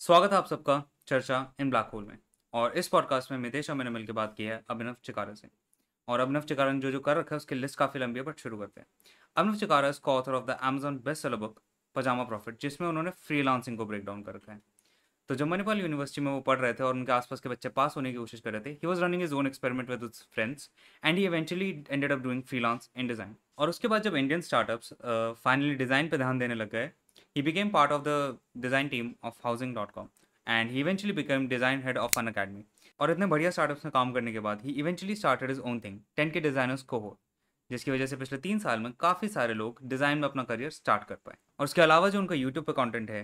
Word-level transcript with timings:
स्वागत 0.00 0.32
है 0.32 0.36
आप 0.38 0.46
सबका 0.46 0.74
चर्चा 1.08 1.38
इन 1.60 1.70
ब्लैक 1.70 1.88
होल 1.92 2.04
में। 2.04 2.18
और 2.54 2.76
इस 2.78 2.86
पॉडकास्ट 2.88 3.30
में 3.30 3.38
मितेश 3.38 3.70
मैंने 3.70 3.90
मिलकर 3.90 4.12
बात 4.12 4.32
की 4.36 4.44
है 4.44 4.60
अभिनव 4.70 4.94
चिकारा 5.04 5.34
से। 5.34 5.48
और 6.08 6.20
अभिनव 6.20 6.42
चिकारा 6.42 6.72
ने 6.72 6.80
जो 6.80 6.90
जो 6.90 7.00
कर 7.00 7.16
रखा 7.16 7.34
है, 7.34 7.36
उसकी 7.36 7.54
लिस्ट 7.54 7.78
काफ़ी 7.78 8.00
लंबी 8.00 8.20
है 8.20 8.24
बट 8.26 8.38
शुरू 8.38 8.58
करते 8.58 8.80
हैं। 8.80 8.86
Abhinav 9.36 9.56
Chikara 9.56 9.88
is 9.88 10.00
co-author 10.12 10.34
of 10.34 10.46
the 10.46 10.56
Amazon 10.62 10.96
best 11.04 11.22
seller 11.22 11.36
book 11.36 11.60
pajama 11.96 12.24
profit 12.24 12.60
जिसमें 12.60 12.88
उन्होंने 12.88 13.10
फ्रीलांसिंग 13.26 13.76
को 13.78 13.86
ब्रेक 13.86 14.04
डाउन 14.04 14.22
कर 14.22 14.34
रखा 14.34 14.52
है। 14.52 14.60
तो 15.28 15.34
जब 15.34 15.46
मणिपाल 15.46 15.80
यूनिवर्सिटी 15.80 16.20
में 16.20 16.30
वो 16.32 16.40
पढ़ 16.40 16.58
रहे 16.58 16.72
थे 16.72 16.84
और 16.84 16.94
उनके 16.94 17.12
आसपास 17.12 17.40
के 17.40 17.48
बच्चे 17.48 17.68
पास 17.70 17.96
होने 17.96 18.12
की 18.12 18.18
कोशिश 18.18 18.40
कर 18.40 18.52
रहे 18.52 18.60
थे 18.60 18.70
he 18.72 18.86
was 18.86 19.04
running 19.04 19.22
his 19.22 19.34
own 19.34 19.46
experiment 19.46 19.90
with 19.90 20.10
friends 20.34 20.70
and 21.02 21.18
he 21.18 21.24
eventually 21.24 21.70
ended 21.90 22.12
up 22.12 22.18
doing 22.18 22.42
freelance 22.44 22.90
in 22.96 23.08
design 23.08 23.36
और 23.58 23.68
उसके 23.68 23.88
बाद 23.88 24.02
जब 24.02 24.16
इंडियन 24.16 24.40
स्टार्टअप्स 24.40 24.92
फाइनली 25.44 25.74
डिज़ाइन 25.74 26.08
पर 26.08 26.16
ध्यान 26.16 26.38
देने 26.38 26.54
लग 26.54 26.70
गए 26.70 26.90
part 27.36 27.92
of 27.92 28.02
the 28.02 28.38
design 28.56 28.88
team 28.88 29.12
of 29.24 29.34
housing 29.44 29.74
dot 29.74 29.90
com 29.90 30.08
and 30.46 30.70
he 30.70 30.80
eventually 30.80 31.12
become 31.14 31.46
design 31.48 31.82
head 31.82 31.98
of 31.98 32.18
Unacademy 32.26 32.64
और 33.00 33.10
इतने 33.10 33.26
बढ़िया 33.26 33.50
स्टार्टअप्स 33.50 33.84
में 33.84 33.92
काम 33.92 34.12
करने 34.12 34.32
के 34.32 34.40
बाद 34.40 34.62
he 34.64 34.72
eventually 34.72 35.14
started 35.16 35.50
his 35.50 35.60
own 35.60 35.80
thing 35.80 35.98
ten 36.16 36.30
K 36.30 36.40
designers 36.40 36.82
को 36.82 36.98
हो 36.98 37.16
जिसकी 37.70 37.90
वजह 37.90 38.06
से 38.06 38.16
पिछले 38.16 38.38
तीन 38.38 38.58
साल 38.58 38.80
में 38.80 38.92
काफ़ी 39.00 39.28
सारे 39.28 39.54
लोग 39.54 39.78
डिज़ाइन 39.88 40.18
में 40.18 40.28
अपना 40.28 40.42
करियर 40.44 40.70
स्टार्ट 40.70 41.04
कर 41.04 41.14
पाए। 41.16 41.36
और 41.58 41.64
उसके 41.64 41.82
अलावा 41.82 42.08
जो 42.08 42.18
उनका 42.18 42.34
यूट्यूब 42.34 42.64
पे 42.64 42.72
कॉन्टेंट 42.72 43.10
है 43.10 43.22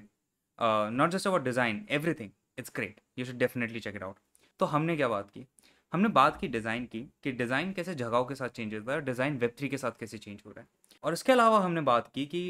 not 0.93 1.11
just 1.11 1.27
about 1.27 1.45
design 1.45 1.85
everything 1.91 2.31
it's 2.59 2.73
great 2.77 3.01
you 3.19 3.25
should 3.25 3.37
definitely 3.39 3.81
check 3.81 3.97
it 3.97 4.03
out 4.03 4.17
तो 4.61 4.67
हमने 4.67 4.97
क्या 4.97 5.09
बात 5.09 5.31
की? 5.31 5.47
हमने 5.93 6.09
बात 6.11 6.41
की 6.41 6.49
डिज़ाइन 6.49 6.85
की 6.87 7.01
कि 7.25 7.33
डिज़ाइन 7.33 7.73
कैसे 7.73 7.95
जगहों 7.95 8.25
के 8.25 8.35
साथ 8.35 8.49
चेंज 8.49 8.75
होता 8.75 8.93
है 8.93 9.01
डिज़ाइन 9.05 9.39
वेब 9.39 9.55
थ्री 9.59 9.69
के 9.69 9.79
साथ 9.79 9.99
कैसे 10.01 10.19
चेंज 10.19 10.43
हो 10.47 10.51
रहा 10.51 10.61
है। 10.61 10.67
और 11.05 11.13
इसके 11.13 11.33
अलावा 11.33 11.59
हमने 11.61 11.81
बात 11.83 12.11
की 12.15 12.27
कि 12.27 12.43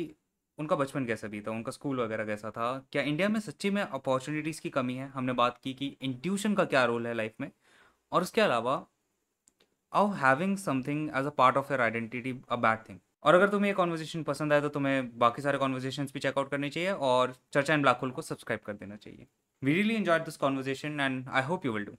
उनका 0.58 0.76
बचपन 0.76 1.04
कैसा 1.06 1.28
बीता? 1.28 1.50
उनका 1.50 1.72
स्कूल 1.72 2.00
वगैरह 2.00 2.24
कैसा 2.26 2.50
था? 2.50 2.66
क्या 2.92 3.02
इंडिया 3.02 3.28
में 3.28 3.38
सच्ची 3.40 3.70
में 3.70 3.82
अपॉर्चुनिटीज़ 3.82 4.60
की 4.60 4.70
कमी 4.70 4.94
है? 4.94 5.08
हमने 5.08 5.32
बात 5.32 5.58
की 5.64 5.74
कि 5.74 5.96
इंट्यूशन 6.02 6.54
का 6.54 6.64
क्या 6.64 6.84
रोल 6.84 7.06
है 7.06 7.14
लाइफ 7.14 7.34
में? 7.40 7.50
और 8.12 8.22
उसके 8.22 8.40
अलावा 8.40 8.84
how 9.92 10.10
having 10.14 10.56
something 10.58 11.08
as 11.16 11.26
a 11.26 11.30
part 11.38 11.56
of 11.56 11.72
your 11.72 11.80
identity 11.82 12.34
a 12.50 12.56
bad 12.56 12.78
thing 12.88 12.98
और 13.24 13.34
अगर 13.34 13.48
तुम्हें 13.48 13.70
ये 13.70 13.74
कॉन्वर्जेशन 13.74 14.22
पसंद 14.22 14.52
आए 14.52 14.60
तो 14.60 14.68
तुम्हें 14.68 15.18
बाकी 15.18 15.42
सारे 15.42 15.58
कॉन्वर्जेशन 15.58 16.04
भी 16.14 16.20
चेकआउट 16.20 16.50
करनी 16.50 16.70
चाहिए 16.70 16.92
और 17.10 17.34
चर्चा 17.52 17.74
एंड 17.74 17.82
ब्लैक 17.82 17.98
होल 18.02 18.10
को 18.10 18.22
सब्सक्राइब 18.22 18.60
कर 18.66 18.72
देना 18.74 18.96
चाहिए. 18.96 19.26
We 19.62 19.74
really 19.74 19.94
enjoyed 19.94 20.24
this 20.24 20.36
conversation 20.36 21.00
and 21.00 21.28
I 21.28 21.42
hope 21.42 21.66
you 21.66 21.72
will 21.72 21.84
do 21.84 21.92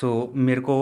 so 0.00 0.08
so, 0.08 0.36
मेरे 0.36 0.60
को 0.60 0.74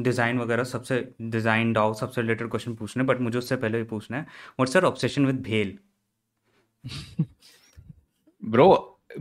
डिज़ाइन 0.00 0.38
वगैरह 0.38 0.64
सबसे 0.64 0.96
डिज़ाइन 1.20 1.72
डाउ 1.72 1.94
सबसे 1.94 2.20
रिलेटेड 2.20 2.48
क्वेश्चन 2.50 2.74
पूछने 2.74 3.04
बट 3.04 3.20
मुझे 3.20 3.38
उससे 3.38 3.56
पहले 3.56 3.78
भी 3.78 3.84
पूछना 3.88 4.16
है 4.16 4.22
what's 4.22 4.76
your 4.76 4.84
obsession 4.84 5.26
with 5.26 5.42
bhel 5.42 5.78
bro 8.42 8.64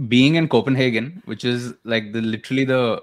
being 0.09 0.35
in 0.35 0.47
copenhagen 0.47 1.05
which 1.25 1.45
is 1.45 1.73
like 1.85 2.11
the 2.13 2.21
literally 2.21 2.65
the 2.65 3.01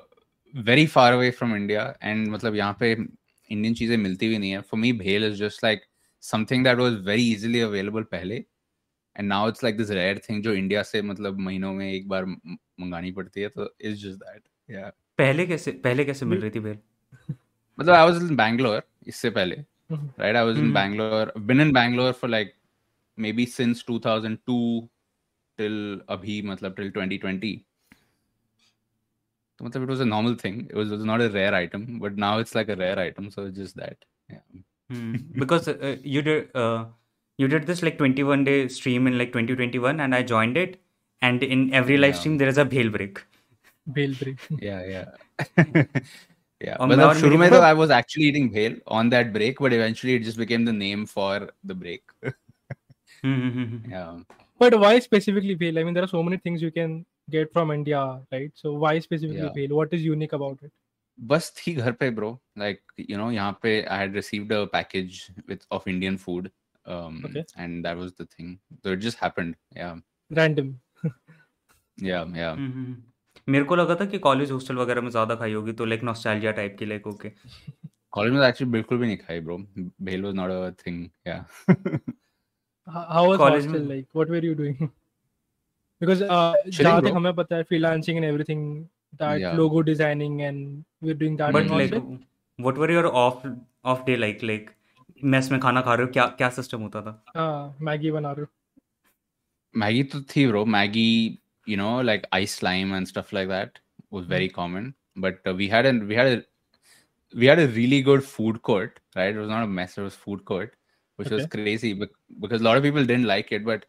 very 0.55 0.85
far 0.87 1.13
away 1.13 1.31
from 1.31 1.55
india 1.55 1.85
and 2.03 2.29
मतलब 2.29 2.57
यहाँ 2.57 2.77
पे 2.81 2.91
इंडियन 2.93 3.75
चीज़ें 3.75 3.97
मिलती 3.97 4.29
भी 4.29 4.39
नहीं 4.39 4.51
है 4.51 4.63
for 4.63 4.81
me 4.83 4.93
भेल 4.99 5.31
is 5.31 5.39
just 5.39 5.63
like 5.67 5.87
something 6.23 6.67
that 6.69 6.83
was 6.85 6.99
very 7.07 7.27
easily 7.29 7.63
available 7.69 8.09
पहले 8.13 8.45
and 9.17 9.29
now 9.29 9.43
it's 9.49 9.63
like 9.63 9.79
this 9.79 9.95
rare 10.01 10.19
thing 10.27 10.43
जो 10.43 10.55
इंडिया 10.55 10.83
से 10.83 11.03
मतलब 11.03 11.39
महीनों 11.41 11.73
में 11.75 11.91
एक 11.93 12.09
बार 12.09 12.25
मंगानी 12.27 13.13
पड़ती 13.13 13.41
है 13.41 13.49
तो 13.49 13.75
it's 13.81 14.03
just 14.03 14.21
that 14.21 14.43
yeah 14.69 14.91
पहले 15.23 15.47
कैसे 15.47 15.73
पहले 15.85 16.05
कैसे 16.05 16.27
मिल 16.27 16.41
रही 16.41 16.51
थी 16.51 16.61
भेल 16.69 16.79
मतलब 17.79 17.95
आई 17.95 18.11
वाज 18.11 18.23
इन 18.23 18.37
बैंगलोर 18.37 18.83
इससे 19.09 19.31
पहले 19.39 19.57
right 19.93 20.37
I 20.37 20.45
was 20.45 20.59
in 20.59 20.73
Bangalore 20.73 21.33
been 21.51 21.61
in 21.61 21.73
Bangalore 21.73 22.13
for 22.21 22.31
like 22.31 22.55
maybe 23.33 23.47
since 23.57 23.85
2002 23.91 24.61
till 25.59 25.77
अभी 26.17 26.41
मतलब 26.47 26.77
टिल 26.77 26.91
2020 26.99 27.59
तो 29.59 29.65
मतलब 29.65 29.83
it 29.83 29.89
was 29.89 30.01
a 30.01 30.05
normal 30.05 30.35
thing 30.45 30.61
it 30.61 30.75
was 30.77 31.03
not 31.07 31.21
a 31.21 31.27
rare 31.35 31.55
item 31.55 31.87
but 32.01 32.17
now 32.27 32.41
it's 32.41 32.57
like 32.57 32.71
a 32.71 32.75
rare 32.79 32.99
item 32.99 33.29
so 33.29 33.47
it's 33.49 33.59
just 33.59 33.79
that 33.81 34.05
because 35.41 35.69
uh, 35.71 35.91
you 36.13 36.21
did 36.29 36.57
uh, 36.61 36.79
you 37.39 37.49
did 37.51 37.67
this 37.67 37.83
like 37.87 37.99
21 37.99 38.41
day 38.47 38.55
stream 38.77 39.11
in 39.11 39.19
like 39.21 39.29
2021 39.37 40.01
and 40.07 40.17
i 40.19 40.19
joined 40.31 40.57
it 40.63 40.73
and 41.23 41.45
in 41.49 41.63
every 41.81 41.99
live 42.01 42.15
Yeah. 42.15 42.19
stream 42.21 42.39
there 42.41 42.53
is 42.55 42.59
a 42.63 42.65
bhel 42.73 42.91
break. 42.97 43.21
Bhel 43.99 44.17
break 44.23 44.63
yeah 44.63 44.81
yeah 44.91 45.05
Yeah, 46.61 46.77
um, 46.77 46.91
but 47.01 47.17
shuru 47.17 47.39
mein 47.41 47.55
I 47.67 47.73
was 47.77 47.93
actually 47.99 48.25
eating 48.31 48.49
bhel 48.55 48.75
on 48.87 49.11
that 49.13 49.33
break, 49.37 49.61
but 49.67 49.73
eventually 49.73 50.17
it 50.17 50.25
just 50.25 50.41
became 50.41 50.67
the 50.67 50.75
name 50.81 51.07
for 51.13 51.49
the 51.71 51.75
break. 51.75 52.03
yeah. 53.23 54.19
But 54.65 54.79
why 54.83 54.99
specifically 54.99 55.57
bhel? 55.63 55.81
I 55.81 55.85
mean, 55.85 55.95
there 55.95 56.05
are 56.09 56.13
so 56.15 56.23
many 56.23 56.39
things 56.49 56.67
you 56.67 56.71
can 56.71 56.99
get 57.31 57.51
from 57.55 57.73
India, 57.77 58.03
right? 58.31 58.53
So 58.65 58.75
why 58.75 58.99
specifically 58.99 59.49
bhel? 59.57 59.73
What 59.81 59.97
is 59.99 60.05
unique 60.11 60.37
about 60.41 60.69
it? 60.69 60.73
बस 61.19 61.53
थी 61.57 61.75
घर 61.75 61.93
पे 61.93 62.11
bro 62.11 62.39
like 62.59 62.93
you 63.11 63.17
know 63.19 63.31
यहाँ 63.31 63.59
पे 63.63 63.81
I 63.83 63.99
had 63.99 64.15
received 64.17 64.53
a 64.53 64.65
package 64.73 65.27
with 65.49 65.65
of 65.73 65.89
Indian 65.89 66.17
food 66.17 66.49
and 66.89 67.83
that 67.87 67.97
was 67.97 68.11
the 68.21 68.27
thing 68.39 68.57
so 68.57 68.93
it 68.93 68.99
just 68.99 69.23
happened 69.23 69.55
yeah 69.77 69.91
random 70.33 70.75
yeah 72.03 72.25
yeah 72.37 72.55
hmm, 73.41 73.53
हम्म, 73.53 73.53
हम्म। 73.53 73.53
मेरे 73.53 73.65
को 73.65 73.77
लगा 73.77 73.95
था 73.95 74.05
कि 74.05 74.19
कॉलेज 74.19 74.51
हॉस्टल 74.51 74.77
वगैरह 74.77 75.01
में 75.01 75.11
ज़्यादा 75.11 75.35
खाई 75.35 75.53
होगी 75.53 75.73
तो 75.73 75.85
लाइक 75.85 76.03
नॉस्टैल्जिया 76.05 76.53
टाइप 76.53 76.77
की 76.79 76.87
लाइक 76.87 77.07
ओके 77.07 77.33
कॉलेज 78.13 78.33
में 78.33 78.47
एक्चुअली 78.49 78.73
बिल्कुल 78.73 78.99
भी 78.99 79.07
नहीं 79.07 79.17
खाई 79.17 79.41
bro 79.41 79.57
bhel 80.03 80.23
was 80.25 80.35
not 80.35 80.51
a 80.51 80.71
thing 80.87 81.09
yeah 81.27 81.45
College 82.89 83.41
hostel 83.41 83.71
में- 83.71 83.91
like? 83.91 84.07
What 84.19 84.31
were 84.35 84.41
you 84.47 84.55
doing? 84.61 84.79
because 86.01 86.23
uh, 86.23 86.71
जहाँ 86.79 87.03
तक. 87.03 87.13
हमें 87.15 87.35
पता 87.35 87.57
है 87.57 87.65
freelancing 87.65 88.17
and 88.21 88.27
everything, 88.31 88.63
that 89.21 89.41
Yeah. 89.41 89.55
logo 89.61 89.83
designing 89.89 90.41
and 90.43 90.85
we're 91.05 91.19
doing 91.23 91.37
that. 91.41 91.53
But 91.55 91.71
like. 91.71 91.95
What 92.61 92.79
were 92.79 92.91
your 92.91 93.07
off 93.07 93.47
off 93.85 94.03
day 94.05 94.17
like 94.17 94.43
like 94.45 94.71
mess 95.25 95.51
में 95.53 95.61
खाना 95.61 95.81
खा 95.81 95.95
रहे 95.95 96.07
हो 96.07 96.13
क्या 96.13 96.27
क्या 96.41 96.49
सिस्टम 96.51 96.81
होता 96.81 97.03
था 97.03 97.23
हाँ, 97.37 97.77
मैगी 97.81 98.11
बना 98.11 98.33
रहे 98.33 98.41
हो. 98.41 98.49
Maggie 99.75 100.05
to 100.13 100.21
thi 100.33 100.47
bro. 100.51 100.65
Maggie, 100.67 101.40
you 101.67 101.77
know 101.77 102.01
like 102.01 102.27
ice 102.33 102.55
slime 102.55 102.93
and 102.93 103.07
stuff 103.07 103.33
like 103.33 103.49
that 103.49 103.79
was 104.11 104.25
hmm. 104.25 104.31
very 104.31 104.49
common. 104.49 104.95
But 105.17 105.39
uh, 105.47 105.55
we 105.55 105.69
had 105.69 105.87
a 105.87 105.93
we 105.93 106.15
had 106.15 106.27
a 106.27 106.45
we 107.37 107.47
had 107.47 107.59
a 107.59 107.69
really 107.69 108.03
good 108.03 108.25
food 108.25 108.63
court 108.63 109.01
right? 109.17 109.35
It 109.35 109.39
was 109.39 109.49
not 109.49 109.63
a 109.63 109.67
mess 109.67 109.99
it 109.99 110.03
was 110.03 110.15
food 110.15 110.45
court 110.45 110.75
which 111.17 111.29
okay. 111.29 111.37
was 111.37 111.47
crazy 111.47 111.93
because 112.41 112.61
a 112.61 112.65
lot 112.65 112.77
of 112.77 112.83
people 112.83 113.05
didn't 113.05 113.27
like 113.27 113.53
it 113.53 113.65
but 113.65 113.85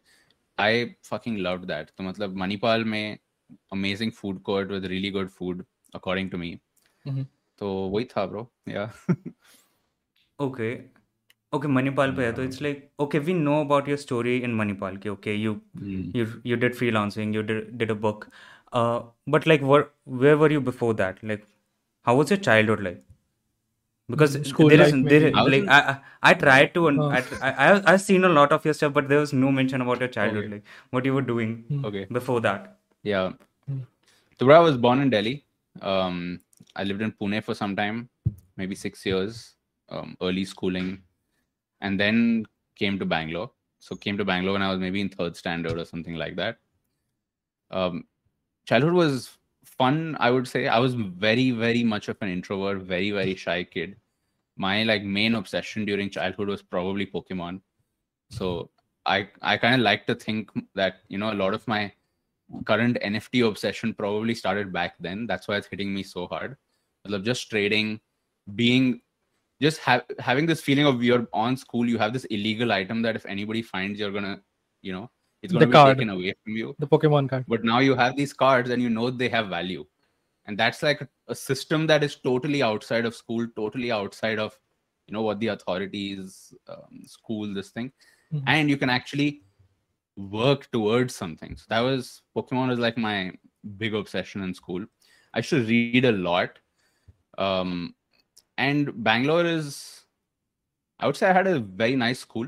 i 0.58 0.94
fucking 1.02 1.38
loved 1.38 1.66
that. 1.68 1.90
So 1.96 2.04
matlab 2.04 2.34
manipal 2.34 2.84
mein 2.84 3.18
amazing 3.72 4.10
food 4.10 4.42
court 4.42 4.68
with 4.68 4.84
really 4.86 5.10
good 5.10 5.30
food 5.30 5.64
according 5.94 6.30
to 6.30 6.38
me. 6.38 6.60
Mm-hmm. 7.06 7.22
so 7.58 7.86
wait 7.88 8.12
tha 8.14 8.26
bro. 8.26 8.50
Yeah. 8.66 8.90
Okay 10.40 10.86
okay 11.56 11.68
manipal 11.68 12.16
yeah. 12.18 12.34
so 12.34 12.42
it's 12.42 12.60
like 12.60 12.90
okay 12.98 13.18
we 13.18 13.32
know 13.32 13.60
about 13.60 13.86
your 13.86 13.98
story 14.04 14.42
in 14.42 14.56
manipal 14.60 15.06
okay 15.14 15.34
you 15.34 15.60
mm. 15.78 16.14
you 16.20 16.26
you 16.50 16.56
did 16.56 16.72
freelancing 16.72 17.34
you 17.34 17.42
did, 17.42 17.76
did 17.78 17.90
a 17.90 17.94
book 17.94 18.28
uh, 18.72 19.02
but 19.26 19.46
like 19.46 19.62
where 19.62 19.88
where 20.04 20.36
were 20.36 20.50
you 20.50 20.60
before 20.60 20.94
that? 20.94 21.22
Like 21.22 21.46
how 22.02 22.16
was 22.16 22.30
your 22.30 22.38
childhood 22.38 22.82
like? 22.82 23.02
Because 24.08 24.34
hmm. 24.34 24.42
School 24.42 24.68
there 24.68 24.82
is 24.82 24.92
there 25.04 25.30
like 25.30 25.68
I, 25.68 25.78
I, 25.78 26.30
I 26.30 26.34
tried 26.34 26.74
to 26.74 26.88
oh. 26.88 27.10
I, 27.10 27.22
I 27.40 27.92
I've 27.92 28.00
seen 28.00 28.24
a 28.24 28.28
lot 28.28 28.52
of 28.52 28.64
your 28.64 28.74
stuff 28.74 28.92
but 28.92 29.08
there 29.08 29.20
was 29.20 29.32
no 29.32 29.52
mention 29.52 29.80
about 29.80 30.00
your 30.00 30.08
childhood 30.08 30.44
okay. 30.44 30.54
like 30.54 30.64
what 30.90 31.04
you 31.04 31.14
were 31.14 31.22
doing 31.22 31.64
hmm. 31.68 31.84
okay. 31.84 32.06
before 32.10 32.40
that. 32.40 32.78
Yeah. 33.02 33.32
Hmm. 33.68 33.80
So 34.38 34.50
I 34.50 34.58
was 34.58 34.76
born 34.76 35.00
in 35.00 35.10
Delhi. 35.10 35.44
Um 35.80 36.40
I 36.74 36.84
lived 36.84 37.02
in 37.02 37.12
Pune 37.12 37.42
for 37.44 37.54
some 37.54 37.76
time 37.76 38.08
maybe 38.56 38.74
six 38.74 39.06
years 39.06 39.54
um 39.88 40.16
early 40.20 40.44
schooling 40.44 41.02
and 41.82 42.00
then 42.00 42.46
came 42.76 42.98
to 42.98 43.04
Bangalore. 43.04 43.50
So 43.80 43.96
came 43.96 44.16
to 44.16 44.24
Bangalore 44.24 44.54
when 44.54 44.62
I 44.62 44.70
was 44.70 44.78
maybe 44.78 45.00
in 45.00 45.08
third 45.08 45.36
standard 45.36 45.78
or 45.78 45.84
something 45.84 46.14
like 46.14 46.36
that. 46.36 46.58
Um, 47.70 48.04
childhood 48.66 48.94
was 48.94 49.36
fun. 49.64 50.16
I 50.20 50.30
would 50.30 50.46
say 50.48 50.68
I 50.68 50.78
was 50.78 50.94
very, 50.94 51.50
very 51.50 51.82
much 51.82 52.08
of 52.08 52.16
an 52.20 52.28
introvert, 52.28 52.82
very, 52.82 53.10
very 53.10 53.34
shy 53.34 53.64
kid. 53.64 53.96
My 54.56 54.84
like 54.84 55.02
main 55.02 55.34
obsession 55.34 55.84
during 55.84 56.10
childhood 56.10 56.48
was 56.48 56.62
probably 56.62 57.06
Pokemon. 57.06 57.60
So 58.30 58.70
I 59.04 59.28
I 59.40 59.56
kind 59.56 59.74
of 59.74 59.80
like 59.80 60.06
to 60.06 60.14
think 60.14 60.50
that 60.74 61.00
you 61.08 61.18
know 61.18 61.32
a 61.32 61.40
lot 61.42 61.54
of 61.54 61.66
my 61.66 61.92
current 62.64 62.98
NFT 63.02 63.48
obsession 63.48 63.94
probably 63.94 64.34
started 64.34 64.72
back 64.72 64.94
then. 65.00 65.26
That's 65.26 65.48
why 65.48 65.56
it's 65.56 65.66
hitting 65.66 65.92
me 65.92 66.02
so 66.02 66.26
hard. 66.26 66.56
I 67.04 67.08
love 67.08 67.24
just 67.24 67.50
trading, 67.50 68.00
being 68.54 69.00
just 69.62 69.78
have 69.78 70.04
having 70.18 70.46
this 70.46 70.60
feeling 70.60 70.86
of 70.86 71.02
you're 71.02 71.26
on 71.32 71.56
school, 71.56 71.88
you 71.88 71.98
have 71.98 72.12
this 72.12 72.24
illegal 72.26 72.72
item 72.72 73.02
that 73.02 73.16
if 73.16 73.24
anybody 73.26 73.62
finds, 73.62 73.98
you're 74.00 74.10
gonna, 74.10 74.40
you 74.82 74.92
know, 74.92 75.10
it's 75.42 75.52
gonna 75.52 75.66
be 75.66 75.72
card. 75.72 75.96
taken 75.96 76.10
away 76.10 76.34
from 76.44 76.56
you. 76.56 76.74
The 76.78 76.86
Pokemon 76.86 77.28
card. 77.28 77.44
But 77.48 77.64
now 77.64 77.78
you 77.78 77.94
have 77.94 78.16
these 78.16 78.32
cards 78.32 78.70
and 78.70 78.82
you 78.82 78.90
know 78.90 79.10
they 79.10 79.28
have 79.28 79.48
value. 79.48 79.86
And 80.46 80.58
that's 80.58 80.82
like 80.82 81.06
a 81.28 81.34
system 81.34 81.86
that 81.86 82.02
is 82.02 82.16
totally 82.16 82.62
outside 82.62 83.04
of 83.04 83.14
school, 83.14 83.46
totally 83.56 83.92
outside 83.92 84.38
of 84.38 84.58
you 85.06 85.14
know 85.14 85.22
what 85.22 85.40
the 85.40 85.48
authorities 85.48 86.54
um, 86.68 87.02
school 87.06 87.52
this 87.54 87.70
thing 87.70 87.92
Mhm. 88.32 88.42
and 88.46 88.70
you 88.70 88.76
can 88.76 88.90
actually 88.90 89.42
work 90.16 90.70
towards 90.70 91.14
something 91.14 91.56
so 91.56 91.64
that 91.68 91.80
was 91.80 92.22
pokemon 92.36 92.68
was 92.68 92.78
like 92.78 92.96
my 92.96 93.32
big 93.82 93.94
obsession 93.94 94.42
in 94.42 94.54
school 94.54 94.86
i 95.34 95.38
used 95.38 95.50
to 95.50 95.64
read 95.64 96.04
a 96.04 96.12
lot 96.12 96.58
um 97.38 97.94
and 98.62 98.90
Bangalore 99.04 99.44
is, 99.44 100.04
I 101.00 101.06
would 101.06 101.16
say, 101.16 101.28
I 101.28 101.32
had 101.32 101.46
a 101.46 101.58
very 101.58 101.96
nice 101.96 102.20
school, 102.20 102.46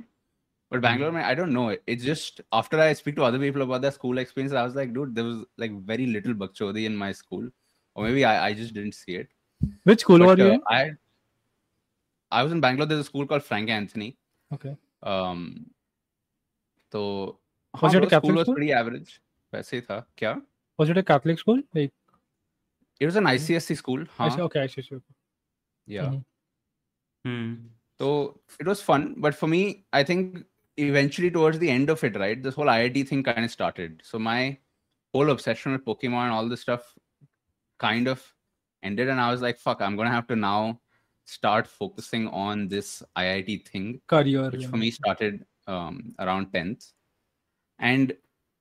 but 0.71 0.77
hmm. 0.77 0.83
Bangalore, 0.83 1.11
mm-hmm. 1.13 1.31
I 1.31 1.35
don't 1.35 1.53
know. 1.53 1.77
It's 1.87 2.05
just 2.05 2.41
after 2.53 2.81
I 2.81 2.93
speak 2.93 3.17
to 3.17 3.25
other 3.25 3.39
people 3.39 3.63
about 3.63 3.83
their 3.83 3.91
school 3.91 4.19
experience, 4.19 4.53
I 4.53 4.63
was 4.63 4.77
like, 4.77 4.93
dude, 4.95 5.15
there 5.15 5.25
was 5.25 5.45
like 5.59 5.73
very 5.93 6.07
little 6.07 6.35
bakchodi 6.35 6.85
in 6.85 6.97
my 6.97 7.13
school, 7.13 7.49
or 7.95 8.05
maybe 8.05 8.25
I, 8.25 8.35
I 8.49 8.55
just 8.55 8.75
didn't 8.75 8.95
see 8.95 9.17
it. 9.17 9.29
Which 9.85 10.01
school 10.01 10.19
but, 10.19 10.39
were 10.39 10.45
you? 10.45 10.53
Uh, 10.55 10.75
I 10.75 10.91
I 12.31 12.43
was 12.43 12.53
in 12.53 12.61
Bangalore. 12.61 12.87
There's 12.87 13.01
a 13.01 13.11
school 13.11 13.27
called 13.27 13.43
Frank 13.43 13.71
Anthony. 13.71 14.17
Okay. 14.53 14.77
Um. 15.03 15.67
So 16.93 17.39
was 17.83 17.95
it 17.95 18.05
a 18.05 18.07
Catholic 18.07 18.33
school? 18.33 18.45
Was 18.45 18.55
pretty 18.55 18.73
average. 18.73 19.21
वैसे 19.55 19.81
था 19.91 20.05
क्या? 20.19 20.41
Was 20.79 20.91
it 20.91 20.99
a 20.99 21.03
Catholic 21.03 21.39
school? 21.39 21.61
Like. 21.75 21.93
It 23.01 23.07
was 23.07 23.17
an 23.17 23.25
hmm. 23.25 23.37
ICSE 23.37 23.77
school. 23.77 24.05
Huh? 24.17 24.31
Okay, 24.49 24.65
ICSE. 24.69 24.93
Okay 24.93 25.24
yeah. 25.88 26.10
Mhm. 26.10 26.24
Hmm. 27.26 27.54
So 28.00 28.40
it 28.60 28.68
was 28.68 28.82
fun, 28.82 29.16
but 29.18 29.36
for 29.36 29.48
me, 29.48 29.86
I 29.92 30.04
think 30.04 30.46
eventually 30.78 31.30
towards 31.30 31.60
the 31.60 31.70
end 31.70 31.90
of 31.90 32.04
it, 32.04 32.16
right, 32.16 32.42
this 32.42 32.56
whole 32.56 32.68
IIT 32.68 33.08
thing 33.08 33.24
kind 33.24 33.44
of 33.44 33.52
started. 33.52 34.02
So 34.04 34.20
my 34.20 34.58
whole 35.14 35.32
obsession 35.32 35.74
with 35.74 35.86
Pokemon 35.86 36.24
and 36.26 36.32
all 36.32 36.48
this 36.48 36.62
stuff 36.62 36.94
kind 37.80 38.08
of 38.08 38.24
ended, 38.84 39.10
and 39.10 39.20
I 39.20 39.32
was 39.32 39.42
like, 39.42 39.60
"Fuck, 39.60 39.82
I'm 39.82 39.98
gonna 39.98 40.12
have 40.12 40.28
to 40.28 40.36
now 40.36 40.82
start 41.26 41.68
focusing 41.68 42.28
on 42.30 42.68
this 42.70 43.04
IIT 43.18 43.68
thing." 43.68 44.02
Career. 44.08 44.50
which 44.50 44.62
yeah. 44.62 44.70
for 44.70 44.78
me 44.78 44.92
started 44.92 45.46
um, 45.68 46.16
around 46.20 46.52
10th 46.52 46.94
and 47.80 48.14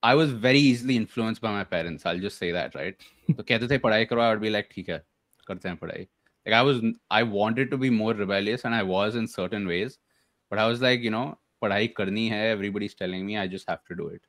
i 0.02 0.14
was 0.14 0.30
very 0.30 0.58
easily 0.58 0.96
influenced 0.96 1.40
by 1.40 1.50
my 1.50 1.64
parents 1.64 2.06
i'll 2.06 2.18
just 2.18 2.38
say 2.38 2.52
that 2.52 2.74
right 2.74 3.06
तो 3.36 3.42
कहते 3.42 3.68
थे 3.70 3.78
पढ़ाई 3.78 4.04
करो 4.12 4.22
i 4.22 4.28
would 4.30 4.42
be 4.44 4.50
like 4.50 4.70
ठीक 4.72 4.88
है 4.88 5.02
करते 5.48 5.68
हैं 5.68 5.76
पढ़ाई 5.78 6.06
like 6.45 6.55
i 6.55 6.61
was 6.61 6.81
i 7.09 7.23
wanted 7.23 7.71
to 7.71 7.77
be 7.77 7.89
more 7.89 8.13
rebellious 8.13 8.65
and 8.65 8.75
i 8.75 8.83
was 8.83 9.15
in 9.15 9.27
certain 9.27 9.67
ways 9.67 9.99
but 10.49 10.59
i 10.59 10.67
was 10.67 10.81
like 10.81 11.01
you 11.01 11.11
know 11.11 11.37
padhai 11.63 11.93
karni 11.99 12.29
hai 12.29 12.45
everybody's 12.55 12.95
telling 13.01 13.25
me 13.25 13.37
i 13.37 13.47
just 13.47 13.69
have 13.69 13.83
to 13.85 13.95
do 13.95 14.07
it 14.07 14.21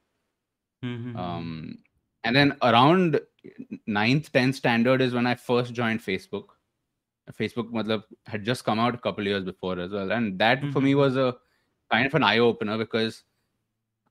mm-hmm. 0.84 1.16
um 1.16 1.78
and 2.24 2.36
then 2.36 2.56
around 2.62 3.20
ninth 3.86 4.32
10th 4.32 4.60
standard 4.62 5.02
is 5.06 5.14
when 5.14 5.26
i 5.26 5.34
first 5.34 5.74
joined 5.74 6.00
facebook 6.00 6.54
facebook 7.32 7.70
matlab, 7.70 8.02
had 8.26 8.44
just 8.44 8.64
come 8.64 8.78
out 8.78 8.94
a 8.94 8.98
couple 8.98 9.26
years 9.26 9.44
before 9.44 9.78
as 9.78 9.90
well 9.90 10.12
and 10.12 10.38
that 10.38 10.60
mm-hmm. 10.60 10.72
for 10.72 10.80
me 10.80 10.92
hmm, 10.92 10.98
was 10.98 11.16
a 11.16 11.34
kind 11.90 12.06
of 12.06 12.14
an 12.14 12.22
eye-opener 12.22 12.76
because 12.78 13.24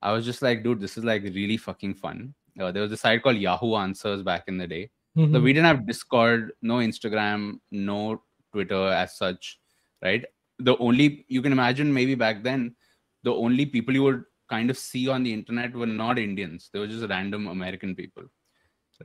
i 0.01 0.11
was 0.11 0.25
just 0.25 0.41
like 0.41 0.63
dude 0.63 0.79
this 0.79 0.97
is 0.97 1.03
like 1.03 1.23
really 1.23 1.57
fucking 1.57 1.93
fun 1.93 2.33
uh, 2.59 2.71
there 2.71 2.81
was 2.81 2.91
a 2.91 2.97
site 2.97 3.21
called 3.23 3.37
yahoo 3.37 3.75
answers 3.75 4.23
back 4.23 4.43
in 4.47 4.57
the 4.57 4.67
day 4.67 4.89
so 5.15 5.21
Mhm. 5.21 5.43
we 5.43 5.53
didn't 5.53 5.65
have 5.67 5.85
discord 5.87 6.51
no 6.61 6.75
instagram 6.77 7.59
no 7.71 8.21
twitter 8.51 8.87
as 8.87 9.17
such 9.17 9.59
right? 10.01 10.25
The 10.59 10.77
only 10.77 11.25
you 11.29 11.41
can 11.41 11.51
imagine 11.53 11.93
maybe 11.93 12.15
back 12.15 12.43
then 12.43 12.75
the 13.23 13.33
only 13.33 13.65
people 13.65 13.93
you 13.93 14.03
would 14.03 14.23
kind 14.49 14.69
of 14.69 14.77
see 14.77 15.07
on 15.07 15.23
the 15.23 15.33
internet 15.33 15.73
were 15.73 15.87
not 15.87 16.19
indians. 16.19 16.69
They 16.71 16.79
were 16.79 16.87
just 16.87 17.07
random 17.09 17.47
american 17.47 17.95
people 17.95 18.23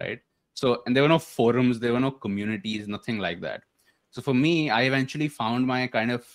right? 0.00 0.20
So 0.54 0.82
and 0.86 0.94
there 0.96 1.02
were 1.04 1.08
no 1.08 1.18
forums 1.18 1.78
there 1.80 1.92
were 1.92 2.00
no 2.00 2.10
communities 2.10 2.88
nothing 2.88 3.18
like 3.18 3.40
that. 3.42 3.62
So 4.10 4.22
for 4.22 4.34
me 4.34 4.70
i 4.70 4.82
eventually 4.82 5.28
found 5.28 5.66
my 5.66 5.86
kind 5.86 6.10
of 6.10 6.26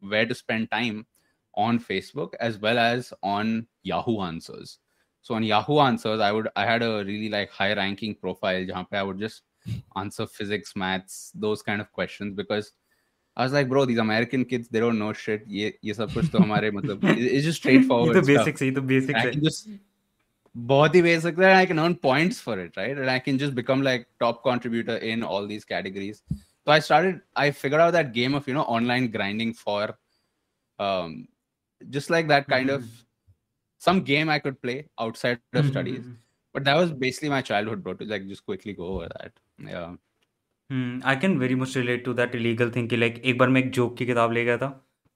where 0.00 0.26
to 0.26 0.34
spend 0.34 0.70
time 0.70 1.06
on 1.54 1.78
facebook 1.80 2.34
as 2.40 2.58
well 2.58 2.78
as 2.78 3.12
on 3.22 3.66
yahoo 3.82 4.20
answers 4.20 4.78
so 5.21 5.35
on 5.35 5.43
yahoo 5.43 5.79
answers 5.79 6.19
i 6.19 6.31
would 6.31 6.47
i 6.55 6.65
had 6.65 6.83
a 6.83 7.03
really 7.05 7.29
like 7.29 7.49
high 7.49 7.73
ranking 7.73 8.15
profile 8.15 8.65
jahan 8.71 8.87
pe 8.91 8.97
i 8.97 9.03
would 9.03 9.19
just 9.19 9.43
answer 9.95 10.25
physics 10.27 10.75
maths 10.75 11.31
those 11.45 11.61
kind 11.61 11.81
of 11.85 11.91
questions 11.91 12.35
because 12.41 12.73
i 13.37 13.43
was 13.43 13.53
like 13.53 13.69
bro 13.69 13.85
these 13.85 14.03
american 14.03 14.43
kids 14.45 14.67
they 14.69 14.79
don't 14.79 14.99
know 14.99 15.13
shit 15.13 15.47
ye 15.47 15.71
ye 15.81 15.93
sab 16.01 16.13
kuch 16.17 16.29
to 16.35 16.43
hamare 16.45 16.71
matlab 16.79 17.07
it- 17.13 17.31
it's 17.31 17.45
just 17.49 17.61
ये 17.61 17.63
straightforward 17.63 18.15
तो 18.15 18.21
stuff. 18.21 18.35
Basics 18.35 18.61
है 18.61 18.67
ये 18.67 18.75
तो 18.75 18.81
basics 18.93 19.19
I 19.19 19.25
है 19.25 19.31
can 19.31 19.43
just 19.49 19.69
बहुत 20.71 20.95
ही 20.95 21.01
basic 21.03 21.35
that 21.43 21.53
I 21.59 21.65
can 21.65 21.79
earn 21.79 21.95
points 21.95 22.39
for 22.39 22.55
it, 22.63 22.75
right? 22.79 22.97
And 23.03 23.09
I 23.09 23.19
can 23.27 23.37
just 23.43 23.55
become 23.59 23.81
like 23.85 24.03
top 24.23 24.43
contributor 24.43 24.97
in 24.97 25.23
all 25.23 25.47
these 25.47 25.65
categories. 25.65 26.21
So 26.65 26.71
I 26.73 26.77
started, 26.79 27.21
I 27.35 27.49
figured 27.61 27.81
out 27.81 27.93
that 27.93 28.11
game 28.17 28.35
of 28.35 28.47
you 28.47 28.53
know 28.57 28.65
online 28.75 29.07
grinding 29.15 29.53
for 29.53 29.97
um 30.79 31.27
just 31.89 32.09
like 32.15 32.27
that 32.33 32.47
kind 32.47 32.69
of 32.69 32.85
some 33.86 34.02
game 34.02 34.28
I 34.28 34.38
could 34.38 34.60
play 34.62 34.88
outside 34.98 35.40
of 35.54 35.62
mm-hmm. 35.62 35.70
studies. 35.70 36.04
But 36.54 36.64
that 36.64 36.76
was 36.76 36.92
basically 36.92 37.28
my 37.28 37.42
childhood, 37.42 37.82
bro. 37.82 37.94
To 37.94 38.04
like 38.04 38.28
just 38.28 38.44
quickly 38.44 38.72
go 38.72 38.86
over 38.96 39.08
that. 39.16 39.32
Yeah. 39.72 39.96
I 40.70 41.16
can 41.16 41.36
very 41.38 41.54
much 41.54 41.76
relate 41.76 42.04
to 42.04 42.12
that 42.14 42.32
that 42.32 42.76
thing 42.76 42.88
कि 42.88 42.96
like 42.96 43.20
एक 43.24 43.38
बार 43.38 43.48
मैं 43.48 43.60
एक 43.60 43.70
joke 43.72 43.96
की 43.98 44.06
किताब 44.06 44.32
ले 44.32 44.44
गया 44.44 44.56
था 44.58 44.68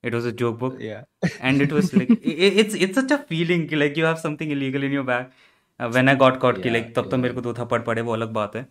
it 0.04 0.14
was 0.14 0.26
a 0.26 0.30
joke 0.42 0.58
book 0.58 0.80
and 0.82 1.62
it 1.62 1.72
was 1.72 1.90
like 1.94 2.10
it's 2.60 2.74
it's 2.74 2.98
such 2.98 3.12
a 3.12 3.16
feeling 3.28 3.68
Like 3.82 3.98
you 4.00 4.06
have 4.08 4.22
something 4.22 4.54
illegal 4.56 4.86
in 4.88 4.94
your 4.98 5.04
bag. 5.10 5.26
Uh, 5.80 5.90
when 5.96 6.08
I 6.12 6.14
got 6.22 6.40
caught, 6.44 6.62
कि 6.62 6.70
लाइक 6.70 6.94
तब 6.96 7.10
तो 7.10 7.16
मेरे 7.16 7.34
को 7.34 7.40
दो 7.40 7.52
थप्पड़ 7.54 7.80
पड़े 7.82 8.02
वो 8.02 8.12
अलग 8.12 8.32
बात 8.32 8.56
है 8.56 8.66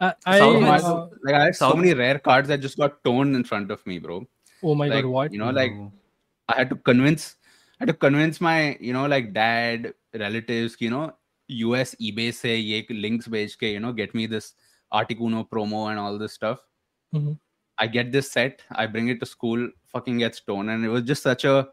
I 0.00 0.08
I, 0.26 0.40
my, 0.60 0.76
like 1.26 1.34
I 1.34 1.40
have 1.44 1.56
South. 1.56 1.72
so 1.72 1.76
many 1.78 1.92
rare 1.94 2.18
cards 2.18 2.48
that 2.48 2.62
just 2.66 2.78
got 2.82 2.94
torn 3.04 3.34
in 3.38 3.42
front 3.44 3.72
of 3.74 3.80
me, 3.86 3.98
bro. 3.98 4.20
Oh 4.62 4.74
my 4.74 4.86
like, 4.88 5.02
god, 5.02 5.10
what? 5.14 5.34
You 5.34 5.40
know, 5.40 5.50
like 5.50 5.74
oh. 5.78 5.92
I 6.48 6.56
had 6.60 6.70
to 6.70 6.76
convince 6.90 7.26
had 7.80 7.88
to 7.88 7.94
convince 7.94 8.40
my, 8.40 8.76
you 8.78 8.92
know, 8.92 9.06
like 9.06 9.32
dad, 9.32 9.94
relatives, 10.14 10.76
you 10.80 10.90
know, 10.90 11.12
US 11.48 11.94
eBay 11.96 12.32
say 12.32 12.56
ye 12.58 12.86
links 12.90 13.26
bej 13.26 13.56
ke, 13.56 13.62
you 13.74 13.80
know, 13.80 13.92
get 13.92 14.14
me 14.14 14.26
this 14.26 14.54
Articuno 14.92 15.48
promo 15.48 15.90
and 15.90 15.98
all 15.98 16.18
this 16.18 16.34
stuff. 16.34 16.60
Mhm. 17.14 17.38
I 17.78 17.86
get 17.86 18.12
this 18.12 18.30
set, 18.30 18.62
I 18.70 18.86
bring 18.86 19.08
it 19.08 19.20
to 19.20 19.26
school, 19.26 19.70
fucking 19.86 20.18
gets 20.18 20.38
stolen. 20.38 20.68
And 20.68 20.84
it 20.84 20.88
was 20.88 21.04
just 21.04 21.22
such 21.22 21.44
a 21.44 21.68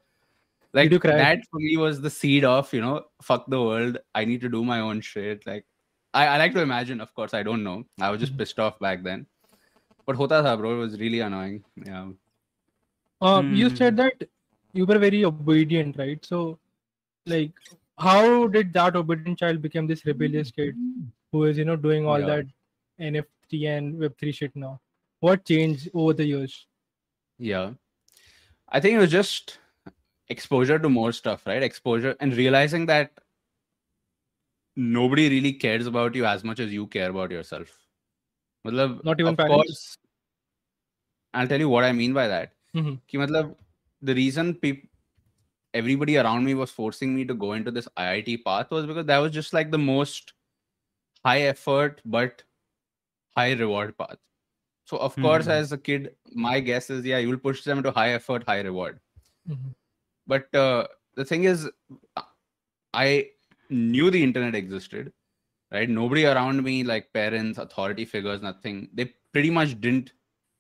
like 0.73 0.91
you 0.91 0.99
that 0.99 1.39
for 1.51 1.59
me 1.59 1.75
was 1.77 2.01
the 2.01 2.09
seed 2.09 2.45
of, 2.45 2.71
you 2.73 2.81
know, 2.81 3.05
fuck 3.21 3.45
the 3.47 3.61
world. 3.61 3.97
I 4.15 4.25
need 4.25 4.41
to 4.41 4.49
do 4.49 4.63
my 4.63 4.79
own 4.79 5.01
shit. 5.01 5.45
Like 5.45 5.65
I, 6.13 6.27
I 6.27 6.37
like 6.37 6.53
to 6.53 6.61
imagine, 6.61 7.01
of 7.01 7.13
course, 7.13 7.33
I 7.33 7.43
don't 7.43 7.63
know. 7.63 7.83
I 7.99 8.09
was 8.11 8.19
just 8.21 8.33
Mhm. 8.33 8.37
pissed 8.37 8.59
off 8.59 8.79
back 8.79 9.03
then. 9.03 9.27
But 10.05 10.15
hota 10.15 10.41
tha, 10.41 10.55
bro. 10.55 10.75
It 10.75 10.79
was 10.79 10.99
really 10.99 11.19
annoying. 11.19 11.63
Yeah. 11.75 12.11
Uh, 13.19 13.41
you 13.43 13.69
Hmm. 13.69 13.75
said 13.75 13.97
that 13.97 14.29
you 14.77 14.85
were 14.85 14.99
very 14.99 15.25
obedient, 15.25 15.97
right? 15.97 16.23
So, 16.25 16.59
like, 17.25 17.51
how 17.97 18.47
did 18.47 18.73
that 18.73 18.95
obedient 18.95 19.39
child 19.39 19.61
become 19.61 19.87
this 19.87 20.05
rebellious 20.05 20.51
kid 20.51 20.75
who 21.31 21.45
is, 21.45 21.57
you 21.57 21.65
know, 21.65 21.75
doing 21.75 22.05
all 22.05 22.19
Yeah. 22.19 22.27
that 22.27 22.45
NFT 22.99 23.67
and 23.67 23.95
Web3 23.95 24.33
shit 24.33 24.55
now? 24.55 24.79
What 25.19 25.45
changed 25.45 25.89
over 25.93 26.13
the 26.13 26.25
years? 26.25 26.67
Yeah. 27.39 27.73
I 28.69 28.79
think 28.79 28.95
it 28.95 28.99
was 28.99 29.11
just 29.11 29.57
exposure 30.29 30.77
to 30.77 30.89
more 30.89 31.11
stuff, 31.11 31.45
right? 31.47 31.63
Exposure 31.63 32.15
and 32.19 32.35
realizing 32.35 32.85
that 32.87 33.11
nobody 34.75 35.29
really 35.29 35.53
cares 35.53 35.87
about 35.87 36.15
you 36.15 36.25
as 36.25 36.43
much 36.43 36.59
as 36.59 36.71
you 36.71 36.87
care 36.87 37.09
about 37.09 37.31
yourself. 37.31 37.77
Not 38.63 39.19
even 39.19 39.29
of 39.29 39.37
parents? 39.37 39.55
course, 39.55 39.97
I'll 41.33 41.47
tell 41.47 41.59
you 41.59 41.69
what 41.69 41.85
I 41.85 41.93
mean 41.93 42.13
by 42.13 42.27
that. 42.27 42.51
Mhm. 42.75 42.99
Ki 43.07 43.17
matlab, 43.17 43.55
the 44.01 44.13
reason 44.15 44.53
people 44.55 44.89
everybody 45.73 46.17
around 46.17 46.45
me 46.45 46.53
was 46.53 46.71
forcing 46.71 47.15
me 47.15 47.23
to 47.25 47.33
go 47.33 47.53
into 47.53 47.69
this 47.71 47.87
IIT 47.97 48.43
path 48.43 48.71
was 48.71 48.85
because 48.85 49.05
that 49.05 49.17
was 49.19 49.31
just 49.31 49.53
like 49.53 49.69
the 49.69 49.77
most 49.77 50.33
high 51.25 51.41
effort 51.41 52.01
but 52.05 52.41
high 53.35 53.51
reward 53.53 53.97
path. 53.97 54.17
So 54.85 54.97
of 54.97 55.15
course, 55.15 55.45
Mhm. 55.45 55.51
as 55.51 55.71
a 55.73 55.77
kid, 55.77 56.15
my 56.33 56.59
guess 56.59 56.89
is 56.89 57.05
yeah, 57.05 57.17
you'll 57.17 57.37
push 57.37 57.63
them 57.63 57.83
to 57.83 57.91
high 57.91 58.11
effort, 58.13 58.43
high 58.47 58.61
reward. 58.61 58.99
Mhm. 59.49 59.75
But 60.25 60.53
uh, 60.55 60.87
the 61.15 61.25
thing 61.25 61.43
is, 61.43 61.69
I 62.93 63.29
knew 63.69 64.09
the 64.09 64.23
internet 64.23 64.55
existed, 64.55 65.11
right? 65.71 65.89
Nobody 65.89 66.25
around 66.25 66.63
me, 66.63 66.83
like 66.83 67.11
parents, 67.13 67.59
authority 67.59 68.05
figures, 68.05 68.41
nothing. 68.41 68.89
They 68.93 69.13
pretty 69.33 69.49
much 69.49 69.79
didn't 69.81 70.13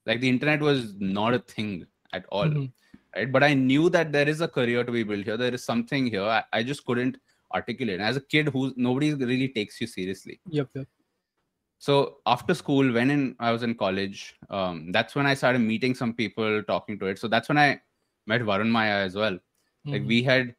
like 0.05 0.19
the 0.21 0.29
internet 0.29 0.61
was 0.61 0.93
not 0.99 1.33
a 1.33 1.39
thing 1.39 1.87
at 2.13 2.25
all, 2.29 2.45
Mhm. 2.45 2.71
Right? 3.17 3.31
But 3.31 3.43
I 3.43 3.53
knew 3.53 3.89
that 3.89 4.11
there 4.11 4.27
is 4.29 4.41
a 4.41 4.47
career 4.47 4.83
to 4.83 4.91
be 4.91 5.03
built 5.03 5.25
here. 5.25 5.37
There 5.37 5.53
is 5.53 5.63
something 5.63 6.05
here. 6.07 6.23
I, 6.23 6.43
I 6.53 6.63
just 6.63 6.85
couldn't 6.85 7.17
articulate. 7.53 7.99
As 7.99 8.17
a 8.17 8.21
kid, 8.21 8.49
who 8.49 8.73
nobody 8.75 9.13
really 9.13 9.47
takes 9.49 9.81
you 9.81 9.87
seriously. 9.87 10.39
Yep, 10.49 10.69
yep. 10.75 10.87
So 11.79 12.17
after 12.25 12.53
school, 12.53 12.91
when 12.91 13.11
in 13.11 13.35
I 13.39 13.51
was 13.51 13.63
in 13.63 13.75
college, 13.75 14.35
um, 14.49 14.91
that's 14.91 15.15
when 15.15 15.25
I 15.25 15.33
started 15.33 15.59
meeting 15.59 15.95
some 15.95 16.13
people, 16.13 16.61
talking 16.63 16.99
to 16.99 17.05
it. 17.07 17.19
So 17.19 17.27
that's 17.27 17.49
when 17.49 17.57
I 17.57 17.81
met 18.25 18.41
Varun 18.41 18.71
Mayya 18.77 19.03
as 19.09 19.15
well. 19.15 19.37
Like 19.85 20.01
Mhm. 20.03 20.07
we 20.13 20.23
had, 20.23 20.55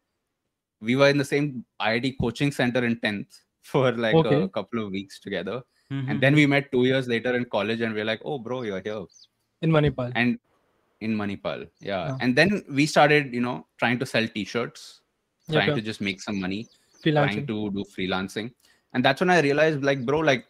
we 0.81 0.97
were 0.97 1.09
in 1.15 1.19
the 1.19 1.25
same 1.33 1.65
IIT 1.81 2.13
coaching 2.21 2.53
center 2.61 2.85
in 2.85 2.99
tenth 3.01 3.41
for 3.73 3.93
like 3.93 4.15
Okay. 4.21 4.43
a 4.43 4.49
couple 4.49 4.85
of 4.85 4.91
weeks 4.99 5.21
together, 5.21 5.57
Mhm. 5.93 6.11
and 6.11 6.21
then 6.27 6.35
we 6.35 6.47
met 6.47 6.71
two 6.73 6.85
years 6.91 7.09
later 7.15 7.35
in 7.41 7.45
college, 7.57 7.81
and 7.81 7.95
we 7.95 8.01
are 8.01 8.11
like, 8.13 8.23
oh, 8.25 8.39
bro, 8.39 8.63
you're 8.63 8.81
here. 8.91 9.05
in 9.61 9.73
Manipal. 9.73 10.13
And 10.15 10.39
in 11.01 11.15
Manipal. 11.15 11.69
Yeah. 11.81 12.17
And 12.21 12.37
then 12.37 12.65
we 12.71 12.87
started, 12.87 13.33
you 13.33 13.41
know, 13.41 13.67
trying 13.79 13.99
to 13.99 14.07
sell 14.07 14.27
t-shirts, 14.27 15.01
Yeah, 15.49 15.61
trying 15.65 15.77
to 15.77 15.83
just 15.83 16.01
make 16.01 16.21
some 16.21 16.41
money, 16.41 16.69
trying 17.03 17.47
to 17.47 17.71
do 17.71 17.85
freelancing. 17.97 18.53
And 18.95 19.05
that's 19.05 19.21
when 19.21 19.31
I 19.31 19.41
realized, 19.41 19.83
like, 19.83 20.05
bro, 20.05 20.21
like, 20.21 20.47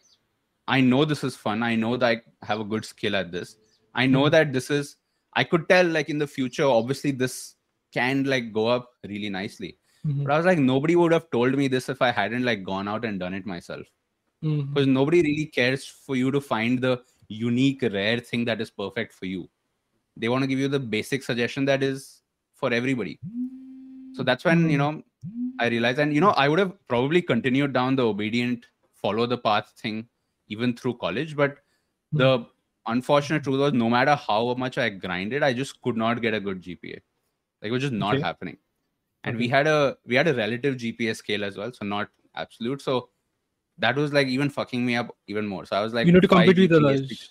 I 0.67 0.81
know 0.81 1.05
this 1.05 1.23
is 1.23 1.35
fun. 1.35 1.63
I 1.63 1.75
know 1.75 1.97
that 1.97 2.23
I 2.41 2.45
have 2.45 2.59
a 2.59 2.63
good 2.63 2.85
skill 2.85 3.15
at 3.15 3.31
this. 3.31 3.57
I 3.95 4.05
know 4.05 4.23
Mhm. 4.23 4.31
that 4.31 4.53
this 4.53 4.69
is, 4.69 4.95
I 5.33 5.43
could 5.43 5.67
tell, 5.69 5.85
like, 5.85 6.09
in 6.09 6.17
the 6.19 6.27
future, 6.27 6.65
obviously, 6.65 7.11
this 7.11 7.55
can, 7.91 8.23
like, 8.23 8.51
go 8.53 8.67
up 8.67 8.89
really 9.03 9.29
nicely. 9.29 9.77
Mhm. 10.05 10.23
But 10.23 10.33
I 10.33 10.37
was 10.37 10.45
like, 10.45 10.59
nobody 10.59 10.95
would 10.95 11.11
have 11.11 11.29
told 11.31 11.55
me 11.55 11.67
this 11.67 11.89
if 11.89 12.01
I 12.01 12.11
hadn't, 12.11 12.43
like, 12.43 12.63
gone 12.63 12.87
out 12.87 13.03
and 13.05 13.19
done 13.19 13.33
it 13.33 13.45
myself 13.45 13.85
Mhm. 14.43 14.73
because 14.73 14.87
nobody 14.87 15.21
really 15.21 15.45
cares 15.47 15.85
for 15.85 16.15
you 16.15 16.31
to 16.31 16.41
find 16.41 16.79
the 16.79 17.03
unique 17.27 17.81
rare 17.81 18.19
thing 18.19 18.45
that 18.45 18.61
is 18.61 18.69
perfect 18.71 19.13
for 19.13 19.25
you 19.25 19.49
they 20.19 20.29
want 20.29 20.43
to 20.43 20.47
give 20.47 20.59
you 20.59 20.67
the 20.67 20.79
basic 20.79 21.23
suggestion 21.23 21.65
that 21.65 21.81
is 21.81 22.21
for 22.55 22.71
everybody. 22.73 23.19
So 24.13 24.23
that's 24.23 24.45
when 24.45 24.69
you 24.69 24.77
Mm. 24.77 24.79
know 24.79 25.03
i 25.61 25.67
realized 25.67 25.99
and 25.99 26.13
you 26.13 26.21
know 26.21 26.29
i 26.41 26.47
would 26.47 26.59
have 26.59 26.71
probably 26.87 27.21
continued 27.21 27.73
down 27.73 27.95
the 27.95 28.05
obedient 28.11 28.65
follow 29.01 29.25
the 29.25 29.37
path 29.37 29.73
thing 29.81 29.97
even 30.47 30.75
through 30.75 30.93
college 31.01 31.35
but 31.35 31.57
the 32.13 32.45
unfortunate 32.87 33.43
truth 33.43 33.59
was 33.59 33.73
no 33.73 33.89
matter 33.89 34.15
how 34.15 34.53
much 34.63 34.77
i 34.77 34.87
grinded 34.89 35.43
i 35.43 35.51
just 35.53 35.81
could 35.81 35.97
not 35.97 36.21
get 36.21 36.33
a 36.33 36.39
good 36.39 36.61
gpa 36.61 36.93
like 37.61 37.69
it 37.69 37.71
was 37.71 37.81
just 37.81 37.93
not 37.93 38.15
Okay. 38.15 38.23
happening. 38.23 38.57
And 39.25 39.37
we 39.37 39.47
had 39.49 39.67
a 39.67 39.97
we 40.05 40.15
had 40.15 40.27
a 40.29 40.33
relative 40.33 40.75
gpa 40.77 41.15
scale 41.15 41.43
as 41.43 41.57
well 41.57 41.73
so 41.73 41.85
not 41.85 42.09
absolute. 42.35 42.81
So 42.81 43.09
that 43.77 43.97
was 43.97 44.13
like 44.13 44.27
even 44.27 44.49
fucking 44.49 44.85
me 44.85 44.95
up 44.95 45.15
even 45.27 45.45
more. 45.45 45.65
So 45.65 45.75
i 45.75 45.81
was 45.81 45.93
like 45.93 46.07
You 46.07 46.13
need 46.13 46.21
to 46.21 46.27
compete 46.27 46.57
with 46.57 46.71
others. 46.71 47.29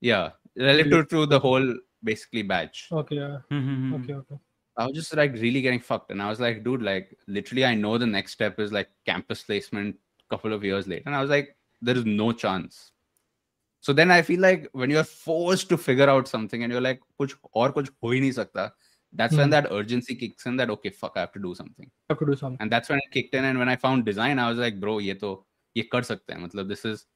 yeah 0.00 0.30
relative 0.56 1.08
to 1.08 1.26
the 1.26 1.38
whole 1.38 1.74
basically 2.02 2.42
batch 2.42 2.88
Okay. 2.92 3.16
Yeah. 3.16 3.38
Mm-hmm. 3.50 3.94
Okay. 3.94 4.14
Okay. 4.14 4.36
I 4.76 4.86
was 4.86 4.94
just 4.94 5.14
like 5.16 5.32
really 5.34 5.62
getting 5.62 5.80
fucked. 5.80 6.10
And 6.10 6.20
I 6.20 6.28
was 6.28 6.40
like, 6.40 6.64
dude, 6.64 6.82
like 6.82 7.16
literally, 7.28 7.64
I 7.64 7.74
know 7.74 7.96
the 7.96 8.06
next 8.06 8.32
step 8.32 8.58
is 8.58 8.72
like 8.72 8.88
campus 9.06 9.42
placement 9.42 9.96
couple 10.30 10.52
of 10.52 10.64
years 10.64 10.88
later. 10.88 11.04
And 11.06 11.14
I 11.14 11.20
was 11.20 11.30
like, 11.30 11.56
there 11.80 11.96
is 11.96 12.04
no 12.04 12.32
chance. 12.32 12.90
So 13.80 13.92
then 13.92 14.10
I 14.10 14.22
feel 14.22 14.40
like 14.40 14.68
when 14.72 14.90
you're 14.90 15.04
forced 15.04 15.68
to 15.68 15.76
figure 15.76 16.08
out 16.08 16.26
something 16.26 16.62
and 16.62 16.72
you're 16.72 16.80
like, 16.80 17.00
kuch 17.20 17.34
or 17.52 17.72
kuch 17.72 17.90
ho 18.02 18.10
hi 18.10 18.16
nahi 18.16 18.34
sakta, 18.34 18.72
that's 19.12 19.36
when 19.36 19.46
Hmm. 19.46 19.50
that 19.50 19.68
urgency 19.70 20.14
kicks 20.16 20.46
in 20.46 20.56
that, 20.56 20.70
okay, 20.70 20.90
fuck, 20.90 21.12
I 21.16 21.20
have 21.20 21.32
to 21.32 21.38
do 21.38 21.54
something. 21.54 21.90
I 22.10 22.14
could 22.14 22.26
do 22.26 22.36
something. 22.36 22.56
And 22.60 22.72
that's 22.72 22.88
when 22.88 22.98
it 22.98 23.12
kicked 23.12 23.34
in. 23.34 23.44
And 23.44 23.58
when 23.58 23.68
I 23.68 23.76
found 23.76 24.04
design, 24.04 24.38
I 24.38 24.48
was 24.48 24.58
like, 24.58 24.80
bro, 24.80 24.98
ye 24.98 25.14
to, 25.14 25.44
ye 25.74 25.84
kar 25.84 26.00
sakte 26.00 26.30
hain. 26.30 26.48
Matlab, 26.48 26.68
this 26.68 26.84
is, 26.84 27.06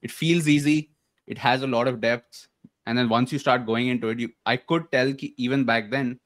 it 0.00 0.10
feels 0.10 0.48
easy. 0.48 0.92
It 1.26 1.38
has 1.38 1.62
a 1.62 1.66
lot 1.66 1.88
of 1.88 2.00
depth. 2.00 2.48
And 2.86 2.98
then 2.98 3.08
once 3.08 3.32
you 3.32 3.38
start 3.38 3.66
going 3.66 3.88
into 3.88 4.08
it, 4.08 4.18
you, 4.18 4.30
I 4.46 4.56
could 4.56 4.90
tell 4.90 5.12
ki 5.12 5.34
even 5.36 5.64
back 5.64 5.90
then, 5.90 6.18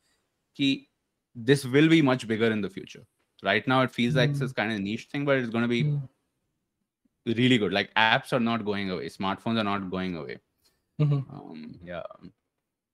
ki 0.57 0.89
this 1.35 1.65
will 1.65 1.89
be 1.89 2.01
much 2.01 2.27
bigger 2.29 2.51
in 2.51 2.61
the 2.61 2.71
future. 2.71 3.05
Right 3.43 3.67
now, 3.67 3.83
it 3.83 3.91
feels 3.91 4.15
like 4.15 4.31
Mm. 4.31 4.39
this 4.39 4.53
kind 4.53 4.73
of 4.73 4.81
niche 4.81 5.09
thing, 5.13 5.25
but 5.25 5.37
it's 5.39 5.51
going 5.51 5.63
to 5.63 5.69
be 5.69 5.83
Mm. 5.85 6.09
really 7.27 7.59
good. 7.59 7.73
Like 7.73 7.93
apps 7.95 8.33
are 8.33 8.41
not 8.41 8.65
going 8.65 8.91
away. 8.91 9.09
Smartphones 9.09 9.59
are 9.59 9.65
not 9.65 9.91
going 9.91 10.17
away. 10.17 10.39
Mhm. 11.01 11.25
Um, 11.33 11.79
yeah. 11.85 12.03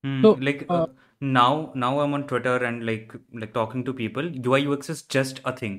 Hmm, 0.03 0.23
So, 0.23 0.33
like 0.41 0.65
uh, 0.71 0.75
uh, 0.75 0.87
now 1.21 1.73
now 1.75 2.01
i'm 2.01 2.15
on 2.15 2.23
twitter 2.27 2.57
and 2.69 2.85
like 2.87 3.13
like 3.41 3.53
talking 3.57 3.83
to 3.89 3.93
people 3.93 4.29
ui 4.47 4.61
ux 4.75 4.89
is 4.95 5.03
just 5.15 5.41
a 5.45 5.53
thing 5.59 5.75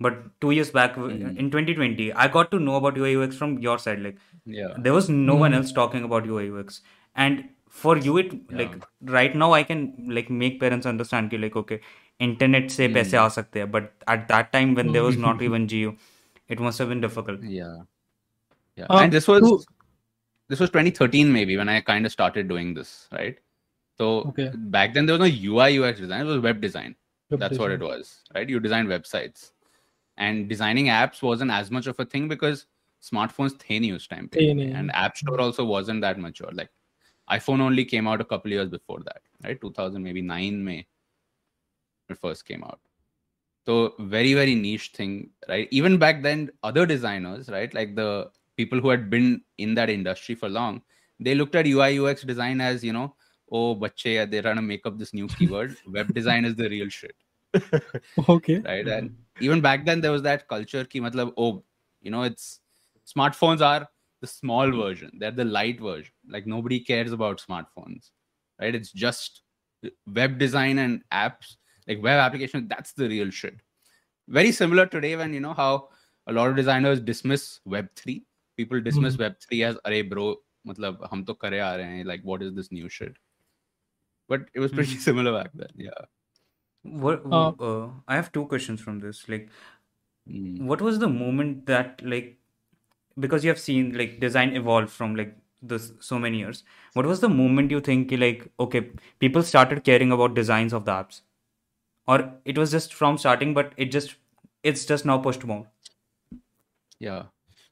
but 0.00 0.14
two 0.40 0.50
years 0.50 0.70
back 0.76 0.94
w- 0.96 1.16
Mhm. 1.16 1.36
in 1.42 1.50
2020 1.50 2.12
i 2.12 2.26
got 2.36 2.50
to 2.54 2.58
know 2.68 2.76
about 2.80 2.96
ui 3.02 3.12
ux 3.24 3.36
from 3.42 3.58
your 3.66 3.78
side 3.78 4.00
like 4.06 4.16
Yeah. 4.60 4.72
there 4.86 4.94
was 4.98 5.08
no 5.08 5.36
one 5.42 5.52
Mhm. 5.52 5.58
else 5.58 5.72
talking 5.80 6.04
about 6.08 6.26
ui 6.26 6.46
ux 6.62 6.80
and 7.24 7.44
for 7.82 7.96
you 8.06 8.16
it 8.22 8.32
like 8.60 8.74
right 9.18 9.34
now 9.42 9.52
i 9.52 9.62
can 9.70 9.84
like 10.18 10.30
make 10.42 10.58
parents 10.64 10.86
understand 10.92 11.30
ki 11.30 11.38
like 11.44 11.56
okay 11.62 11.78
internet 12.28 12.70
se 12.78 12.88
paise 12.96 13.14
aa 13.22 13.28
sakte 13.36 13.60
hai 13.62 13.68
but 13.76 13.86
at 14.16 14.26
that 14.32 14.50
time 14.56 14.74
when 14.80 14.92
there 14.96 15.04
was 15.08 15.16
not 15.26 15.40
even 15.48 15.64
Jio 15.74 15.94
it 16.56 16.60
must 16.66 16.78
have 16.84 16.90
been 16.94 17.00
difficult 17.06 17.40
Yeah. 17.60 17.74
Yeah. 18.80 18.86
Uh, 18.90 19.00
and 19.04 19.12
this 19.18 19.26
was 19.32 19.42
so- 19.48 19.62
this 20.52 20.60
was 20.64 20.70
2013 20.76 21.32
maybe 21.38 21.56
when 21.62 21.68
I 21.74 21.80
kind 21.90 22.04
of 22.08 22.12
started 22.12 22.48
doing 22.52 22.74
this, 22.78 22.90
right? 23.18 23.36
So 24.00 24.06
Okay. 24.30 24.46
back 24.76 24.92
then 24.94 25.06
there 25.06 25.16
was 25.18 25.22
no 25.26 25.30
UI 25.50 25.68
UX 25.80 26.00
design, 26.04 26.22
it 26.26 26.30
was 26.34 26.40
web 26.46 26.60
design. 26.66 26.94
Web 27.30 27.40
That's 27.42 27.58
what 27.62 27.70
it 27.76 27.84
was, 27.90 28.10
right? 28.34 28.48
You 28.54 28.60
design 28.66 28.86
websites. 28.94 29.44
And 30.16 30.48
designing 30.48 30.86
apps 30.86 31.22
wasn't 31.22 31.50
as 31.50 31.70
much 31.70 31.86
of 31.86 31.98
a 31.98 32.04
thing 32.04 32.28
because 32.28 32.66
smartphones 33.02 33.58
the 33.58 33.80
nahi 33.80 33.94
us 33.94 34.06
time 34.06 34.28
nahi. 34.28 34.74
and 34.78 34.90
App 34.92 35.16
Store 35.16 35.40
also 35.40 35.64
wasn't 35.64 36.00
that 36.02 36.18
mature. 36.18 36.50
Like 36.52 36.70
iPhone 37.30 37.60
only 37.60 37.84
came 37.84 38.06
out 38.06 38.20
a 38.20 38.24
couple 38.24 38.50
years 38.50 38.68
before 38.68 39.00
that, 39.04 39.22
right? 39.42 39.60
2000 39.60 40.02
maybe 40.02 40.22
9 40.22 40.64
May 40.64 40.86
it 42.08 42.18
first 42.18 42.44
came 42.46 42.62
out. 42.64 42.80
So 43.66 43.94
very 43.98 44.34
very 44.34 44.54
niche 44.54 44.90
thing, 44.94 45.30
right? 45.48 45.68
Even 45.70 45.98
back 45.98 46.22
then, 46.22 46.50
other 46.62 46.86
designers, 46.86 47.48
right, 47.48 47.72
like 47.74 47.94
the 47.96 48.30
people 48.56 48.80
who 48.80 48.90
had 48.90 49.10
been 49.10 49.42
in 49.58 49.74
that 49.74 49.90
industry 49.90 50.34
for 50.34 50.48
long, 50.48 50.82
they 51.18 51.34
looked 51.34 51.54
at 51.54 51.66
UI 51.66 51.98
UX 51.98 52.22
design 52.22 52.60
as 52.60 52.84
you 52.84 52.92
know, 52.92 53.14
oh, 53.50 53.74
bache, 53.74 54.28
they're 54.30 54.42
trying 54.42 54.56
to 54.56 54.62
make 54.62 54.84
up 54.86 54.98
this 54.98 55.14
new 55.14 55.26
keyword. 55.28 55.76
Web 55.88 56.12
design 56.14 56.44
is 56.44 56.54
the 56.54 56.68
real 56.68 56.88
shit, 56.88 57.14
Okay. 58.28 58.58
right? 58.60 58.86
And 58.86 59.16
even 59.40 59.60
back 59.60 59.84
then, 59.84 60.00
there 60.00 60.12
was 60.12 60.22
that 60.22 60.48
culture 60.48 60.84
ki 60.84 61.00
matlab, 61.00 61.32
oh, 61.36 61.64
you 62.02 62.10
know, 62.10 62.22
it's 62.22 62.60
smartphones 63.06 63.60
are 63.60 63.88
the 64.20 64.26
small 64.26 64.70
version, 64.70 65.10
they're 65.18 65.30
the 65.30 65.44
light 65.44 65.80
version. 65.80 66.12
Like 66.28 66.46
nobody 66.46 66.80
cares 66.80 67.12
about 67.12 67.42
smartphones, 67.46 68.10
right? 68.60 68.74
It's 68.74 68.90
just 68.92 69.42
web 70.06 70.38
design 70.38 70.78
and 70.78 71.02
apps, 71.12 71.56
like 71.86 72.02
web 72.02 72.18
applications. 72.18 72.68
That's 72.68 72.92
the 72.92 73.08
real 73.08 73.30
shit. 73.30 73.56
Very 74.28 74.52
similar 74.52 74.86
today 74.86 75.16
when 75.16 75.34
you 75.34 75.40
know 75.40 75.52
how 75.52 75.88
a 76.26 76.32
lot 76.32 76.48
of 76.48 76.56
designers 76.56 77.00
dismiss 77.00 77.60
Web 77.66 77.88
three. 77.94 78.24
People 78.56 78.80
dismiss 78.80 79.16
Mhm. 79.16 79.20
Web 79.20 79.34
three 79.40 79.62
as 79.64 79.76
"Arey 79.84 80.08
bro, 80.08 80.36
matlab 80.66 81.04
hum 81.10 81.24
to 81.26 81.34
kare 81.34 81.60
aa 81.60 81.76
rahe 81.76 81.90
hain." 81.96 82.06
Like 82.06 82.22
what 82.22 82.42
is 82.42 82.54
this 82.54 82.72
new 82.72 82.88
shit? 82.88 83.16
But 84.28 84.48
it 84.54 84.60
was 84.60 84.72
pretty 84.72 84.96
similar 85.08 85.32
back 85.32 85.50
then. 85.54 85.68
Yeah. 85.76 86.06
What 86.84 87.22
Uh, 87.30 87.52
uh, 87.60 87.88
i 88.08 88.14
have 88.16 88.30
two 88.32 88.46
questions 88.46 88.80
from 88.80 88.98
this 89.00 89.28
like 89.28 89.48
Mm. 90.28 90.66
what 90.66 90.80
was 90.80 90.98
the 90.98 91.08
moment 91.08 91.66
that 91.66 92.00
like 92.02 92.38
because 93.18 93.44
you 93.44 93.50
have 93.50 93.60
seen 93.60 93.96
like 93.98 94.20
design 94.20 94.56
evolve 94.56 94.90
from 94.90 95.16
like 95.16 95.36
this 95.62 95.92
so 96.00 96.18
many 96.18 96.38
years 96.38 96.64
what 96.94 97.06
was 97.06 97.20
the 97.20 97.28
moment 97.28 97.70
you 97.70 97.80
think 97.80 98.12
like 98.24 98.48
okay 98.60 98.82
people 99.20 99.42
started 99.42 99.84
caring 99.84 100.12
about 100.12 100.34
designs 100.34 100.72
of 100.72 100.84
the 100.86 100.92
apps 100.92 101.20
or 102.08 102.32
it 102.44 102.58
was 102.58 102.70
just 102.70 102.94
from 102.94 103.18
starting 103.18 103.54
but 103.54 103.72
it 103.76 103.86
just 103.92 104.16
it's 104.64 104.86
just 104.86 105.04
now 105.06 105.18
pushed 105.18 105.44
more 105.44 105.66
Yeah. 106.98 107.26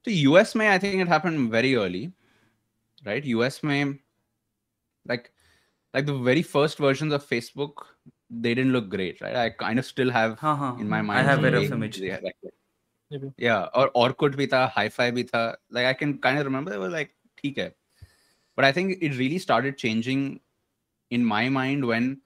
So 0.04 0.11
US 0.11 0.54
may 0.54 0.73
I 0.75 0.78
think 0.78 1.00
it 1.00 1.09
happened 1.09 1.50
very 1.50 1.75
early, 1.76 2.12
right? 3.04 3.25
US 3.25 3.62
may 3.62 3.99
like 5.07 5.33
like 5.95 6.07
the 6.07 6.19
very 6.19 6.42
first 6.42 6.78
versions 6.78 7.12
of 7.12 7.26
Facebook, 7.26 7.75
they 8.40 8.54
didn't 8.54 8.72
look 8.72 8.88
great, 8.88 9.20
right? 9.20 9.36
I 9.36 9.50
kind 9.50 9.78
of 9.78 9.84
still 9.84 10.10
have 10.10 10.38
uh-huh. 10.42 10.76
in 10.78 10.88
my 10.88 11.02
mind. 11.02 11.20
I 11.20 11.22
have 11.22 11.44
a 11.44 11.50
rough 11.50 11.70
image. 11.70 11.98
Yeah, 11.98 12.18
like, 12.22 12.36
yeah. 13.36 13.66
or 13.74 13.90
Orkut 13.90 14.36
bhi 14.36 14.48
tha, 14.48 14.72
hi5 14.74 15.12
bhi 15.18 15.30
tha. 15.30 15.56
Like 15.70 15.86
I 15.86 15.92
can 15.92 16.18
kind 16.18 16.38
of 16.38 16.46
remember 16.46 16.70
there 16.70 16.80
was 16.80 16.92
like, 16.92 17.14
theek 17.42 17.58
hai. 17.58 17.72
But 18.56 18.64
I 18.64 18.72
think 18.72 18.98
it 19.02 19.18
really 19.18 19.38
started 19.38 19.76
changing 19.76 20.40
in 21.10 21.24
my 21.24 21.48
mind 21.48 21.84
when 21.84 22.20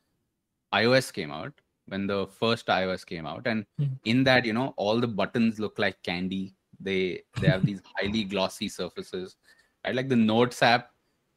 iOS 0.73 1.13
came 1.13 1.33
out, 1.33 1.53
when 1.87 2.07
the 2.07 2.27
first 2.27 2.67
iOS 2.67 3.05
came 3.05 3.27
out, 3.27 3.47
and 3.47 3.67
mm-hmm. 3.81 3.95
in 4.05 4.25
that, 4.25 4.45
you 4.45 4.53
know, 4.53 4.75
all 4.77 5.01
the 5.01 5.09
buttons 5.09 5.59
look 5.59 5.79
like 5.79 6.03
candy. 6.03 6.55
They 6.79 7.23
they 7.41 7.49
have 7.49 7.65
these 7.65 7.81
highly 7.97 8.25
glossy 8.25 8.69
surfaces. 8.69 9.37
Right? 9.85 9.95
Like 9.95 10.09
the 10.09 10.17
Notes 10.17 10.63
app 10.63 10.91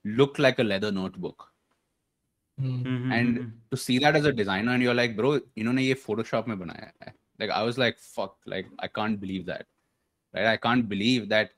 looked 0.03 0.37
like 0.37 0.59
a 0.59 0.63
leather 0.63 0.91
notebook 0.91 1.48
Mm. 2.60 2.82
Mhm, 2.84 3.12
And 3.12 3.38
mhm. 3.38 3.52
To 3.70 3.76
see 3.76 3.98
that 3.98 4.14
as 4.16 4.24
a 4.26 4.32
designer, 4.32 4.72
and 4.72 4.82
you're 4.82 4.94
like, 4.94 5.16
bro, 5.16 5.40
इन्होंने 5.56 5.82
ये 5.82 5.94
Photoshop 5.94 6.48
में 6.48 6.58
बनाया 6.58 6.92
है. 7.02 7.12
Like 7.40 7.50
I 7.50 7.62
was 7.64 7.78
like, 7.78 7.98
fuck, 7.98 8.36
like 8.46 8.68
I 8.78 8.86
can't 8.88 9.20
believe 9.20 9.46
that. 9.46 9.66
Right? 10.32 10.46
I 10.46 10.56
can't 10.56 10.88
believe 10.88 11.28
that 11.28 11.50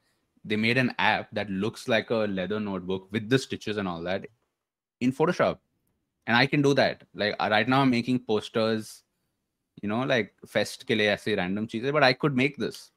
they 0.44 0.56
made 0.56 0.78
an 0.78 0.94
app 0.98 1.28
that 1.32 1.50
looks 1.50 1.88
like 1.88 2.10
a 2.10 2.26
leather 2.38 2.60
notebook 2.60 3.08
with 3.12 3.28
the 3.28 3.38
stitches 3.38 3.76
and 3.76 3.88
all 3.88 4.02
that 4.02 4.26
in 5.00 5.12
Photoshop. 5.12 5.58
And 6.26 6.36
I 6.36 6.46
can 6.46 6.62
do 6.62 6.72
that. 6.74 7.04
Like 7.14 7.34
uh, 7.38 7.48
right 7.50 7.68
now 7.68 7.82
I'm 7.82 7.90
making 7.90 8.20
posters, 8.20 9.02
you 9.82 9.88
know, 9.88 10.02
like 10.02 10.34
fest 10.46 10.86
ke 10.86 10.90
liye 10.90 11.12
ऐसे 11.16 11.36
random 11.36 11.66
cheeses, 11.66 11.92
but 11.92 12.02
I 12.02 12.12
could 12.12 12.36
make 12.36 12.56
this. 12.56 12.90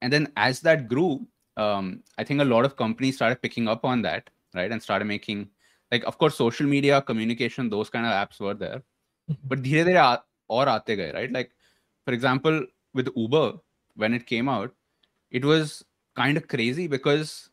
And 0.00 0.12
then 0.12 0.32
as 0.36 0.60
that 0.60 0.88
grew, 0.88 1.26
um, 1.56 2.02
I 2.18 2.24
think 2.24 2.40
a 2.40 2.44
lot 2.44 2.64
of 2.64 2.76
companies 2.76 3.16
started 3.16 3.42
picking 3.42 3.68
up 3.68 3.84
on 3.84 4.02
that, 4.02 4.30
right? 4.54 4.70
And 4.70 4.82
started 4.82 5.06
making 5.06 5.48
like 5.91 6.03
of 6.05 6.17
course 6.17 6.35
social 6.35 6.67
media 6.67 7.01
communication 7.01 7.69
those 7.69 7.89
kind 7.89 8.05
of 8.05 8.11
apps 8.11 8.39
were 8.39 8.53
there. 8.53 8.83
But 9.45 9.63
dhire 9.63 9.85
dhire 9.85 10.21
aur 10.47 10.65
aate 10.65 10.95
gaye 11.01 11.11
right? 11.13 11.31
Like 11.31 11.51
for 12.05 12.13
example 12.13 12.65
with 12.93 13.09
uber 13.15 13.53
when 13.95 14.13
it 14.13 14.25
came 14.25 14.47
out 14.47 14.73
it 15.31 15.43
was 15.43 15.83
kind 16.15 16.37
of 16.37 16.47
crazy 16.47 16.87
because 16.87 17.49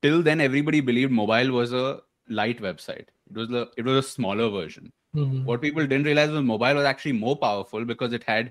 till 0.00 0.22
then 0.22 0.40
everybody 0.40 0.80
believed 0.80 1.12
mobile 1.12 1.52
was 1.52 1.72
a 1.72 2.00
light 2.28 2.60
website. 2.60 3.08
It 3.30 3.36
was 3.36 3.50
a, 3.50 3.68
it 3.76 3.84
was 3.84 4.04
a 4.04 4.08
smaller 4.08 4.48
version. 4.48 4.92
Mm-hmm. 5.14 5.44
what 5.44 5.60
people 5.60 5.86
didn't 5.86 6.06
realize 6.06 6.30
was 6.30 6.42
mobile 6.42 6.76
was 6.76 6.86
actually 6.86 7.12
more 7.12 7.36
powerful 7.36 7.84
because 7.84 8.14
it 8.14 8.24
had 8.24 8.50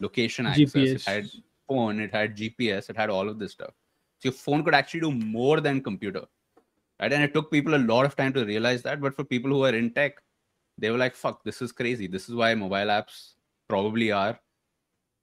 location 0.00 0.46
access 0.46 0.72
GPS. 0.72 0.94
it 0.94 1.02
had 1.02 1.26
phone 1.68 2.00
it 2.00 2.10
had 2.10 2.34
gps 2.34 2.88
it 2.88 2.96
had 2.96 3.10
all 3.10 3.28
of 3.28 3.38
this 3.38 3.52
stuff. 3.52 3.74
So 4.20 4.30
your 4.30 4.32
phone 4.32 4.64
could 4.64 4.74
actually 4.74 5.00
do 5.00 5.12
more 5.12 5.60
than 5.60 5.82
computer 5.82 6.22
Right. 6.99 7.11
And 7.11 7.23
it 7.23 7.33
took 7.33 7.51
people 7.51 7.75
a 7.75 7.77
lot 7.77 8.05
of 8.05 8.15
time 8.15 8.31
to 8.33 8.45
realize 8.45 8.81
that. 8.83 9.01
But 9.01 9.15
for 9.15 9.23
people 9.23 9.51
who 9.51 9.65
are 9.65 9.75
in 9.75 9.93
tech, 9.93 10.21
they 10.77 10.89
were 10.91 10.97
like, 10.97 11.15
fuck, 11.15 11.43
this 11.43 11.61
is 11.61 11.71
crazy. 11.71 12.07
This 12.07 12.29
is 12.29 12.35
why 12.35 12.55
mobile 12.55 12.87
apps 12.87 13.33
probably 13.67 14.11
are 14.11 14.39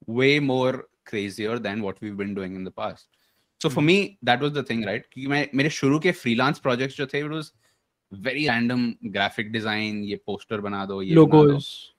way 0.05 0.39
more 0.39 0.85
crazier 1.05 1.59
than 1.59 1.81
what 1.81 1.99
we've 2.01 2.17
been 2.17 2.33
doing 2.35 2.55
in 2.55 2.63
the 2.63 2.71
past. 2.71 3.07
So 3.61 3.69
for 3.69 3.81
me, 3.81 4.17
that 4.23 4.41
was 4.41 4.51
the 4.51 4.63
thing, 4.63 4.83
right? 4.83 5.03
कि 5.15 5.27
मैं 5.27 5.49
मेरे 5.55 5.69
शुरू 5.69 5.99
के 6.01 6.13
freelance 6.13 6.59
projects 6.59 6.95
जो 6.95 7.07
थे, 7.07 7.23
it 7.23 7.29
was 7.29 7.53
very 8.11 8.47
random 8.47 8.97
graphic 9.11 9.51
design, 9.53 10.03
ये 10.03 10.19
poster 10.29 10.59
बना 10.61 10.85
दो, 10.85 11.01
ये 11.01 11.15
बना 11.15 11.25
दो 11.25 11.43
Logos. 11.47 11.93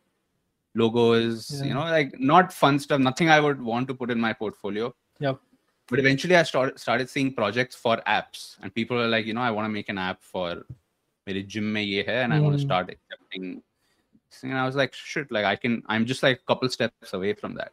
logos, 0.76 1.50
you 1.50 1.69
Yeah. 1.69 1.75
know, 1.75 1.85
like 1.85 2.19
not 2.21 2.52
fun 2.52 2.78
stuff, 2.78 3.00
nothing 3.00 3.31
I 3.31 3.40
would 3.40 3.62
want 3.62 3.88
to 3.88 3.95
put 3.95 4.11
in 4.11 4.21
my 4.21 4.33
portfolio. 4.33 4.95
Yep. 5.21 5.40
but 5.89 6.00
eventually 6.00 6.36
i 6.36 6.43
started 6.43 6.79
started 6.79 7.10
seeing 7.10 7.34
projects 7.34 7.75
for 7.75 7.98
apps. 8.08 8.58
And 8.62 8.74
people 8.74 9.00
are 9.01 9.08
like 9.08 9.25
you 9.25 9.34
know 9.34 9.41
i 9.41 9.51
want 9.51 9.65
to 9.65 9.69
make 9.69 9.89
an 9.89 9.98
app 9.98 10.22
for 10.22 10.65
maybe 11.25 11.43
gym 11.43 11.72
mein 11.74 11.88
ye 11.88 12.03
hai 12.03 12.19
and 12.24 12.34
mm. 12.34 12.38
i 12.38 12.39
want 12.39 12.55
to 12.55 12.62
hmm. 12.62 12.67
start 12.67 12.89
accepting 12.89 13.62
and 14.43 14.58
i 14.58 14.65
was 14.65 14.75
like 14.75 14.93
shit 14.93 15.31
like 15.31 15.46
i 15.46 15.55
can 15.55 15.81
i'm 15.88 16.05
just 16.05 16.24
like 16.24 16.38
a 16.38 16.46
couple 16.46 16.69
steps 16.69 17.13
away 17.13 17.34
from 17.34 17.55
that. 17.55 17.72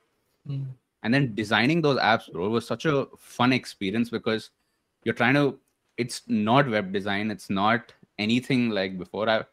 Mm. 0.48 0.66
and 1.02 1.12
then 1.12 1.34
designing 1.34 1.82
those 1.82 1.98
apps 1.98 2.32
bro 2.32 2.48
was 2.48 2.66
such 2.66 2.84
a 2.86 3.06
fun 3.18 3.52
experience 3.52 4.10
because 4.10 4.50
you're 5.04 5.20
trying 5.20 5.34
to 5.34 5.58
it's 5.96 6.22
not 6.28 6.70
web 6.70 6.92
design 6.92 7.30
it's 7.30 7.50
not 7.50 7.92
anything 8.18 8.70
like 8.70 8.98
before. 8.98 9.28
I 9.28 9.44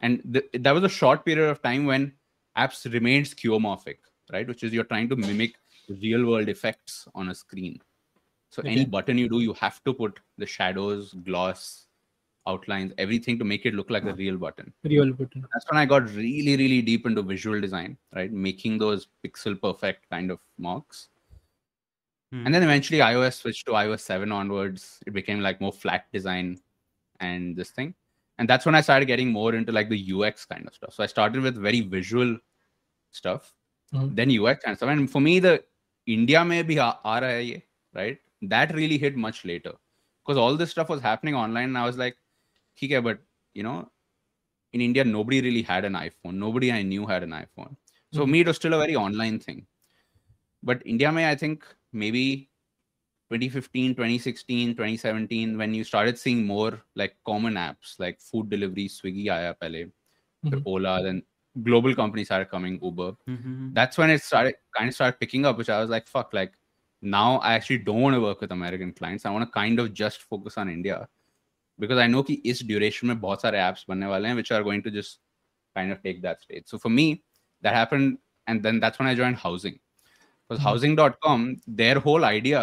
and 0.00 0.22
th- 0.32 0.48
that 0.60 0.72
was 0.72 0.84
a 0.84 0.88
short 0.88 1.24
period 1.24 1.48
of 1.48 1.62
time 1.62 1.86
when 1.86 2.12
apps 2.56 2.92
remained 2.92 3.26
skeuomorphic 3.26 3.98
right? 4.32 4.48
Which 4.48 4.62
is 4.62 4.72
you're 4.72 4.84
trying 4.84 5.08
to 5.10 5.16
mimic 5.16 5.54
real 5.88 6.26
world 6.26 6.48
effects 6.48 7.06
on 7.14 7.28
a 7.28 7.34
screen. 7.34 7.80
So 8.52 8.62
any 8.62 8.84
button 8.84 9.16
you 9.16 9.30
do, 9.30 9.40
you 9.40 9.54
have 9.54 9.82
to 9.84 9.94
put 9.94 10.20
the 10.36 10.44
shadows, 10.44 11.14
gloss, 11.24 11.86
outlines, 12.46 12.92
everything 12.98 13.38
to 13.38 13.44
make 13.46 13.64
it 13.64 13.72
look 13.72 13.88
like 13.88 14.04
a 14.04 14.12
real 14.12 14.36
button. 14.36 14.70
Real 14.84 15.10
button. 15.10 15.46
That's 15.54 15.64
when 15.70 15.78
I 15.78 15.86
got 15.86 16.10
really, 16.10 16.56
really 16.58 16.82
deep 16.82 17.06
into 17.06 17.22
visual 17.22 17.58
design, 17.62 17.96
right? 18.14 18.30
Making 18.30 18.76
those 18.76 19.08
pixel 19.24 19.58
perfect 19.58 20.10
kind 20.10 20.30
of 20.30 20.38
mocks. 20.58 21.08
Hmm. 22.30 22.44
And 22.44 22.54
then 22.54 22.62
eventually 22.62 22.98
iOS 22.98 23.40
switched 23.40 23.64
to 23.66 23.72
iOS 23.72 24.00
7 24.00 24.30
onwards. 24.30 24.98
It 25.06 25.14
became 25.14 25.40
like 25.40 25.62
more 25.62 25.72
flat 25.72 26.12
design 26.12 26.60
and 27.20 27.56
this 27.56 27.70
thing. 27.70 27.94
And 28.38 28.46
that's 28.46 28.66
when 28.66 28.74
I 28.74 28.82
started 28.82 29.06
getting 29.06 29.30
more 29.30 29.54
into 29.54 29.72
like 29.72 29.88
the 29.88 30.12
UX 30.12 30.44
kind 30.44 30.66
of 30.66 30.74
stuff. 30.74 30.92
So 30.92 31.02
I 31.02 31.06
started 31.06 31.40
with 31.40 31.56
very 31.56 31.80
visual 31.80 32.36
stuff, 33.12 33.54
Mhm. 33.94 34.14
then 34.14 34.30
UX 34.30 34.64
and 34.66 34.76
stuff. 34.76 34.90
And 34.90 35.10
for 35.10 35.20
me, 35.20 35.38
the 35.38 35.64
India 36.06 36.44
may 36.44 36.62
be 36.62 36.78
RIA, 36.78 37.62
right? 37.94 38.18
That 38.42 38.74
really 38.74 38.98
hit 38.98 39.16
much 39.16 39.44
later 39.44 39.72
because 40.24 40.38
all 40.38 40.56
this 40.56 40.70
stuff 40.70 40.88
was 40.88 41.00
happening 41.00 41.34
online. 41.34 41.68
And 41.70 41.78
I 41.78 41.86
was 41.86 41.96
like, 41.96 42.16
okay, 42.76 42.98
but 43.00 43.20
you 43.54 43.62
know, 43.62 43.90
in 44.72 44.80
India, 44.80 45.04
nobody 45.04 45.40
really 45.40 45.62
had 45.62 45.84
an 45.84 45.94
iPhone. 45.94 46.34
Nobody 46.34 46.72
I 46.72 46.82
knew 46.82 47.06
had 47.06 47.22
an 47.22 47.30
iPhone. 47.30 47.76
So 48.12 48.26
Mhm. 48.26 48.30
me, 48.30 48.40
it 48.40 48.46
was 48.48 48.56
still 48.56 48.74
a 48.74 48.78
very 48.78 48.96
online 48.96 49.38
thing. 49.38 49.66
But 50.62 50.82
India 50.86 51.12
may, 51.12 51.28
I 51.30 51.34
think, 51.36 51.64
maybe 51.92 52.50
2015, 53.28 53.94
2016, 53.94 54.74
2017, 54.76 55.58
when 55.58 55.74
you 55.74 55.84
started 55.84 56.18
seeing 56.18 56.46
more 56.46 56.82
like 56.94 57.16
common 57.26 57.54
apps 57.54 57.98
like 57.98 58.20
food 58.20 58.50
delivery, 58.50 58.88
Swiggy, 58.88 59.26
aaya 59.26 59.54
pehle, 59.60 59.90
Mhm. 60.44 60.62
Ola, 60.66 61.02
then 61.02 61.22
global 61.62 61.94
companies 61.94 62.28
started 62.28 62.50
coming, 62.50 62.78
Uber. 62.82 63.12
Mhm. 63.28 63.74
That's 63.74 63.98
when 63.98 64.10
it 64.10 64.22
started 64.22 64.56
kind 64.76 64.88
of 64.88 64.94
started 64.94 65.18
picking 65.20 65.46
up, 65.46 65.58
which 65.58 65.70
I 65.70 65.80
was 65.80 65.90
like, 65.90 66.06
fuck, 66.08 66.32
like 66.34 66.52
now 67.03 67.39
I 67.39 67.59
actually 67.59 67.83
don't 67.85 68.01
want 68.01 68.15
to 68.15 68.21
work 68.21 68.41
with 68.41 68.51
American 68.51 68.91
clients. 68.91 69.25
I 69.25 69.31
want 69.31 69.45
to 69.45 69.51
kind 69.61 69.79
of 69.79 69.93
just 69.93 70.17
focus 70.33 70.57
on 70.57 70.69
India. 70.69 71.07
Because 71.81 71.99
I 71.99 72.07
know 72.13 72.23
कि 72.23 72.33
इस 72.45 72.63
duration 72.63 73.03
में 73.03 73.19
बहुत 73.19 73.41
सारे 73.41 73.59
apps 73.59 73.85
बनने 73.89 74.05
वाले 74.05 74.29
हैं, 74.29 74.35
which 74.35 74.51
are 74.51 74.63
going 74.63 74.83
to 74.83 74.91
just 74.91 75.19
kind 75.77 75.91
of 75.91 76.01
take 76.05 76.21
that 76.21 76.35
stage. 76.35 76.65
So 76.73 76.79
for 76.85 76.91
me, 76.99 77.17
that 77.65 77.73
happened, 77.73 78.17
and 78.49 78.65
then 78.65 78.79
that's 78.79 78.99
when 79.01 79.09
I 79.09 79.15
joined 79.19 79.37
housing. 79.37 79.75
Because 80.49 80.59
Mhm. 80.59 80.67
housing.com, 80.67 81.55
their 81.79 81.95
whole 82.05 82.23
idea 82.23 82.61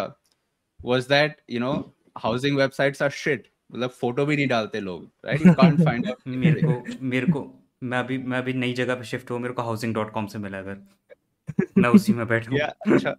was 0.85 1.07
that 1.07 1.29
you 1.49 1.59
know 1.59 1.77
housing 2.25 2.53
websites 2.53 3.01
are 3.01 3.13
shit. 3.23 3.39
मतलब 3.71 3.89
photo 3.89 4.25
भी 4.25 4.35
नहीं 4.35 4.47
डालते 4.47 4.79
लोग, 4.79 5.11
right? 5.25 5.45
You 5.45 5.55
can't 5.55 5.83
find 5.85 6.05
out. 6.05 6.27
मेरे 6.27 6.61
को 6.61 6.97
मेरे 7.01 7.27
को 7.27 7.63
मैं 7.83 7.99
अभी 7.99 8.17
मैं 8.17 8.37
अभी 8.37 8.53
नई 8.53 8.73
जगह 8.73 8.95
पे 8.95 9.03
शिफ्ट 9.03 9.31
हुआ 9.31 9.39
मेरे 9.39 9.53
को 9.53 9.61
हाउसिंग 9.61 9.93
डॉट 9.93 10.11
कॉम 10.11 10.27
से 10.27 10.39
मिला 10.39 10.59
अगर 10.59 10.77
मैं 11.77 11.89
उसी 11.89 12.13
में 12.13 12.27
बैठा 12.27 12.51
हूँ 12.51 12.59
yeah, 12.59 12.93
अच्छा. 12.93 13.15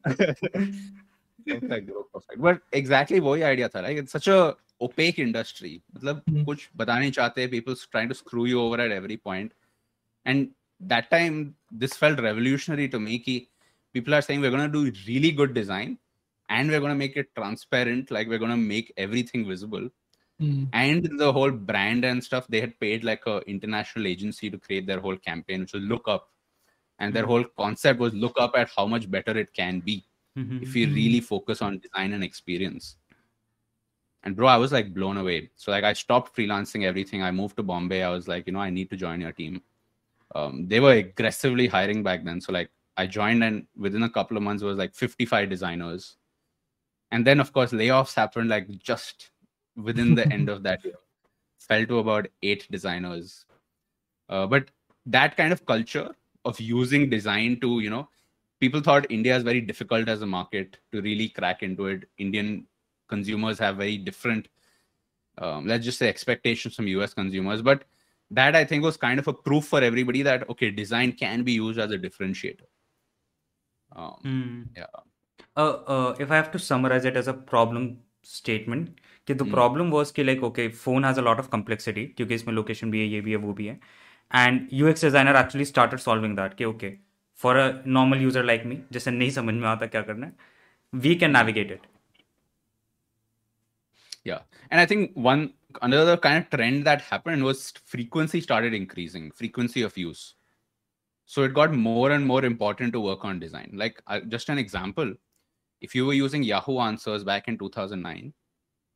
perfect, 1.49 1.87
bro, 1.87 2.03
perfect. 2.03 2.41
But 2.41 2.61
exactly 2.73 3.21
वही 3.21 3.43
idea 3.43 3.69
था, 3.69 3.83
like 3.83 3.99
it's 4.03 4.13
such 4.17 4.29
a 4.29 4.57
opaque 4.83 5.19
industry. 5.19 5.81
मतलब 5.97 6.23
Hmm. 6.31 6.45
कुछ 6.45 6.69
बताना 6.77 7.01
नहीं 7.01 7.13
चाहते, 7.13 7.51
people 7.51 7.75
trying 7.75 8.09
to 8.09 8.15
screw 8.15 8.47
you 8.47 8.61
over 8.61 8.81
at 8.81 8.91
every 8.91 9.17
point. 9.17 9.53
And 10.27 10.49
that 10.93 11.11
time, 11.11 11.55
this 11.83 11.97
felt 11.97 12.21
revolutionary 12.21 12.89
to 12.89 13.01
me. 13.01 13.19
कि 13.19 13.47
people 13.93 14.15
are 14.15 14.23
saying 14.23 14.41
we're 14.41 14.51
gonna 14.51 14.73
do 14.73 14.93
really 15.09 15.31
good 15.33 15.55
design, 15.55 15.97
and 16.51 16.71
we're 16.71 16.81
gonna 16.81 17.01
make 17.03 17.17
it 17.17 17.35
transparent, 17.35 18.11
like 18.11 18.29
we're 18.29 18.39
gonna 18.39 18.57
make 18.57 18.93
everything 18.97 19.47
visible. 19.47 19.89
Mm. 20.43 20.69
and 20.75 21.07
the 21.19 21.33
whole 21.33 21.51
brand 21.51 22.05
and 22.05 22.23
stuff 22.25 22.47
they 22.49 22.61
had 22.61 22.79
paid 22.79 23.05
like 23.05 23.23
a 23.27 23.39
international 23.47 24.07
agency 24.07 24.51
to 24.51 24.59
create 24.59 24.87
their 24.87 25.01
whole 25.01 25.17
campaign 25.17 25.61
which 25.61 25.73
was 25.73 25.83
look 25.83 26.09
up 26.15 26.27
and 26.99 27.15
their 27.15 27.23
Mhm. 27.23 27.27
whole 27.27 27.45
concept 27.61 27.99
was 27.99 28.13
look 28.25 28.39
up 28.45 28.59
at 28.63 28.69
how 28.77 28.87
much 28.87 29.11
better 29.11 29.39
it 29.43 29.55
can 29.55 29.81
be 29.81 29.95
if 30.36 30.74
we 30.74 30.86
Mhm. 30.86 30.96
really 30.96 31.20
focus 31.20 31.62
on 31.62 31.80
design 31.80 32.14
and 32.14 32.24
experience. 32.24 32.98
And 34.24 34.36
bro 34.36 34.48
i 34.48 34.58
was 34.58 34.72
like 34.72 34.94
blown 34.94 35.18
away. 35.18 35.50
So 35.56 35.72
like 35.72 35.84
i 35.84 35.94
stopped 35.94 36.36
freelancing 36.36 36.84
everything. 36.86 37.24
I 37.24 37.32
moved 37.32 37.58
to 37.58 37.64
bombay. 37.64 38.04
I 38.04 38.10
was 38.10 38.28
like 38.28 38.46
you 38.48 38.54
know 38.54 38.60
i 38.60 38.70
need 38.70 38.90
to 38.92 38.96
join 38.98 39.20
your 39.22 39.32
team. 39.32 39.62
Um, 40.36 40.68
they 40.68 40.80
were 40.80 40.94
aggressively 40.94 41.68
hiring 41.68 42.04
back 42.04 42.24
then. 42.24 42.40
So 42.42 42.52
like 42.54 42.70
i 42.98 43.08
joined 43.08 43.44
and 43.44 43.66
within 43.76 44.04
a 44.04 44.10
couple 44.10 44.38
of 44.38 44.44
months 44.44 44.64
it 44.64 44.68
was 44.68 44.78
like 44.78 44.94
55 44.96 45.50
designers. 45.50 46.18
And 47.12 47.26
then 47.26 47.40
of 47.40 47.52
course 47.52 47.72
layoffs 47.72 48.16
happened 48.16 48.50
like 48.50 48.70
just 48.80 49.32
within 49.76 50.14
the 50.16 50.32
end 50.32 50.50
of 50.50 50.64
that 50.64 50.84
year. 50.86 50.96
Fell 51.60 51.86
to 51.86 52.00
about 52.00 52.28
eight 52.44 52.68
designers. 52.72 53.46
Uh, 54.30 54.46
but 54.48 54.70
that 55.06 55.36
kind 55.36 55.52
of 55.52 55.66
culture 55.66 56.16
of 56.46 56.60
using 56.60 57.10
design 57.10 57.60
to 57.60 57.80
you 57.82 57.90
know 57.90 58.08
people 58.61 58.81
thought 58.81 59.11
india 59.11 59.37
is 59.37 59.43
very 59.43 59.61
difficult 59.61 60.09
as 60.09 60.23
a 60.23 60.27
market 60.27 60.79
to 60.93 61.03
really 61.03 61.29
crack 61.29 61.63
into 61.63 61.87
it 61.87 62.09
indian 62.19 62.67
consumers 63.09 63.59
have 63.59 63.77
very 63.77 63.97
different 63.97 64.49
um, 65.39 65.67
let's 65.67 65.85
just 65.85 65.99
say 65.99 66.09
expectations 66.09 66.75
from 66.75 66.87
us 66.87 67.15
consumers 67.15 67.63
but 67.63 67.85
that 68.31 68.57
i 68.57 68.65
think 68.65 68.83
was 68.83 68.97
kind 68.97 69.19
of 69.19 69.29
a 69.29 69.33
proof 69.33 69.67
for 69.67 69.83
everybody 69.83 70.23
that 70.23 70.49
okay 70.51 70.71
design 70.71 71.13
can 71.13 71.43
be 71.43 71.53
used 71.53 71.79
as 71.79 71.91
a 71.91 71.99
differentiator 71.99 72.69
um, 73.95 74.25
Hmm. 74.25 74.63
yeah 74.77 74.87
Uh, 75.57 75.73
uh, 75.95 76.15
if 76.21 76.31
I 76.31 76.37
have 76.37 76.51
to 76.53 76.59
summarize 76.59 77.05
it 77.05 77.17
as 77.17 77.29
a 77.29 77.33
problem 77.33 77.99
statement, 78.23 78.89
कि 79.27 79.37
the 79.39 79.45
Hmm. 79.45 79.51
problem 79.53 79.91
was 79.91 80.13
कि 80.13 80.25
like 80.27 80.43
okay, 80.43 80.69
phone 80.69 81.03
has 81.03 81.19
a 81.19 81.23
lot 81.23 81.39
of 81.39 81.51
complexity 81.51 82.07
क्योंकि 82.17 82.35
इसमें 82.35 82.55
location 82.55 82.91
भी 82.91 83.01
है, 83.01 83.07
ये 83.07 83.21
भी 83.21 83.31
है, 83.31 83.37
वो 83.37 83.53
भी 83.53 83.67
है, 83.67 83.81
and 84.33 84.73
UX 84.73 85.05
designer 85.07 85.35
actually 85.43 85.65
started 85.65 86.03
solving 86.07 86.35
that 86.41 86.57
कि 86.59 86.65
okay, 86.65 86.93
for 87.41 87.57
a 87.57 87.83
normal 87.85 88.21
user 88.21 88.43
like 88.43 88.65
me, 88.65 88.77
जिसे 88.93 89.11
नहीं 89.11 89.31
समझ 89.31 89.55
में 89.55 89.69
आता 89.69 89.87
क्या 89.87 90.03
करना 90.03 90.27
है, 90.27 90.33
we 90.95 91.17
can 91.17 91.33
navigate 91.33 91.71
it. 91.71 91.81
Yeah. 94.25 94.41
And 94.71 94.81
I 94.81 94.87
think 94.87 95.13
one 95.15 95.53
another 95.83 96.17
kind 96.17 96.39
of 96.39 96.51
trend 96.51 96.85
that 96.87 97.01
happened 97.01 97.45
was 97.45 97.73
frequency 97.85 98.41
started 98.41 98.75
increasing, 98.75 99.31
frequency 99.31 99.83
of 99.83 99.97
use. 99.97 100.35
So 101.27 101.43
it 101.43 101.55
got 101.55 101.73
more 101.75 102.11
and 102.13 102.27
more 102.27 102.45
important 102.45 102.93
to 102.93 103.01
work 103.01 103.25
on 103.25 103.39
design. 103.39 103.71
Like 103.75 104.03
uh, 104.07 104.21
just 104.21 104.49
an 104.49 104.59
example, 104.59 105.15
if 105.81 105.95
you 105.95 106.07
were 106.07 106.15
using 106.15 106.43
Yahoo 106.43 106.79
Answers 106.79 107.25
back 107.25 107.49
in 107.49 107.59
2009, 107.59 108.33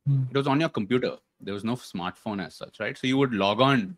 Hmm. 0.07 0.23
it 0.31 0.37
was 0.37 0.47
on 0.47 0.59
your 0.59 0.69
computer. 0.69 1.17
There 1.39 1.53
was 1.53 1.63
no 1.63 1.75
smartphone 1.75 2.43
as 2.43 2.55
such, 2.55 2.79
right? 2.79 2.97
So 2.97 3.05
you 3.05 3.17
would 3.17 3.33
log 3.33 3.61
on 3.61 3.97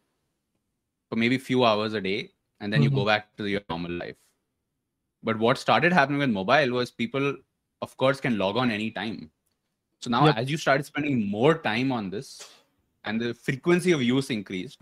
for 1.09 1.15
maybe 1.15 1.35
a 1.37 1.39
few 1.39 1.63
hours 1.63 1.93
a 1.93 2.01
day 2.01 2.31
and 2.59 2.73
then 2.73 2.83
you 2.83 2.89
go 2.89 3.03
Mhm. 3.03 3.05
back 3.05 3.37
to 3.37 3.45
your 3.45 3.61
normal 3.69 3.91
life. 3.91 4.17
But 5.22 5.38
what 5.38 5.58
started 5.58 5.92
happening 5.92 6.18
with 6.20 6.30
mobile 6.30 6.70
was 6.72 6.90
people, 6.90 7.36
of 7.82 7.96
course, 7.96 8.20
can 8.20 8.38
log 8.38 8.56
on 8.56 8.70
anytime. 8.70 9.30
So 10.00 10.10
now, 10.10 10.26
Yep. 10.26 10.36
as 10.36 10.50
you 10.50 10.56
started 10.56 10.84
spending 10.86 11.28
more 11.30 11.58
time 11.58 11.92
on 11.92 12.10
this 12.10 12.48
and 13.04 13.20
the 13.20 13.34
frequency 13.34 13.92
of 13.92 14.02
use 14.02 14.30
increased, 14.30 14.78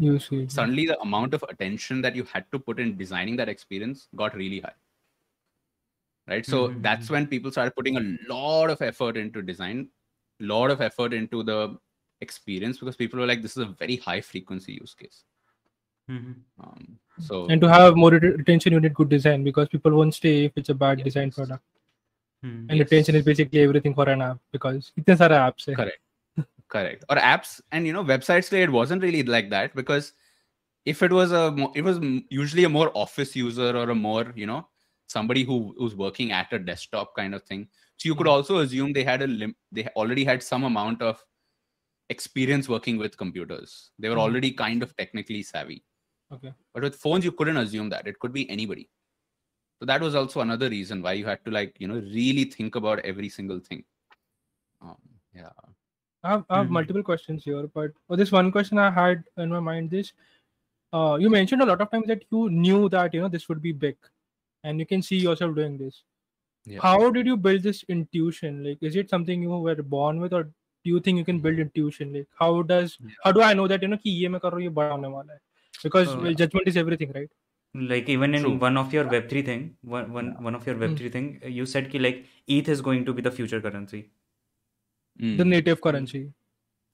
suddenly 0.49 0.87
the 0.87 1.01
amount 1.01 1.35
of 1.35 1.44
attention 1.49 2.03
that 2.03 2.16
you 2.16 2.25
had 2.25 2.51
to 2.53 2.59
put 2.59 2.81
in 2.81 2.96
designing 2.96 3.37
that 3.37 3.49
experience 3.49 4.09
got 4.16 4.35
really 4.37 4.61
high. 4.61 4.75
Right. 6.29 6.44
So 6.44 6.68
Mhm. 6.68 6.83
that's 6.83 7.09
when 7.09 7.27
people 7.29 7.51
started 7.53 7.75
putting 7.77 7.96
a 7.96 8.18
lot 8.29 8.68
of 8.70 8.83
effort 8.83 9.16
into 9.16 9.42
design, 9.42 9.90
lot 10.40 10.70
of 10.70 10.81
effort 10.81 11.14
into 11.14 11.42
the 11.44 11.79
experience 12.20 12.79
because 12.79 12.96
people 12.96 13.20
were 13.20 13.27
like, 13.27 13.42
this 13.42 13.57
is 13.57 13.62
a 13.62 13.66
very 13.66 13.96
high 13.96 14.20
frequency 14.20 14.75
use 14.75 14.94
case. 14.94 15.25
Mhm. 16.09 16.44
Um, 16.59 16.99
so 17.21 17.47
And 17.49 17.61
to 17.61 17.69
have 17.69 17.97
more 17.97 18.11
ret- 18.11 18.23
retention, 18.23 18.73
you 18.73 18.81
need 18.81 18.95
good 18.95 19.09
design 19.09 19.43
because 19.45 19.69
people 19.69 19.93
won't 19.93 20.15
stay 20.15 20.45
if 20.47 20.53
it's 20.57 20.69
a 20.69 20.75
bad 20.75 21.03
design 21.03 21.31
product. 21.31 21.63
Mhm. 22.45 22.67
And 22.71 22.79
retention 22.79 23.15
is 23.15 23.25
basically 23.25 23.61
everything 23.61 23.95
for 23.95 24.09
an 24.09 24.21
app 24.23 24.39
because 24.53 24.93
itne 25.01 25.17
sare 25.17 25.31
apps 25.31 25.67
hai. 25.67 25.75
correct 25.75 26.01
correct 26.69 27.05
or 27.09 27.17
apps 27.17 27.61
and 27.73 27.87
you 27.87 27.93
know 27.93 28.05
websites 28.05 28.53
it 28.53 28.71
wasn't 28.71 29.03
really 29.03 29.23
like 29.23 29.49
that 29.51 29.75
because 29.75 30.13
if 30.85 31.03
it 31.03 31.13
was 31.13 31.33
a 31.33 31.45
it 31.75 31.83
was 31.83 31.99
usually 32.29 32.65
a 32.65 32.69
more 32.69 32.91
office 32.95 33.35
user 33.37 33.71
or 33.77 33.89
a 33.91 33.95
more 33.95 34.33
you 34.37 34.47
know 34.47 34.67
somebody 35.07 35.45
who 35.45 35.75
who's 35.79 35.95
working 35.95 36.33
at 36.33 36.53
a 36.53 36.59
desktop 36.59 37.15
kind 37.17 37.35
of 37.35 37.43
thing 37.45 37.67
so 37.97 38.09
you 38.09 38.15
could 38.15 38.27
also 38.29 38.59
assume 38.59 38.93
they 38.93 39.05
had 39.05 39.23
a 39.23 39.27
lim- 39.29 39.57
they 39.73 39.87
already 39.97 40.25
had 40.25 40.43
some 40.43 40.65
amount 40.65 41.01
of 41.01 41.25
experience 42.11 42.69
working 42.69 42.97
with 42.99 43.17
computers 43.17 43.91
they 43.99 44.09
were 44.09 44.17
Mhm. 44.17 44.27
already 44.29 44.51
kind 44.53 44.83
of 44.83 44.95
technically 44.97 45.43
savvy 45.43 45.83
Okay. 46.33 46.53
But 46.75 46.83
with 46.83 46.97
phones, 46.97 47.25
you 47.25 47.33
couldn't 47.33 47.57
assume 47.57 47.89
that. 47.91 48.07
It 48.07 48.19
could 48.19 48.33
be 48.33 48.49
anybody. 48.51 48.89
So 49.79 49.87
that 49.87 50.01
was 50.01 50.15
also 50.15 50.41
another 50.41 50.69
reason 50.69 51.03
why 51.03 51.12
you 51.12 51.27
had 51.27 51.45
to 51.45 51.51
like, 51.51 51.77
you 51.79 51.87
know, 51.87 51.97
really 51.97 52.45
think 52.45 52.77
about 52.77 52.99
every 53.01 53.29
single 53.29 53.61
thing. 53.61 53.85
Um, 54.81 54.97
yeah. 55.35 55.51
I 56.25 56.31
have, 56.31 56.45
I 56.49 56.57
have 56.57 56.65
mm-hmm. 56.65 56.75
multiple 56.75 57.03
questions 57.03 57.45
here, 57.45 57.69
but 57.73 57.93
oh, 58.09 58.17
this 58.17 58.33
one 58.33 58.51
question 58.51 58.79
I 58.79 58.91
had 58.91 59.23
in 59.37 59.51
my 59.51 59.61
mind 59.61 59.93
is 59.93 60.12
uh, 60.93 61.19
you 61.21 61.31
mentioned 61.31 61.62
a 61.62 61.67
lot 61.67 61.81
of 61.81 61.91
times 61.91 62.07
that 62.09 62.25
you 62.33 62.49
knew 62.51 62.89
that, 62.89 63.15
you 63.15 63.21
know, 63.21 63.29
this 63.29 63.49
would 63.49 63.62
be 63.62 63.73
big 63.73 63.97
and 64.65 64.81
you 64.81 64.87
can 64.87 65.03
see 65.03 65.17
yourself 65.17 65.55
doing 65.55 65.77
this. 65.79 66.03
Yeah. 66.65 66.81
How 66.83 67.11
did 67.11 67.27
you 67.27 67.37
build 67.37 67.62
this 67.62 67.85
intuition? 67.89 68.65
Like, 68.65 68.79
is 68.81 68.97
it 68.97 69.11
something 69.11 69.43
you 69.43 69.51
were 69.51 69.77
born 69.77 70.21
with 70.21 70.33
or 70.33 70.45
do 70.45 70.51
you 70.85 71.01
think 71.01 71.19
you 71.19 71.25
can 71.25 71.39
build 71.39 71.59
intuition? 71.59 72.12
Like, 72.12 72.29
how 72.39 72.62
does, 72.62 72.97
yeah. 73.01 73.11
how 73.23 73.33
do 73.33 73.43
I 73.43 73.53
know 73.53 73.69
that, 73.69 73.83
you 73.83 73.89
know, 73.89 73.99
ki 73.99 74.11
ye 74.11 74.27
main 74.27 74.41
kar 74.41 74.59
ye 74.59 74.69
hone 74.69 75.12
wala 75.12 75.25
hai? 75.29 75.39
Because 75.83 76.09
Uh, 76.09 76.33
judgment 76.33 76.69
is 76.69 76.77
everything, 76.77 77.12
right? 77.12 77.31
like 77.75 78.09
even 78.09 78.35
in 78.35 78.43
True. 78.43 78.55
one 78.57 78.77
of 78.79 78.93
your 78.95 79.05
web3 79.05 79.45
thing 79.45 79.77
one, 79.83 80.11
one, 80.11 80.43
one 80.43 80.55
of 80.55 80.67
your 80.67 80.77
web3 80.77 81.12
thing 81.12 81.41
you 81.45 81.67
said 81.67 81.91
ki 81.91 81.99
like 81.99 82.25
eth 82.49 82.69
is 82.75 82.81
going 82.81 83.05
to 83.05 83.12
be 83.12 83.21
the 83.21 83.31
future 83.31 83.61
currency. 83.61 84.09
Mm. 85.21 85.37
The 85.39 85.45
native 85.45 85.81
currency. 85.83 86.33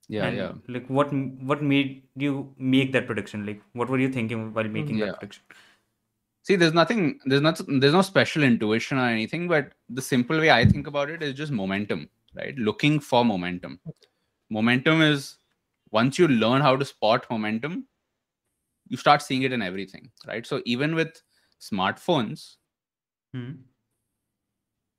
yeah 0.09 0.25
and 0.27 0.37
yeah. 0.37 0.53
like 0.77 0.89
what 0.97 1.13
what 1.51 1.63
made 1.63 2.03
you 2.17 2.55
make 2.59 2.91
that 2.97 3.07
prediction? 3.07 3.47
Like 3.47 3.63
what 3.75 3.89
were 3.89 4.01
you 4.01 4.09
thinking 4.17 4.53
while 4.53 4.69
making 4.79 4.99
Yeah. 4.99 5.07
that 5.07 5.21
prediction? 5.21 5.45
See 6.43 6.57
there's 6.57 6.75
nothing 6.81 7.21
there's 7.27 7.43
not 7.43 7.61
there's 7.69 7.93
no 7.93 8.03
special 8.03 8.43
intuition 8.43 8.99
or 8.99 9.07
anything 9.07 9.47
but 9.55 9.73
the 9.89 10.03
simple 10.03 10.39
way 10.45 10.51
i 10.51 10.65
think 10.65 10.89
about 10.89 11.11
it 11.11 11.23
is 11.23 11.35
just 11.35 11.53
momentum 11.53 12.09
right? 12.35 12.57
Looking 12.57 12.99
for 12.99 13.25
momentum. 13.25 13.79
Momentum 14.51 15.03
is 15.03 15.37
once 15.91 16.19
you 16.19 16.27
learn 16.29 16.61
how 16.63 16.77
to 16.77 16.85
spot 16.85 17.27
momentum 17.31 17.87
you 18.92 18.98
start 18.98 19.22
seeing 19.22 19.44
it 19.44 19.54
in 19.54 19.62
everything 19.62 20.10
right 20.28 20.46
so 20.46 20.62
even 20.66 20.96
with 20.96 21.22
smartphones 21.62 22.56
hmm 23.34 23.52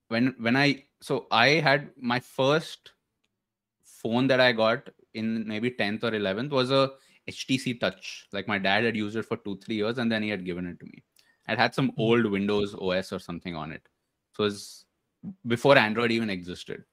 when 0.09 0.35
when 0.39 0.57
i 0.57 0.83
so 1.01 1.27
i 1.31 1.49
had 1.69 1.91
my 1.97 2.19
first 2.19 2.93
phone 3.85 4.27
that 4.27 4.41
i 4.41 4.53
got 4.53 4.89
in 5.15 5.47
maybe 5.47 5.71
10th 5.71 6.05
or 6.05 6.11
11th 6.11 6.51
was 6.51 6.71
a 6.71 6.91
htc 7.31 7.79
touch 7.81 8.27
like 8.33 8.49
my 8.49 8.59
dad 8.59 8.85
had 8.85 8.97
used 8.97 9.17
it 9.17 9.25
for 9.25 9.37
two 9.39 9.57
three 9.65 9.77
years 9.77 9.99
and 9.99 10.11
then 10.11 10.23
he 10.23 10.31
had 10.31 10.45
given 10.45 10.67
it 10.67 10.79
to 10.81 10.87
me 10.87 11.03
it 11.49 11.59
had 11.59 11.75
some 11.75 11.93
old 11.99 12.27
windows 12.27 12.75
os 12.75 13.13
or 13.13 13.19
something 13.19 13.55
on 13.55 13.73
it 13.73 13.83
so 14.33 14.45
it 14.45 14.47
was 14.47 14.85
before 15.47 15.77
android 15.77 16.11
even 16.11 16.31
existed 16.31 16.85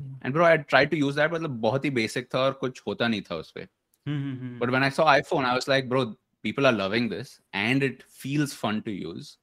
Hmm. 0.00 0.12
and 0.22 0.34
bro 0.34 0.44
i 0.44 0.50
had 0.50 0.68
tried 0.68 0.90
to 0.90 0.96
use 0.96 1.14
that 1.14 1.30
but 1.30 1.40
बहुत 1.40 1.84
ही 1.84 1.90
basic 1.90 2.26
था 2.34 2.38
और 2.38 2.52
कुछ 2.52 2.82
होता 2.86 3.08
नहीं 3.08 3.22
था 3.22 3.36
उस 3.36 3.50
पे 3.50 3.66
Hmm. 4.08 4.58
but 4.58 4.70
when 4.70 4.82
I 4.82 4.88
saw 4.88 5.18
iPhone, 5.20 5.44
I 5.44 5.56
was 5.56 5.68
like, 5.68 5.88
bro, 5.88 6.14
people 6.44 6.66
are 6.66 6.76
loving 6.76 7.10
this 7.10 7.40
and 7.54 7.82
it 7.82 8.02
feels 8.22 8.54
fun 8.64 8.82
to 8.84 8.92
use. 8.92 9.38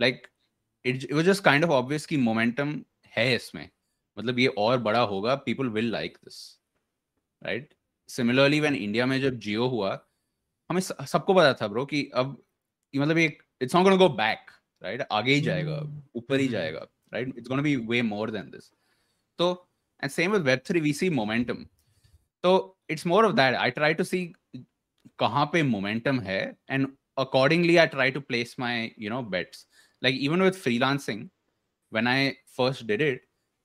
Like 0.00 0.18
it, 0.86 1.04
it 1.04 1.12
was 1.12 1.26
just 1.26 1.44
kind 1.44 1.64
of 1.64 1.70
obvious 1.70 2.06
कि 2.06 2.18
momentum 2.18 2.84
है 3.06 3.34
इसमें. 3.34 3.70
मतलब 4.18 4.38
ये 4.38 4.46
और 4.46 4.78
बड़ा 4.78 5.00
होगा, 5.00 5.44
people 5.44 5.70
will 5.70 5.90
like 5.94 6.14
this. 6.24 6.58
Right? 7.46 7.64
Similarly, 8.10 8.60
when 8.60 8.80
India 8.82 9.04
में 9.06 9.20
जब 9.20 9.40
Jio 9.40 9.70
हुआ, 9.70 10.06
हमें 10.70 10.80
स- 10.80 11.08
सबको 11.08 11.34
पता 11.34 11.52
था 11.52 11.72
bro 11.72 11.86
कि 11.86 12.10
अब 12.14 12.42
ये 12.94 13.00
मतलब 13.00 13.18
ये 13.18 13.38
it's 13.62 13.74
not 13.74 13.86
gonna 13.88 14.08
go 14.08 14.16
back, 14.16 14.36
right? 14.84 15.06
आगे 15.12 15.34
ही 15.34 15.40
जाएगा, 15.40 15.82
Hmm. 15.82 16.00
ऊपर 16.14 16.40
ही 16.40 16.46
Mhm. 16.46 16.52
जाएगा, 16.52 16.86
right? 17.14 17.36
It's 17.36 17.50
gonna 17.52 17.66
be 17.66 17.88
way 17.88 18.12
more 18.12 18.30
than 18.30 18.50
this. 18.54 18.72
So, 19.40 19.56
and 20.04 20.18
same 20.18 20.36
with 20.36 20.46
Web3, 20.46 20.82
we 20.86 20.92
see 21.02 21.18
momentum. 21.20 21.64
So 22.46 22.75
it's 22.88 23.04
more 23.04 23.24
of 23.24 23.36
that. 23.36 23.58
I 23.66 23.70
try 23.70 23.92
to 24.00 24.04
see 24.04 24.34
कहाँ 25.20 25.50
पे 25.52 25.62
momentum 25.70 26.20
है 26.22 26.56
and 26.68 26.88
accordingly 27.16 27.78
I 27.80 27.86
try 27.86 28.10
to 28.10 28.20
place 28.20 28.58
my 28.58 28.92
you 28.96 29.10
know 29.10 29.22
bets. 29.22 29.66
Like 30.02 30.14
even 30.14 30.42
with 30.42 30.60
freelancing, 30.64 31.30
when 31.90 32.08
I 32.08 32.36
first 32.56 32.86
did 32.86 33.00
it, 33.00 33.20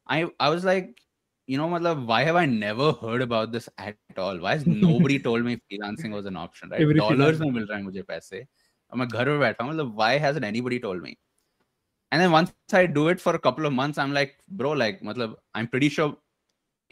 I 0.07 0.25
I 0.39 0.49
was 0.49 0.65
like, 0.65 0.97
you 1.47 1.57
know, 1.57 1.67
मतलब, 1.69 2.05
why 2.05 2.23
have 2.23 2.35
I 2.35 2.45
never 2.45 2.91
heard 2.91 3.21
about 3.21 3.51
this 3.51 3.69
at 3.77 3.95
all? 4.17 4.39
Why 4.39 4.55
has 4.55 4.65
nobody 4.67 5.17
told 5.19 5.45
me 5.45 5.57
freelancing 5.71 6.11
was 6.11 6.25
an 6.25 6.35
option? 6.35 6.69
Right? 6.69 6.81
Every 6.81 6.95
Dollars 6.95 7.37
freelancer. 7.37 7.39
में 7.39 7.51
मिल 7.51 7.67
रहा 7.69 7.77
है 7.77 7.83
मुझे 7.83 8.01
पैसे. 8.01 8.45
और 8.91 8.99
मैं 8.99 9.07
घर 9.07 9.29
में 9.29 9.39
बैठा 9.39 9.63
हूँ 9.63 9.73
मतलब 9.73 9.95
why 9.95 10.11
hasn't 10.19 10.47
anybody 10.51 10.79
told 10.79 11.01
me? 11.01 11.15
And 12.11 12.21
then 12.21 12.31
once 12.31 12.53
I 12.71 12.85
do 12.85 13.07
it 13.09 13.19
for 13.19 13.35
a 13.35 13.39
couple 13.39 13.65
of 13.65 13.73
months, 13.73 13.97
I'm 13.97 14.13
like, 14.13 14.35
bro, 14.47 14.71
like, 14.71 15.01
मतलब, 15.03 15.35
I'm 15.55 15.67
pretty 15.67 15.89
sure 15.89 16.15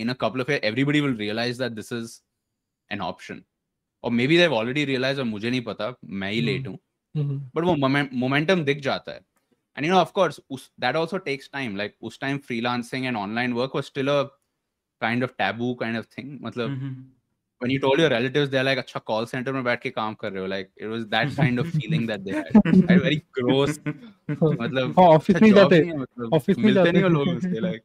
in 0.03 0.13
a 0.13 0.15
couple 0.25 0.43
of 0.45 0.51
years, 0.53 0.61
everybody 0.73 1.01
will 1.07 1.17
realize 1.23 1.59
that 1.63 1.75
this 1.79 1.91
is 1.97 2.13
an 2.91 3.01
option. 3.07 3.41
Or 4.05 4.11
maybe 4.19 4.37
they've 4.41 4.55
already 4.59 4.85
realized 4.91 5.19
और 5.19 5.25
मुझे 5.31 5.51
नहीं 5.51 5.61
पता 5.65 5.95
मैं 6.21 6.31
ही 6.33 6.41
late 6.41 6.69
हूँ 6.69 6.79
Mhm. 7.17 7.39
but 7.57 7.65
वो 7.65 7.75
momentum 8.21 8.65
दिख 8.65 8.81
जाता 8.81 9.13
है 9.13 9.21
and 9.77 9.87
you 9.87 9.93
know 9.93 10.01
of 10.05 10.13
course 10.19 10.39
that 10.85 10.97
also 11.01 11.19
takes 11.27 11.49
time 11.57 11.75
like 11.81 11.95
उस 12.11 12.19
time 12.25 12.39
freelancing 12.51 13.07
and 13.11 13.19
online 13.23 13.55
work 13.59 13.75
was 13.79 13.89
still 13.91 14.11
a 14.15 14.19
kind 15.05 15.27
of 15.27 15.35
taboo 15.43 15.71
kind 15.83 16.01
of 16.01 16.07
thing 16.17 16.33
मतलब 16.47 16.71
Mhm. 16.71 16.95
when 17.61 17.73
you 17.75 17.79
told 17.85 18.03
your 18.03 18.11
relatives 18.13 18.51
they're 18.55 18.67
like 18.69 18.79
अच्छा 18.83 19.01
call 19.11 19.27
center 19.33 19.53
में 19.53 19.63
बैठ 19.65 19.83
के 19.83 19.91
काम 19.91 20.15
कर 20.23 20.33
रहे 20.33 20.43
हो 20.43 20.49
like 20.55 20.71
it 20.77 20.91
was 20.95 21.07
that 21.15 21.35
kind 21.41 21.63
of 21.65 21.73
feeling 21.79 22.07
that 22.13 22.25
they 22.29 22.37
had 22.41 22.61
right? 22.91 23.03
very 23.07 23.21
gross 23.41 23.79
मतलब 24.31 24.95
हाँ 24.99 25.19
जाते 25.53 25.81
नहीं 25.81 25.91
है, 25.91 25.99
मतलब 25.99 26.35
ऑफ़िस 26.35 26.59
नहीं 26.59 26.67
मिलते 26.67 26.93
नहीं 26.93 27.03
हो 27.03 27.09
लोग 27.09 27.29
उसके 27.29 27.61
like 27.61 27.85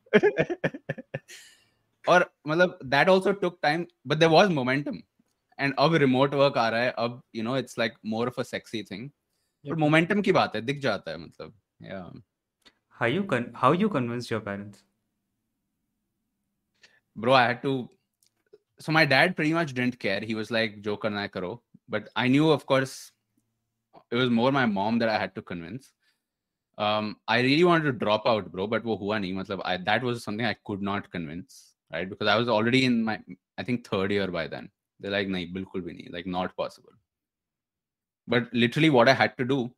और 2.09 2.33
मतलब 2.47 2.79
that 2.83 3.09
also 3.09 3.31
took 3.31 3.59
time 3.61 3.85
but 4.07 4.17
there 4.17 4.29
was 4.29 4.49
momentum 4.49 5.01
and 5.59 5.73
अब 5.79 5.95
रिमोट 5.95 6.33
वर्क 6.33 6.57
आ 6.57 6.69
रहा 6.69 6.81
है 6.81 6.91
अब 6.91 7.21
you 7.35 7.43
know 7.43 7.57
it's 7.57 7.79
like 7.79 7.93
more 8.05 8.27
of 8.27 8.39
a 8.39 8.43
sexy 8.43 8.83
thing 8.83 9.09
पर 9.65 9.75
मोमेंटम 9.75 10.21
की 10.21 10.31
बात 10.31 10.55
है 10.55 10.61
दिख 10.61 10.79
जाता 10.79 11.11
है 11.11 11.17
मतलब 11.17 12.23
how 12.99 13.09
you 13.09 13.27
how 13.55 13.73
you 13.73 13.89
convince 13.89 14.31
your 14.31 14.41
parents 14.41 14.83
bro 17.17 17.33
I 17.33 17.47
had 17.47 17.61
to 17.61 17.97
so 18.81 18.91
my 18.91 19.05
dad 19.05 19.33
pretty 19.35 19.53
much 19.53 19.71
didn't 19.71 19.95
care 19.95 20.23
he 20.23 20.33
was 20.33 20.51
like 20.51 20.81
जो 20.81 20.95
करना 20.95 21.21
है 21.21 21.27
करो. 21.27 21.63
But 21.89 22.09
I 22.17 22.29
knew 22.29 22.49
of 22.51 22.65
course 22.65 23.13
it 23.95 24.17
was 24.19 24.29
more 24.29 24.51
my 24.51 24.65
mom 24.65 24.99
that 24.99 25.09
I 25.09 25.19
had 25.19 25.33
to 25.33 25.41
convince 25.41 25.93
um 26.77 27.15
i 27.33 27.35
really 27.41 27.63
wanted 27.63 27.85
to 27.85 27.91
drop 27.99 28.25
out 28.27 28.51
bro 28.51 28.67
but 28.67 28.83
wo 28.83 28.95
hua 29.01 29.17
nahi 29.25 29.35
matlab 29.35 29.61
i 29.63 29.77
that 29.89 30.03
was 30.03 30.23
something 30.23 30.45
i 30.45 30.55
could 30.69 30.81
not 30.81 31.09
convince. 31.09 31.74
right? 31.95 32.09
Because 32.09 32.27
I 32.27 32.35
was 32.35 32.49
already 32.49 32.85
in 32.85 33.03
my, 33.03 33.19
I 33.57 33.63
think, 33.63 33.87
third 33.87 34.11
year 34.11 34.27
by 34.27 34.47
then. 34.47 34.69
They're 34.99 35.11
like, 35.11 35.27
nahi, 35.27 35.53
bilkul 35.53 35.81
bhi 35.87 35.95
nahi, 35.97 36.13
like 36.13 36.25
not 36.25 36.55
possible. 36.55 36.93
But 38.27 38.53
literally, 38.53 38.89
what 38.89 39.09
I 39.09 39.13
had 39.13 39.37
to 39.37 39.45
do 39.45 39.71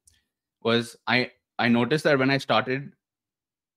was 0.63 0.95
I 1.06 1.32
I 1.60 1.67
noticed 1.67 2.03
that 2.03 2.19
when 2.19 2.30
I 2.30 2.38
started 2.38 2.91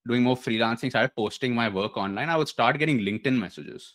doing 0.07 0.23
more 0.23 0.37
freelancing, 0.37 0.91
started 0.91 1.15
posting 1.17 1.55
my 1.55 1.69
work 1.69 1.97
online, 1.97 2.29
I 2.29 2.37
would 2.37 2.49
start 2.49 2.79
getting 2.79 3.01
LinkedIn 3.01 3.39
messages. 3.39 3.95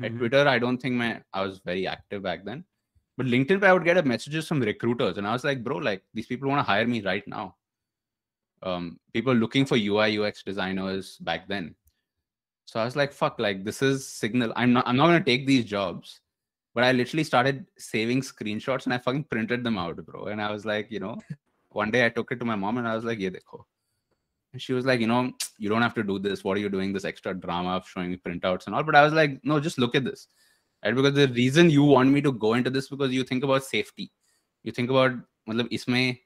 Right? 0.00 0.10
Mm-hmm. 0.10 0.18
Twitter, 0.18 0.48
I 0.48 0.58
don't 0.58 0.78
think 0.78 0.94
my 0.94 1.22
I 1.32 1.42
was 1.42 1.60
very 1.70 1.86
active 1.86 2.22
back 2.22 2.44
then. 2.44 2.64
But 3.16 3.26
LinkedIn, 3.26 3.62
I 3.62 3.72
would 3.72 3.84
get 3.84 4.04
messages 4.06 4.46
from 4.48 4.60
recruiters, 4.60 5.18
and 5.18 5.26
I 5.26 5.32
was 5.32 5.44
like, 5.44 5.64
bro, 5.64 5.76
like 5.76 6.02
these 6.14 6.26
people 6.26 6.48
want 6.48 6.60
to 6.60 6.70
hire 6.72 6.86
me 6.86 7.02
right 7.02 7.26
now. 7.26 7.56
Um, 8.62 8.98
people 9.14 9.34
looking 9.34 9.64
for 9.64 9.76
UI 9.76 10.18
UX 10.18 10.42
designers 10.42 11.16
back 11.18 11.48
then, 11.48 11.74
so 12.70 12.78
I 12.78 12.84
was 12.84 12.94
like, 12.94 13.12
fuck, 13.12 13.40
like 13.40 13.64
this 13.64 13.82
is 13.82 14.06
signal. 14.06 14.52
I'm 14.54 14.72
not 14.72 14.86
I'm 14.86 14.96
not 14.96 15.06
gonna 15.08 15.24
take 15.24 15.44
these 15.44 15.64
jobs. 15.64 16.20
But 16.72 16.84
I 16.84 16.92
literally 16.92 17.24
started 17.24 17.66
saving 17.76 18.20
screenshots 18.20 18.84
and 18.84 18.94
I 18.94 18.98
fucking 18.98 19.24
printed 19.24 19.64
them 19.64 19.76
out, 19.76 19.96
bro. 20.06 20.26
And 20.26 20.40
I 20.40 20.52
was 20.52 20.64
like, 20.64 20.88
you 20.88 21.00
know, 21.00 21.18
one 21.70 21.90
day 21.90 22.06
I 22.06 22.10
took 22.10 22.30
it 22.30 22.38
to 22.38 22.44
my 22.44 22.54
mom 22.54 22.78
and 22.78 22.86
I 22.86 22.94
was 22.94 23.04
like, 23.04 23.18
yeah, 23.18 23.30
dekho. 23.30 23.64
And 24.52 24.62
she 24.62 24.72
was 24.72 24.86
like, 24.86 25.00
you 25.00 25.08
know, 25.08 25.32
you 25.58 25.68
don't 25.68 25.82
have 25.82 25.94
to 25.94 26.04
do 26.04 26.20
this. 26.20 26.44
What 26.44 26.56
are 26.58 26.60
you 26.60 26.68
doing? 26.68 26.92
This 26.92 27.04
extra 27.04 27.34
drama 27.34 27.70
of 27.70 27.88
showing 27.88 28.12
me 28.12 28.18
printouts 28.18 28.66
and 28.66 28.76
all. 28.76 28.84
But 28.84 28.94
I 28.94 29.02
was 29.02 29.12
like, 29.12 29.40
no, 29.42 29.58
just 29.58 29.78
look 29.78 29.96
at 29.96 30.04
this. 30.04 30.28
Right? 30.84 30.94
Because 30.94 31.14
the 31.14 31.26
reason 31.26 31.70
you 31.70 31.82
want 31.82 32.10
me 32.10 32.20
to 32.20 32.30
go 32.30 32.54
into 32.54 32.70
this 32.70 32.88
because 32.88 33.12
you 33.12 33.24
think 33.24 33.42
about 33.42 33.64
safety. 33.64 34.12
You 34.62 34.70
think 34.70 34.90
about 34.90 35.10
matlab, 35.48 35.72
isme 35.72 36.20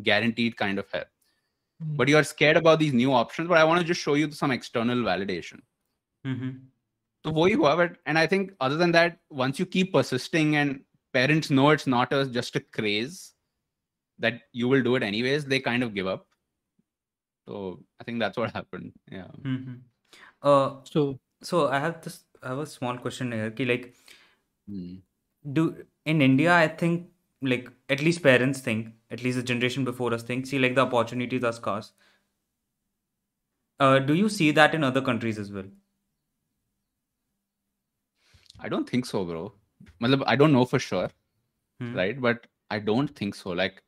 guaranteed 0.00 0.56
kind 0.56 0.78
of 0.78 0.86
mm-hmm. 1.82 1.96
but 1.96 2.08
you 2.08 2.16
are 2.16 2.24
scared 2.24 2.56
about 2.56 2.78
these 2.78 2.92
new 2.92 3.12
options 3.12 3.48
but 3.48 3.58
i 3.58 3.64
want 3.64 3.80
to 3.80 3.86
just 3.86 4.00
show 4.00 4.14
you 4.14 4.30
some 4.30 4.50
external 4.50 4.96
validation 4.96 5.60
mm-hmm. 6.26 6.50
so 7.24 7.30
have 7.64 7.80
it 7.80 7.90
but, 7.92 7.98
and 8.06 8.18
i 8.18 8.26
think 8.26 8.52
other 8.60 8.76
than 8.76 8.92
that 8.92 9.18
once 9.30 9.58
you 9.58 9.66
keep 9.66 9.92
persisting 9.92 10.56
and 10.56 10.80
parents 11.12 11.50
know 11.50 11.70
it's 11.70 11.86
not 11.86 12.12
a, 12.12 12.26
just 12.26 12.56
a 12.56 12.60
craze 12.60 13.32
that 14.18 14.40
you 14.52 14.68
will 14.68 14.82
do 14.82 14.96
it 14.96 15.02
anyways 15.02 15.44
they 15.44 15.60
kind 15.60 15.82
of 15.82 15.94
give 15.94 16.06
up 16.06 16.26
so 17.46 17.80
i 18.00 18.04
think 18.04 18.18
that's 18.18 18.36
what 18.36 18.52
happened 18.60 18.92
yeah 19.10 19.28
mm-hmm. 19.42 19.74
uh, 20.42 20.76
so 20.84 21.18
so 21.42 21.68
i 21.68 21.78
have 21.78 22.00
this 22.02 22.24
i 22.42 22.48
have 22.48 22.58
a 22.58 22.66
small 22.66 22.96
question 22.96 23.32
here 23.32 23.52
like 23.66 23.94
mm. 24.70 25.00
do 25.52 25.76
in 26.04 26.22
india 26.22 26.54
i 26.54 26.68
think 26.68 27.08
like 27.41 27.69
at 27.89 28.01
least 28.01 28.21
parents 28.23 28.59
think, 28.59 28.93
at 29.09 29.23
least 29.23 29.37
the 29.37 29.43
generation 29.43 29.83
before 29.83 30.13
us 30.13 30.23
think, 30.23 30.45
see 30.45 30.59
like 30.59 30.75
the 30.75 30.81
opportunities 30.81 31.43
are 31.43 31.53
scarce. 31.53 31.91
Uh, 33.79 33.99
do 33.99 34.13
you 34.13 34.29
see 34.29 34.51
that 34.51 34.75
in 34.75 34.83
other 34.83 35.01
countries 35.01 35.39
as 35.39 35.51
well? 35.51 35.65
I 38.59 38.69
don't 38.69 38.87
think 38.89 39.05
so 39.05 39.25
bro 39.25 39.53
मतलब 40.01 40.23
I 40.27 40.35
don't 40.35 40.53
know 40.53 40.65
for 40.65 40.79
sure 40.79 41.09
Hmm. 41.79 41.95
right 41.95 42.19
but 42.21 42.45
I 42.69 42.79
don't 42.79 43.15
think 43.19 43.35
so 43.35 43.49
like 43.61 43.81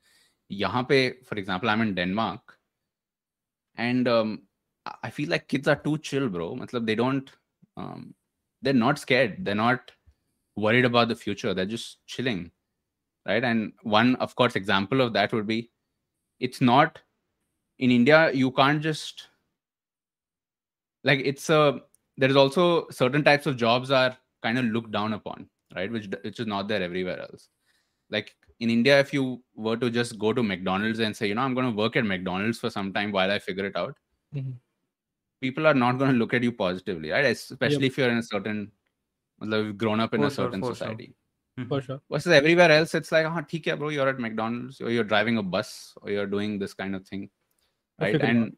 यहाँ 0.51 0.83
पे 0.89 0.99
for 1.25 1.37
example 1.37 1.69
I'm 1.69 1.81
in 1.81 1.93
Denmark 1.95 2.57
and 3.77 4.07
um, 4.07 4.31
I- 4.85 4.97
I 5.03 5.09
feel 5.09 5.29
like 5.29 5.47
kids 5.47 5.67
are 5.67 5.75
too 5.75 5.97
chill 6.09 6.29
bro 6.29 6.55
मतलब 6.55 6.85
they 6.87 6.95
don't 6.95 7.29
um, 7.77 8.15
they're 8.61 8.81
not 8.85 8.99
scared 8.99 9.37
they're 9.45 9.61
not 9.61 9.91
worried 10.55 10.85
about 10.85 11.07
the 11.07 11.15
future 11.15 11.53
they're 11.53 11.73
just 11.77 12.05
chilling 12.07 12.51
right 13.28 13.44
and 13.44 13.72
one 13.82 14.14
of 14.16 14.34
course 14.34 14.56
example 14.56 15.00
of 15.00 15.12
that 15.12 15.32
would 15.32 15.46
be 15.46 15.70
it's 16.40 16.60
not 16.60 17.00
in 17.78 17.90
India 17.90 18.32
you 18.32 18.50
can't 18.52 18.82
just 18.82 19.28
like 21.04 21.20
it's 21.24 21.48
a 21.50 21.80
there 22.16 22.30
is 22.30 22.36
also 22.36 22.88
certain 22.90 23.22
types 23.22 23.46
of 23.46 23.56
jobs 23.56 23.90
are 23.90 24.16
kind 24.42 24.58
of 24.58 24.64
looked 24.64 24.90
down 24.90 25.12
upon 25.12 25.48
right 25.76 25.90
which 25.90 26.08
which 26.22 26.40
is 26.40 26.46
not 26.46 26.68
there 26.68 26.82
everywhere 26.82 27.20
else 27.20 27.48
like 28.10 28.34
in 28.60 28.70
india 28.70 28.98
if 29.00 29.12
you 29.12 29.42
were 29.54 29.76
to 29.76 29.90
just 29.90 30.18
go 30.18 30.32
to 30.32 30.42
mcdonald's 30.42 30.98
and 30.98 31.16
say 31.16 31.28
you 31.28 31.34
know 31.34 31.42
i'm 31.42 31.54
going 31.54 31.70
to 31.70 31.76
work 31.76 31.96
at 31.96 32.04
mcdonald's 32.04 32.58
for 32.58 32.70
some 32.70 32.92
time 32.92 33.12
while 33.12 33.30
i 33.30 33.38
figure 33.38 33.66
it 33.66 33.76
out 33.76 33.96
Mhm. 34.34 34.54
people 35.40 35.66
are 35.66 35.74
not 35.74 35.98
going 35.98 36.12
to 36.12 36.18
look 36.18 36.34
at 36.34 36.42
you 36.42 36.52
positively 36.52 37.10
right 37.10 37.24
especially 37.24 37.86
if 37.86 37.98
you're 37.98 38.10
in 38.10 38.18
a 38.18 38.22
certain 38.22 38.70
you've 39.42 39.78
grown 39.78 40.00
up 40.00 40.14
in 40.14 40.20
For 40.20 40.26
a 40.26 40.30
certain 40.30 40.62
sure. 40.62 40.74
society 40.74 41.08
Mhm. 41.08 41.14
For 41.66 41.80
sure. 41.82 42.00
versus 42.10 42.32
everywhere 42.32 42.70
else 42.70 42.94
it's 42.94 43.10
like 43.12 43.26
oh, 43.26 43.42
theek 43.52 43.68
hai, 43.70 43.74
bro 43.74 43.88
you're 43.88 44.08
at 44.08 44.18
mcdonald's 44.18 44.80
or 44.80 44.90
you're 44.90 45.04
driving 45.04 45.38
a 45.38 45.42
bus 45.42 45.94
or 46.02 46.10
you're 46.10 46.26
doing 46.26 46.58
this 46.58 46.74
kind 46.74 46.94
of 46.94 47.06
thing 47.06 47.28
right? 48.00 48.20
and 48.20 48.56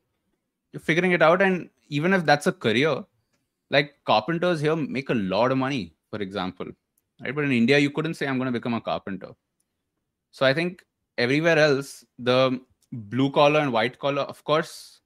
you're 0.73 0.81
figuring 0.81 1.13
it 1.13 1.23
out 1.23 1.41
and 1.43 1.69
even 1.89 2.13
if 2.13 2.25
that's 2.25 2.47
a 2.47 2.53
career 2.53 3.05
like 3.71 3.95
carpenters 4.05 4.61
here 4.61 4.77
make 4.77 5.11
a 5.11 5.15
lot 5.15 5.51
of 5.53 5.59
money 5.59 5.95
for 6.11 6.21
example 6.21 6.67
right? 7.23 7.35
But 7.35 7.45
in 7.45 7.53
india 7.53 7.79
you 7.79 7.91
couldn't 7.91 8.15
say 8.15 8.27
i'm 8.27 8.39
going 8.39 8.53
to 8.53 8.59
become 8.61 8.75
a 8.75 8.81
carpenter. 8.81 9.33
So 10.33 10.47
i 10.47 10.53
think 10.55 10.85
everywhere 11.19 11.59
else 11.59 12.05
the 12.19 12.61
blue 12.93 13.31
collar 13.31 13.61
and 13.61 13.73
white 13.73 13.99
collar 13.99 14.23
of 14.23 14.43
course 14.45 15.01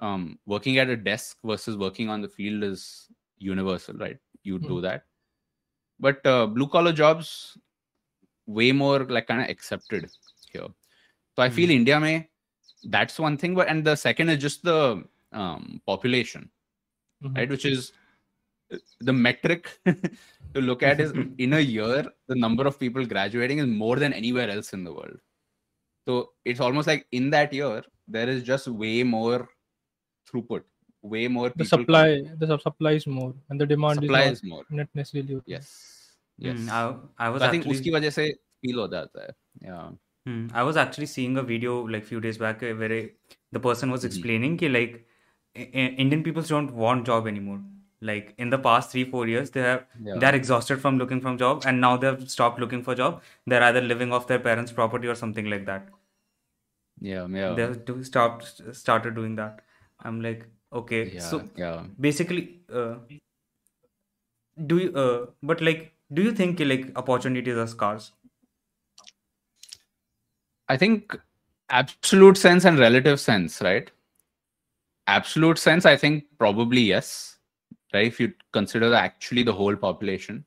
um, 0.00 0.38
working 0.46 0.78
at 0.78 0.88
a 0.88 0.96
desk 0.96 1.38
versus 1.44 1.76
working 1.76 2.08
on 2.08 2.20
the 2.22 2.28
field 2.28 2.62
is 2.62 3.08
universal 3.38 3.94
right? 3.96 4.18
You 4.44 4.58
do 4.60 4.74
Mhm. 4.78 4.82
that 4.82 5.04
but 6.00 6.24
uh, 6.26 6.46
blue 6.46 6.68
collar 6.68 6.92
jobs 6.92 7.58
way 8.46 8.72
more 8.72 9.04
like 9.04 9.26
kind 9.26 9.42
of 9.42 9.48
accepted 9.48 10.08
here. 10.52 10.68
So 11.36 11.42
i 11.42 11.48
feel 11.50 11.70
india 11.70 12.00
may 12.00 12.28
that's 12.84 13.18
one 13.18 13.36
thing 13.36 13.54
but 13.54 13.68
and 13.68 13.84
the 13.84 13.94
second 13.96 14.28
is 14.30 14.38
just 14.38 14.62
the 14.64 15.04
um, 15.32 15.80
population 15.86 16.50
Mhm. 17.22 17.36
right? 17.36 17.48
Which 17.50 17.64
is 17.64 17.92
the 19.00 19.12
metric 19.12 19.68
to 20.54 20.60
look 20.60 20.82
at 20.82 21.00
is 21.00 21.12
in 21.38 21.54
a 21.54 21.60
year 21.60 22.04
the 22.28 22.34
number 22.34 22.66
of 22.66 22.78
people 22.78 23.04
graduating 23.04 23.58
is 23.58 23.66
more 23.66 23.96
than 23.96 24.12
anywhere 24.12 24.48
else 24.50 24.72
in 24.72 24.84
the 24.84 24.92
world. 24.92 25.18
So 26.06 26.30
it's 26.44 26.60
almost 26.60 26.86
like 26.86 27.06
in 27.12 27.30
that 27.30 27.52
year 27.52 27.82
there 28.06 28.28
is 28.28 28.42
just 28.42 28.68
way 28.68 29.02
more 29.02 29.48
throughput 30.30 30.62
way 31.02 31.28
more 31.28 31.48
The 31.50 31.64
people 31.64 31.78
supply, 31.78 32.22
the 32.38 32.46
sup- 32.46 32.62
supply 32.62 32.92
is 32.92 33.06
more, 33.06 33.34
and 33.48 33.60
the 33.60 33.66
demand 33.66 34.00
supply 34.02 34.24
is 34.24 34.38
is 34.38 34.44
more 34.44 34.64
not, 34.70 34.76
not 34.78 34.88
necessarily. 34.94 35.36
okay. 35.36 35.52
yes 35.56 35.70
yes 36.38 36.58
Hmm, 36.58 36.68
I, 36.70 37.26
I 37.26 37.28
was 37.30 37.42
so 37.42 37.46
i 37.48 37.50
think 37.50 37.64
actually 37.64 37.76
uski 37.78 37.92
wajah 37.96 38.12
se 38.18 38.26
feel 38.64 38.80
ho 38.82 38.86
jata 38.98 39.24
hai 39.24 39.32
yeah 39.70 39.88
Hmm, 40.28 40.48
I 40.60 40.62
was 40.68 40.76
actually 40.80 41.06
seeing 41.10 41.36
a 41.40 41.42
video 41.50 41.74
like 41.92 42.04
few 42.08 42.18
days 42.24 42.38
back 42.40 42.62
uh, 42.62 42.72
where 42.80 42.94
uh, 42.96 43.04
the 43.56 43.60
person 43.66 43.92
was 43.94 44.02
Mhm. 44.04 44.08
explaining 44.08 44.56
ki, 44.62 44.68
like 44.74 44.96
I- 45.62 45.68
I- 45.82 45.92
Indian 46.04 46.22
people 46.26 46.44
don't 46.50 46.72
want 46.80 47.06
job 47.10 47.28
anymore. 47.30 47.60
Like 48.08 48.26
in 48.46 48.50
the 48.54 48.58
past 48.66 48.90
three 48.94 49.04
four 49.12 49.22
years, 49.30 49.52
they 49.54 49.62
have 49.66 49.86
yeah 50.08 50.18
they're 50.24 50.34
exhausted 50.40 50.82
from 50.82 50.98
looking 51.02 51.22
from 51.26 51.38
job, 51.44 51.62
and 51.70 51.80
now 51.86 51.92
they've 52.02 52.20
stopped 52.34 52.60
looking 52.64 52.82
for 52.88 52.96
job. 53.00 53.22
They're 53.52 53.64
either 53.70 53.82
living 53.92 54.12
off 54.18 54.26
their 54.32 54.42
parents' 54.48 54.76
property 54.80 55.08
or 55.14 55.16
something 55.22 55.48
like 55.54 55.64
that. 55.70 55.88
yeah 57.00 57.26
yeah 57.40 57.54
They've 57.60 57.78
do, 57.88 57.96
stopped 58.12 58.52
started 58.82 59.14
doing 59.14 59.34
that. 59.36 59.62
I'm 60.00 60.20
like, 60.28 60.44
okay, 60.72 61.10
yeah 61.12 61.20
so 61.20 61.42
yeah 61.56 61.84
basically, 62.00 62.60
uh, 62.72 62.96
do 64.66 64.78
you 64.78 64.92
uh, 64.94 65.26
but 65.42 65.60
like, 65.60 65.92
do 66.12 66.22
you 66.22 66.32
think 66.32 66.60
like 66.60 66.90
opportunities 66.96 67.56
are 67.56 67.66
scarce? 67.66 68.12
I 70.68 70.76
think 70.76 71.16
absolute 71.70 72.36
sense 72.36 72.64
and 72.64 72.78
relative 72.78 73.20
sense, 73.20 73.62
right? 73.62 73.90
Absolute 75.06 75.58
sense, 75.58 75.86
I 75.86 75.96
think 75.96 76.24
probably 76.38 76.82
yes, 76.82 77.38
right? 77.94 78.06
If 78.06 78.20
you 78.20 78.34
consider 78.52 78.92
actually 78.94 79.42
the 79.42 79.52
whole 79.52 79.76
population, 79.76 80.44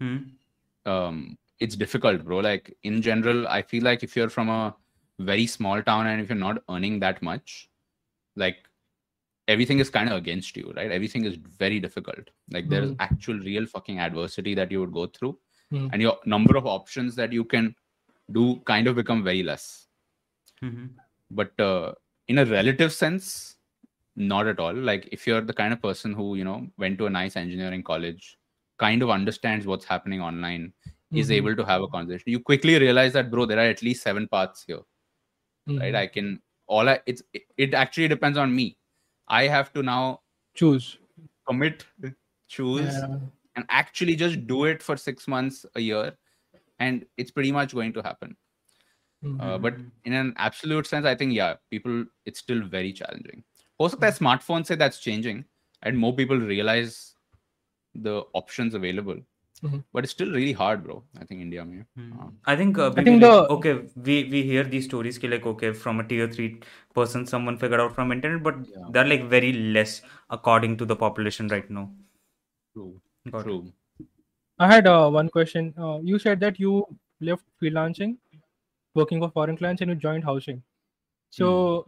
Hmm. 0.00 0.16
um, 0.84 1.38
it's 1.58 1.76
difficult, 1.76 2.24
bro. 2.24 2.38
Like 2.38 2.76
in 2.82 3.02
general, 3.02 3.46
I 3.48 3.62
feel 3.62 3.82
like 3.82 4.02
if 4.02 4.16
you're 4.16 4.30
from 4.30 4.48
a 4.48 4.74
very 5.18 5.46
small 5.46 5.82
town 5.82 6.06
and 6.06 6.20
if 6.20 6.28
you're 6.28 6.38
not 6.38 6.62
earning 6.70 7.00
that 7.00 7.22
much, 7.22 7.68
like 8.36 8.56
everything 9.48 9.78
is 9.78 9.90
kind 9.90 10.08
of 10.08 10.16
against 10.16 10.56
you, 10.56 10.72
right? 10.76 10.90
Everything 10.90 11.24
is 11.24 11.36
very 11.36 11.78
difficult. 11.80 12.30
Like 12.50 12.68
there 12.68 12.82
is 12.82 12.90
Mhm. 12.92 12.96
actual 13.00 13.38
real 13.38 13.66
fucking 13.66 13.98
adversity 14.00 14.54
that 14.54 14.70
you 14.70 14.80
would 14.80 14.92
go 14.92 15.06
through, 15.06 15.38
Mhm. 15.72 15.90
and 15.92 16.02
your 16.02 16.18
number 16.26 16.56
of 16.56 16.66
options 16.66 17.14
that 17.16 17.32
you 17.32 17.44
can 17.44 17.74
do 18.32 18.56
kind 18.66 18.86
of 18.88 18.96
become 18.96 19.22
very 19.24 19.42
less. 19.42 19.86
Mhm. 20.62 20.90
but 21.30 21.60
uh, 21.60 21.92
in 22.28 22.38
a 22.38 22.44
relative 22.46 22.92
sense 22.92 23.56
not 24.14 24.46
at 24.46 24.58
all 24.58 24.72
like 24.88 25.08
if 25.12 25.26
you're 25.26 25.40
the 25.40 25.52
kind 25.52 25.72
of 25.74 25.80
person 25.82 26.12
who 26.18 26.34
you 26.36 26.44
know 26.44 26.66
went 26.78 26.96
to 26.98 27.06
a 27.06 27.10
nice 27.10 27.36
engineering 27.36 27.82
college 27.82 28.38
kind 28.78 29.02
of 29.02 29.10
understands 29.10 29.66
what's 29.66 29.84
happening 29.84 30.20
online 30.28 30.72
is 31.12 31.28
Mhm. 31.28 31.34
able 31.38 31.56
to 31.56 31.64
have 31.64 31.82
a 31.82 31.88
conversation 31.88 32.30
you 32.34 32.40
quickly 32.40 32.78
realize 32.78 33.12
that 33.12 33.30
bro 33.30 33.44
there 33.44 33.58
are 33.58 33.68
at 33.74 33.82
least 33.82 34.02
seven 34.02 34.26
paths 34.28 34.64
here 34.66 34.80
right 35.66 35.94
Mhm. 35.94 36.02
i 36.02 36.06
can 36.06 36.40
all 36.68 36.88
i 36.88 36.98
it's 37.06 37.22
it, 37.34 37.42
it 37.66 37.74
actually 37.74 38.08
depends 38.08 38.38
on 38.38 38.54
me 38.60 38.66
I 39.28 39.48
have 39.48 39.72
to 39.74 39.82
now 39.82 40.20
choose, 40.54 40.98
commit, 41.46 41.84
choose, 42.48 42.94
yeah. 42.94 43.18
and 43.56 43.64
actually 43.68 44.16
just 44.16 44.46
do 44.46 44.64
it 44.64 44.82
for 44.82 44.96
six 44.96 45.26
months, 45.26 45.66
a 45.74 45.80
year, 45.80 46.16
and 46.78 47.04
it's 47.16 47.30
pretty 47.30 47.52
much 47.52 47.74
going 47.74 47.92
to 47.94 48.02
happen. 48.02 48.36
Uh, 49.24 49.28
mm-hmm. 49.28 49.40
Uh, 49.40 49.58
but 49.58 49.74
in 50.04 50.12
an 50.12 50.34
absolute 50.36 50.86
sense, 50.86 51.06
I 51.06 51.14
think 51.14 51.32
yeah, 51.32 51.54
people, 51.70 52.04
it's 52.24 52.38
still 52.38 52.62
very 52.62 52.92
challenging. 52.92 53.42
Also, 53.78 53.96
that 53.96 54.14
smartphone 54.14 54.62
smartphones 54.62 54.66
say 54.66 54.74
that's 54.74 54.98
changing, 54.98 55.44
and 55.82 55.98
more 55.98 56.14
people 56.14 56.38
realize 56.38 57.14
the 57.94 58.22
options 58.34 58.74
available. 58.74 59.18
Mhm. 59.62 59.84
but 59.92 60.04
it's 60.04 60.12
still 60.16 60.30
really 60.38 60.52
hard 60.62 60.82
bro 60.84 60.96
i 61.20 61.24
think 61.28 61.40
india 61.46 61.64
mein 61.70 61.84
Hmm. 61.96 62.12
uh, 62.20 62.30
I 62.52 62.54
think 62.60 62.78
uh, 62.84 62.90
I 62.96 63.02
maybe 63.02 63.02
think 63.02 63.20
like, 63.24 63.36
the- 63.36 63.56
okay 63.56 63.72
we 64.08 64.16
we 64.34 64.42
hear 64.50 64.64
these 64.74 64.86
stories 64.90 65.18
ki 65.22 65.28
like 65.34 65.46
okay 65.52 65.72
from 65.84 66.00
a 66.02 66.06
tier 66.12 66.28
three 66.36 66.50
person 67.00 67.26
someone 67.34 67.58
figured 67.64 67.80
out 67.84 67.94
from 67.98 68.12
internet 68.18 68.42
but 68.48 68.58
Yeah. 68.74 68.88
they're 68.96 69.10
like 69.14 69.24
very 69.36 69.52
less 69.78 70.02
according 70.38 70.76
to 70.82 70.84
the 70.92 70.96
population 71.04 71.48
right 71.56 71.70
now. 71.78 71.86
true 72.72 73.00
Got 73.30 73.48
it. 73.50 73.58
true 73.58 73.72
I 74.58 74.66
had 74.72 74.86
uh, 74.86 75.10
one 75.10 75.28
question. 75.28 75.74
Uh, 75.78 75.98
you 76.02 76.18
said 76.18 76.40
that 76.40 76.58
you 76.60 76.86
left 77.20 77.44
freelancing, 77.62 78.18
working 78.94 79.20
for 79.20 79.30
foreign 79.30 79.56
clients, 79.56 79.82
and 79.82 79.90
you 79.90 79.96
joined 79.96 80.24
housing. 80.24 80.62
So 81.30 81.86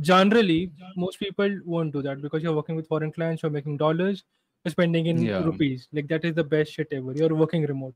generally, 0.00 0.72
most 0.96 1.18
people 1.20 1.60
won't 1.64 1.92
do 1.92 2.02
that 2.02 2.20
because 2.22 2.42
you're 2.42 2.54
working 2.54 2.76
with 2.76 2.88
foreign 2.88 3.12
clients, 3.12 3.42
you're 3.42 3.50
making 3.50 3.78
dollars, 3.78 4.24
you're 4.24 4.35
spending 4.70 5.06
in 5.06 5.22
Yeah. 5.22 5.44
rupees. 5.44 5.88
Like 5.92 6.08
that 6.08 6.24
is 6.24 6.34
the 6.34 6.44
best 6.44 6.72
shit 6.72 6.88
ever. 6.92 7.12
You're 7.12 7.34
working 7.34 7.62
remote. 7.62 7.94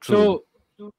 True. 0.00 0.42
So 0.78 0.92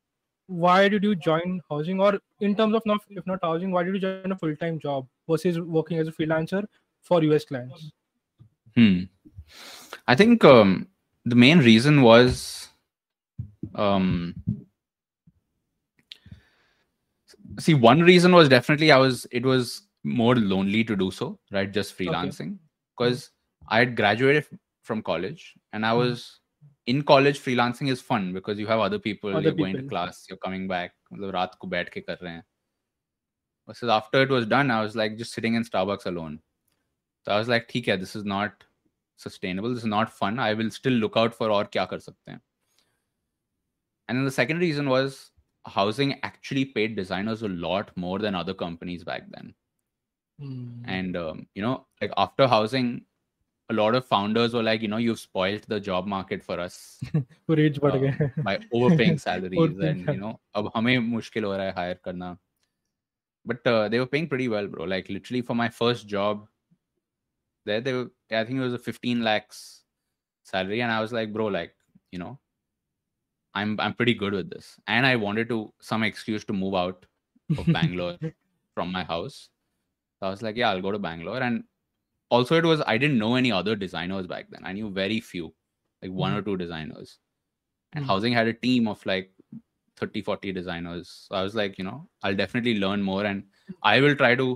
why 0.47 0.89
did 0.89 1.03
you 1.03 1.15
join 1.15 1.61
housing, 1.69 1.99
or 1.99 2.19
in 2.41 2.55
terms 2.55 2.75
of 2.75 2.85
not 2.85 2.99
if 3.09 3.25
not 3.25 3.39
housing, 3.41 3.71
why 3.71 3.83
did 3.83 3.95
you 3.95 4.01
join 4.01 4.31
a 4.31 4.37
full 4.37 4.55
time 4.55 4.79
job 4.79 5.07
versus 5.29 5.59
working 5.59 5.97
as 5.99 6.07
a 6.07 6.11
freelancer 6.11 6.63
for 7.01 7.23
US 7.23 7.45
clients? 7.45 7.91
Hmm. 8.75 9.03
I 10.07 10.15
think 10.15 10.43
um, 10.43 10.87
the 11.25 11.35
main 11.35 11.59
reason 11.59 12.01
was 12.01 12.67
um, 13.75 14.35
see 17.59 17.73
one 17.73 18.01
reason 18.01 18.33
was 18.33 18.49
definitely 18.49 18.91
I 18.91 18.97
was 18.97 19.25
it 19.31 19.45
was 19.45 19.83
more 20.03 20.35
lonely 20.35 20.83
to 20.83 20.95
do 20.95 21.11
so 21.11 21.39
right 21.51 21.71
just 21.71 21.97
freelancing 21.97 22.57
because 22.97 23.29
I 23.69 23.79
had 23.79 23.95
graduated 23.95 24.45
from 24.83 25.01
college 25.01 25.53
and 25.71 25.85
i 25.85 25.91
hmm. 25.91 25.99
was 25.99 26.39
in 26.85 27.01
college 27.01 27.39
freelancing 27.39 27.89
is 27.89 28.01
fun 28.01 28.33
because 28.33 28.59
you 28.59 28.67
have 28.67 28.79
other 28.79 28.99
people 28.99 29.29
other 29.29 29.41
you're 29.41 29.51
people. 29.53 29.65
going 29.65 29.83
to 29.83 29.89
class 29.89 30.25
you're 30.29 30.37
coming 30.37 30.67
back 30.67 30.93
raat 31.13 31.51
versus 33.67 33.89
after 33.89 34.21
it 34.21 34.29
was 34.29 34.45
done 34.45 34.71
i 34.71 34.81
was 34.81 34.95
like 34.95 35.17
just 35.17 35.33
sitting 35.33 35.55
in 35.55 35.63
starbucks 35.63 36.05
alone. 36.05 36.39
So 37.25 37.31
i 37.31 37.37
was 37.39 37.47
like 37.47 37.69
theek 37.69 37.85
this 37.99 38.15
is 38.15 38.25
not 38.25 38.63
sustainable 39.15 39.69
this 39.69 39.79
is 39.79 39.85
not 39.85 40.11
fun. 40.11 40.39
I 40.39 40.53
will 40.53 40.69
still 40.71 40.93
look 40.93 41.15
out 41.15 41.33
for 41.33 41.49
or 41.49 41.65
kya 41.65 41.87
kar 41.89 41.99
sakte 42.05 42.31
hain 42.31 42.41
and 44.07 44.17
then 44.17 44.25
the 44.25 44.37
second 44.37 44.59
reason 44.59 44.89
was 44.89 45.31
housing 45.65 46.19
actually 46.29 46.65
paid 46.65 46.97
designers 46.97 47.43
a 47.43 47.47
lot 47.47 47.91
more 47.95 48.19
than 48.19 48.35
other 48.35 48.53
companies 48.53 49.05
back 49.11 49.29
then. 49.35 49.53
Mm. 50.41 50.81
and 50.85 51.15
um, 51.15 51.47
you 51.53 51.61
know 51.61 51.85
like 52.01 52.11
after 52.17 52.47
housing 52.47 53.05
a 53.72 53.74
lot 53.74 53.94
of 53.94 54.04
founders 54.06 54.54
were 54.54 54.62
like, 54.62 54.80
you 54.80 54.88
know, 54.88 54.96
you've 54.96 55.20
spoiled 55.20 55.64
the 55.68 55.78
job 55.78 56.06
market 56.06 56.42
for 56.42 56.58
us 56.60 57.00
वो 57.14 57.54
rates 57.54 57.78
बढ़ 57.78 57.92
uh, 57.92 57.98
गए 58.02 58.44
by 58.44 58.54
overpaying 58.72 59.18
salaries, 59.18 59.58
Overpaying 59.58 60.00
and 60.00 60.14
you 60.14 60.20
know, 60.20 60.34
अब 60.54 60.70
हमें 60.76 60.98
मुश्किल 60.98 61.44
हो 61.44 61.56
रहा 61.56 61.66
है 61.66 61.74
hire 61.74 61.98
करना. 62.04 62.36
But 63.44 63.66
uh, 63.66 63.88
they 63.88 63.98
were 63.98 64.10
paying 64.14 64.28
pretty 64.28 64.48
well, 64.48 64.66
bro. 64.66 64.84
Like 64.84 65.08
literally 65.08 65.42
for 65.50 65.54
my 65.54 65.68
first 65.80 66.08
job, 66.14 66.46
there 67.64 67.80
they 67.80 67.92
were, 67.92 68.10
I 68.30 68.44
think 68.44 68.58
it 68.58 68.62
was 68.62 68.74
a 68.74 68.78
15 68.78 69.22
lakhs 69.22 69.62
salary, 70.44 70.80
and 70.80 70.92
I 70.92 71.00
was 71.00 71.12
like, 71.12 71.32
bro, 71.32 71.46
like 71.46 71.74
you 72.12 72.18
know, 72.18 72.38
I'm 73.54 73.78
I'm 73.80 73.94
pretty 73.94 74.14
good 74.14 74.32
with 74.32 74.50
this, 74.50 74.74
and 74.86 75.06
I 75.06 75.16
wanted 75.16 75.48
to 75.54 75.62
some 75.92 76.02
excuse 76.02 76.44
to 76.46 76.52
move 76.52 76.74
out 76.74 77.06
of 77.58 77.72
Bangalore 77.72 78.18
from 78.74 78.92
my 78.92 79.04
house. 79.04 79.48
So 80.18 80.26
I 80.26 80.30
was 80.30 80.42
like, 80.42 80.56
yeah, 80.56 80.70
I'll 80.70 80.82
go 80.82 80.92
to 80.92 80.98
Bangalore. 80.98 81.40
And 81.40 81.64
also 82.33 82.57
it 82.61 82.65
was 82.69 82.81
i 82.93 82.97
didn't 82.97 83.19
know 83.23 83.35
any 83.35 83.51
other 83.51 83.75
designers 83.75 84.27
back 84.27 84.49
then. 84.49 84.65
I 84.65 84.73
knew 84.73 84.89
very 84.89 85.19
few 85.19 85.53
like 86.01 86.11
one 86.11 86.33
mm. 86.33 86.37
or 86.37 86.41
two 86.41 86.57
designers. 86.57 87.17
And 87.93 88.05
mm. 88.05 88.07
housing 88.07 88.33
had 88.33 88.47
a 88.47 88.53
team 88.53 88.87
of 88.93 89.05
like 89.05 89.31
30 89.97 90.21
40 90.21 90.53
designers. 90.59 91.11
So 91.27 91.35
i 91.35 91.43
was 91.47 91.55
like 91.55 91.77
you 91.77 91.85
know 91.89 91.97
i'll 92.23 92.39
definitely 92.43 92.79
learn 92.85 93.03
more 93.09 93.25
and 93.31 93.43
i 93.91 93.99
will 94.05 94.15
try 94.23 94.35
to 94.35 94.47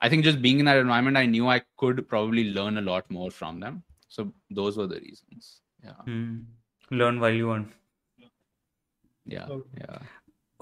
i 0.00 0.08
think 0.08 0.24
just 0.28 0.42
being 0.42 0.60
in 0.60 0.70
that 0.70 0.82
environment 0.84 1.16
i 1.22 1.26
knew 1.26 1.48
i 1.54 1.60
could 1.84 2.04
probably 2.12 2.44
learn 2.60 2.78
a 2.78 2.86
lot 2.92 3.10
more 3.10 3.30
from 3.30 3.60
them. 3.60 3.82
So 4.08 4.32
those 4.50 4.78
were 4.78 4.86
the 4.86 5.00
reasons. 5.00 5.60
Yeah. 5.84 6.00
Mm. 6.06 6.44
learn 7.00 7.20
while 7.22 7.36
you 7.40 7.48
want 7.48 7.74
yeah 9.32 9.46
yeah. 9.80 9.98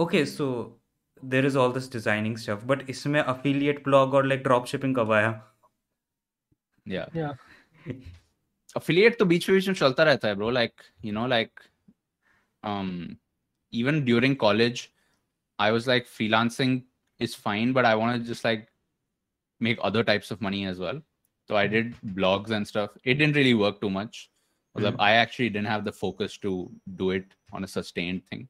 Okay 0.05 0.24
so 0.31 0.46
there 1.22 1.44
is 1.50 1.57
all 1.57 1.70
this 1.76 1.87
designing 1.92 2.37
stuff 2.37 2.64
but 2.70 2.87
isme 2.94 3.20
affiliate 3.35 3.85
blog 3.85 4.16
or 4.18 4.24
like 4.33 4.42
drop 4.48 4.66
shipping 4.72 4.96
kab 4.98 5.12
Yeah. 6.86 7.05
Yeah. 7.13 7.34
affiliate 8.75 9.17
तो 9.19 9.25
बीच 9.25 9.49
बीच 9.49 9.67
में 9.67 9.75
चलता 9.75 10.03
रहता 10.03 10.27
है 10.27 10.36
bro 10.36 10.49
like 10.57 10.84
you 11.03 11.13
know 11.17 11.27
like 11.31 11.63
um 12.63 13.17
even 13.71 14.03
during 14.05 14.36
college 14.36 14.91
I 15.60 15.71
was 15.71 15.88
like 15.88 16.07
freelancing 16.07 16.84
is 17.19 17.36
fine 17.36 17.73
but 17.73 17.86
I 17.86 17.95
want 17.95 18.21
to 18.21 18.27
just 18.27 18.45
like 18.45 18.67
make 19.60 19.77
other 19.81 20.03
types 20.03 20.31
of 20.31 20.41
money 20.41 20.65
as 20.65 20.79
well 20.79 21.01
so 21.47 21.57
I 21.57 21.67
did 21.67 21.95
blogs 22.19 22.51
and 22.51 22.67
stuff 22.67 22.97
it 23.03 23.15
didn't 23.15 23.36
really 23.36 23.53
work 23.53 23.81
too 23.81 23.89
much 23.89 24.29
मतलब 24.77 24.95
I 24.99 25.12
actually 25.13 25.49
didn't 25.49 25.67
have 25.67 25.86
the 25.86 25.91
focus 25.91 26.38
to 26.47 26.71
do 26.95 27.12
it 27.12 27.34
on 27.51 27.65
a 27.65 27.67
sustained 27.67 28.25
thing 28.27 28.47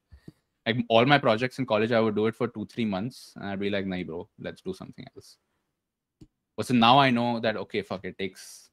like 0.68 0.84
all 0.90 1.06
my 1.06 1.18
projects 1.18 1.60
in 1.60 1.66
college 1.66 1.92
I 1.92 2.00
would 2.00 2.16
do 2.16 2.28
it 2.28 2.36
for 2.36 2.48
two 2.48 2.66
three 2.66 2.86
months 2.86 3.34
and 3.36 3.46
I'd 3.46 3.60
be 3.60 3.72
like 3.78 3.88
nah 3.94 4.04
bro 4.04 4.28
let's 4.40 4.62
do 4.62 4.74
something 4.74 5.08
else 5.16 5.38
but 6.57 6.67
so 6.67 6.75
now 6.75 6.99
i 6.99 7.11
know 7.11 7.41
that 7.41 7.57
okay 7.57 7.83
fuck 7.83 8.05
it 8.05 8.19
takes 8.19 8.71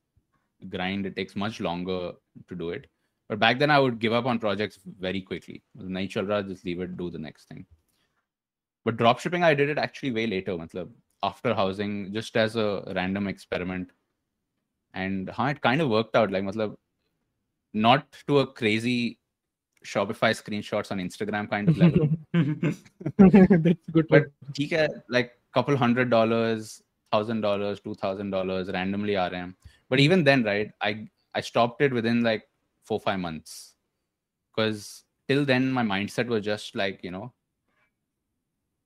grind 0.70 1.06
it 1.06 1.16
takes 1.16 1.36
much 1.36 1.60
longer 1.60 2.12
to 2.48 2.56
do 2.56 2.70
it 2.70 2.88
but 3.30 3.40
back 3.40 3.60
then 3.60 3.70
i 3.70 3.80
would 3.80 4.00
give 4.00 4.14
up 4.14 4.26
on 4.26 4.40
projects 4.40 4.80
very 5.00 5.22
quickly 5.22 5.62
nahi 5.78 6.48
just 6.50 6.66
leave 6.66 6.80
it 6.80 6.98
do 6.98 7.10
the 7.10 7.20
next 7.20 7.48
thing 7.48 7.66
but 8.86 8.98
dropshipping 8.98 9.44
i 9.44 9.54
did 9.54 9.70
it 9.70 9.78
actually 9.78 10.12
way 10.12 10.28
later 10.28 10.54
matlab, 10.54 10.90
after 11.24 11.54
housing 11.54 12.14
just 12.14 12.38
as 12.38 12.56
a 12.56 12.70
random 12.96 13.28
experiment 13.28 13.92
and 14.94 15.30
how 15.30 15.48
it 15.48 15.62
kind 15.62 15.82
of 15.82 15.90
worked 15.90 16.16
out 16.16 16.32
like 16.32 16.44
matlab, 16.44 16.76
not 17.74 18.06
to 18.28 18.40
a 18.40 18.48
crazy 18.48 19.20
Shopify 19.86 20.32
screenshots 20.32 20.92
on 20.92 21.00
Instagram 21.00 21.50
kind 21.50 21.70
of 21.70 21.78
level. 21.78 22.10
That's 23.18 23.90
good. 23.92 24.08
But 24.08 24.28
theek 24.54 24.88
like 25.10 25.34
couple 25.54 25.76
hundred 25.76 26.10
dollars 26.10 26.82
thousand 27.14 27.42
dollars, 27.42 27.80
two 27.80 27.96
thousand 27.96 28.32
dollars 28.32 28.70
randomly 28.72 29.16
RM. 29.16 29.56
But 29.90 30.00
even 30.00 30.24
then, 30.24 30.44
right, 30.44 30.72
I 30.82 31.08
I 31.36 31.42
stopped 31.42 31.82
it 31.82 31.94
within 31.94 32.24
like 32.24 32.48
four 32.84 33.00
five 33.00 33.20
months, 33.20 33.76
because 34.50 35.04
till 35.28 35.46
then 35.46 35.72
my 35.72 35.84
mindset 35.84 36.28
was 36.28 36.44
just 36.44 36.76
like 36.76 37.04
you 37.04 37.12
know. 37.12 37.34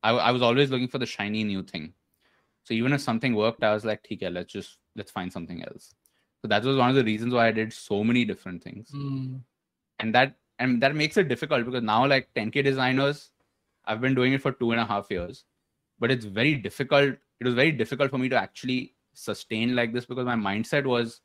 I 0.04 0.12
I 0.30 0.32
was 0.32 0.42
always 0.42 0.70
looking 0.70 0.90
for 0.96 1.00
the 1.04 1.12
shiny 1.13 1.44
new 1.44 1.63
thing, 1.63 1.94
so 2.63 2.74
even 2.74 2.94
if 2.94 3.02
something 3.02 3.36
worked, 3.36 3.63
I 3.63 3.74
was 3.74 3.86
like, 3.86 4.06
okay, 4.12 4.30
let's 4.30 4.52
just 4.54 4.78
let's 4.96 5.12
find 5.12 5.32
something 5.32 5.63
else. 5.63 5.94
So 6.42 6.48
that 6.50 6.63
was 6.63 6.78
one 6.78 6.90
of 6.90 6.96
the 6.96 7.04
reasons 7.04 7.34
why 7.34 7.48
I 7.48 7.52
did 7.52 7.72
so 7.74 8.04
many 8.04 8.26
different 8.26 8.63
things, 8.63 8.92
mm. 8.92 9.40
and 10.00 10.13
that 10.16 10.36
and 10.60 10.82
that 10.84 10.96
makes 10.96 11.18
it 11.18 11.30
difficult 11.30 11.66
because 11.66 11.84
now 11.84 12.06
like 12.06 12.28
10k 12.36 12.63
designers, 12.63 13.32
I've 13.86 14.02
been 14.02 14.16
doing 14.16 14.34
it 14.34 14.42
for 14.42 14.52
two 14.52 14.72
and 14.72 14.82
a 14.82 14.86
half 14.86 15.10
years, 15.10 15.46
but 16.00 16.12
it's 16.12 16.26
very 16.26 16.56
difficult 16.56 17.16
it 17.39 17.45
was 17.45 17.54
very 17.56 17.71
difficult 17.71 18.10
for 18.12 18.17
me 18.17 18.30
to 18.30 18.36
actually 18.36 18.93
sustain 19.13 19.76
like 19.76 19.93
this 19.93 20.06
because 20.06 20.26
my 20.26 20.36
mindset 20.36 20.86
was 20.86 21.21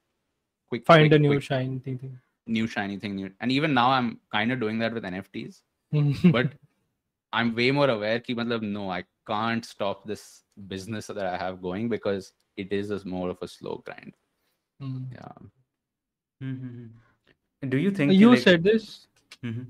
quick 0.69 0.85
Find 0.87 1.09
quick, 1.11 1.19
a 1.19 1.23
new 1.23 1.29
quick, 1.31 1.43
shine 1.43 1.81
thing. 1.81 1.99
thing. 1.99 2.19
new 2.47 2.67
shiny 2.67 2.97
thing 2.99 3.15
new 3.17 3.31
and 3.41 3.53
even 3.53 3.73
now 3.75 3.91
i'm 3.97 4.19
kind 4.33 4.51
of 4.53 4.59
doing 4.61 4.79
that 4.79 4.93
with 4.95 5.05
nfts 5.05 5.61
but 6.37 6.53
i'm 7.33 7.55
way 7.55 7.71
more 7.71 7.89
aware 7.91 8.19
ki, 8.21 8.35
matlab, 8.35 8.63
no 8.63 8.91
i 8.91 9.05
can't 9.27 9.65
stop 9.65 10.07
this 10.07 10.43
business 10.69 11.07
that 11.07 11.27
i 11.27 11.37
have 11.37 11.61
going 11.63 11.89
because 11.89 12.33
it 12.57 12.73
is 12.73 12.91
a 12.91 12.99
more 13.05 13.29
of 13.31 13.39
a 13.43 13.49
slow 13.49 13.83
grind 13.87 14.15
Hmm. 14.81 15.05
yeah 15.13 15.33
Mhm. 16.43 16.89
Do 17.73 17.77
you 17.79 17.91
think 17.93 18.15
you 18.21 18.31
like, 18.31 18.41
said 18.41 18.65
this. 18.65 19.07
Mhm. 19.45 19.67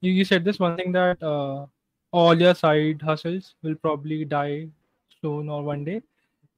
You, 0.00 0.12
you 0.12 0.24
said 0.24 0.44
this 0.44 0.58
one 0.64 0.76
thing 0.76 0.92
that 0.92 1.20
uh, 1.30 1.66
all 2.12 2.40
your 2.40 2.54
side 2.54 3.02
hustles 3.02 3.54
will 3.62 3.74
probably 3.74 4.24
die 4.24 4.68
soon 5.22 5.48
or 5.48 5.62
one 5.62 5.84
day, 5.84 6.02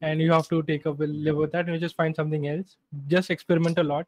and 0.00 0.20
you 0.26 0.32
have 0.32 0.48
to 0.48 0.62
take 0.70 0.86
up 0.92 0.98
will 1.04 1.16
live 1.28 1.36
with 1.44 1.52
that, 1.52 1.66
and 1.66 1.74
you 1.74 1.80
just 1.86 1.96
find 2.02 2.16
something 2.22 2.48
else. 2.48 2.76
Just 3.14 3.30
experiment 3.30 3.78
a 3.78 3.84
lot 3.92 4.06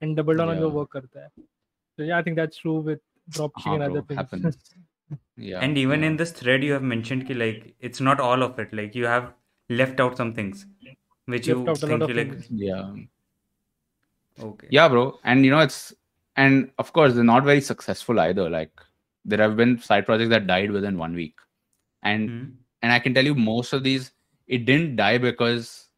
and 0.00 0.16
double 0.22 0.36
down 0.42 0.48
on 0.56 0.58
your 0.64 0.68
Yeah. 0.72 0.80
work. 0.80 0.90
Karta 0.96 1.24
hai. 1.26 1.44
So 1.96 2.04
yeah, 2.10 2.18
I 2.18 2.22
think 2.28 2.36
that's 2.42 2.58
true 2.66 2.78
with 2.90 3.00
dropshipping 3.38 3.64
Haan, 3.72 3.82
and 3.82 3.96
other 3.96 4.02
things. 4.02 4.18
happens 4.18 4.58
yeah 5.48 5.60
And 5.66 5.78
even 5.82 6.02
yeah. 6.02 6.08
in 6.12 6.16
this 6.22 6.32
thread, 6.40 6.64
you 6.68 6.72
have 6.74 6.82
mentioned 6.94 7.26
ki 7.28 7.34
like 7.42 7.62
it's 7.90 8.00
not 8.08 8.20
all 8.28 8.42
of 8.48 8.58
it. 8.64 8.72
Like 8.80 8.94
you 9.02 9.06
have 9.12 9.28
left 9.82 10.00
out 10.06 10.16
some 10.22 10.34
things 10.40 10.66
which 11.34 11.46
you 11.52 11.56
Left 11.62 11.68
out 11.68 11.82
a 11.82 11.86
lot 11.86 11.88
think 11.90 12.02
of 12.02 12.10
you 12.10 12.16
like. 12.22 12.30
things. 12.32 12.48
yeah 12.50 12.92
Okay. 14.40 14.68
yeah 14.70 14.88
bro 14.88 15.18
and 15.24 15.44
you 15.44 15.50
know 15.50 15.58
it's 15.58 15.92
and 16.36 16.70
of 16.78 16.92
course 16.92 17.14
they're 17.14 17.24
not 17.24 17.44
very 17.44 17.60
successful 17.60 18.20
either 18.20 18.48
like 18.48 18.70
there 19.24 19.40
have 19.44 19.56
been 19.56 19.78
side 19.86 20.06
projects 20.06 20.30
that 20.30 20.46
died 20.46 20.70
within 20.70 20.96
one 20.96 21.14
week 21.20 21.34
and 22.02 22.30
Mhm. 22.30 22.52
And 22.82 22.92
i 22.92 22.98
can 22.98 23.14
tell 23.14 23.24
you 23.24 23.34
most 23.34 23.72
of 23.72 23.82
these 23.82 24.12
it 24.46 24.64
didn't 24.66 24.96
die 24.96 25.18
because 25.18 25.88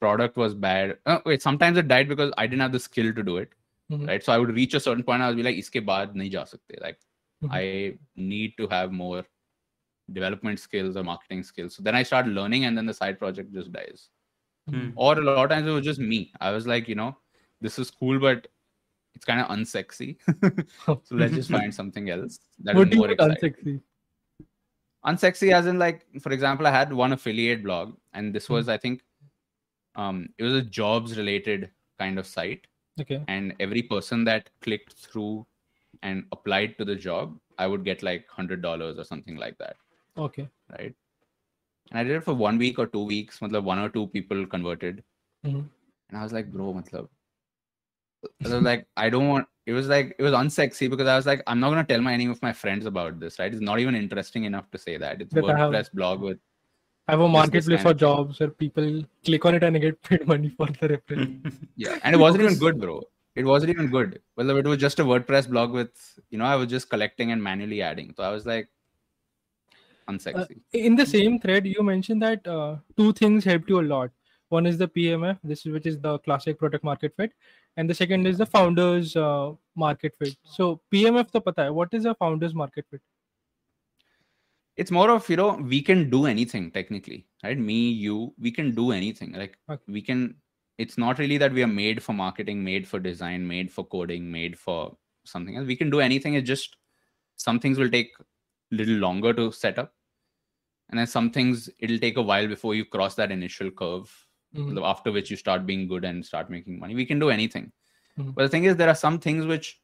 product 0.00 0.36
was 0.36 0.54
bad 0.54 0.96
uh, 1.06 1.18
wait 1.24 1.42
sometimes 1.42 1.78
it 1.78 1.88
died 1.88 2.08
because 2.08 2.32
i 2.36 2.46
didn't 2.46 2.62
have 2.62 2.72
the 2.72 2.78
skill 2.88 3.12
to 3.12 3.22
do 3.22 3.36
it 3.42 3.50
Mhm. 3.90 4.06
right 4.08 4.24
so 4.24 4.32
i 4.32 4.38
would 4.38 4.54
reach 4.56 4.74
a 4.74 4.80
certain 4.80 5.04
point 5.10 5.22
i 5.22 5.28
would 5.28 5.36
be 5.42 5.42
like 5.48 5.56
iske 5.62 5.78
baad 5.90 6.16
nahi 6.22 6.32
ja 6.38 6.42
sakte 6.54 6.76
like 6.86 6.98
Mhm. 7.44 7.52
i 7.60 7.62
need 8.32 8.56
to 8.62 8.66
have 8.74 8.92
more 9.02 9.20
development 10.18 10.60
skills 10.66 10.96
or 11.00 11.04
marketing 11.10 11.42
skills 11.50 11.76
so 11.78 11.82
then 11.88 11.98
i 12.00 12.02
start 12.10 12.26
learning 12.38 12.64
and 12.68 12.78
then 12.80 12.90
the 12.92 12.96
side 13.02 13.18
project 13.22 13.52
just 13.60 13.72
dies 13.78 14.02
Hmm. 14.72 14.88
or 15.04 15.12
a 15.20 15.22
lot 15.28 15.38
of 15.44 15.48
times 15.52 15.66
it 15.70 15.74
was 15.76 15.84
just 15.86 16.00
me. 16.10 16.18
I 16.46 16.50
was 16.56 16.66
like, 16.70 16.88
you 16.90 16.94
know, 16.98 17.06
this 17.64 17.78
is 17.82 17.88
cool, 18.02 18.18
but 18.24 18.44
it's 19.16 19.26
kind 19.30 19.40
of 19.44 19.48
unsexy. 19.54 20.06
so 20.86 21.16
let's 21.22 21.34
just 21.38 21.50
find 21.56 21.74
something 21.78 22.10
else 22.14 22.36
that 22.68 22.76
what 22.78 22.92
is 22.92 22.98
more 23.00 23.08
exciting. 23.14 23.56
unsexy? 23.56 23.74
Unsexy, 25.06 25.52
as 25.52 25.66
in 25.66 25.78
like, 25.78 26.06
for 26.20 26.32
example, 26.32 26.66
I 26.66 26.70
had 26.70 26.92
one 26.92 27.12
affiliate 27.12 27.62
blog, 27.64 27.96
and 28.12 28.34
this 28.34 28.48
was, 28.48 28.68
I 28.68 28.78
think, 28.78 29.02
um, 29.96 30.28
it 30.38 30.44
was 30.44 30.54
a 30.54 30.62
jobs 30.62 31.16
related 31.16 31.70
kind 31.98 32.18
of 32.18 32.26
site, 32.26 32.66
Okay. 33.00 33.22
and 33.28 33.54
every 33.58 33.82
person 33.82 34.24
that 34.24 34.50
clicked 34.60 34.92
through 34.92 35.46
and 36.02 36.24
applied 36.32 36.78
to 36.78 36.84
the 36.84 36.94
job, 36.94 37.38
I 37.58 37.66
would 37.66 37.84
get 37.84 38.02
like 38.02 38.28
hundred 38.28 38.62
dollars 38.62 38.98
or 38.98 39.04
something 39.04 39.36
like 39.36 39.58
that, 39.58 39.76
Okay. 40.16 40.48
right? 40.70 40.94
And 41.90 41.98
I 41.98 42.04
did 42.04 42.16
it 42.16 42.24
for 42.24 42.32
one 42.34 42.56
week 42.58 42.78
or 42.78 42.86
two 42.86 43.04
weeks. 43.04 43.40
Matlab, 43.40 43.64
one 43.64 43.78
or 43.78 43.88
two 43.88 44.06
people 44.06 44.46
converted. 44.46 45.04
Mhm. 45.44 45.68
And 46.08 46.18
I 46.18 46.22
was 46.22 46.32
like, 46.32 46.50
bro, 46.50 46.72
matlab. 46.72 47.08
Was 48.40 48.52
like, 48.52 48.86
I 48.96 49.10
don't 49.10 49.28
want. 49.28 49.48
It 49.64 49.72
was 49.72 49.86
like 49.88 50.16
it 50.18 50.22
was 50.22 50.32
unsexy 50.32 50.90
because 50.90 51.06
I 51.06 51.16
was 51.16 51.24
like, 51.26 51.42
I'm 51.46 51.60
not 51.60 51.70
gonna 51.70 51.84
tell 51.84 52.00
my 52.00 52.12
any 52.12 52.26
of 52.26 52.42
my 52.42 52.52
friends 52.52 52.84
about 52.86 53.20
this, 53.20 53.38
right? 53.38 53.52
It's 53.52 53.62
not 53.62 53.78
even 53.78 53.94
interesting 53.94 54.44
enough 54.44 54.70
to 54.72 54.78
say 54.78 54.96
that. 54.96 55.20
It's 55.22 55.32
That 55.34 55.44
I 55.44 55.56
have- 55.56 55.70
WordPress 55.70 55.92
blog 55.92 56.20
with 56.20 56.38
I 57.08 57.12
have 57.12 57.20
a 57.20 57.28
marketplace 57.28 57.82
for 57.82 57.94
jobs 57.94 58.38
where 58.40 58.50
people 58.50 59.02
click 59.24 59.44
on 59.44 59.56
it 59.56 59.62
and 59.64 59.80
get 59.80 60.00
paid 60.02 60.26
money 60.26 60.48
for 60.56 60.66
the 60.66 60.88
referral. 60.88 61.52
Yeah, 61.76 61.98
and 62.04 62.14
it 62.14 62.18
wasn't 62.18 62.44
even 62.44 62.58
good, 62.58 62.80
bro. 62.80 63.02
It 63.34 63.44
wasn't 63.44 63.70
even 63.70 63.88
good. 63.90 64.20
Well, 64.36 64.50
it 64.56 64.66
was 64.66 64.78
just 64.78 65.00
a 65.00 65.04
WordPress 65.04 65.48
blog 65.48 65.72
with, 65.72 65.90
you 66.30 66.38
know, 66.38 66.44
I 66.44 66.54
was 66.54 66.68
just 66.68 66.88
collecting 66.90 67.32
and 67.32 67.42
manually 67.42 67.82
adding. 67.82 68.14
So 68.16 68.22
I 68.22 68.30
was 68.30 68.46
like, 68.46 68.68
unsexy. 70.08 70.60
in 70.72 70.94
the 70.96 71.06
same 71.06 71.38
thread 71.40 71.66
you 71.66 71.82
mentioned 71.82 72.22
that 72.22 72.46
uh, 72.46 72.76
two 72.96 73.12
things 73.12 73.44
helped 73.44 73.68
you 73.68 73.80
a 73.80 73.82
lot 73.94 74.10
one 74.52 74.66
is 74.70 74.78
the 74.78 74.88
pmf 74.88 75.38
this 75.42 75.64
is 75.66 75.72
which 75.72 75.86
is 75.90 75.98
the 76.06 76.18
classic 76.20 76.58
product 76.58 76.84
market 76.84 77.14
fit 77.16 77.32
and 77.76 77.88
the 77.88 77.94
second 77.94 78.26
is 78.26 78.38
the 78.38 78.46
founders 78.46 79.16
uh, 79.16 79.52
market 79.74 80.14
fit. 80.18 80.36
So 80.44 80.80
pmf 80.92 81.30
to 81.32 81.40
pata 81.40 81.64
hai 81.64 81.70
what 81.70 81.94
is 81.94 82.04
a 82.04 82.14
founders 82.14 82.54
market 82.54 82.86
fit? 82.90 83.00
It's 84.76 84.90
more 84.90 85.10
of 85.10 85.28
you 85.28 85.36
know 85.36 85.54
we 85.74 85.80
can 85.82 86.10
do 86.10 86.26
anything 86.26 86.70
technically 86.70 87.26
right? 87.44 87.58
Me 87.58 87.90
you 87.90 88.34
we 88.38 88.50
can 88.50 88.74
do 88.74 88.92
anything. 88.92 89.32
Like 89.32 89.58
Okay. 89.70 89.82
we 89.88 90.02
can 90.02 90.34
it's 90.78 90.98
not 90.98 91.18
really 91.18 91.38
that 91.38 91.52
we 91.52 91.62
are 91.62 91.74
made 91.78 92.02
for 92.02 92.12
marketing 92.12 92.62
made 92.64 92.86
for 92.88 92.98
design 92.98 93.46
made 93.46 93.70
for 93.70 93.84
coding 93.86 94.30
made 94.30 94.58
for 94.58 94.96
something 95.24 95.56
else. 95.56 95.66
We 95.66 95.76
can 95.76 95.90
do 95.90 96.00
anything 96.00 96.34
it's 96.34 96.46
just 96.46 96.76
some 97.36 97.58
things 97.58 97.78
will 97.78 97.90
take 97.90 98.12
a 98.20 98.74
little 98.74 98.96
longer 98.96 99.32
to 99.32 99.50
set 99.52 99.78
up 99.78 99.94
and 100.90 100.98
then 100.98 101.06
some 101.06 101.30
things 101.30 101.70
it'll 101.78 101.98
take 101.98 102.16
a 102.16 102.22
while 102.22 102.46
before 102.46 102.74
you 102.74 102.84
cross 102.84 103.14
that 103.14 103.32
initial 103.32 103.70
curve 103.70 104.12
Mhm. 104.54 104.84
after 104.84 105.12
which 105.12 105.30
you 105.30 105.36
start 105.36 105.66
being 105.66 105.86
good 105.88 106.04
and 106.04 106.24
start 106.24 106.50
making 106.50 106.78
money 106.78 106.94
we 106.94 107.06
can 107.06 107.18
do 107.18 107.30
anything 107.30 107.72
Mhm. 108.18 108.34
but 108.34 108.42
the 108.42 108.48
thing 108.48 108.64
is 108.64 108.76
there 108.76 108.88
are 108.88 108.94
some 109.02 109.18
things 109.18 109.46
which 109.46 109.80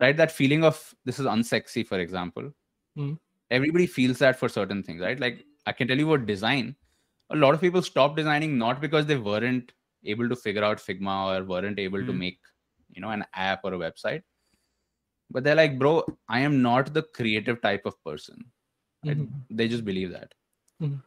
right 0.00 0.16
that 0.16 0.30
feeling 0.32 0.64
of 0.64 0.94
this 1.04 1.18
is 1.18 1.26
unsexy 1.26 1.84
for 1.86 1.98
example 1.98 2.52
Mhm. 2.96 3.18
everybody 3.50 3.86
feels 3.86 4.18
that 4.18 4.38
for 4.38 4.48
certain 4.48 4.82
things 4.82 5.00
right 5.00 5.18
like 5.24 5.44
i 5.66 5.72
can 5.72 5.88
tell 5.88 5.98
you 5.98 6.06
what 6.06 6.26
design 6.26 6.76
a 7.30 7.36
lot 7.36 7.54
of 7.54 7.60
people 7.60 7.82
stop 7.82 8.14
designing 8.16 8.56
not 8.58 8.80
because 8.80 9.06
they 9.06 9.16
weren't 9.16 9.72
able 10.04 10.28
to 10.28 10.36
figure 10.36 10.64
out 10.64 10.78
figma 10.78 11.16
or 11.32 11.44
weren't 11.44 11.78
able 11.78 12.04
to 12.06 12.12
Mm. 12.12 12.18
make 12.24 12.40
you 12.94 13.00
know 13.04 13.10
an 13.18 13.24
app 13.48 13.64
or 13.64 13.74
a 13.74 13.78
website 13.78 14.22
but 15.30 15.42
they're 15.44 15.60
like 15.62 15.78
bro 15.78 15.92
i 16.28 16.38
am 16.48 16.62
not 16.62 16.92
the 16.94 17.02
creative 17.18 17.60
type 17.60 17.84
of 17.90 17.96
person 18.04 18.44
right? 19.04 19.18
Mhm. 19.18 19.42
they 19.50 19.66
just 19.74 19.84
believe 19.84 20.12
that 20.12 20.34
Mhm. 20.80 21.02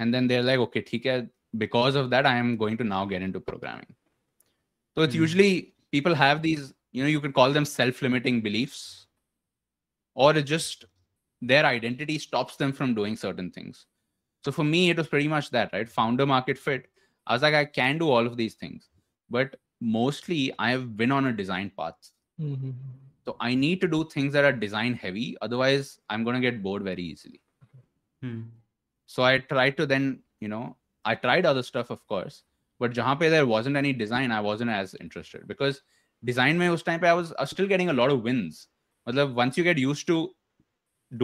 and 0.00 0.12
then 0.14 0.26
they're 0.32 0.42
like 0.48 0.58
okay 0.66 0.82
theek 0.90 1.06
hai, 1.10 1.28
because 1.58 1.94
of 1.94 2.10
that 2.10 2.26
i 2.26 2.36
am 2.36 2.56
going 2.56 2.76
to 2.76 2.84
now 2.84 3.04
get 3.04 3.22
into 3.22 3.40
programming 3.40 3.94
so 4.94 5.02
it's 5.02 5.14
Mhm. 5.14 5.20
usually 5.24 5.74
people 5.92 6.14
have 6.14 6.42
these 6.42 6.72
you 6.92 7.02
know 7.02 7.08
you 7.08 7.20
can 7.20 7.32
call 7.32 7.52
them 7.52 7.64
self-limiting 7.64 8.40
beliefs 8.46 9.06
or 10.14 10.34
it 10.36 10.42
just 10.42 10.84
their 11.40 11.64
identity 11.66 12.18
stops 12.18 12.56
them 12.56 12.72
from 12.72 12.94
doing 12.94 13.16
certain 13.16 13.50
things 13.50 13.86
so 14.44 14.52
for 14.58 14.64
me 14.64 14.90
it 14.90 14.96
was 14.96 15.08
pretty 15.08 15.28
much 15.28 15.50
that 15.50 15.72
right 15.72 15.88
founder 15.88 16.26
market 16.26 16.58
fit 16.58 16.86
i 17.26 17.32
was 17.34 17.42
like 17.42 17.54
i 17.54 17.64
can 17.64 17.98
do 17.98 18.08
all 18.08 18.26
of 18.26 18.36
these 18.36 18.54
things 18.54 18.88
but 19.36 19.56
mostly 19.80 20.52
i 20.58 20.70
have 20.70 20.96
been 20.96 21.12
on 21.12 21.26
a 21.26 21.32
design 21.42 21.70
path 21.80 22.10
Mhm. 22.40 22.72
so 23.26 23.36
i 23.48 23.54
need 23.54 23.80
to 23.84 23.88
do 23.96 24.00
things 24.14 24.32
that 24.32 24.44
are 24.48 24.56
design 24.64 24.94
heavy 25.04 25.26
otherwise 25.48 25.98
i'm 26.08 26.24
going 26.24 26.38
to 26.40 26.46
get 26.50 26.62
bored 26.68 26.82
very 26.90 27.02
easily 27.12 27.40
Hmm. 28.22 28.42
so 29.14 29.22
i 29.30 29.38
tried 29.52 29.76
to 29.80 29.86
then 29.92 30.04
you 30.40 30.48
know 30.48 30.64
i 31.12 31.14
tried 31.26 31.46
other 31.50 31.64
stuff 31.68 31.90
of 31.96 32.06
course 32.14 32.38
but 32.84 32.96
jahan 32.98 33.18
pe 33.22 33.30
there 33.34 33.46
wasn't 33.52 33.80
any 33.82 33.92
design 34.04 34.34
i 34.38 34.40
wasn't 34.48 34.74
as 34.78 34.94
interested 35.06 35.46
because 35.52 35.82
design 36.30 36.58
mein 36.62 36.74
us 36.78 36.82
time 36.88 37.00
pe 37.04 37.08
I 37.12 37.16
was, 37.20 37.32
I 37.38 37.42
was 37.46 37.54
still 37.56 37.70
getting 37.74 37.90
a 37.94 37.98
lot 38.00 38.10
of 38.16 38.22
wins 38.30 38.66
Matlab, 39.08 39.34
once 39.40 39.58
you 39.58 39.64
get 39.64 39.78
used 39.78 40.06
to 40.12 40.18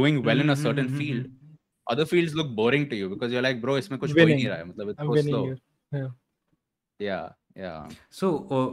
doing 0.00 0.22
well 0.28 0.40
in 0.46 0.50
a 0.50 0.56
certain 0.64 0.88
Mhm, 0.88 0.94
mhm, 0.94 0.98
field 1.02 1.24
mhm. 1.26 1.56
other 1.94 2.06
fields 2.14 2.34
look 2.40 2.50
boring 2.62 2.88
to 2.90 2.96
you 3.02 3.08
because 3.14 3.32
you're 3.36 3.46
like 3.48 3.62
bro 3.66 3.78
isme 3.82 3.98
kuch 4.04 4.16
ho 4.18 4.20
Winning. 4.20 4.42
nahi 4.42 4.50
raha 4.54 4.64
hai 4.64 4.68
matlab 4.72 4.92
it's 4.94 5.04
i'm 5.04 5.12
so 5.12 5.18
winning 5.18 5.34
slow 5.34 5.44
here 5.96 6.10
yeah 6.98 7.28
yeah 7.56 7.88
So 8.10 8.28
uh, 8.56 8.68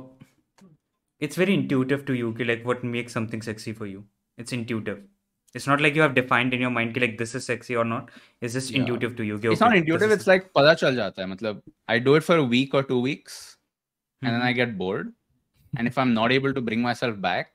it's 1.20 1.36
very 1.36 1.53
intuitive 1.53 2.05
to 2.05 2.14
you, 2.14 2.34
ki, 2.34 2.45
like 2.45 2.66
what 2.66 2.84
makes 2.84 3.14
something 3.14 3.41
sexy 3.41 3.74
for 3.74 3.86
you. 3.86 4.05
It's 4.38 4.53
intuitive 4.53 5.01
It's 5.55 5.67
not 5.69 5.81
like 5.81 5.95
you 5.95 6.03
have 6.03 6.15
defined 6.15 6.53
in 6.55 6.61
your 6.61 6.71
mind 6.77 6.95
ki, 6.95 7.01
like 7.01 7.17
this 7.19 7.35
is 7.39 7.45
sexy 7.47 7.77
or 7.77 7.85
not. 7.85 8.09
It's 8.41 8.55
just 8.55 8.71
Yeah. 8.73 8.81
intuitive 8.81 9.17
to 9.19 9.25
you. 9.25 9.39
ki, 9.39 9.49
it's 9.49 9.61
not 9.61 9.71
okay, 9.71 9.79
intuitive 9.83 10.09
this 10.09 10.17
it's 10.17 10.23
is- 10.29 10.33
like 10.33 10.49
pata 10.59 10.73
chal 10.81 10.97
jata 11.03 11.23
hai 11.25 11.29
matlab 11.35 11.61
i 11.95 11.99
do 12.07 12.15
it 12.21 12.25
for 12.31 12.37
a 12.45 12.47
week 12.55 12.75
or 12.75 12.83
two 12.89 12.99
weeks 13.05 13.37
and 14.23 14.33
then 14.33 14.41
Mhm. 14.41 14.47
I 14.49 14.53
get 14.62 14.77
bored. 14.81 15.12
And 15.77 15.91
if 15.91 15.97
I'm 16.05 16.12
not 16.17 16.33
able 16.39 16.53
to 16.57 16.61
bring 16.71 16.83
myself 16.83 17.21
back, 17.21 17.55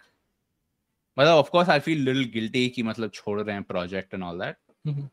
well, 1.17 1.39
of 1.43 1.51
course, 1.51 1.69
I 1.75 1.79
feel 1.85 2.01
a 2.01 2.05
little 2.09 2.25
guilty 2.37 2.63
कि 2.77 2.83
मतलब 2.89 3.11
छोड़ 3.19 3.39
रहे 3.41 3.55
हैं 3.55 3.65
project 3.73 4.13
and 4.17 4.23
all 4.29 4.37
that. 4.45 4.57
Mhm. 4.87 5.09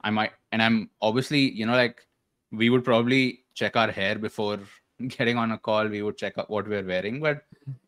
I 0.00 0.10
might, 0.10 0.32
and 0.52 0.62
I'm 0.62 0.90
obviously, 1.02 1.50
you 1.50 1.66
know, 1.66 1.74
like 1.76 2.06
we 2.52 2.70
would 2.70 2.84
probably 2.84 3.44
check 3.54 3.76
our 3.76 3.90
hair 3.90 4.16
before 4.18 4.58
getting 5.08 5.36
on 5.36 5.52
a 5.52 5.58
call. 5.58 5.86
We 5.88 6.02
would 6.02 6.16
check 6.16 6.38
out 6.38 6.48
what 6.50 6.68
we're 6.68 6.84
wearing, 6.86 7.20
but 7.20 7.44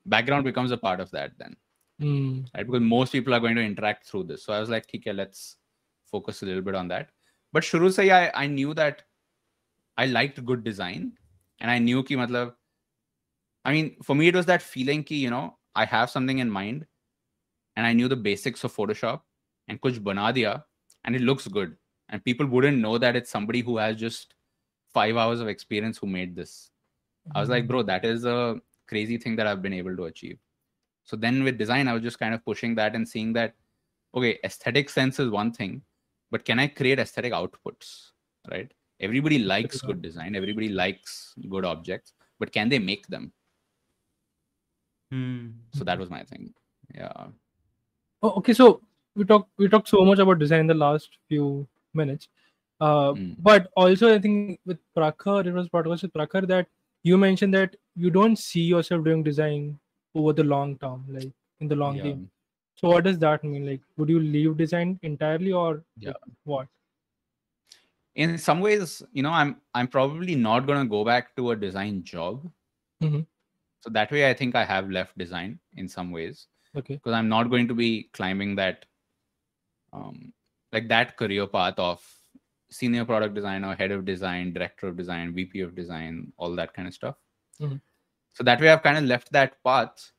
background 0.07 0.45
becomes 0.45 0.71
a 0.73 0.77
part 0.77 1.01
of 1.01 1.11
that 1.13 1.33
then, 1.39 1.57
Mm. 2.01 2.47
right? 2.55 2.67
Because 2.67 2.83
most 2.83 3.13
people 3.13 3.33
are 3.35 3.41
going 3.41 3.57
to 3.57 3.63
interact 3.63 4.07
through 4.07 4.25
this. 4.25 4.43
So 4.45 4.53
I 4.53 4.61
was 4.61 4.69
like, 4.71 4.87
okay, 4.95 5.13
let's 5.13 5.57
focus 6.07 6.43
a 6.43 6.47
little 6.47 6.63
bit 6.63 6.75
on 6.75 6.89
that. 6.89 7.11
But 7.53 7.63
shuru 7.63 7.93
se 7.93 8.11
I, 8.11 8.31
I 8.45 8.47
knew 8.47 8.75
that 8.75 9.03
I 9.97 10.07
liked 10.07 10.45
good 10.45 10.65
design, 10.65 11.13
and 11.61 11.71
I 11.71 11.79
knew 11.79 12.03
ki 12.03 12.17
matlab, 12.17 12.55
I 13.65 13.73
mean, 13.73 13.97
for 14.03 14.15
me 14.15 14.29
it 14.29 14.35
was 14.35 14.47
that 14.47 14.63
feeling 14.63 15.05
ki 15.05 15.17
you 15.17 15.31
know 15.31 15.57
I 15.75 15.85
have 15.85 16.11
something 16.11 16.39
in 16.39 16.51
mind, 16.51 16.87
and 17.81 17.87
I 17.87 17.95
knew 17.95 18.09
the 18.09 18.16
basics 18.16 18.62
of 18.62 18.76
Photoshop, 18.76 19.22
and 19.68 19.81
kuch 19.81 20.05
bana 20.05 20.33
diya, 20.35 20.62
and 21.05 21.16
it 21.16 21.22
looks 21.22 21.49
good, 21.49 21.76
and 22.11 22.22
people 22.22 22.47
wouldn't 22.47 22.76
know 22.76 22.99
that 22.99 23.16
it's 23.16 23.31
somebody 23.31 23.62
who 23.62 23.78
has 23.78 23.97
just 23.97 24.35
five 24.93 25.16
hours 25.16 25.41
of 25.41 25.49
experience 25.49 25.97
who 25.97 26.07
made 26.07 26.37
this. 26.37 26.70
I 27.35 27.41
was 27.41 27.49
like, 27.49 27.66
bro, 27.66 27.83
that 27.85 28.05
is 28.05 28.26
a 28.26 28.61
crazy 28.87 29.16
thing 29.16 29.35
that 29.37 29.47
I've 29.47 29.62
been 29.62 29.72
able 29.72 29.97
to 29.97 30.05
achieve. 30.05 30.39
So 31.05 31.16
then 31.16 31.43
with 31.43 31.57
design, 31.57 31.89
I 31.89 31.95
was 31.95 32.03
just 32.03 32.18
kind 32.18 32.35
of 32.35 32.45
pushing 32.45 32.74
that 32.74 32.95
and 32.95 33.09
seeing 33.09 33.33
that, 33.33 33.55
okay, 34.14 34.39
aesthetic 34.45 34.91
sense 34.91 35.18
is 35.18 35.31
one 35.31 35.53
thing, 35.53 35.81
but 36.31 36.45
can 36.45 36.59
I 36.59 36.66
create 36.66 36.99
aesthetic 36.99 37.33
outputs? 37.33 38.11
Right? 38.51 38.70
Everybody 39.01 39.39
likes 39.39 39.81
good 39.81 40.03
design, 40.03 40.37
everybody 40.37 40.68
likes 40.68 41.35
good 41.49 41.64
objects, 41.64 42.12
but 42.39 42.53
can 42.53 42.68
they 42.68 42.78
make 42.78 43.07
them? 43.07 43.33
Hmm. 45.11 45.47
So 45.72 45.85
that 45.85 45.99
was 45.99 46.11
my 46.11 46.24
thing. 46.24 46.53
Yeah. 46.95 47.28
Oh, 48.23 48.31
okay, 48.39 48.53
so 48.53 48.83
we 49.16 49.25
talked 49.25 49.51
we 49.59 49.68
talked 49.68 49.89
so 49.89 50.05
much 50.05 50.18
about 50.18 50.39
design 50.39 50.61
in 50.61 50.66
the 50.66 50.75
last 50.75 51.11
few 51.29 51.66
minutes. 51.95 52.29
Uh, 52.81 53.12
Mm. 53.12 53.37
But 53.39 53.71
also, 53.77 54.14
I 54.14 54.18
think 54.18 54.59
with 54.64 54.79
Prakhar, 54.97 55.47
it 55.47 55.53
was 55.53 55.68
podcast 55.68 56.03
with 56.03 56.12
Prakhar 56.14 56.47
that 56.49 56.66
you 57.03 57.16
mentioned 57.18 57.55
that 57.55 57.77
you 57.95 58.11
don't 58.11 58.37
see 58.37 58.62
yourself 58.62 59.05
doing 59.05 59.23
design 59.23 59.79
over 60.14 60.33
the 60.33 60.45
long 60.45 60.77
term, 60.79 61.05
like 61.09 61.31
in 61.61 61.68
the 61.68 61.77
long 61.77 61.97
Yeah. 61.97 62.03
game. 62.05 62.31
So 62.77 62.89
what 62.89 63.05
does 63.05 63.18
that 63.18 63.45
mean? 63.45 63.66
Like, 63.66 63.81
would 63.99 64.09
you 64.09 64.21
leave 64.21 64.57
design 64.57 64.99
entirely, 65.03 65.53
or 65.53 65.85
Yeah. 65.97 66.12
what? 66.45 66.68
in 68.16 68.37
some 68.45 68.59
ways 68.62 68.93
you 69.16 69.23
know 69.25 69.31
i'm 69.41 69.51
i'm 69.81 69.87
probably 69.91 70.35
not 70.35 70.64
going 70.68 70.79
to 70.85 70.89
go 70.93 71.03
back 71.09 71.29
to 71.37 71.53
a 71.53 71.57
design 71.64 71.99
job 72.09 72.41
Mhm. 73.03 73.21
so 73.85 73.91
that 73.97 74.11
way 74.16 74.23
i 74.29 74.33
think 74.41 74.57
i 74.61 74.64
have 74.71 74.89
left 74.97 75.16
design 75.23 75.53
in 75.83 75.87
some 75.93 76.11
ways 76.16 76.41
Okay. 76.77 76.95
because 76.95 77.12
i'm 77.12 77.29
not 77.29 77.51
going 77.51 77.66
to 77.68 77.75
be 77.75 78.09
climbing 78.12 78.55
that 78.57 78.85
um 79.93 80.33
like 80.73 80.89
that 80.89 81.16
career 81.16 81.47
path 81.47 81.79
of 81.79 82.01
senior 82.73 83.05
product 83.05 83.35
designer, 83.35 83.75
head 83.75 83.91
of 83.91 84.05
design, 84.05 84.53
director 84.53 84.87
of 84.87 84.97
design, 84.97 85.35
VP 85.35 85.59
of 85.62 85.75
design, 85.75 86.33
all 86.37 86.55
that 86.55 86.73
kind 86.73 86.87
of 86.87 86.95
stuff. 86.95 87.16
Mhm. 87.61 87.81
So 88.35 88.45
that 88.45 88.61
way 88.61 88.68
I've 88.68 88.85
kind 88.85 88.97
of 88.97 89.03
left 89.05 89.33
that 89.33 89.61
path. 89.64 90.12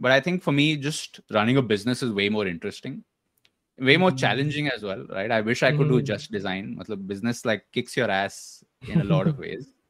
But 0.00 0.10
I 0.10 0.18
think 0.18 0.42
for 0.42 0.50
me, 0.50 0.76
just 0.76 1.20
running 1.30 1.56
a 1.58 1.62
business 1.62 2.02
is 2.02 2.10
way 2.10 2.28
more 2.28 2.48
interesting, 2.48 3.04
way 3.78 3.96
more 3.96 4.10
Mhm. 4.10 4.18
challenging 4.18 4.66
as 4.66 4.82
well, 4.82 5.06
right? 5.10 5.30
I 5.30 5.40
wish 5.40 5.62
I 5.62 5.70
could 5.70 5.88
do 5.88 6.00
Mhm. 6.00 6.04
just 6.04 6.32
design. 6.32 6.74
Matlab, 6.76 7.06
business 7.06 7.44
like 7.44 7.64
kicks 7.70 7.96
your 7.96 8.10
ass 8.10 8.64
in 8.88 9.00
a 9.00 9.04
lot 9.04 9.28
of 9.28 9.38
ways. 9.38 9.72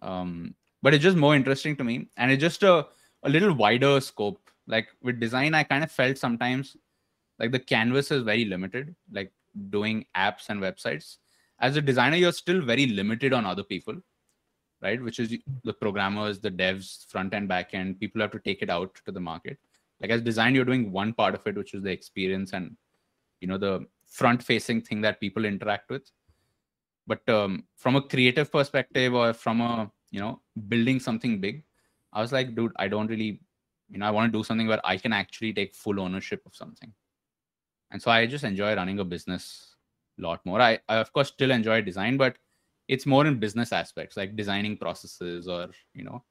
Um, 0.00 0.54
but 0.80 0.94
it's 0.94 1.02
just 1.02 1.16
more 1.18 1.34
interesting 1.36 1.76
to 1.76 1.84
me. 1.84 2.08
And 2.16 2.30
it's 2.30 2.40
just 2.40 2.62
a, 2.62 2.88
a 3.24 3.28
little 3.28 3.52
wider 3.52 4.00
scope. 4.00 4.50
Like 4.68 4.88
with 5.02 5.18
design, 5.18 5.54
I 5.54 5.64
kind 5.64 5.82
of 5.82 5.90
felt 5.90 6.18
sometimes 6.18 6.76
like 7.38 7.52
the 7.52 7.58
canvas 7.58 8.10
is 8.10 8.22
very 8.22 8.44
limited, 8.44 8.94
like 9.10 9.32
doing 9.70 10.04
apps 10.16 10.50
and 10.50 10.60
websites. 10.60 11.16
As 11.58 11.76
a 11.76 11.82
designer, 11.82 12.16
you're 12.16 12.32
still 12.32 12.60
very 12.60 12.86
limited 12.86 13.32
on 13.32 13.46
other 13.46 13.64
people, 13.64 13.96
right? 14.82 15.02
Which 15.02 15.18
is 15.18 15.34
the 15.64 15.72
programmers, 15.72 16.38
the 16.38 16.50
devs, 16.50 17.06
front 17.06 17.34
end, 17.34 17.48
back 17.48 17.74
end. 17.74 17.98
People 17.98 18.20
have 18.20 18.30
to 18.32 18.38
take 18.38 18.62
it 18.62 18.70
out 18.70 18.94
to 19.06 19.10
the 19.10 19.20
market. 19.20 19.58
Like 20.00 20.10
as 20.10 20.22
design, 20.22 20.54
you're 20.54 20.64
doing 20.64 20.92
one 20.92 21.12
part 21.12 21.34
of 21.34 21.44
it, 21.46 21.56
which 21.56 21.74
is 21.74 21.82
the 21.82 21.90
experience 21.90 22.52
and 22.52 22.76
you 23.40 23.48
know 23.48 23.58
the 23.58 23.86
front 24.06 24.42
facing 24.42 24.80
thing 24.80 25.00
that 25.00 25.20
people 25.20 25.44
interact 25.44 25.90
with. 25.90 26.10
But 27.06 27.26
um, 27.28 27.64
from 27.76 27.96
a 27.96 28.02
creative 28.02 28.52
perspective 28.52 29.14
or 29.14 29.32
from 29.32 29.60
a 29.60 29.90
you 30.10 30.20
know 30.20 30.42
building 30.68 31.00
something 31.00 31.40
big, 31.40 31.64
I 32.12 32.20
was 32.20 32.32
like, 32.32 32.54
dude, 32.54 32.72
I 32.76 32.88
don't 32.88 33.08
really, 33.08 33.40
you 33.90 33.98
know, 33.98 34.06
I 34.06 34.10
want 34.10 34.30
to 34.32 34.38
do 34.38 34.44
something 34.44 34.66
where 34.66 34.84
I 34.84 34.96
can 34.96 35.12
actually 35.12 35.52
take 35.52 35.74
full 35.74 36.00
ownership 36.00 36.42
of 36.46 36.54
something. 36.54 36.92
And 37.90 38.02
so 38.02 38.10
I 38.10 38.26
just 38.26 38.44
enjoy 38.44 38.74
running 38.74 38.98
a 38.98 39.04
business 39.04 39.74
a 40.18 40.22
lot 40.22 40.44
more. 40.44 40.60
I, 40.60 40.78
I 40.88 40.96
of 40.96 41.12
course 41.12 41.28
still 41.28 41.50
enjoy 41.50 41.80
design, 41.82 42.16
but 42.16 42.36
it's 42.86 43.06
more 43.06 43.26
in 43.26 43.38
business 43.38 43.72
aspects 43.72 44.16
like 44.16 44.36
designing 44.36 44.76
processes 44.76 45.48
or 45.48 45.68
you 45.94 46.04
know 46.04 46.22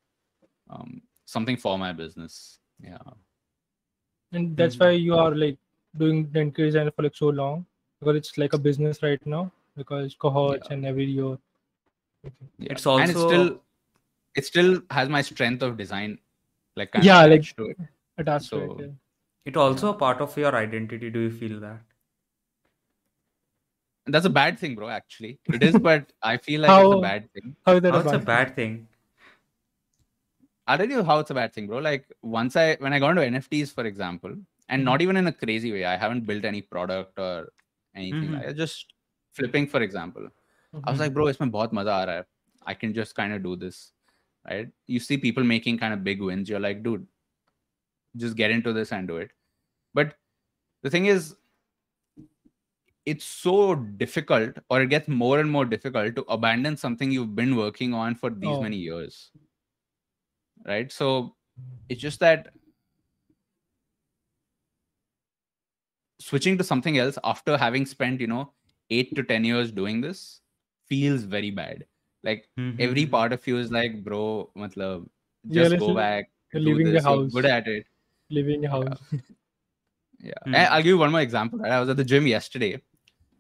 um, 0.69 1.01
something 1.25 1.57
for 1.57 1.77
my 1.77 1.93
business. 1.93 2.59
Yeah. 2.79 2.97
and 4.33 4.55
that's 4.55 4.77
why 4.77 4.91
you 4.91 5.15
are 5.15 5.33
like 5.33 5.57
doing 5.97 6.29
the 6.31 6.39
interior 6.41 6.69
design 6.71 6.91
for 6.95 7.03
like 7.03 7.15
so 7.15 7.29
long 7.29 7.65
because 7.99 8.15
it's 8.15 8.37
like 8.37 8.53
a 8.53 8.57
business 8.57 9.01
right 9.01 9.25
now 9.25 9.51
because 9.75 10.13
cohorts 10.13 10.67
Yeah. 10.67 10.73
and 10.75 10.85
every 10.85 11.05
year. 11.05 11.37
yeah. 12.59 12.71
It's 12.73 12.85
and 12.85 13.09
it's 13.09 13.15
also- 13.15 13.29
still 13.29 13.61
it 14.35 14.45
still 14.45 14.81
has 14.91 15.09
my 15.09 15.23
strength 15.23 15.63
of 15.63 15.77
design 15.77 16.19
like 16.77 16.91
kind 16.91 17.05
yeah, 17.05 17.23
of 17.23 17.31
like 17.31 17.55
to 17.57 17.65
it. 17.65 17.77
attached 18.17 18.49
so 18.49 18.59
to 18.59 18.71
it. 18.73 18.79
Yeah. 18.81 18.93
It 19.45 19.57
also 19.57 19.89
a 19.89 19.93
part 19.93 20.21
of 20.21 20.37
your 20.37 20.55
identity. 20.55 21.09
Do 21.09 21.19
you 21.19 21.31
feel 21.31 21.59
that? 21.61 21.79
That's 24.05 24.25
a 24.25 24.29
bad 24.29 24.59
thing, 24.59 24.75
bro. 24.75 24.89
Actually, 24.89 25.39
it 25.53 25.63
is, 25.63 25.77
but 25.77 26.11
I 26.21 26.37
feel 26.37 26.61
like 26.61 26.69
how, 26.69 26.91
it's 26.91 26.97
a 26.97 27.01
bad 27.01 27.33
thing. 27.33 27.55
How 27.65 27.73
is 27.73 27.81
that 27.81 27.93
how 27.93 27.99
a, 27.99 28.03
bad 28.03 28.15
a 28.15 28.19
bad 28.19 28.55
thing? 28.55 28.87
I 30.67 30.77
don't 30.77 30.89
know 30.89 31.03
how 31.03 31.19
it's 31.19 31.31
a 31.31 31.33
bad 31.33 31.53
thing, 31.53 31.67
bro. 31.67 31.79
Like 31.79 32.05
once 32.21 32.55
I 32.55 32.75
when 32.79 32.93
I 32.93 32.99
got 32.99 33.17
into 33.17 33.39
NFTs, 33.39 33.73
for 33.73 33.85
example, 33.85 34.31
and 34.69 34.79
mm-hmm. 34.79 34.85
not 34.85 35.01
even 35.01 35.17
in 35.17 35.27
a 35.27 35.31
crazy 35.31 35.71
way. 35.71 35.85
I 35.85 35.97
haven't 35.97 36.25
built 36.25 36.45
any 36.45 36.61
product 36.61 37.19
or 37.19 37.49
anything. 37.95 38.31
Mm-hmm. 38.31 38.47
Like 38.47 38.55
just 38.55 38.93
flipping, 39.33 39.67
for 39.67 39.81
example. 39.81 40.23
Mm-hmm. 40.23 40.79
I 40.83 40.91
was 40.91 40.95
mm-hmm. 40.95 41.03
like, 41.03 41.13
bro, 41.13 41.27
it's 41.27 41.39
my 41.39 41.47
bahut 41.47 41.71
maza 41.71 41.91
aa 41.91 42.05
raha 42.05 42.17
hai. 42.17 42.71
I 42.71 42.73
can 42.73 42.93
just 42.93 43.15
kind 43.15 43.33
of 43.33 43.43
do 43.43 43.55
this 43.55 43.93
right? 44.49 44.69
You 44.85 44.99
see 44.99 45.17
people 45.17 45.43
making 45.43 45.77
kind 45.77 45.93
of 45.93 46.03
big 46.03 46.21
wins. 46.21 46.49
You're 46.49 46.59
like, 46.59 46.83
dude, 46.83 47.05
just 48.15 48.35
get 48.35 48.51
into 48.51 48.73
this 48.73 48.91
and 48.91 49.07
do 49.07 49.17
it. 49.17 49.31
But 49.93 50.15
the 50.83 50.89
thing 50.89 51.07
is, 51.07 51.35
it's 53.05 53.23
so 53.23 53.75
difficult, 53.75 54.57
or 54.69 54.81
it 54.81 54.87
gets 54.89 55.07
more 55.07 55.39
and 55.39 55.49
more 55.49 55.63
difficult 55.63 56.15
to 56.17 56.23
abandon 56.23 56.75
something 56.75 57.09
you've 57.09 57.35
been 57.35 57.55
working 57.55 57.93
on 57.93 58.15
for 58.15 58.29
these 58.29 58.57
Oh. 58.57 58.61
many 58.61 58.75
years, 58.75 59.31
right? 60.65 60.91
So 60.91 61.35
it's 61.87 62.01
just 62.01 62.19
that 62.19 62.49
switching 66.19 66.57
to 66.57 66.63
something 66.65 66.97
else 66.97 67.17
after 67.23 67.57
having 67.57 67.85
spent, 67.85 68.19
you 68.19 68.27
know, 68.27 68.51
eight 68.89 69.15
to 69.15 69.23
ten 69.23 69.45
years 69.45 69.71
doing 69.71 70.01
this 70.01 70.41
feels 70.87 71.23
very 71.23 71.51
bad. 71.51 71.85
Like 72.27 72.47
every 72.85 73.05
Mhm. 73.05 73.11
part 73.11 73.33
of 73.37 73.47
you 73.47 73.57
is 73.63 73.71
like, 73.71 74.03
bro, 74.03 74.51
matlab, 74.63 75.07
Yeah, 75.57 75.63
just 75.69 75.79
go 75.83 75.93
back, 75.95 76.29
leaving 76.53 76.87
the 76.87 76.91
this, 76.93 77.03
you're 77.03 77.23
house. 77.23 77.33
good 77.33 77.45
at 77.45 77.67
it. 77.75 77.85
Leaving 78.29 78.63
your 78.67 78.71
house. 78.71 79.01
Yeah. 80.19 80.33
Hmm. 80.45 80.55
And 80.55 80.67
I'll 80.73 80.81
give 80.81 80.87
you 80.93 80.97
one 80.97 81.11
more 81.11 81.21
example. 81.21 81.59
Right? 81.59 81.71
I 81.71 81.79
was 81.79 81.89
at 81.89 81.97
the 81.97 82.03
gym 82.03 82.25
yesterday 82.25 82.73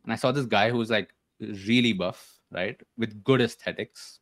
and 0.03 0.13
I 0.13 0.15
saw 0.15 0.31
this 0.31 0.45
guy 0.45 0.69
who's 0.69 0.91
like 0.91 1.11
really 1.39 1.91
buff, 1.91 2.19
right? 2.51 2.79
With 2.97 3.23
good 3.23 3.41
aesthetics. 3.41 4.19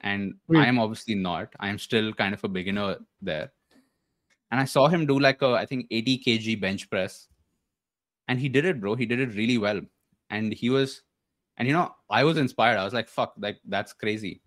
And 0.00 0.34
Wait. 0.48 0.58
I 0.58 0.66
am 0.66 0.80
obviously 0.80 1.14
not. 1.14 1.54
I 1.60 1.68
am 1.68 1.78
still 1.78 2.12
kind 2.12 2.34
of 2.34 2.42
a 2.42 2.48
beginner 2.48 2.98
there. 3.22 3.52
And 4.50 4.60
I 4.60 4.64
saw 4.64 4.88
him 4.88 5.06
do 5.06 5.18
like 5.20 5.42
a, 5.42 5.52
I 5.62 5.64
think, 5.64 5.86
80 5.92 6.18
kg 6.26 6.60
bench 6.60 6.90
press. 6.90 7.28
And 8.26 8.40
he 8.40 8.48
did 8.48 8.64
it, 8.64 8.80
bro. 8.80 8.96
He 8.96 9.06
did 9.06 9.20
it 9.20 9.34
really 9.34 9.58
well. 9.58 9.80
And 10.30 10.52
he 10.52 10.70
was, 10.70 11.02
and 11.56 11.66
you 11.66 11.74
know, 11.74 11.94
I 12.10 12.24
was 12.24 12.36
inspired. 12.36 12.78
I 12.78 12.84
was 12.84 12.94
like, 12.94 13.08
fuck, 13.08 13.34
like 13.38 13.58
that's 13.66 13.92
crazy. 13.92 14.42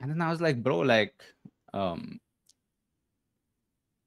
And 0.00 0.10
then 0.10 0.20
I 0.20 0.30
was 0.30 0.40
like, 0.40 0.62
bro, 0.62 0.78
like, 0.78 1.14
um, 1.74 2.20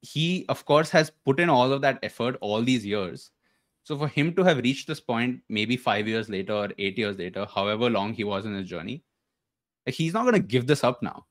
he 0.02 0.46
of 0.50 0.66
course 0.66 0.90
has 0.90 1.12
put 1.26 1.40
in 1.40 1.50
all 1.50 1.72
of 1.72 1.82
that 1.82 2.00
effort 2.04 2.36
all 2.42 2.62
these 2.62 2.86
years 2.86 3.32
so 3.84 3.98
for 3.98 4.08
him 4.08 4.34
to 4.34 4.44
have 4.44 4.58
reached 4.58 4.88
this 4.88 5.00
point 5.00 5.40
maybe 5.48 5.78
five 5.78 6.08
years 6.08 6.28
later 6.28 6.54
or 6.54 6.70
eight 6.80 6.98
years 6.98 7.18
later 7.18 7.46
however 7.54 7.90
long 7.90 8.14
he 8.14 8.24
was 8.24 8.46
in 8.46 8.56
his 8.56 8.68
journey 8.68 9.04
like, 9.86 9.96
he's 9.96 10.14
not 10.14 10.24
going 10.24 10.34
to 10.34 10.40
give 10.40 10.66
this 10.66 10.84
up 10.84 11.02
now 11.04 11.26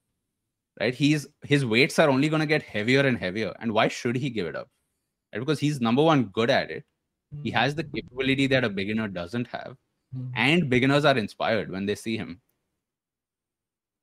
right 0.80 0.94
he's 0.94 1.26
his 1.42 1.66
weights 1.66 1.98
are 1.98 2.08
only 2.08 2.28
going 2.28 2.40
to 2.40 2.46
get 2.46 2.62
heavier 2.62 3.00
and 3.00 3.18
heavier 3.18 3.52
and 3.61 3.72
why 3.72 3.88
should 3.88 4.16
he 4.16 4.30
give 4.30 4.46
it 4.46 4.54
up 4.54 4.68
right? 5.34 5.40
because 5.40 5.58
he's 5.58 5.80
number 5.80 6.02
one 6.02 6.24
good 6.26 6.50
at 6.50 6.70
it 6.70 6.84
he 7.42 7.50
has 7.50 7.74
the 7.74 7.84
capability 7.84 8.46
that 8.46 8.64
a 8.64 8.68
beginner 8.68 9.08
doesn't 9.08 9.46
have 9.48 9.76
Mhm. 10.16 10.30
and 10.34 10.68
beginners 10.70 11.04
are 11.04 11.16
inspired 11.16 11.70
when 11.70 11.86
they 11.86 11.94
see 11.94 12.16
him 12.16 12.40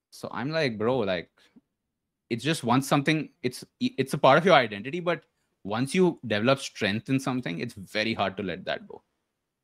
so 0.10 0.30
i'm 0.32 0.50
like 0.52 0.78
bro 0.78 1.00
like 1.00 1.30
it's 2.30 2.44
just 2.44 2.64
once 2.64 2.88
something 2.88 3.30
it's 3.44 3.66
it's 3.80 4.14
a 4.14 4.18
part 4.18 4.38
of 4.38 4.46
your 4.46 4.56
identity 4.56 5.00
but 5.02 5.26
once 5.64 5.94
you 5.94 6.18
develop 6.28 6.60
strength 6.60 7.10
in 7.10 7.20
something 7.20 7.60
it's 7.60 7.74
very 7.74 8.14
hard 8.14 8.38
to 8.38 8.44
let 8.44 8.64
that 8.64 8.88
go 8.88 9.04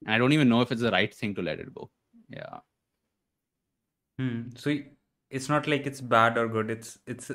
and 0.06 0.14
i 0.14 0.18
don't 0.18 0.34
even 0.34 0.50
know 0.50 0.60
if 0.62 0.72
it's 0.72 0.82
the 0.82 0.92
right 0.92 1.14
thing 1.16 1.34
to 1.34 1.42
let 1.42 1.60
it 1.60 1.74
go 1.74 1.90
yeah 2.30 2.60
Hmm. 4.20 4.50
So 4.56 4.78
it's 5.32 5.50
not 5.50 5.68
like 5.68 5.88
it's 5.88 6.00
bad 6.00 6.38
or 6.38 6.48
good. 6.48 6.70
It's 6.70 7.00
it's 7.08 7.32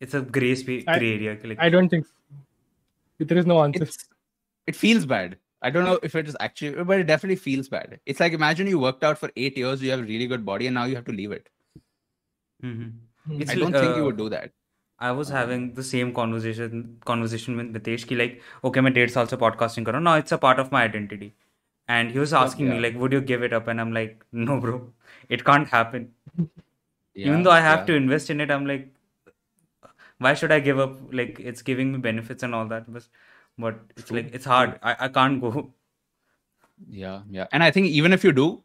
it's 0.00 0.14
a 0.14 0.22
gray 0.22 0.54
space, 0.54 0.84
I- 0.88 0.98
gray 0.98 1.14
area. 1.16 1.38
Like 1.44 1.58
I 1.60 1.68
don't 1.68 1.90
think 1.90 2.06
there 3.18 3.36
is 3.36 3.44
no 3.44 3.62
answer. 3.62 3.82
it's 3.82 4.08
it 4.66 4.74
feels 4.74 5.04
bad 5.04 5.36
I 5.64 5.70
don't 5.70 5.84
know 5.84 5.98
if 6.02 6.14
it 6.14 6.28
is 6.28 6.36
actually, 6.40 6.84
but 6.84 7.00
it 7.00 7.06
definitely 7.10 7.36
feels 7.36 7.68
bad. 7.68 7.98
It's 8.04 8.20
like 8.20 8.34
imagine 8.38 8.66
you 8.66 8.78
worked 8.78 9.02
out 9.02 9.18
for 9.18 9.30
eight 9.36 9.56
years, 9.56 9.82
you 9.82 9.90
have 9.92 10.00
a 10.00 10.10
really 10.10 10.26
good 10.26 10.44
body, 10.44 10.66
and 10.66 10.74
now 10.74 10.84
you 10.84 10.94
have 10.94 11.06
to 11.06 11.12
leave 11.12 11.32
it. 11.32 11.48
Mm-hmm. 12.62 12.90
Hmm. 13.26 13.42
I 13.48 13.54
don't 13.54 13.74
uh, 13.74 13.80
think 13.80 13.96
you 13.96 14.02
uh, 14.02 14.06
would 14.06 14.18
do 14.18 14.28
that. 14.28 14.52
I 14.98 15.12
was 15.12 15.28
having 15.28 15.74
the 15.74 15.82
same 15.82 16.12
conversation 16.18 16.98
conversation 17.04 17.56
with 17.56 17.72
Nitesh 17.76 18.06
ki 18.06 18.16
like, 18.16 18.42
okay, 18.62 18.80
my 18.80 18.90
date's 18.90 19.16
also 19.16 19.36
podcasting 19.36 19.86
karo. 19.86 19.98
Now 19.98 20.14
it's 20.24 20.32
a 20.32 20.38
part 20.38 20.58
of 20.64 20.70
my 20.76 20.82
identity. 20.84 21.34
And 21.86 22.10
he 22.10 22.18
was 22.18 22.32
asking 22.32 22.66
yeah. 22.66 22.74
me, 22.74 22.80
like, 22.80 22.98
would 22.98 23.12
you 23.12 23.20
give 23.20 23.42
it 23.42 23.52
up? 23.52 23.66
And 23.68 23.80
I'm 23.80 23.92
like, 23.92 24.24
no, 24.32 24.58
bro, 24.60 24.92
it 25.28 25.44
can't 25.44 25.68
happen. 25.68 26.12
yeah, 26.38 27.26
Even 27.26 27.42
though 27.42 27.50
I 27.50 27.60
have 27.60 27.80
yeah. 27.80 27.86
to 27.86 27.94
invest 27.94 28.30
in 28.30 28.40
it, 28.40 28.50
I'm 28.50 28.66
like, 28.66 28.88
why 30.18 30.32
should 30.34 30.52
I 30.52 30.60
give 30.60 30.78
up? 30.78 30.96
Like, 31.12 31.40
it's 31.40 31.60
giving 31.60 31.92
me 31.92 31.98
benefits 31.98 32.42
and 32.42 32.54
all 32.54 32.66
that. 32.68 32.90
But 32.90 33.06
but 33.57 33.79
it's 33.97 34.07
True, 34.09 34.17
like 34.21 34.33
it's 34.33 34.45
hard 34.45 34.79
I, 34.83 34.95
I 35.07 35.07
can't 35.19 35.41
go 35.41 35.71
Yeah, 36.89 37.21
yeah. 37.29 37.47
And 37.51 37.63
I 37.63 37.71
think 37.71 37.87
even 37.87 38.13
if 38.13 38.23
you 38.23 38.31
do, 38.31 38.63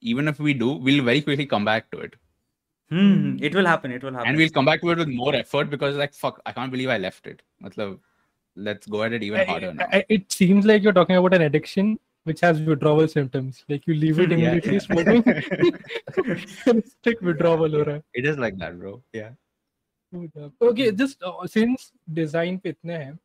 even 0.00 0.28
if 0.28 0.38
we 0.38 0.52
do, 0.60 0.68
we'll 0.84 1.04
very 1.08 1.20
quickly 1.24 1.44
come 1.46 1.64
back 1.70 1.90
to 1.94 1.98
it. 2.06 2.14
hmm, 2.92 3.36
it 3.48 3.54
will 3.58 3.66
happen 3.70 3.92
it 3.96 4.02
will 4.06 4.14
happen 4.18 4.28
And 4.30 4.38
we'll 4.42 4.54
come 4.54 4.68
back 4.68 4.80
to 4.84 4.88
it 4.92 4.98
with 5.02 5.10
more 5.18 5.34
effort 5.40 5.68
because 5.74 5.98
like 6.02 6.14
fuck, 6.20 6.38
I 6.46 6.52
can't 6.60 6.72
believe 6.76 6.88
I 6.94 6.96
left 7.02 7.26
it. 7.32 7.42
Matlab, 7.66 7.98
let's 8.68 8.86
go 8.94 9.02
at 9.08 9.12
it 9.18 9.22
even 9.26 9.40
I- 9.42 9.44
harder 9.50 9.74
now. 9.74 9.88
I- 9.98 10.04
it 10.16 10.32
seems 10.38 10.70
like 10.70 10.82
you're 10.88 10.96
talking 11.00 11.16
about 11.20 11.34
an 11.40 11.42
addiction 11.50 11.92
which 12.30 12.40
has 12.46 12.60
withdrawal 12.70 13.06
symptoms. 13.08 13.60
Like 13.68 13.86
you 13.90 13.94
leave 14.00 14.18
it 14.24 14.32
Hmm, 14.32 14.38
yeah. 14.38 14.50
immediately 14.52 14.80
smoking. 14.80 15.22
it's 16.74 16.96
like 17.06 17.20
withdrawal 17.30 17.70
हो 17.78 17.82
रहा 17.90 17.94
है. 17.96 18.02
It 18.22 18.26
is 18.34 18.38
like 18.48 18.58
that, 18.64 18.78
bro. 18.78 18.96
Yeah. 19.12 19.30
Okay, 20.70 20.92
just 20.92 21.22
uh, 21.22 21.46
since 21.46 21.92
design 22.20 22.58
पे 22.64 22.68
इतने 22.78 22.94
हैं, 23.04 23.18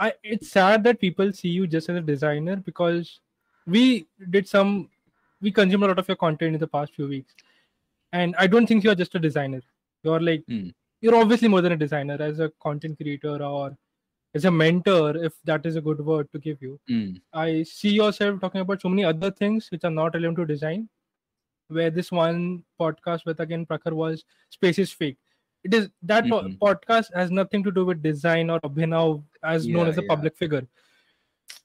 I 0.00 0.12
it's 0.24 0.50
sad 0.50 0.84
that 0.84 1.00
people 1.00 1.32
see 1.32 1.48
you 1.50 1.66
just 1.66 1.88
as 1.90 1.96
a 1.96 2.00
designer 2.00 2.56
because 2.56 3.20
we 3.66 4.06
did 4.36 4.48
some 4.48 4.88
we 5.42 5.50
consumed 5.58 5.84
a 5.84 5.88
lot 5.88 5.98
of 6.02 6.08
your 6.08 6.16
content 6.16 6.54
in 6.54 6.60
the 6.60 6.66
past 6.76 6.94
few 6.94 7.08
weeks, 7.08 7.34
and 8.12 8.34
I 8.38 8.46
don't 8.46 8.66
think 8.66 8.84
you're 8.84 8.94
just 9.02 9.14
a 9.14 9.18
designer. 9.18 9.60
You're 10.02 10.20
like 10.28 10.44
Hmm. 10.48 10.68
you're 11.02 11.16
obviously 11.16 11.48
more 11.48 11.60
than 11.66 11.72
a 11.72 11.76
designer 11.82 12.16
as 12.30 12.40
a 12.40 12.50
content 12.68 12.96
creator 12.98 13.36
or 13.42 13.76
as 14.38 14.44
a 14.44 14.50
mentor, 14.50 15.16
if 15.28 15.32
that 15.44 15.64
is 15.66 15.76
a 15.76 15.80
good 15.80 16.00
word 16.08 16.28
to 16.32 16.38
give 16.38 16.62
you, 16.62 16.78
Mm. 16.88 17.20
I 17.32 17.62
see 17.64 17.92
yourself 18.00 18.40
talking 18.40 18.60
about 18.64 18.80
so 18.80 18.88
many 18.88 19.04
other 19.04 19.30
things 19.30 19.70
which 19.72 19.84
are 19.84 19.90
not 20.00 20.14
relevant 20.14 20.36
to 20.38 20.46
design. 20.46 20.88
Where 21.78 21.90
this 21.90 22.10
one 22.12 22.64
podcast 22.80 23.24
with 23.30 23.40
again 23.40 23.64
Prakhar 23.66 23.92
was 24.02 24.24
space 24.50 24.78
is 24.78 24.92
fake. 24.92 25.18
It 25.64 25.74
is 25.74 25.88
that 26.02 26.28
po- 26.28 26.42
Mhm. 26.42 26.58
podcast 26.58 27.12
has 27.14 27.30
nothing 27.30 27.62
to 27.64 27.70
do 27.70 27.84
with 27.84 28.02
design 28.02 28.50
or 28.50 28.60
Abhinav 28.60 29.22
as 29.42 29.66
known 29.66 29.88
as 29.88 29.98
a 29.98 30.02
yeah. 30.02 30.08
public 30.08 30.36
figure. 30.36 30.66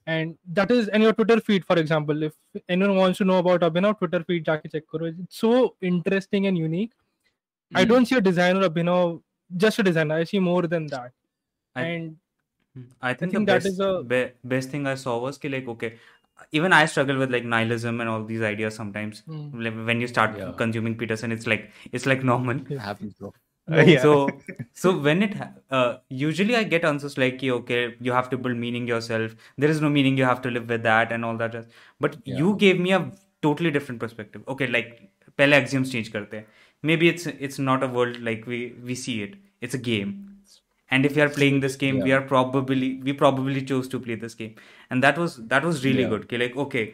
And 0.08 0.38
that 0.54 0.72
is 0.72 0.88
and 0.90 1.02
your 1.02 1.14
Twitter 1.14 1.40
feed, 1.40 1.66
for 1.66 1.78
example. 1.80 2.24
If 2.24 2.34
anyone 2.70 2.96
wants 2.98 3.18
to 3.20 3.26
know 3.26 3.38
about 3.40 3.62
Abhinav, 3.62 3.98
Twitter 4.00 4.24
feed 4.24 4.46
jaake 4.46 4.72
check 4.72 4.84
karo. 4.92 5.06
It's 5.06 5.38
so 5.38 5.76
interesting 5.82 6.48
and 6.48 6.58
unique. 6.58 6.92
I 7.74 7.86
Mm. 7.86 7.90
don't 7.90 8.06
see 8.06 8.16
a 8.18 8.22
designer 8.22 8.68
Abhinav 8.70 9.22
just 9.58 9.80
a 9.80 9.84
designer. 9.84 10.16
I 10.16 10.24
see 10.26 10.40
more 10.40 10.64
than 10.68 10.88
that. 10.88 11.12
I- 11.76 11.82
and 11.84 12.18
I 13.02 13.14
think, 13.14 13.32
think 13.32 13.48
the 13.48 13.54
best, 13.54 13.66
is 13.68 13.80
a- 13.80 14.04
be- 14.04 14.32
best 14.44 14.70
thing 14.70 14.86
I 14.86 14.96
saw 14.96 15.18
was 15.20 15.38
ki 15.38 15.50
like 15.50 15.68
okay, 15.76 15.94
even 16.52 16.74
I 16.74 16.86
struggle 16.86 17.18
with 17.18 17.32
like 17.32 17.46
nihilism 17.46 18.02
and 18.02 18.10
all 18.10 18.24
these 18.26 18.42
ideas 18.42 18.76
sometimes. 18.76 19.22
Hmm. 19.22 19.60
Like, 19.68 19.78
when 19.90 20.02
you 20.02 20.08
start 20.08 20.38
Yeah. 20.38 20.52
consuming 20.64 20.98
Peterson, 20.98 21.32
it's 21.32 21.48
like 21.48 21.72
it's 21.92 22.06
like 22.06 22.24
normal. 22.24 22.60
It 22.78 22.80
happens, 22.80 23.14
bro. 23.14 23.34
No, 23.69 23.83
So 24.03 24.13
so 24.73 24.91
when 24.99 25.23
it 25.23 25.35
ha- 25.35 25.53
uh, 25.71 25.99
usually 26.09 26.57
I 26.57 26.65
get 26.65 26.85
answers 26.85 27.17
like 27.19 27.39
ki, 27.39 27.51
okay, 27.57 27.97
you 28.01 28.13
have 28.13 28.31
to 28.31 28.39
build 28.39 28.57
meaning 28.57 28.89
yourself. 28.89 29.35
There 29.59 29.71
is 29.71 29.81
no 29.81 29.89
meaning. 29.89 30.17
You 30.19 30.25
have 30.25 30.41
to 30.43 30.51
live 30.51 30.69
with 30.69 30.83
that 30.83 31.13
and 31.13 31.25
all 31.25 31.37
that. 31.37 31.53
jazz. 31.53 31.69
But 32.01 32.17
Yeah. 32.25 32.41
you 32.41 32.55
gave 32.65 32.81
me 32.87 32.91
a 32.91 33.13
totally 33.43 33.71
different 33.71 34.01
perspective. 34.01 34.43
Okay, 34.55 34.67
like 34.77 34.91
पहले 35.39 35.61
axioms 35.61 35.93
change 35.95 36.09
करते 36.09 36.37
हैं. 36.37 36.47
Maybe 36.85 37.11
it's 37.13 37.29
it's 37.49 37.61
not 37.69 37.87
a 37.87 37.91
world 37.99 38.19
like 38.31 38.49
we 38.55 38.61
we 38.91 38.97
see 39.05 39.17
it. 39.29 39.37
It's 39.67 39.79
a 39.79 39.83
game. 39.91 40.13
And 40.93 41.07
if 41.07 41.17
we 41.17 41.23
are 41.25 41.31
playing 41.39 41.61
this 41.61 41.77
game, 41.85 42.01
we 42.03 42.11
Yeah. 42.11 42.19
are 42.19 42.27
probably 42.29 42.91
we 43.09 43.13
probably 43.25 43.63
chose 43.73 43.89
to 43.95 44.01
play 44.07 44.17
this 44.25 44.37
game. 44.43 44.55
And 44.93 45.07
that 45.07 45.21
was 45.25 45.37
that 45.55 45.69
was 45.71 45.85
really 45.89 46.07
Yeah. 46.07 46.13
good. 46.15 46.29
कि 46.33 46.39
like 46.39 46.57
okay, 46.67 46.85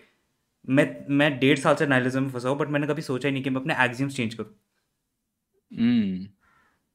मैं 0.68 0.86
मैं 1.20 1.38
डेढ़ 1.38 1.59
साल 1.59 1.74
से 1.76 1.86
nihilism 1.86 2.22
में 2.22 2.30
फंसा 2.30 2.49
हूँ 2.49 2.59
but 2.59 2.68
मैंने 2.68 2.86
कभी 2.86 3.03
सोचा 3.03 3.28
ही 3.28 3.32
नहीं 3.32 3.44
कि 3.44 3.51
मैं 3.51 3.61
अपने 3.61 3.74
axioms 3.86 4.16
change 4.20 4.34
करूँ. 4.34 4.55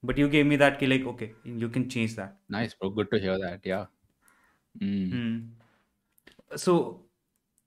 Mm. 0.06 0.12
But 0.12 0.18
you 0.18 0.28
gave 0.28 0.46
me 0.46 0.56
that 0.56 0.78
कि 0.80 0.86
like 0.88 1.06
okay, 1.14 1.32
you 1.44 1.68
can 1.68 1.88
change 1.90 2.16
that. 2.16 2.36
Nice, 2.48 2.74
bro. 2.74 2.90
Good 2.90 3.10
to 3.12 3.18
hear 3.20 3.38
that. 3.38 3.64
Yeah. 3.64 3.86
Mm. 4.80 5.10
Hmm. 5.10 5.56
So, 6.56 7.06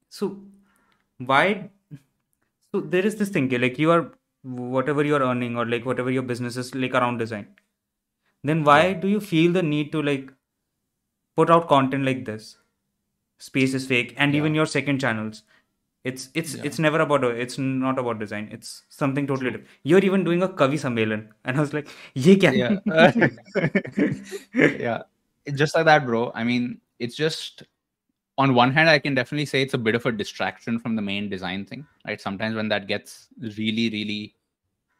so 0.10 0.46
why? 1.20 1.72
So 2.74 2.82
there 2.82 3.06
is 3.06 3.16
this 3.18 3.30
thing, 3.30 3.50
like 3.50 3.78
you 3.80 3.92
are 3.92 4.12
whatever 4.44 5.04
you 5.04 5.16
are 5.16 5.22
earning 5.24 5.58
or 5.58 5.66
like 5.66 5.86
whatever 5.86 6.10
your 6.12 6.24
business 6.24 6.58
is 6.58 6.74
like 6.76 6.94
around 6.94 7.18
design. 7.18 7.48
Then 8.44 8.64
why 8.66 8.94
Yeah. 8.94 8.94
do 8.94 9.08
you 9.08 9.22
feel 9.22 9.54
the 9.54 9.64
need 9.64 9.92
to 9.94 10.02
like 10.04 10.32
put 11.36 11.50
out 11.50 11.68
content 11.68 12.04
like 12.06 12.26
this? 12.26 12.58
Space 13.40 13.74
is 13.74 13.88
fake, 13.88 14.14
and 14.18 14.36
even 14.36 14.56
your 14.56 14.66
second 14.68 15.00
channels. 15.00 15.44
It's 16.04 16.30
it's 16.34 16.56
yeah. 16.56 16.62
it's 16.64 16.80
never 16.80 17.02
about 17.02 17.24
it's 17.26 17.58
not 17.58 18.00
about 18.00 18.20
design. 18.20 18.48
It's 18.52 18.84
something 18.90 19.28
totally 19.28 19.52
different. 19.52 19.68
You're 19.84 20.00
even 20.00 20.24
doing 20.24 20.42
a 20.42 20.48
kavi 20.48 20.80
sammelan, 20.80 21.28
and 21.44 21.58
I 21.58 21.60
was 21.60 21.74
like, 21.74 21.90
"Ye 22.14 22.38
kya?" 22.38 22.54
Yeah, 22.56 22.70
yeah, 24.80 25.02
just 25.56 25.76
like 25.76 25.86
that, 25.86 26.06
bro. 26.06 26.32
I 26.34 26.46
mean, 26.46 26.80
it's 27.00 27.18
just 27.18 27.64
on 28.40 28.54
one 28.54 28.72
hand, 28.72 28.90
I 28.90 28.98
can 29.00 29.14
definitely 29.14 29.46
say 29.46 29.62
it's 29.62 29.74
a 29.74 29.78
bit 29.78 29.96
of 29.96 30.06
a 30.06 30.14
distraction 30.14 30.80
from 30.80 30.96
the 30.96 31.02
main 31.02 31.30
design 31.30 31.66
thing. 31.66 31.86
Right? 32.08 32.22
Sometimes 32.22 32.56
when 32.56 32.70
that 32.70 32.88
gets 32.88 33.28
really, 33.38 33.90
really 33.90 34.36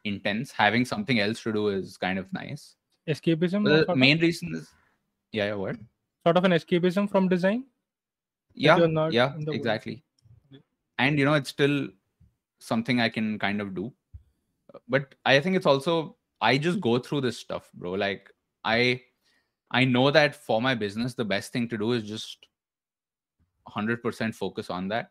intense, 0.04 0.52
having 0.52 0.84
something 0.84 1.18
else 1.18 1.42
to 1.44 1.52
do 1.52 1.68
is 1.68 1.96
kind 1.96 2.18
of 2.18 2.30
nice. 2.34 2.74
Escapism. 3.08 3.64
The 3.64 3.96
main 3.96 4.18
of... 4.18 4.22
reason 4.22 4.54
is, 4.54 4.68
yeah, 5.32 5.46
yeah, 5.46 5.54
what? 5.54 5.76
Sort 6.26 6.36
of 6.36 6.44
an 6.44 6.52
escapism 6.52 7.10
from 7.10 7.28
design. 7.28 7.64
Yeah, 8.52 8.76
yeah, 9.10 9.32
exactly. 9.48 9.92
World. 9.92 10.02
And 11.00 11.18
you 11.18 11.24
know, 11.24 11.34
it's 11.34 11.48
still 11.48 11.88
something 12.58 13.00
I 13.00 13.08
can 13.08 13.38
kind 13.38 13.60
of 13.60 13.74
do. 13.74 13.92
But 14.86 15.14
I 15.24 15.40
think 15.40 15.56
it's 15.56 15.66
also 15.66 16.16
I 16.40 16.58
just 16.58 16.80
go 16.80 16.98
through 16.98 17.22
this 17.22 17.38
stuff, 17.38 17.70
bro. 17.74 17.92
Like 17.92 18.30
I 18.64 19.00
I 19.70 19.84
know 19.84 20.10
that 20.10 20.36
for 20.36 20.60
my 20.60 20.74
business, 20.74 21.14
the 21.14 21.24
best 21.24 21.52
thing 21.52 21.68
to 21.68 21.78
do 21.78 21.92
is 21.92 22.02
just 22.02 22.46
100% 23.68 24.34
focus 24.34 24.68
on 24.68 24.88
that. 24.88 25.10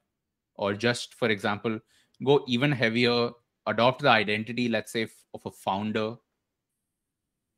Or 0.55 0.73
just, 0.73 1.13
for 1.15 1.29
example, 1.29 1.79
go 2.23 2.43
even 2.47 2.71
heavier, 2.71 3.31
adopt 3.65 4.01
the 4.01 4.09
identity, 4.09 4.67
let's 4.67 4.91
say, 4.91 5.07
of 5.33 5.45
a 5.45 5.51
founder, 5.51 6.15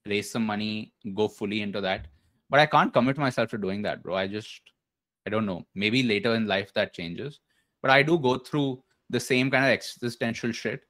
raise 0.05 0.31
some 0.31 0.45
money, 0.45 0.93
go 1.15 1.27
fully 1.27 1.61
into 1.63 1.81
that. 1.81 2.07
But 2.49 2.59
I 2.59 2.67
can't 2.67 2.93
commit 2.93 3.17
myself 3.17 3.49
to 3.51 3.57
doing 3.57 3.81
that, 3.81 4.03
bro. 4.03 4.15
I 4.15 4.27
just, 4.27 4.61
I 5.25 5.31
don't 5.31 5.47
know. 5.47 5.65
Maybe 5.73 6.03
later 6.03 6.35
in 6.35 6.45
life 6.45 6.73
that 6.75 6.93
changes. 6.93 7.39
But 7.81 7.91
I 7.91 8.03
do 8.03 8.17
go 8.19 8.37
through 8.37 8.83
the 9.09 9.19
same 9.19 9.49
kind 9.51 9.65
of 9.65 9.71
existential 9.71 10.51
shit. 10.51 10.81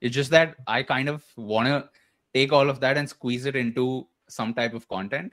It's 0.00 0.14
just 0.14 0.30
that 0.30 0.56
I 0.66 0.82
kind 0.82 1.08
of 1.08 1.24
want 1.36 1.68
to 1.68 1.88
take 2.34 2.52
all 2.52 2.68
of 2.70 2.80
that 2.80 2.96
and 2.96 3.08
squeeze 3.08 3.46
it 3.46 3.56
into 3.56 4.06
some 4.28 4.54
type 4.54 4.74
of 4.74 4.88
content. 4.88 5.32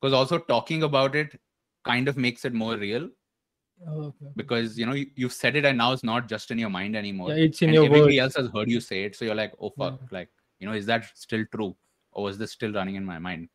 Because 0.00 0.12
also 0.12 0.38
talking 0.38 0.82
about 0.82 1.14
it 1.16 1.38
kind 1.84 2.08
of 2.08 2.16
makes 2.16 2.44
it 2.44 2.52
more 2.52 2.76
real 2.76 3.08
Oh, 3.86 4.04
okay. 4.04 4.32
because 4.36 4.78
you 4.78 4.86
know 4.86 4.94
you, 4.94 5.06
you've 5.16 5.34
said 5.34 5.54
it 5.54 5.66
and 5.66 5.76
now 5.76 5.92
it's 5.92 6.02
not 6.02 6.28
just 6.28 6.50
in 6.50 6.58
your 6.58 6.70
mind 6.70 6.96
anymore. 6.96 7.28
yeah 7.30 7.44
it's 7.44 7.60
in 7.60 7.68
and 7.68 7.74
your 7.74 7.84
everybody 7.84 8.18
words 8.18 8.36
else 8.36 8.44
has 8.46 8.54
heard 8.54 8.70
you 8.70 8.80
say 8.80 9.04
it. 9.04 9.14
So 9.14 9.24
you're 9.26 9.34
like, 9.34 9.52
oh 9.60 9.68
fuck, 9.70 10.00
Yeah. 10.00 10.08
like, 10.18 10.28
you 10.60 10.66
know, 10.66 10.72
is 10.72 10.86
that 10.86 11.04
still 11.14 11.44
true? 11.54 11.76
Or 12.12 12.30
is 12.30 12.38
this 12.38 12.52
still 12.52 12.72
running 12.72 12.94
in 12.94 13.04
my 13.04 13.18
mind? 13.18 13.48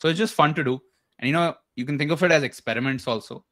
So 0.00 0.08
it's 0.08 0.18
just 0.18 0.34
fun 0.34 0.54
to 0.54 0.62
do. 0.62 0.80
And 1.18 1.26
you 1.26 1.32
know, 1.32 1.56
you 1.74 1.84
can 1.84 1.98
think 1.98 2.12
of 2.12 2.22
it 2.22 2.30
as 2.30 2.44
experiments 2.44 3.08
also. 3.08 3.44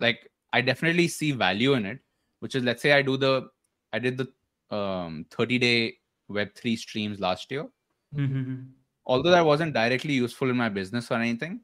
Like 0.00 0.28
I 0.52 0.60
definitely 0.62 1.06
see 1.06 1.30
value 1.30 1.74
in 1.74 1.86
it, 1.86 2.00
which 2.40 2.54
is 2.54 2.64
let's 2.64 2.82
say 2.82 2.92
I 2.92 3.02
do 3.02 3.16
the 3.16 3.48
I 3.92 3.98
did 3.98 4.18
the 4.18 4.76
um 4.76 5.26
30 5.30 5.58
day 5.58 5.94
web3 6.30 6.76
streams 6.78 7.20
last 7.20 7.50
year. 7.50 7.66
Mm-hmm. 8.14 8.62
Although 9.06 9.30
that 9.30 9.46
wasn't 9.46 9.74
directly 9.74 10.14
useful 10.14 10.50
in 10.50 10.56
my 10.56 10.68
business 10.68 11.10
or 11.10 11.14
anything, 11.14 11.60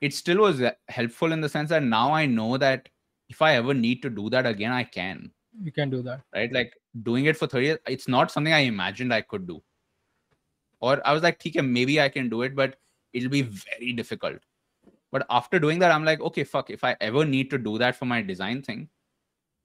it 0.00 0.12
still 0.12 0.38
was 0.38 0.60
uh, 0.60 0.72
helpful 0.88 1.32
in 1.32 1.40
the 1.40 1.48
sense 1.48 1.70
that 1.70 1.82
now 1.82 2.12
I 2.12 2.26
know 2.26 2.56
that 2.56 2.88
if 3.28 3.40
I 3.42 3.54
ever 3.54 3.74
need 3.74 4.02
to 4.02 4.10
do 4.10 4.28
that 4.30 4.46
again, 4.46 4.72
I 4.72 4.84
can 4.84 5.30
you 5.62 5.72
can 5.72 5.90
do 5.90 6.02
that 6.02 6.22
right? 6.34 6.52
Like 6.52 6.74
doing 7.02 7.26
it 7.26 7.36
for 7.36 7.46
30 7.46 7.66
years, 7.66 7.78
it's 7.86 8.08
not 8.08 8.30
something 8.30 8.52
I 8.52 8.60
imagined 8.60 9.12
I 9.12 9.22
could 9.22 9.46
do. 9.46 9.62
Or 10.80 11.00
I 11.06 11.12
was 11.12 11.22
like, 11.22 11.44
okay, 11.44 11.60
maybe 11.60 12.00
I 12.00 12.08
can 12.08 12.28
do 12.28 12.42
it, 12.42 12.54
but 12.54 12.76
it'll 13.12 13.30
be 13.30 13.42
very 13.42 13.92
difficult. 13.92 14.38
But 15.10 15.26
after 15.30 15.58
doing 15.58 15.78
that, 15.78 15.92
I'm 15.92 16.04
like, 16.04 16.20
okay, 16.20 16.44
fuck, 16.44 16.70
if 16.70 16.84
I 16.84 16.96
ever 17.00 17.24
need 17.24 17.50
to 17.50 17.58
do 17.58 17.78
that 17.78 17.96
for 17.96 18.04
my 18.04 18.20
design 18.20 18.62
thing, 18.62 18.88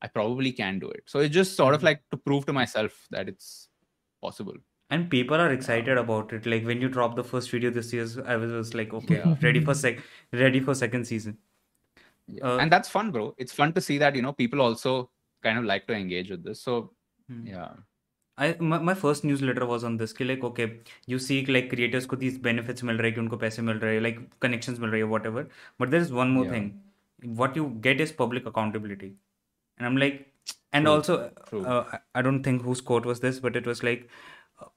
I 0.02 0.08
probably 0.08 0.52
can 0.52 0.78
do 0.78 0.88
it. 0.90 1.02
So 1.06 1.20
it's 1.20 1.34
just 1.34 1.56
sort 1.56 1.74
of 1.74 1.80
Mhm. 1.80 1.84
like 1.90 2.02
to 2.10 2.16
prove 2.16 2.46
to 2.46 2.52
myself 2.52 3.06
that 3.10 3.28
it's 3.28 3.68
possible. 4.20 4.54
And 4.90 5.08
people 5.10 5.40
are 5.44 5.50
excited 5.52 5.98
about 5.98 6.32
it. 6.32 6.46
Like 6.46 6.64
when 6.64 6.80
you 6.80 6.88
dropped 6.88 7.16
the 7.16 7.24
first 7.24 7.50
video 7.50 7.70
this 7.70 7.92
year, 7.92 8.06
I 8.26 8.36
was 8.36 8.52
just 8.52 8.74
like, 8.74 8.92
okay, 9.00 9.22
ready 9.46 9.60
for 9.68 9.74
sec, 9.74 9.98
ready 10.32 10.60
for 10.60 10.74
second 10.74 11.06
season. 11.06 11.38
Yeah. 12.28 12.44
Uh, 12.44 12.58
and 12.58 12.70
that's 12.70 12.88
fun, 12.88 13.10
bro. 13.10 13.34
It's 13.38 13.52
fun 13.52 13.72
to 13.72 13.80
see 13.80 13.98
that, 13.98 14.14
you 14.14 14.22
know, 14.22 14.32
people 14.32 14.60
also 14.60 15.10
kind 15.42 15.58
of 15.58 15.64
like 15.64 15.86
to 15.88 15.94
engage 15.94 16.30
with 16.30 16.44
this. 16.44 16.60
So 16.60 16.78
Hmm. 17.28 17.46
yeah. 17.46 17.74
I 18.38 18.54
my, 18.60 18.78
my 18.78 18.94
first 18.94 19.24
newsletter 19.24 19.66
was 19.68 19.84
on 19.88 19.94
this 19.96 20.12
कि 20.16 20.24
like 20.30 20.42
okay 20.46 20.64
you 21.12 21.18
see 21.26 21.36
like 21.46 21.68
creators 21.70 22.06
को 22.06 22.16
these 22.22 22.34
benefits 22.46 22.82
मिल 22.88 22.98
रहे 22.98 23.10
हैं 23.10 23.14
कि 23.14 23.20
उनको 23.20 23.36
पैसे 23.44 23.62
मिल 23.68 23.78
रहे 23.84 23.94
हैं 23.94 24.02
like 24.06 24.18
connections 24.44 24.80
मिल 24.80 24.90
रही 24.90 25.00
है 25.02 25.06
whatever 25.12 25.44
but 25.82 25.94
there 25.94 26.04
is 26.06 26.12
one 26.18 26.34
more 26.34 26.44
Yeah. 26.48 26.52
thing 26.56 27.36
what 27.40 27.56
you 27.60 27.64
get 27.86 28.02
is 28.06 28.12
public 28.18 28.50
accountability 28.50 29.08
and 29.81 29.87
I'm 29.89 29.97
like 29.97 30.27
and 30.73 30.85
True, 30.85 30.93
also 30.93 31.31
true. 31.49 31.65
uh, 31.65 31.85
I- 31.97 32.19
I 32.19 32.21
don't 32.21 32.43
think 32.43 32.63
whose 32.63 32.81
quote 32.81 33.05
was 33.05 33.19
this 33.21 33.39
but 33.39 33.55
it 33.55 33.65
was 33.67 33.83
like 33.83 34.09
uh, 34.61 34.67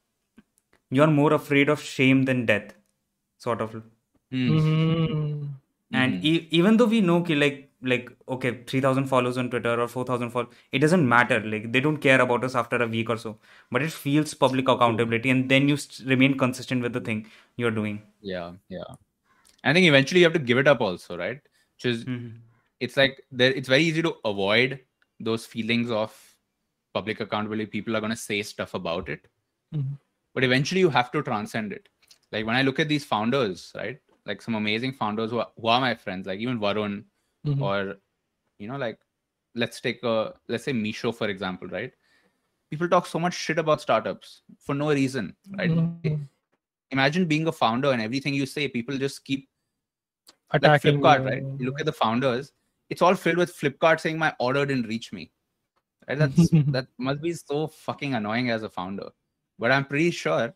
you're 0.91 1.07
more 1.09 1.33
afraid 1.33 1.69
of 1.69 1.81
shame 1.83 2.25
than 2.25 2.47
death 2.47 2.75
sort 3.39 3.61
of 3.61 3.73
Hmm. 4.33 4.49
Mhm. 4.59 5.49
and 5.93 6.15
Mhm. 6.15 6.25
e- 6.31 6.49
even 6.61 6.77
though 6.79 6.87
we 6.95 7.01
know 7.01 7.23
ki 7.29 7.35
like 7.43 7.59
like 7.93 8.07
okay 8.37 8.51
3000 8.71 9.07
followers 9.13 9.37
on 9.43 9.51
twitter 9.53 9.75
or 9.85 9.89
4000 9.95 10.31
follow 10.31 10.49
it 10.73 10.81
doesn't 10.85 11.07
matter 11.15 11.39
like 11.55 11.71
they 11.73 11.81
don't 11.87 11.99
care 12.07 12.21
about 12.27 12.45
us 12.49 12.55
after 12.63 12.79
a 12.85 12.89
week 12.95 13.11
or 13.15 13.17
so 13.25 13.33
but 13.71 13.83
it 13.83 13.93
feels 13.93 14.35
public 14.45 14.69
accountability 14.75 15.31
and 15.35 15.51
then 15.51 15.69
you 15.69 15.77
st- 15.77 16.09
remain 16.15 16.37
consistent 16.45 16.83
with 16.83 16.95
the 16.99 17.01
thing 17.11 17.27
you're 17.57 17.77
doing 17.81 18.03
Yeah. 18.23 18.53
Yeah. 18.77 18.91
I 19.65 19.73
think 19.75 19.87
eventually 19.87 20.21
you 20.21 20.27
have 20.27 20.35
to 20.35 20.39
give 20.51 20.59
it 20.59 20.69
up 20.69 20.81
also, 20.81 21.17
right? 21.19 21.41
Which 21.77 21.87
is 21.93 22.05
Mhm. 22.05 22.41
it's 22.81 22.97
like 23.03 23.23
there 23.43 23.53
it's 23.61 23.69
very 23.75 23.85
easy 23.85 24.03
to 24.09 24.15
avoid 24.33 24.81
those 25.21 25.47
feelings 25.47 25.91
of 25.91 26.15
public 26.93 27.21
accountability 27.21 27.67
people 27.67 27.97
are 27.97 28.01
going 28.01 28.11
to 28.11 28.17
say 28.17 28.43
stuff 28.43 28.75
about 28.75 29.09
it 29.09 29.27
Mhm. 29.75 29.99
but 30.35 30.45
eventually 30.45 30.81
you 30.81 30.91
have 30.91 31.11
to 31.13 31.23
transcend 31.23 31.73
it 31.73 31.89
like 32.33 32.47
when 32.47 32.57
i 32.57 32.63
look 32.63 32.79
at 32.81 32.89
these 32.89 33.05
founders 33.05 33.73
right 33.75 34.01
like 34.27 34.41
some 34.43 34.55
amazing 34.55 34.93
founders 34.93 35.31
who 35.31 35.39
are, 35.39 35.51
who 35.61 35.69
are 35.69 35.81
my 35.81 35.95
friends 35.95 36.27
like 36.27 36.41
even 36.41 36.59
varun 36.59 37.05
Mhm. 37.47 37.61
or 37.61 37.97
you 38.59 38.69
know 38.69 38.77
like 38.77 38.99
let's 39.55 39.81
take 39.81 40.03
a 40.03 40.35
let's 40.49 40.65
say 40.65 40.73
Meesho 40.73 41.15
for 41.15 41.29
example 41.29 41.69
right 41.69 41.93
people 42.71 42.89
talk 42.89 43.07
so 43.07 43.19
much 43.19 43.35
shit 43.35 43.59
about 43.59 43.81
startups 43.81 44.43
for 44.59 44.75
no 44.75 44.93
reason 44.93 45.37
right 45.59 45.71
Mhm. 45.71 46.29
imagine 46.91 47.27
being 47.27 47.47
a 47.49 47.53
founder 47.53 47.91
and 47.93 48.03
everything 48.03 48.35
you 48.35 48.47
say 48.47 48.69
people 48.69 48.97
just 48.99 49.25
keep 49.25 49.49
like 50.53 50.63
attacking 50.63 51.01
Flipkart, 51.01 51.25
right? 51.25 51.43
You 51.59 51.67
look 51.67 51.81
at 51.81 51.87
the 51.87 51.93
founders, 51.93 52.53
it's 52.95 53.03
all 53.03 53.17
filled 53.17 53.39
with 53.39 53.57
Flipkart 53.57 54.01
saying 54.01 54.19
my 54.19 54.33
order 54.39 54.65
didn't 54.65 54.87
reach 54.87 55.13
me. 55.13 55.33
Right? 56.09 56.19
That's 56.19 56.51
that 56.77 56.87
must 56.99 57.21
be 57.23 57.33
so 57.33 57.67
fucking 57.67 58.15
annoying 58.15 58.51
as 58.51 58.63
a 58.63 58.69
founder. 58.69 59.09
But 59.59 59.73
I'm 59.73 59.85
pretty 59.85 60.13
sure 60.13 60.55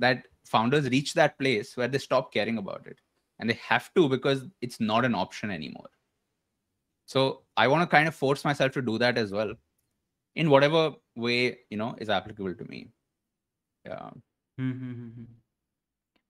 that 0.00 0.24
founders 0.44 0.90
reach 0.90 1.14
that 1.14 1.38
place 1.38 1.76
where 1.76 1.88
they 1.88 1.98
stop 1.98 2.32
caring 2.32 2.58
about 2.58 2.86
it. 2.86 2.98
And 3.38 3.48
they 3.48 3.58
have 3.68 3.92
to 3.94 4.08
because 4.08 4.44
it's 4.60 4.80
not 4.80 5.04
an 5.04 5.14
option 5.14 5.50
anymore. 5.50 5.90
So 7.06 7.42
I 7.56 7.68
want 7.68 7.88
to 7.88 7.94
kind 7.94 8.08
of 8.08 8.14
force 8.14 8.44
myself 8.44 8.72
to 8.72 8.82
do 8.82 8.98
that 8.98 9.18
as 9.18 9.32
well 9.32 9.54
in 10.34 10.50
whatever 10.50 10.92
way, 11.16 11.58
you 11.70 11.76
know, 11.76 11.94
is 11.98 12.08
applicable 12.08 12.54
to 12.54 12.64
me. 12.64 12.88
Yeah. 13.84 14.10
Mm-hmm. 14.60 15.24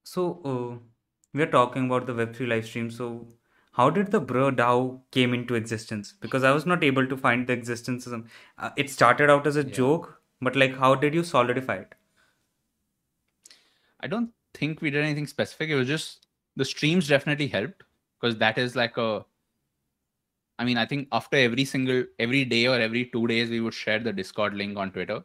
So 0.05 0.41
uh, 0.45 0.79
we 1.35 1.43
are 1.43 1.53
talking 1.59 1.87
about 1.87 2.07
the 2.07 2.15
Web3 2.15 2.49
live 2.49 2.67
stream. 2.67 2.91
So 2.91 3.27
how 3.73 3.89
did 3.91 4.11
the 4.11 4.21
Bro 4.21 4.53
DAO 4.53 5.01
came 5.11 5.33
into 5.35 5.55
existence? 5.55 6.13
Because 6.21 6.45
I 6.45 6.53
was 6.53 6.67
not 6.67 6.85
able 6.85 7.07
to 7.07 7.17
find 7.17 7.47
the 7.47 7.53
existence. 7.55 8.07
of- 8.07 8.31
Uh, 8.59 8.71
it 8.77 8.91
started 8.91 9.31
out 9.31 9.47
as 9.47 9.57
a 9.57 9.65
Yeah. 9.65 9.73
joke, 9.73 10.23
but 10.41 10.57
like, 10.57 10.77
how 10.77 10.95
did 10.95 11.15
you 11.15 11.25
solidify 11.25 11.77
it? 11.77 11.95
I 14.01 14.07
don't 14.09 14.33
think 14.55 14.81
we 14.83 14.91
did 14.91 15.03
anything 15.05 15.27
specific. 15.27 15.71
It 15.71 15.77
was 15.77 15.89
just 15.89 16.27
the 16.57 16.65
streams 16.65 17.09
definitely 17.09 17.47
helped 17.49 17.83
because 18.21 18.37
that 18.39 18.59
is 18.59 18.77
like 18.77 18.97
a. 18.97 19.25
I 20.59 20.65
mean, 20.65 20.77
I 20.77 20.85
think 20.87 21.09
after 21.13 21.37
every 21.37 21.65
single 21.65 22.05
every 22.19 22.45
day 22.45 22.67
or 22.67 22.79
every 22.79 23.07
two 23.07 23.27
days, 23.27 23.51
we 23.51 23.61
would 23.61 23.75
share 23.75 23.99
the 23.99 24.13
Discord 24.13 24.55
link 24.55 24.77
on 24.77 24.93
Twitter 24.93 25.25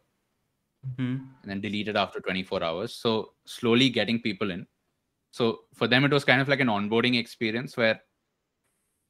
Hmm. 0.96 1.16
and 1.42 1.50
then 1.50 1.60
delete 1.60 1.88
it 1.88 1.96
after 1.96 2.20
24 2.20 2.62
hours. 2.62 2.94
So 2.94 3.34
slowly 3.44 3.90
getting 3.90 4.20
people 4.22 4.50
in. 4.50 4.66
So 5.32 5.64
for 5.74 5.86
them, 5.86 6.04
it 6.04 6.12
was 6.12 6.24
kind 6.24 6.40
of 6.40 6.48
like 6.48 6.60
an 6.60 6.68
onboarding 6.68 7.18
experience 7.18 7.76
where 7.76 8.00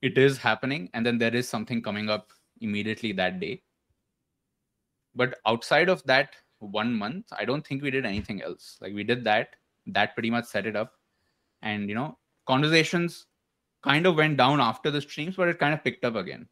it 0.02 0.16
is 0.18 0.38
happening 0.38 0.88
and 0.94 1.04
then 1.04 1.18
there 1.18 1.34
is 1.34 1.48
something 1.48 1.82
coming 1.82 2.08
up 2.08 2.32
immediately 2.60 3.12
that 3.12 3.40
day. 3.40 3.62
But 5.14 5.38
outside 5.46 5.88
of 5.88 6.02
that 6.04 6.34
one 6.60 6.94
month, 6.94 7.26
I 7.36 7.44
don't 7.44 7.66
think 7.66 7.82
we 7.82 7.90
did 7.90 8.06
anything 8.06 8.42
else. 8.42 8.78
Like 8.80 8.94
we 8.94 9.04
did 9.04 9.24
that, 9.24 9.56
that 9.86 10.14
pretty 10.14 10.30
much 10.30 10.44
set 10.44 10.66
it 10.66 10.76
up. 10.76 10.92
And, 11.62 11.88
you 11.88 11.94
know, 11.94 12.18
conversations 12.46 13.26
kind 13.82 14.06
of 14.06 14.16
went 14.16 14.36
down 14.36 14.60
after 14.60 14.90
the 14.90 15.00
streams, 15.00 15.36
but 15.36 15.48
it 15.48 15.58
kind 15.58 15.74
of 15.74 15.82
picked 15.82 16.04
up 16.04 16.14
again. 16.14 16.48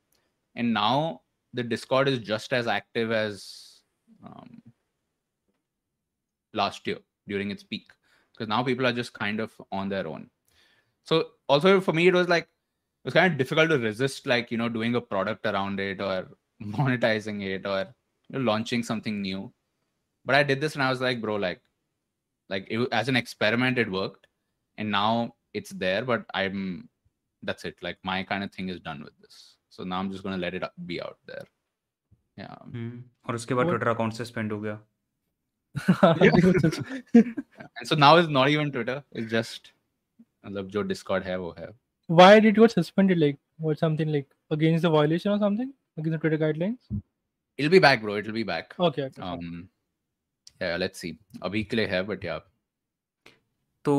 And 0.54 0.72
now 0.72 1.22
the 1.52 1.62
Discord 1.62 2.08
is 2.08 2.18
just 2.18 2.52
as 2.52 2.66
active 2.66 3.12
as 3.12 3.82
um, 4.24 4.62
last 6.56 6.86
year 6.86 6.98
during 7.28 7.50
its 7.50 7.62
peak 7.62 7.92
because 8.32 8.48
now 8.48 8.62
people 8.62 8.86
are 8.86 8.92
just 8.92 9.12
kind 9.12 9.38
of 9.40 9.52
on 9.70 9.88
their 9.88 10.06
own 10.06 10.28
so 11.04 11.24
also 11.48 11.80
for 11.80 11.92
me 11.92 12.08
it 12.08 12.14
was 12.14 12.28
like 12.28 12.48
was 13.05 13.13
kind 13.13 13.31
of 13.31 13.37
difficult 13.37 13.69
to 13.69 13.77
resist 13.79 14.27
like 14.27 14.51
you 14.51 14.57
know 14.57 14.69
doing 14.69 14.95
a 14.95 15.01
product 15.01 15.45
around 15.45 15.79
it 15.79 16.01
or 16.01 16.27
monetizing 16.61 17.41
it 17.41 17.65
or 17.65 17.79
you 18.29 18.37
know, 18.39 18.39
launching 18.51 18.83
something 18.83 19.21
new 19.21 19.51
but 20.25 20.35
i 20.35 20.43
did 20.43 20.61
this 20.61 20.75
and 20.75 20.83
i 20.83 20.89
was 20.89 21.01
like 21.01 21.21
bro 21.21 21.35
like 21.35 21.61
like 22.49 22.67
it, 22.69 22.87
as 22.91 23.07
an 23.09 23.15
experiment 23.15 23.77
it 23.77 23.89
worked 23.91 24.27
and 24.77 24.91
now 24.91 25.33
it's 25.53 25.71
there 25.71 26.03
but 26.05 26.25
i'm 26.33 26.87
that's 27.43 27.65
it 27.65 27.75
like 27.81 27.97
my 28.03 28.21
kind 28.23 28.43
of 28.43 28.51
thing 28.51 28.69
is 28.69 28.79
done 28.79 29.03
with 29.03 29.17
this 29.21 29.57
so 29.69 29.83
now 29.83 29.99
i'm 29.99 30.11
just 30.11 30.23
going 30.23 30.35
to 30.35 30.41
let 30.41 30.53
it 30.53 30.63
be 30.85 31.01
out 31.01 31.17
there 31.25 31.45
yeah 32.37 32.55
Hmm. 32.73 32.91
और 33.29 33.35
उसके 33.35 33.53
बाद 33.53 33.65
What- 33.65 33.77
Twitter 33.77 33.87
account 33.95 34.13
suspend 34.13 34.51
हो 34.51 34.59
गया 34.61 34.79
and 37.23 37.87
so 37.89 37.95
now 37.95 38.15
it's 38.17 38.29
not 38.37 38.49
even 38.49 38.71
twitter 38.71 39.03
it's 39.11 39.29
just 39.33 39.71
मतलब 40.45 40.67
जो 40.75 40.83
discord 40.91 41.25
है 41.25 41.37
वो 41.39 41.55
है 41.59 41.67
Why 42.08 42.40
did 42.40 42.56
you 42.56 42.62
get 42.62 42.72
suspended? 42.72 43.18
Like, 43.18 43.38
what 43.58 43.78
something 43.78 44.10
like 44.12 44.26
against 44.50 44.82
the 44.82 44.90
violation 44.90 45.32
or 45.32 45.38
something 45.38 45.72
against 45.98 46.12
the 46.12 46.18
Twitter 46.18 46.38
guidelines? 46.38 46.78
it'll 47.58 47.70
be 47.70 47.78
back 47.78 48.02
bro 48.02 48.16
it'll 48.16 48.34
be 48.36 48.42
back 48.42 48.74
Okay. 48.78 49.04
okay. 49.04 49.22
um 49.22 49.68
yeah 50.60 50.76
let's 50.76 51.00
see 51.04 51.12
अभी 51.42 51.62
के 51.70 51.76
लिए 51.76 51.86
है 51.92 52.02
but 52.06 52.24
yeah 52.28 52.40
तो 53.84 53.94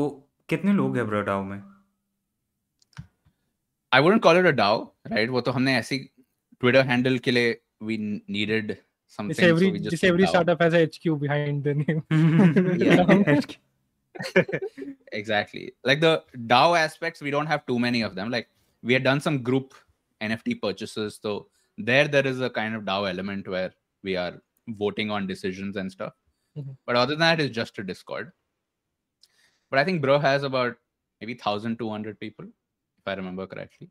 कितने 0.48 0.72
लोग 0.72 0.96
हैं 0.96 1.06
bro 1.06 1.22
Dow 1.28 1.42
में 1.44 1.58
I 3.92 4.00
wouldn't 4.04 4.22
call 4.22 4.36
it 4.42 4.46
a 4.46 4.52
DAO 4.52 4.76
right 5.12 5.28
वो 5.30 5.40
तो 5.40 5.52
हमने 5.52 5.74
ऐसी 5.76 5.98
Twitter 6.60 6.84
handle 6.90 7.18
के 7.24 7.30
लिए 7.30 7.56
we 7.90 7.96
needed 8.36 8.76
something 9.18 9.36
Just 9.36 9.48
every 9.48 9.68
so 9.68 9.72
we 9.72 9.80
just 9.88 10.04
every 10.04 10.26
startup 10.26 10.62
has 10.62 10.74
a 10.74 10.84
HQ 10.86 11.18
behind 11.24 11.64
the 11.64 11.74
name. 11.74 12.02
Yeah. 12.86 13.34
exactly. 15.12 15.72
Like 15.84 16.00
the 16.00 16.22
DAO 16.46 16.78
aspects 16.78 17.20
we 17.20 17.30
don't 17.30 17.46
have 17.46 17.66
too 17.66 17.78
many 17.78 18.02
of 18.02 18.14
them. 18.14 18.30
Like 18.30 18.48
we 18.82 18.92
had 18.92 19.04
done 19.04 19.20
some 19.20 19.42
group 19.42 19.74
NFT 20.20 20.60
purchases 20.60 21.18
so 21.22 21.48
there 21.76 22.08
there 22.08 22.26
is 22.26 22.40
a 22.40 22.50
kind 22.50 22.74
of 22.74 22.82
DAO 22.82 23.08
element 23.08 23.46
where 23.46 23.72
we 24.02 24.16
are 24.16 24.40
voting 24.68 25.10
on 25.10 25.26
decisions 25.26 25.76
and 25.76 25.90
stuff. 25.90 26.14
Mhm. 26.56 26.76
but 26.86 26.96
other 26.96 27.14
than 27.14 27.20
that 27.20 27.40
it's 27.40 27.54
just 27.54 27.78
a 27.78 27.84
discord. 27.84 28.32
But 29.70 29.78
I 29.78 29.84
think 29.84 30.02
bro 30.02 30.18
has 30.18 30.42
about 30.42 30.76
maybe 31.20 31.34
1200 31.34 32.18
people 32.18 32.46
if 32.46 33.06
I 33.06 33.14
remember 33.14 33.46
correctly. 33.46 33.90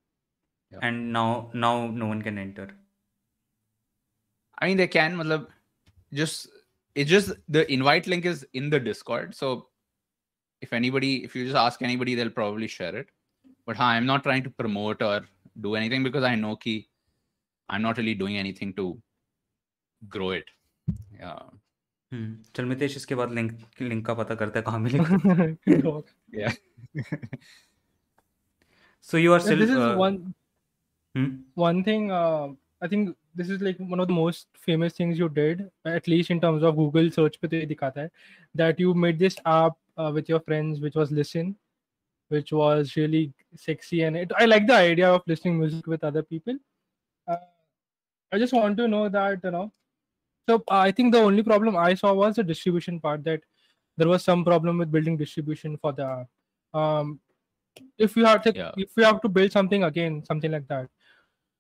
And 0.82 1.14
now 1.14 1.50
now 1.54 1.88
no 1.88 2.08
one 2.08 2.22
can 2.22 2.38
enter. 2.38 2.68
I 4.60 4.68
mean, 4.68 4.78
they 4.78 4.88
can, 4.88 5.16
matlab, 5.16 5.48
just 6.14 6.50
it's 6.96 7.10
just 7.10 7.32
the 7.48 7.72
invite 7.72 8.08
link 8.08 8.26
is 8.26 8.46
in 8.54 8.70
the 8.70 8.80
Discord. 8.80 9.36
So 9.36 9.68
if 10.61 10.73
anybody, 10.73 11.25
if 11.25 11.35
you 11.35 11.45
just 11.45 11.57
ask 11.57 11.83
anybody, 11.83 12.15
they'll 12.15 12.31
probably 12.31 12.69
share 12.69 12.95
it. 12.97 13.09
But 13.67 13.77
huh, 13.77 13.85
I'm 13.85 14.07
not 14.07 14.23
trying 14.23 14.43
to 14.45 14.51
promote 14.51 15.03
or 15.03 15.27
do 15.61 15.75
anything 15.77 16.03
because 16.03 16.25
I 16.25 16.35
know 16.35 16.57
ki 16.57 16.89
I'm 17.69 17.83
not 17.83 17.97
really 17.99 18.15
doing 18.15 18.37
anything 18.37 18.73
to 18.75 18.99
grow 20.09 20.31
it. 20.31 20.45
Yeah. 21.19 21.43
हम्म 22.13 22.37
चल 22.57 22.65
मितेश 22.65 22.97
इसके 22.97 23.15
बाद 23.15 23.33
link 23.35 23.53
link 23.81 24.05
का 24.07 24.15
पता 24.15 24.35
करते 24.41 24.59
हैं 24.59 24.65
कहाँ 24.67 24.79
मिलेगा 24.81 25.81
Dog. 25.83 26.05
Yeah. 26.31 26.53
so 29.01 29.17
you 29.17 29.33
are 29.33 29.39
Yeah, 29.39 29.47
still 29.47 29.59
this 29.59 29.71
is 29.71 29.79
uh, 29.79 29.95
one 29.97 30.35
hmm? 31.15 31.31
one 31.55 31.83
thing. 31.85 32.11
Uh, 32.11 32.49
I 32.83 32.89
think 32.89 33.17
this 33.35 33.49
is 33.49 33.63
like 33.63 33.79
one 33.79 34.01
of 34.05 34.09
the 34.09 34.15
most 34.19 34.49
famous 34.67 34.93
things 34.93 35.19
you 35.19 35.29
did, 35.29 35.71
at 35.87 36.09
least 36.09 36.31
in 36.31 36.41
terms 36.41 36.63
of 36.71 36.77
Google 36.77 37.11
search 37.17 37.41
पे 37.41 37.49
तो 37.49 37.57
ये 37.57 37.67
दिखाता 37.67 38.01
है 38.01 38.11
that 38.63 38.85
you 38.85 38.95
made 39.07 39.19
this 39.25 39.39
app 39.55 39.79
uh, 39.98 40.12
with 40.14 40.30
your 40.30 40.40
friends, 40.40 40.80
which 40.80 40.96
was 40.96 41.12
Listen, 41.12 41.56
which 42.30 42.52
was 42.52 42.96
really 42.96 43.34
sexy, 43.56 44.04
and 44.04 44.18
it, 44.18 44.32
I 44.38 44.46
like 44.46 44.68
the 44.68 44.76
idea 44.76 45.10
of 45.10 45.24
listening 45.28 45.60
music 45.60 45.88
with 45.88 46.04
other 46.04 46.24
people. 46.24 46.56
Uh, 47.28 47.38
I 48.32 48.38
just 48.40 48.54
want 48.54 48.78
to 48.78 48.88
know 48.88 49.10
that 49.10 49.40
you 49.44 49.52
know. 49.52 49.72
So 50.50 50.64
uh, 50.72 50.80
I 50.80 50.92
think 50.92 51.14
the 51.14 51.20
only 51.20 51.44
problem 51.44 51.76
I 51.78 51.94
saw 51.94 52.14
was 52.14 52.36
the 52.36 52.44
distribution 52.44 53.00
part. 53.00 53.24
That 53.24 53.42
there 53.98 54.08
was 54.08 54.24
some 54.24 54.44
problem 54.46 54.78
with 54.78 54.92
building 54.92 55.18
distribution 55.18 55.78
for 55.78 55.94
the 55.94 56.06
app. 56.06 56.28
Um, 56.80 57.20
if 57.98 58.16
you 58.16 58.26
have 58.26 58.42
to, 58.44 58.54
Yeah. 58.56 58.72
if 58.78 58.92
you 58.98 59.04
have 59.04 59.22
to 59.22 59.30
build 59.30 59.52
something 59.52 59.84
again, 59.84 60.24
something 60.26 60.52
like 60.52 60.68
that, 60.68 60.90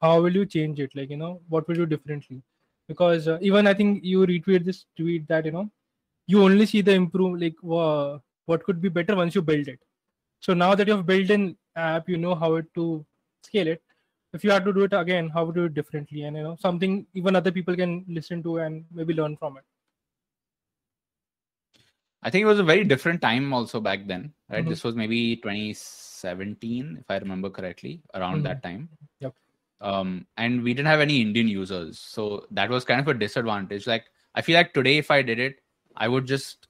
how 0.01 0.21
will 0.21 0.35
you 0.35 0.45
change 0.45 0.79
it? 0.79 0.91
Like 0.95 1.09
you 1.09 1.17
know, 1.17 1.41
what 1.49 1.67
will 1.67 1.77
you 1.77 1.85
do 1.85 1.97
differently? 1.97 2.41
Because 2.87 3.27
uh, 3.27 3.37
even 3.41 3.67
I 3.67 3.73
think 3.73 4.03
you 4.03 4.25
retweet 4.25 4.65
this 4.65 4.85
tweet 4.95 5.27
that 5.27 5.45
you 5.45 5.51
know, 5.51 5.69
you 6.27 6.43
only 6.43 6.65
see 6.65 6.81
the 6.81 6.93
improve 6.93 7.39
like 7.41 7.55
uh, 7.69 8.19
what 8.47 8.63
could 8.63 8.81
be 8.81 8.89
better 8.89 9.15
once 9.15 9.35
you 9.35 9.41
build 9.41 9.67
it. 9.67 9.79
So 10.39 10.53
now 10.53 10.73
that 10.75 10.87
you 10.87 10.95
have 10.95 11.05
built 11.05 11.29
an 11.29 11.55
app, 11.75 12.09
you 12.09 12.17
know 12.17 12.35
how 12.35 12.61
to 12.75 13.05
scale 13.43 13.67
it. 13.67 13.81
If 14.33 14.43
you 14.43 14.51
had 14.51 14.65
to 14.65 14.73
do 14.73 14.83
it 14.83 14.93
again, 14.93 15.29
how 15.29 15.45
would 15.45 15.55
you 15.55 15.63
do 15.63 15.65
it 15.67 15.73
differently? 15.73 16.23
And 16.23 16.35
you 16.35 16.43
know, 16.43 16.57
something 16.59 17.05
even 17.13 17.35
other 17.35 17.51
people 17.51 17.75
can 17.75 18.05
listen 18.07 18.43
to 18.43 18.57
and 18.57 18.85
maybe 18.91 19.13
learn 19.13 19.37
from 19.37 19.57
it. 19.57 19.63
I 22.23 22.29
think 22.29 22.43
it 22.43 22.47
was 22.47 22.59
a 22.59 22.63
very 22.63 22.83
different 22.83 23.21
time 23.21 23.53
also 23.53 23.79
back 23.79 24.05
then, 24.07 24.33
right? 24.49 24.65
Mhm. 24.65 24.69
This 24.69 24.83
was 24.83 24.95
maybe 24.95 25.37
2017, 25.37 26.97
if 26.99 27.09
I 27.09 27.17
remember 27.17 27.49
correctly, 27.49 28.01
around 28.13 28.43
that 28.43 28.63
time. 28.63 28.89
Yep. 29.19 29.35
Um, 29.79 30.25
and 30.35 30.63
we 30.63 30.73
didn't 30.73 30.87
have 30.87 30.99
any 30.99 31.21
Indian 31.21 31.47
users, 31.47 31.99
so 31.99 32.47
that 32.51 32.69
was 32.69 32.83
kind 32.83 32.99
of 32.99 33.07
a 33.07 33.13
disadvantage. 33.13 33.87
Like, 33.87 34.05
I 34.35 34.41
feel 34.41 34.55
like 34.55 34.73
today, 34.73 34.97
if 34.97 35.11
I 35.11 35.21
did 35.21 35.39
it, 35.39 35.61
I 35.95 36.07
would 36.07 36.25
just, 36.25 36.66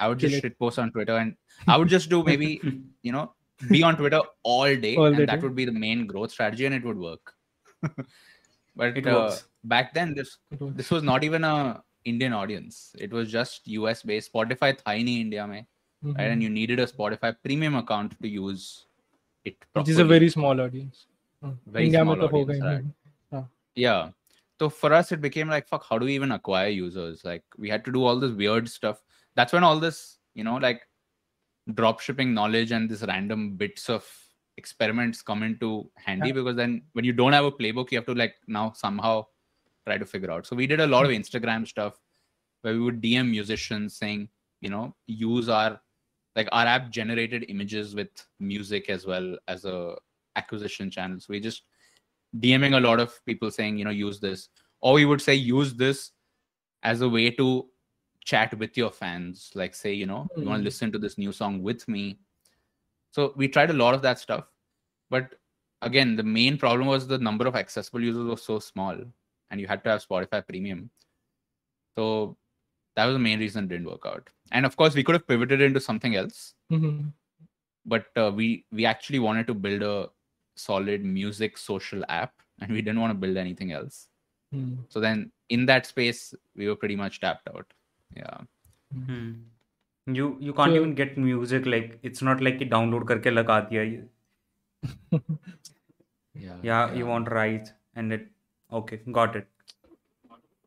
I 0.00 0.08
would 0.08 0.18
just 0.18 0.40
shit 0.40 0.58
post 0.58 0.78
on 0.78 0.92
Twitter 0.92 1.16
and 1.16 1.34
I 1.66 1.76
would 1.76 1.88
just 1.88 2.08
do 2.08 2.22
maybe, 2.22 2.60
you 3.02 3.12
know, 3.12 3.32
be 3.70 3.82
on 3.82 3.96
Twitter 3.96 4.20
all 4.42 4.74
day. 4.76 4.96
All 4.96 5.06
and 5.06 5.28
that 5.28 5.42
would 5.42 5.54
be 5.54 5.64
the 5.64 5.72
main 5.72 6.06
growth 6.06 6.30
strategy 6.30 6.66
and 6.66 6.74
it 6.74 6.84
would 6.84 6.98
work. 6.98 7.34
but 8.76 8.96
it 8.96 9.06
uh, 9.06 9.34
back 9.64 9.94
then, 9.94 10.14
this 10.14 10.38
this 10.60 10.90
was 10.90 11.02
not 11.02 11.24
even 11.24 11.44
a 11.44 11.82
Indian 12.04 12.32
audience. 12.32 12.94
It 12.98 13.12
was 13.12 13.30
just 13.30 13.66
US 13.66 14.02
based. 14.02 14.32
Spotify 14.32 14.76
tiny 14.76 15.20
India 15.20 15.46
mein, 15.46 15.66
mm-hmm. 16.04 16.16
right? 16.16 16.30
And 16.30 16.42
you 16.42 16.50
needed 16.50 16.80
a 16.80 16.86
Spotify 16.86 17.34
premium 17.42 17.74
account 17.74 18.20
to 18.22 18.28
use 18.28 18.86
it 19.44 19.58
properly. 19.72 19.82
Which 19.82 19.90
is 19.90 19.98
a 19.98 20.04
very 20.04 20.28
small 20.28 20.60
audience. 20.60 21.06
Mm. 21.44 21.56
Very 21.66 21.86
India 21.86 22.02
small 22.02 22.22
audience, 22.22 22.62
right? 22.62 22.84
yeah. 23.32 23.42
yeah. 23.74 24.08
So 24.60 24.68
for 24.68 24.92
us, 24.92 25.12
it 25.12 25.20
became 25.20 25.48
like, 25.48 25.68
fuck, 25.68 25.84
how 25.88 25.98
do 25.98 26.06
we 26.06 26.14
even 26.14 26.32
acquire 26.32 26.68
users? 26.68 27.24
Like 27.24 27.44
we 27.56 27.68
had 27.68 27.84
to 27.84 27.92
do 27.92 28.04
all 28.04 28.18
this 28.18 28.32
weird 28.32 28.68
stuff 28.68 29.00
that's 29.38 29.52
when 29.52 29.62
all 29.62 29.78
this, 29.78 30.18
you 30.34 30.42
know, 30.42 30.56
like 30.56 30.82
drop 31.72 32.00
shipping 32.00 32.34
knowledge 32.34 32.72
and 32.72 32.90
this 32.90 33.04
random 33.04 33.54
bits 33.54 33.88
of 33.88 34.04
experiments 34.56 35.22
come 35.22 35.44
into 35.44 35.88
handy 35.94 36.32
because 36.32 36.56
then 36.56 36.82
when 36.94 37.04
you 37.04 37.12
don't 37.12 37.34
have 37.34 37.44
a 37.44 37.52
playbook, 37.52 37.92
you 37.92 37.98
have 37.98 38.06
to 38.06 38.14
like 38.14 38.34
now 38.48 38.72
somehow 38.72 39.24
try 39.86 39.96
to 39.96 40.04
figure 40.04 40.32
out. 40.32 40.44
So 40.44 40.56
we 40.56 40.66
did 40.66 40.80
a 40.80 40.88
lot 40.88 41.04
of 41.04 41.12
hmm. 41.12 41.18
Instagram 41.18 41.68
stuff 41.68 42.00
where 42.62 42.74
we 42.74 42.80
would 42.80 43.00
DM 43.00 43.30
musicians 43.30 43.96
saying, 43.96 44.28
you 44.60 44.70
know, 44.70 44.96
use 45.06 45.48
our 45.48 45.80
like 46.34 46.48
our 46.50 46.66
app 46.66 46.90
generated 46.90 47.44
images 47.48 47.94
with 47.94 48.10
music 48.40 48.90
as 48.90 49.06
well 49.06 49.36
as 49.46 49.64
a 49.64 49.94
acquisition 50.34 50.90
channel. 50.90 51.20
So 51.20 51.26
we 51.30 51.38
just 51.38 51.62
DMing 52.36 52.76
a 52.76 52.80
lot 52.80 52.98
of 52.98 53.24
people 53.24 53.52
saying, 53.52 53.78
you 53.78 53.84
know, 53.84 53.92
use 53.92 54.18
this. 54.18 54.48
Or 54.80 54.94
we 54.94 55.04
would 55.04 55.22
say 55.22 55.36
use 55.36 55.74
this 55.74 56.10
as 56.82 57.02
a 57.02 57.08
way 57.08 57.30
to 57.30 57.68
chat 58.30 58.54
with 58.62 58.76
your 58.80 58.90
fans. 59.00 59.50
Like 59.60 59.74
say, 59.74 59.92
you 60.00 60.06
know, 60.12 60.22
you 60.36 60.44
want 60.48 60.58
to 60.60 60.62
Mm. 60.62 60.70
listen 60.70 60.92
to 60.94 60.98
this 61.04 61.16
new 61.24 61.32
song 61.40 61.62
with 61.68 61.84
me. 61.96 62.02
So 63.18 63.32
we 63.42 63.48
tried 63.56 63.70
a 63.74 63.78
lot 63.82 63.94
of 63.98 64.02
that 64.06 64.18
stuff. 64.24 64.44
But 65.14 65.36
again, 65.90 66.16
the 66.16 66.26
main 66.38 66.58
problem 66.64 66.88
was 66.94 67.06
the 67.12 67.18
number 67.28 67.46
of 67.50 67.56
accessible 67.60 68.02
users 68.08 68.26
was 68.32 68.42
so 68.50 68.58
small 68.58 68.98
and 69.50 69.60
you 69.60 69.66
had 69.66 69.82
to 69.84 69.90
have 69.90 70.04
Spotify 70.06 70.40
premium. 70.46 70.90
So 71.96 72.36
that 72.96 73.06
was 73.06 73.14
the 73.14 73.24
main 73.28 73.38
reason 73.44 73.64
it 73.64 73.68
didn't 73.68 73.88
work 73.92 74.04
out. 74.12 74.28
And 74.52 74.66
of 74.66 74.76
course, 74.76 74.94
we 74.94 75.04
could 75.04 75.14
have 75.18 75.26
pivoted 75.32 75.60
into 75.68 75.80
something 75.80 76.16
else, 76.20 76.54
Mhm. 76.72 77.12
but 77.94 78.06
uh, 78.24 78.30
we 78.40 78.48
we 78.80 78.86
actually 78.92 79.20
wanted 79.24 79.46
to 79.50 79.54
build 79.66 79.82
a 79.82 79.96
solid 80.66 81.04
music 81.16 81.58
social 81.64 82.04
app, 82.20 82.32
and 82.60 82.72
we 82.76 82.82
didn't 82.82 83.00
want 83.02 83.12
to 83.12 83.20
build 83.26 83.36
anything 83.42 83.72
else. 83.80 83.98
Mm. 84.54 84.70
So 84.94 85.00
then, 85.04 85.30
in 85.56 85.66
that 85.66 85.86
space, 85.86 86.22
we 86.56 86.68
were 86.70 86.76
pretty 86.84 86.96
much 87.02 87.20
tapped 87.24 87.48
out 87.54 87.74
yeah. 88.16 88.38
Hmm. 88.92 89.32
you 90.06 90.36
you 90.40 90.52
can't 90.52 90.70
so, 90.70 90.76
even 90.76 90.94
get 90.94 91.18
music 91.18 91.66
like 91.66 91.98
it's 92.02 92.22
not 92.22 92.40
like 92.40 92.60
you 92.60 92.66
download 92.66 93.02
karke 93.10 93.30
laga 93.38 93.56
yeah, 93.76 93.88
yeah 96.44 96.56
yeah 96.62 96.94
you 96.94 97.06
want 97.06 97.30
rights 97.30 97.72
and 97.94 98.12
it 98.12 98.28
okay 98.72 99.00
got 99.12 99.36
it. 99.36 99.46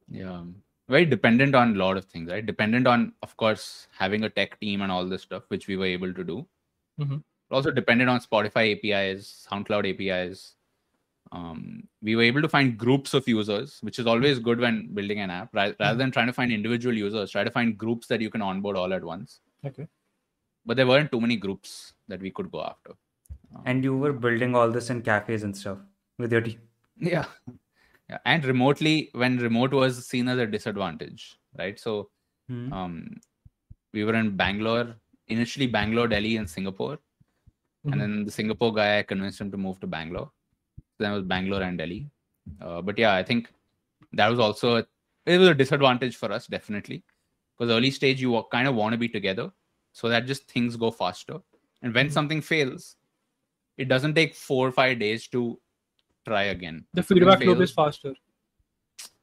Yeah. 0.10 0.44
Very 0.90 1.06
dependent 1.06 1.56
on 1.56 1.76
a 1.76 1.78
lot 1.80 1.98
of 1.98 2.06
things 2.06 2.30
right? 2.30 2.46
Dependent 2.46 2.86
on 2.86 3.14
of 3.24 3.36
course 3.38 3.88
having 3.98 4.24
a 4.26 4.30
tech 4.30 4.60
team 4.60 4.82
and 4.82 4.92
all 4.92 5.06
this 5.08 5.22
stuff 5.22 5.44
which 5.48 5.68
we 5.68 5.78
were 5.78 5.86
able 5.86 6.14
to 6.14 6.24
do. 6.24 6.46
Mm-hmm. 7.00 7.18
also 7.58 7.72
dependent 7.72 8.10
on 8.10 8.20
spotify 8.20 8.64
apis 8.74 9.48
soundcloud 9.50 9.86
apis 9.92 10.56
um, 11.32 11.60
we 12.02 12.16
were 12.18 12.24
able 12.24 12.42
to 12.42 12.50
find 12.50 12.78
groups 12.78 13.14
of 13.14 13.28
users 13.28 13.78
which 13.82 14.00
is 14.00 14.08
always 14.14 14.40
good 14.48 14.60
when 14.60 14.94
building 14.94 15.20
an 15.26 15.30
app 15.30 15.50
Ra- 15.54 15.72
rather 15.80 15.98
than 16.02 16.12
trying 16.12 16.28
to 16.28 16.34
find 16.34 16.52
individual 16.52 16.96
users 16.96 17.32
try 17.32 17.44
to 17.44 17.52
find 17.52 17.78
groups 17.78 18.08
that 18.08 18.22
you 18.26 18.30
can 18.30 18.42
onboard 18.42 18.76
all 18.76 18.94
at 18.94 19.04
once 19.04 19.40
Okay. 19.70 19.88
but 20.66 20.78
there 20.78 20.88
weren't 20.88 21.12
too 21.12 21.22
many 21.22 21.38
groups 21.46 21.94
that 22.10 22.20
we 22.22 22.32
could 22.32 22.52
go 22.52 22.64
after 22.64 22.94
and 23.66 23.84
you 23.84 23.96
were 23.98 24.14
building 24.14 24.56
all 24.56 24.70
this 24.78 24.90
in 24.90 25.02
cafes 25.02 25.44
and 25.44 25.56
stuff 25.56 25.78
with 26.18 26.32
your 26.32 26.42
team 26.42 26.60
yeah 26.98 27.26
yeah 28.10 28.18
and 28.26 28.44
remotely 28.46 28.96
when 29.24 29.38
remote 29.38 29.72
was 29.82 30.06
seen 30.08 30.28
as 30.28 30.40
a 30.40 30.48
disadvantage 30.58 31.24
right 31.64 31.80
so 31.80 32.10
Hmm. 32.50 32.74
um, 32.74 32.94
we 33.94 34.04
were 34.04 34.16
in 34.16 34.36
Bangalore, 34.36 34.96
initially 35.28 35.68
Bangalore, 35.68 36.08
Delhi, 36.14 36.32
and 36.38 36.50
Singapore. 36.54 36.96
Mhm. 37.86 37.92
And 37.92 38.02
then 38.02 38.14
the 38.26 38.32
Singapore 38.32 38.74
guy, 38.74 38.88
I 39.00 39.04
convinced 39.04 39.40
him 39.40 39.52
to 39.52 39.58
move 39.66 39.80
to 39.82 39.88
Bangalore. 39.88 40.32
Then 41.02 41.12
it 41.12 41.16
was 41.16 41.24
Bangalore 41.24 41.64
and 41.64 41.78
Delhi. 41.78 42.08
Uh, 42.62 42.82
but 42.82 42.98
yeah, 42.98 43.14
I 43.16 43.24
think 43.24 43.52
that 44.14 44.28
was 44.30 44.40
also 44.40 44.78
a, 44.78 44.86
it 45.26 45.38
was 45.38 45.50
a 45.50 45.56
disadvantage 45.56 46.16
for 46.16 46.32
us, 46.32 46.48
definitely, 46.48 47.04
because 47.58 47.72
early 47.72 47.92
stage 47.92 48.22
you 48.22 48.44
kind 48.52 48.68
of 48.68 48.76
want 48.76 48.94
to 48.94 48.98
be 48.98 49.10
together, 49.10 49.52
so 49.94 50.10
that 50.10 50.26
just 50.26 50.48
things 50.48 50.76
go 50.76 50.92
faster. 50.92 51.40
And 51.82 51.94
when 51.94 52.08
Mhm. 52.08 52.12
something 52.12 52.42
fails, 52.42 52.98
it 53.78 53.88
doesn't 53.88 54.14
take 54.14 54.36
four 54.36 54.68
or 54.68 54.72
five 54.72 55.00
days 55.00 55.28
to 55.30 55.60
try 56.26 56.44
again. 56.56 56.86
The 56.94 57.04
feedback 57.04 57.40
loop 57.40 57.62
is 57.62 57.72
faster. 57.72 58.14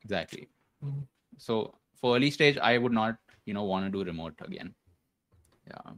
exactly. 0.02 0.48
Mhm. 0.84 1.06
So 1.36 1.78
for 2.00 2.16
early 2.16 2.30
stage, 2.30 2.58
I 2.58 2.78
would 2.78 2.92
not, 2.92 3.18
you 3.44 3.54
know, 3.54 3.64
want 3.64 3.84
to 3.86 3.90
do 3.90 4.04
remote 4.04 4.34
again. 4.40 4.74
Yeah. 5.66 5.94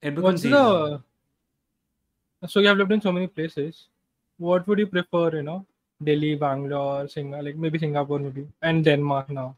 it 0.00 0.14
What's 0.14 0.42
becomes 0.42 0.46
easier. 0.46 1.00
the 2.40 2.48
so 2.48 2.60
you 2.60 2.68
have 2.68 2.78
lived 2.78 2.92
in 2.92 3.00
so 3.00 3.10
many 3.10 3.26
places. 3.26 3.88
What 4.38 4.66
would 4.68 4.78
you 4.78 4.86
prefer? 4.86 5.36
You 5.36 5.42
know, 5.42 5.66
Delhi, 6.02 6.34
Bangalore, 6.36 7.08
Singapore, 7.08 7.42
like 7.42 7.56
maybe 7.56 7.78
Singapore, 7.78 8.18
maybe, 8.18 8.46
and 8.62 8.84
Denmark 8.84 9.30
now. 9.30 9.56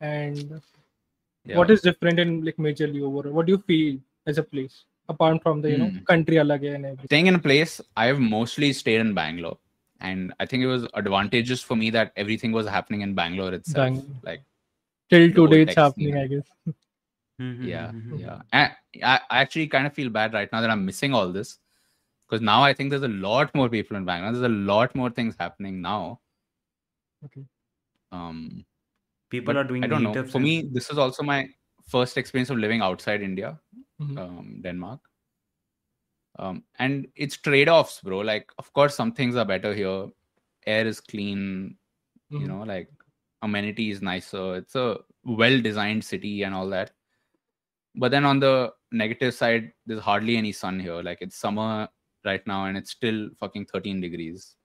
And 0.00 0.60
yeah. 1.44 1.56
what 1.58 1.70
is 1.70 1.80
different 1.82 2.18
in 2.18 2.44
like 2.44 2.56
majorly 2.56 3.02
over? 3.02 3.30
What 3.30 3.46
do 3.46 3.52
you 3.52 3.58
feel 3.58 3.98
as 4.26 4.38
a 4.38 4.42
place 4.42 4.84
apart 5.08 5.42
from 5.42 5.60
the 5.62 5.70
you 5.70 5.78
know 5.78 5.90
Hmm. 5.90 6.04
country 6.10 6.36
alag 6.36 6.62
hai 6.68 6.74
and 6.78 6.86
everything? 6.86 7.06
staying 7.10 7.26
in 7.30 7.34
a 7.34 7.38
place 7.46 7.80
i've 8.02 8.20
mostly 8.20 8.68
stayed 8.72 9.00
in 9.04 9.12
bangalore 9.14 9.58
and 10.00 10.32
i 10.40 10.46
think 10.46 10.62
it 10.62 10.66
was 10.66 10.86
advantageous 11.00 11.62
for 11.70 11.76
me 11.80 11.90
that 11.96 12.12
everything 12.24 12.52
was 12.58 12.66
happening 12.76 13.00
in 13.06 13.14
bangalore 13.14 13.52
itself 13.58 13.84
Bangalore. 13.84 14.20
like 14.28 14.42
Till 15.10 15.32
today, 15.32 15.62
it's 15.62 15.74
happening. 15.74 16.16
I 16.16 16.26
guess. 16.26 16.48
Yeah 17.62 17.90
mhm, 17.90 18.10
mhm. 18.12 18.20
yeah 18.20 18.38
and 18.52 18.70
I, 19.02 19.20
I 19.30 19.40
actually 19.40 19.66
kind 19.66 19.86
of 19.86 19.92
feel 19.94 20.10
bad 20.10 20.32
right 20.38 20.50
now 20.52 20.60
that 20.60 20.70
i'm 20.70 20.84
missing 20.86 21.14
all 21.14 21.32
this 21.32 21.58
because 22.32 22.42
now 22.48 22.62
i 22.64 22.72
think 22.72 22.90
there's 22.90 23.02
a 23.02 23.14
lot 23.28 23.54
more 23.54 23.68
people 23.68 23.96
in 23.96 24.04
bangalore 24.06 24.32
there's 24.32 24.50
a 24.50 24.58
lot 24.74 24.94
more 24.96 25.10
things 25.10 25.36
happening 25.38 25.80
now 25.82 26.18
Okay. 27.26 27.44
um 28.10 28.64
people 29.34 29.58
are 29.62 29.64
doing 29.64 29.84
i 29.84 29.86
don't 29.86 30.02
know 30.02 30.14
for 30.14 30.38
and- 30.38 30.44
me 30.46 30.54
this 30.72 30.88
is 30.94 30.96
also 30.96 31.22
my 31.22 31.46
first 31.94 32.16
experience 32.22 32.48
of 32.54 32.56
living 32.66 32.80
outside 32.80 33.22
india 33.30 33.58
Mhm. 34.00 34.18
um, 34.18 34.60
Denmark. 34.62 35.00
Um, 36.38 36.64
and 36.78 37.06
it's 37.14 37.36
trade 37.36 37.68
offs, 37.68 38.00
bro. 38.00 38.18
Like, 38.28 38.50
of 38.58 38.72
course, 38.72 38.96
some 38.96 39.12
things 39.12 39.36
are 39.36 39.44
better 39.44 39.72
here. 39.74 40.08
Air 40.66 40.86
is 40.92 41.00
clean, 41.00 41.76
you 42.30 42.38
Mhm. 42.38 42.48
know, 42.48 42.62
like 42.70 42.88
amenity 43.42 43.90
is 43.90 44.00
nicer. 44.08 44.56
It's 44.56 44.74
a 44.74 44.86
well 45.24 45.60
designed 45.60 46.04
city 46.04 46.32
and 46.42 46.54
all 46.54 46.68
that. 46.70 46.92
But 47.94 48.10
then 48.16 48.24
on 48.24 48.40
the 48.40 48.54
negative 49.04 49.34
side, 49.34 49.72
there's 49.86 50.00
hardly 50.00 50.36
any 50.36 50.52
sun 50.52 50.80
here. 50.80 51.00
Like, 51.10 51.20
it's 51.20 51.36
summer 51.36 51.88
right 52.24 52.46
now 52.46 52.66
and 52.66 52.76
it's 52.76 52.90
still 52.90 53.28
fucking 53.38 53.66
13 53.66 54.00
degrees. 54.00 54.56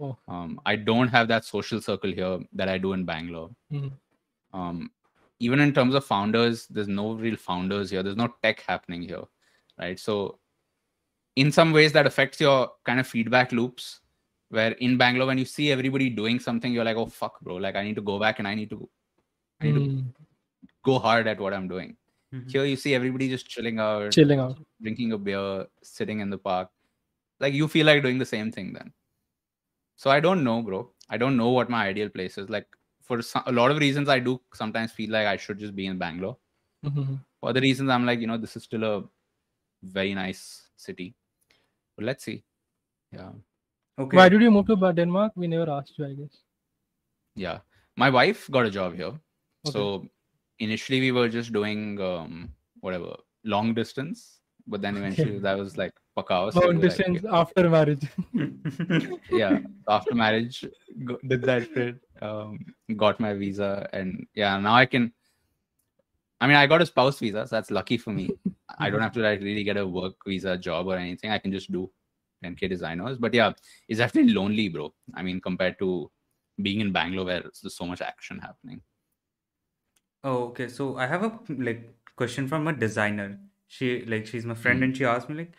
Oh. 0.00 0.16
Um, 0.28 0.60
I 0.66 0.76
don't 0.76 1.08
have 1.08 1.28
that 1.28 1.44
social 1.44 1.80
circle 1.80 2.12
here 2.12 2.38
that 2.52 2.68
I 2.68 2.78
do 2.78 2.92
in 2.92 3.04
Bangalore 3.04 3.50
Mhm. 3.72 3.92
um, 4.52 4.90
even 5.38 5.60
in 5.60 5.72
terms 5.72 5.94
of 5.94 6.04
founders, 6.04 6.66
there's 6.68 6.88
no 6.88 7.12
real 7.14 7.36
founders 7.36 7.90
here. 7.90 8.02
There's 8.02 8.16
no 8.16 8.34
tech 8.42 8.60
happening 8.60 9.02
here, 9.02 9.24
right? 9.78 9.98
So, 9.98 10.38
in 11.36 11.52
some 11.52 11.72
ways, 11.72 11.92
that 11.92 12.06
affects 12.06 12.40
your 12.40 12.72
kind 12.84 12.98
of 12.98 13.06
feedback 13.06 13.52
loops. 13.52 14.00
Where 14.48 14.72
in 14.72 14.96
Bangalore, 14.96 15.26
when 15.26 15.36
you 15.36 15.44
see 15.44 15.70
everybody 15.70 16.08
doing 16.08 16.38
something, 16.40 16.72
you're 16.72 16.84
like, 16.84 16.96
"Oh 16.96 17.04
fuck, 17.06 17.38
bro! 17.42 17.56
Like 17.56 17.76
I 17.76 17.82
need 17.84 17.96
to 17.96 18.00
go 18.02 18.18
back 18.18 18.38
and 18.38 18.48
I 18.48 18.54
need 18.54 18.70
to, 18.70 18.88
I 19.60 19.64
need 19.66 19.74
to 19.74 19.80
Mm. 19.80 20.14
go 20.82 20.98
hard 20.98 21.26
at 21.26 21.38
what 21.38 21.52
I'm 21.52 21.68
doing." 21.68 21.96
Mhm. 22.32 22.50
Here, 22.50 22.64
you 22.64 22.76
see 22.76 22.94
everybody 22.94 23.28
just 23.28 23.46
chilling 23.46 23.78
out, 23.78 24.12
Chilling 24.12 24.40
out. 24.40 24.56
drinking 24.80 25.12
a 25.12 25.18
beer, 25.18 25.66
sitting 25.82 26.20
in 26.20 26.30
the 26.30 26.38
park. 26.38 26.70
Like 27.40 27.54
you 27.54 27.68
feel 27.68 27.86
like 27.86 28.02
doing 28.02 28.18
the 28.18 28.26
same 28.26 28.50
thing 28.50 28.72
then. 28.72 28.92
So 29.96 30.10
I 30.10 30.20
don't 30.20 30.44
know, 30.44 30.62
bro. 30.62 30.90
I 31.08 31.16
don't 31.16 31.36
know 31.36 31.50
what 31.50 31.70
my 31.70 31.86
ideal 31.86 32.08
place 32.08 32.38
is. 32.38 32.50
Like 32.50 32.66
for 33.02 33.22
some, 33.22 33.42
a 33.46 33.52
lot 33.52 33.70
of 33.70 33.78
reasons, 33.78 34.08
I 34.08 34.18
do 34.18 34.40
sometimes 34.52 34.92
feel 34.92 35.10
like 35.10 35.26
I 35.26 35.36
should 35.36 35.58
just 35.58 35.74
be 35.74 35.86
in 35.86 35.98
Bangalore. 35.98 36.36
Mhm. 36.84 37.20
For 37.40 37.52
the 37.52 37.60
reasons, 37.60 37.90
I'm 37.90 38.06
like, 38.06 38.20
you 38.20 38.26
know, 38.26 38.38
this 38.38 38.56
is 38.56 38.64
still 38.64 38.84
a 38.84 39.04
very 39.82 40.14
nice 40.14 40.68
city. 40.76 41.14
But 41.96 42.04
let's 42.04 42.24
see. 42.24 42.44
Yeah. 43.12 43.32
okay 43.98 44.16
Why 44.16 44.28
did 44.28 44.42
you 44.42 44.50
move 44.50 44.66
to 44.66 44.92
Denmark? 44.92 45.32
We 45.36 45.46
never 45.46 45.70
asked 45.70 45.98
you, 45.98 46.06
I 46.06 46.12
guess. 46.14 46.42
Yeah. 47.34 47.60
My 47.96 48.10
wife 48.10 48.50
got 48.50 48.66
a 48.66 48.70
job 48.70 48.94
here. 48.94 49.14
Okay. 49.66 49.72
So 49.72 50.06
initially 50.58 51.00
we 51.00 51.12
were 51.12 51.28
just 51.28 51.52
doing 51.52 52.00
um 52.00 52.50
whatever 52.80 53.16
long 53.44 53.74
distance. 53.74 54.40
But 54.66 54.82
then 54.82 54.96
eventually 54.96 55.38
that 55.38 55.56
was 55.58 55.76
like 55.76 55.94
pakao. 56.16 56.52
so 56.52 56.60
we 56.60 56.66
Long 56.66 56.76
were 56.76 56.82
like, 56.82 56.82
distance 56.96 57.18
okay. 57.24 57.36
after 57.40 57.70
marriage. 57.70 58.06
yeah 59.30 59.58
after 59.88 60.14
marriage 60.14 60.64
go, 61.04 61.18
did 61.26 61.42
that 61.42 61.68
shit 61.74 61.96
um 62.22 62.58
got 62.96 63.20
my 63.20 63.32
visa 63.34 63.88
and 63.92 64.26
yeah 64.34 64.58
now 64.58 64.74
i 64.74 64.86
can 64.86 65.12
i 66.40 66.46
mean 66.46 66.56
i 66.56 66.66
got 66.66 66.82
a 66.82 66.86
spouse 66.86 67.18
visa 67.18 67.46
so 67.46 67.56
that's 67.56 67.70
lucky 67.70 67.98
for 67.98 68.10
me 68.18 68.30
i 68.78 68.88
don't 68.90 69.00
have 69.02 69.12
to 69.12 69.20
like 69.20 69.40
really 69.40 69.64
get 69.64 69.76
a 69.76 69.86
work 69.86 70.14
visa 70.26 70.56
job 70.56 70.86
or 70.86 70.96
anything 70.96 71.30
i 71.30 71.38
can 71.38 71.52
just 71.52 71.70
do 71.70 71.90
10k 72.44 72.68
designers 72.68 73.18
but 73.18 73.32
yeah 73.34 73.52
it's 73.88 73.98
definitely 73.98 74.32
lonely 74.32 74.68
bro 74.68 74.92
i 75.14 75.22
mean 75.22 75.40
compared 75.40 75.78
to 75.78 76.10
being 76.62 76.80
in 76.80 76.92
bangalore 76.92 77.26
where 77.26 77.40
there's 77.42 77.74
so 77.76 77.86
much 77.86 78.00
action 78.00 78.38
happening 78.38 78.80
Oh, 80.24 80.44
okay. 80.48 80.68
So 80.68 80.96
I 80.96 81.06
have 81.06 81.22
a 81.22 81.38
like 81.48 81.94
question 82.16 82.48
from 82.48 82.66
a 82.66 82.72
designer. 82.72 83.38
She 83.68 84.04
like 84.06 84.26
she's 84.26 84.44
my 84.44 84.54
friend 84.54 84.78
Hmm. 84.78 84.84
and 84.84 84.96
she 84.96 85.04
asked 85.04 85.28
me 85.28 85.36
like, 85.36 85.52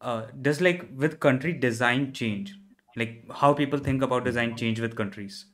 uh, 0.00 0.26
does 0.42 0.60
like 0.60 0.88
with 0.96 1.20
country 1.20 1.52
design 1.52 2.12
change? 2.12 2.54
Like 2.96 3.24
how 3.32 3.54
people 3.54 3.78
think 3.78 4.02
about 4.02 4.24
design 4.24 4.56
change 4.56 4.80
with 4.80 4.96
countries? 4.96 5.46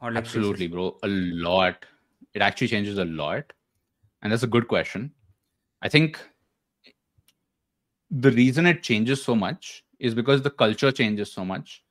Or 0.00 0.10
like 0.12 0.16
absolutely 0.24 0.68
places? 0.68 0.72
bro 0.72 0.98
a 1.02 1.08
lot 1.08 1.86
it 2.34 2.42
actually 2.42 2.68
changes 2.68 2.98
a 2.98 3.04
lot 3.04 3.52
and 4.22 4.32
that's 4.32 4.42
a 4.44 4.46
good 4.46 4.68
question 4.68 5.12
i 5.82 5.88
think 5.88 6.18
the 8.10 8.30
reason 8.32 8.66
it 8.66 8.82
changes 8.82 9.22
so 9.22 9.34
much 9.34 9.84
is 9.98 10.14
because 10.14 10.42
the 10.42 10.50
culture 10.50 10.90
changes 10.90 11.32
so 11.32 11.44
much 11.44 11.84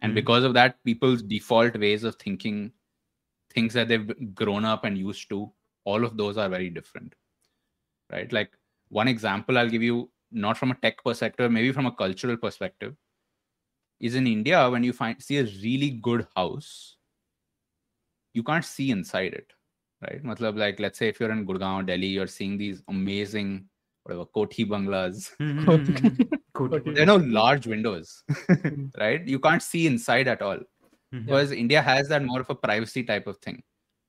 and 0.00 0.12
Mhm. 0.12 0.14
because 0.14 0.44
of 0.44 0.54
that 0.54 0.82
people's 0.84 1.22
default 1.22 1.76
ways 1.76 2.04
of 2.04 2.16
thinking 2.16 2.72
things 3.50 3.72
that 3.74 3.88
they've 3.88 4.34
grown 4.34 4.64
up 4.64 4.84
and 4.84 4.98
used 4.98 5.28
to 5.30 5.52
all 5.84 6.04
of 6.04 6.16
those 6.16 6.36
are 6.38 6.48
very 6.48 6.70
different 6.70 7.14
right 8.12 8.32
like 8.32 8.52
one 8.88 9.08
example 9.08 9.58
i'll 9.58 9.68
give 9.68 9.82
you 9.82 10.10
not 10.34 10.58
from 10.58 10.70
a 10.72 10.74
tech 10.74 11.02
perspective 11.04 11.50
maybe 11.50 11.72
from 11.72 11.86
a 11.86 11.92
cultural 11.92 12.36
perspective. 12.36 12.94
Is 14.00 14.14
in 14.16 14.26
india 14.26 14.68
when 14.68 14.84
you 14.84 14.92
find 14.92 15.22
see 15.22 15.38
a 15.38 15.44
really 15.62 15.90
good 15.90 16.26
house 16.36 16.96
you 18.34 18.42
can't 18.42 18.64
see 18.64 18.90
inside 18.90 19.32
it 19.34 19.52
right? 20.02 20.22
Matlab, 20.22 20.58
like 20.58 20.80
let's 20.80 20.98
say 20.98 21.08
if 21.08 21.18
you're 21.20 21.30
in 21.30 21.46
gurgaon 21.46 21.80
or 21.80 21.82
delhi 21.84 22.08
you're 22.08 22.26
seeing 22.26 22.58
these 22.58 22.82
amazing 22.88 23.66
whatever 24.02 24.26
koti 24.26 24.64
bungalows. 24.64 25.32
Mm-hmm. 25.40 26.22
There 26.94 27.02
are 27.02 27.06
no 27.06 27.16
large 27.16 27.66
windows 27.66 28.22
mm-hmm. 28.30 28.86
right? 29.00 29.26
You 29.26 29.38
can't 29.40 29.62
see 29.62 29.86
inside 29.86 30.28
at 30.28 30.42
all. 30.42 30.58
Mm-hmm. 30.58 31.24
Because 31.26 31.52
india 31.52 31.80
has 31.80 32.08
that 32.08 32.24
more 32.24 32.40
of 32.40 32.50
a 32.50 32.54
privacy 32.54 33.04
type 33.04 33.26
of 33.26 33.38
thing 33.38 33.62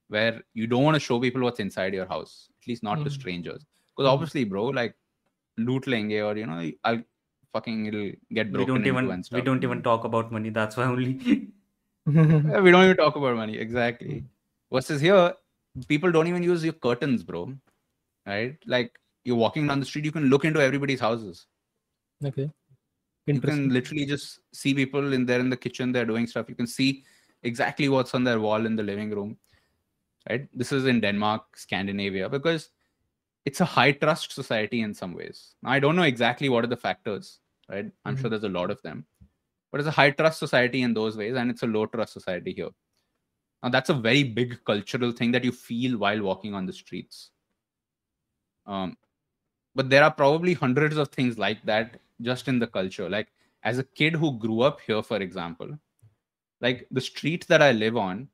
where 0.09 0.41
you 0.53 0.67
don't 0.67 0.83
want 0.83 0.95
to 0.95 0.99
show 0.99 1.19
people 1.19 1.41
what's 1.41 1.59
inside 1.59 1.93
your 1.93 2.07
house 2.07 2.49
at 2.61 2.67
least 2.67 2.83
not 2.83 2.95
to 2.95 3.09
Mhm. 3.09 3.11
strangers. 3.11 3.65
Because 3.95 4.09
obviously 4.09 4.43
bro 4.43 4.65
like 4.65 4.95
loot 5.57 5.87
lenge 5.87 6.13
or 6.13 6.35
you 6.37 6.45
know 6.45 6.71
i'll 6.83 7.01
fucking 7.55 7.85
it'll 7.85 8.11
get 8.37 8.47
We 8.47 8.53
broken 8.53 8.67
don't 8.67 8.85
into 8.85 9.09
even 9.09 9.23
we 9.31 9.41
don't 9.41 9.63
even 9.63 9.81
talk 9.81 10.03
about 10.03 10.31
money. 10.31 10.49
That's 10.49 10.75
why 10.75 10.85
only. 10.85 11.11
Yeah, 12.05 12.59
we 12.65 12.71
don't 12.71 12.83
even 12.83 12.97
talk 12.97 13.15
about 13.15 13.35
money 13.35 13.57
exactly 13.57 14.23
versus 14.71 15.01
here 15.01 15.33
people 15.87 16.11
don't 16.11 16.27
even 16.27 16.43
use 16.43 16.63
your 16.63 16.73
curtains 16.73 17.23
bro 17.23 17.39
right 18.27 18.57
like 18.73 18.99
you're 19.23 19.35
walking 19.35 19.65
down 19.67 19.79
the 19.79 19.85
street 19.85 20.05
you 20.05 20.11
can 20.11 20.25
look 20.25 20.45
into 20.45 20.61
everybody's 20.61 20.99
houses 20.99 21.47
okay. 22.23 22.47
you 23.25 23.39
can 23.41 23.69
literally 23.69 24.05
just 24.05 24.39
see 24.53 24.73
people 24.73 25.13
in 25.13 25.25
there 25.25 25.39
in 25.39 25.49
the 25.49 25.57
kitchen 25.57 25.91
they're 25.91 26.05
doing 26.05 26.27
stuff 26.27 26.47
you 26.47 26.55
can 26.55 26.67
see 26.67 27.03
exactly 27.41 27.89
what's 27.89 28.13
on 28.13 28.23
their 28.23 28.39
wall 28.39 28.67
in 28.67 28.75
the 28.75 28.83
living 28.83 29.09
room 29.09 29.35
right 30.29 30.47
this 30.53 30.71
is 30.71 30.85
in 30.85 31.01
denmark 31.01 31.57
scandinavia 31.57 32.29
because 32.29 32.69
it's 33.45 33.61
a 33.61 33.65
high 33.65 33.91
trust 33.91 34.31
society 34.31 34.81
in 34.81 34.93
some 34.93 35.13
ways. 35.13 35.55
I 35.63 35.79
don't 35.79 35.95
know 35.95 36.03
exactly 36.03 36.49
what 36.49 36.63
are 36.63 36.67
the 36.67 36.77
factors 36.77 37.39
right? 37.67 37.91
I'm 38.05 38.15
sure 38.15 38.25
Mhm. 38.25 38.29
there's 38.29 38.43
a 38.43 38.49
lot 38.49 38.69
of 38.69 38.81
them. 38.83 39.07
But 39.71 39.81
it's 39.81 39.87
a 39.87 39.91
high 39.91 40.11
trust 40.11 40.37
society 40.39 40.83
in 40.83 40.93
those 40.93 41.17
ways 41.17 41.35
and 41.35 41.49
it's 41.49 41.63
a 41.63 41.67
low 41.67 41.87
trust 41.87 42.13
society 42.13 42.53
here. 42.53 42.69
Now 43.63 43.69
that's 43.69 43.89
a 43.89 43.93
very 43.93 44.23
big 44.23 44.63
cultural 44.65 45.11
thing 45.11 45.31
that 45.31 45.43
you 45.43 45.51
feel 45.51 45.97
while 45.97 46.21
walking 46.21 46.53
on 46.53 46.65
the 46.67 46.73
streets. 46.73 47.31
Um, 48.67 48.97
but 49.73 49.89
there 49.89 50.03
are 50.03 50.11
probably 50.11 50.53
hundreds 50.53 50.97
of 50.97 51.09
things 51.09 51.37
like 51.39 51.63
that 51.65 51.99
just 52.21 52.47
in 52.47 52.59
the 52.59 52.67
culture. 52.67 53.09
Like 53.09 53.29
as 53.63 53.79
a 53.79 53.83
kid 53.83 54.13
who 54.13 54.37
grew 54.37 54.61
up 54.61 54.79
here 54.81 55.01
for 55.01 55.17
example 55.17 55.77
like 56.61 56.87
the 56.91 57.01
street 57.01 57.45
that 57.47 57.61
i 57.61 57.71
live 57.71 57.97
on 57.97 58.29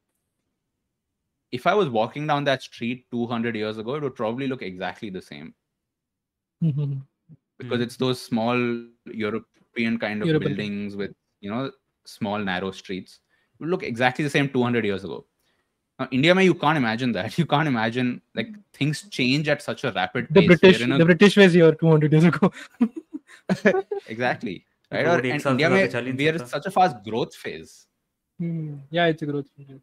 if 1.52 1.68
I 1.68 1.74
was 1.74 1.90
walking 1.90 2.28
down 2.28 2.44
that 2.46 2.62
street 2.62 3.06
200 3.12 3.56
years 3.56 3.78
ago, 3.78 3.96
it 3.96 4.04
would 4.04 4.16
probably 4.16 4.48
look 4.48 4.62
exactly 4.62 5.10
the 5.10 5.22
same. 5.22 5.54
Mm-hmm. 6.64 6.94
Because 7.60 7.80
mm. 7.80 7.84
it's 7.84 7.96
those 7.96 8.20
small 8.20 8.58
European 9.06 10.00
kind 10.00 10.24
of 10.24 10.28
European. 10.28 10.56
buildings 10.56 10.96
with, 10.96 11.12
you 11.42 11.52
know, 11.52 11.72
small 12.06 12.40
narrow 12.40 12.72
streets. 12.72 13.20
It 13.54 13.60
would 13.60 13.70
look 13.70 13.84
exactly 13.84 14.24
the 14.24 14.32
same 14.32 14.50
200 14.50 14.84
years 14.84 15.04
ago. 15.04 15.26
Now, 16.00 16.08
India, 16.10 16.34
you 16.42 16.56
can't 16.56 16.78
imagine 16.78 17.12
that. 17.12 17.38
You 17.42 17.46
can't 17.46 17.68
imagine 17.68 18.24
like 18.34 18.50
things 18.74 19.04
change 19.12 19.48
at 19.48 19.62
such 19.62 19.84
a 19.84 19.92
rapid 19.92 20.28
the 20.32 20.48
pace. 20.48 20.60
British, 20.60 20.82
a... 20.82 20.88
The 20.88 21.06
British 21.06 21.38
was 21.38 21.54
here 21.54 21.72
200 21.72 22.12
years 22.12 22.24
ago. 22.24 22.52
exactly. 24.08 24.66
Right? 24.92 25.06
Or 25.06 25.20
in 25.20 25.40
India, 25.40 25.70
we 25.70 26.28
are 26.30 26.34
in 26.34 26.48
such 26.48 26.66
a 26.66 26.72
fast 26.72 27.04
growth 27.04 27.36
phase. 27.36 27.86
Hmm. 28.40 28.78
Yeah, 28.90 29.06
it's 29.06 29.22
a 29.22 29.28
growth 29.28 29.50
phase. 29.56 29.80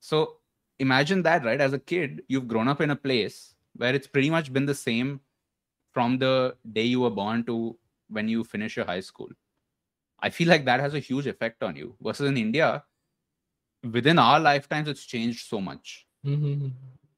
So 0.00 0.37
imagine 0.78 1.22
that, 1.22 1.44
right? 1.44 1.60
As 1.60 1.72
a 1.72 1.78
kid, 1.78 2.22
you've 2.28 2.48
grown 2.48 2.68
up 2.68 2.80
in 2.80 2.90
a 2.90 2.96
place 2.96 3.54
where 3.76 3.94
it's 3.94 4.06
pretty 4.06 4.30
much 4.30 4.52
been 4.52 4.66
the 4.66 4.74
same 4.74 5.20
from 5.92 6.18
the 6.18 6.56
day 6.72 6.82
you 6.82 7.00
were 7.00 7.10
born 7.10 7.44
to 7.44 7.76
when 8.08 8.28
you 8.28 8.44
finish 8.44 8.76
your 8.76 8.86
high 8.86 9.00
school. 9.00 9.28
I 10.20 10.30
feel 10.30 10.48
like 10.48 10.64
that 10.64 10.80
has 10.80 10.94
a 10.94 10.98
huge 10.98 11.26
effect 11.26 11.62
on 11.62 11.76
you. 11.76 11.94
Versus 12.00 12.28
in 12.28 12.36
India, 12.36 12.84
within 13.92 14.18
our 14.18 14.40
lifetimes, 14.40 14.88
it's 14.88 15.04
changed 15.04 15.46
so 15.46 15.60
much. 15.60 16.06
Mhm. 16.24 16.72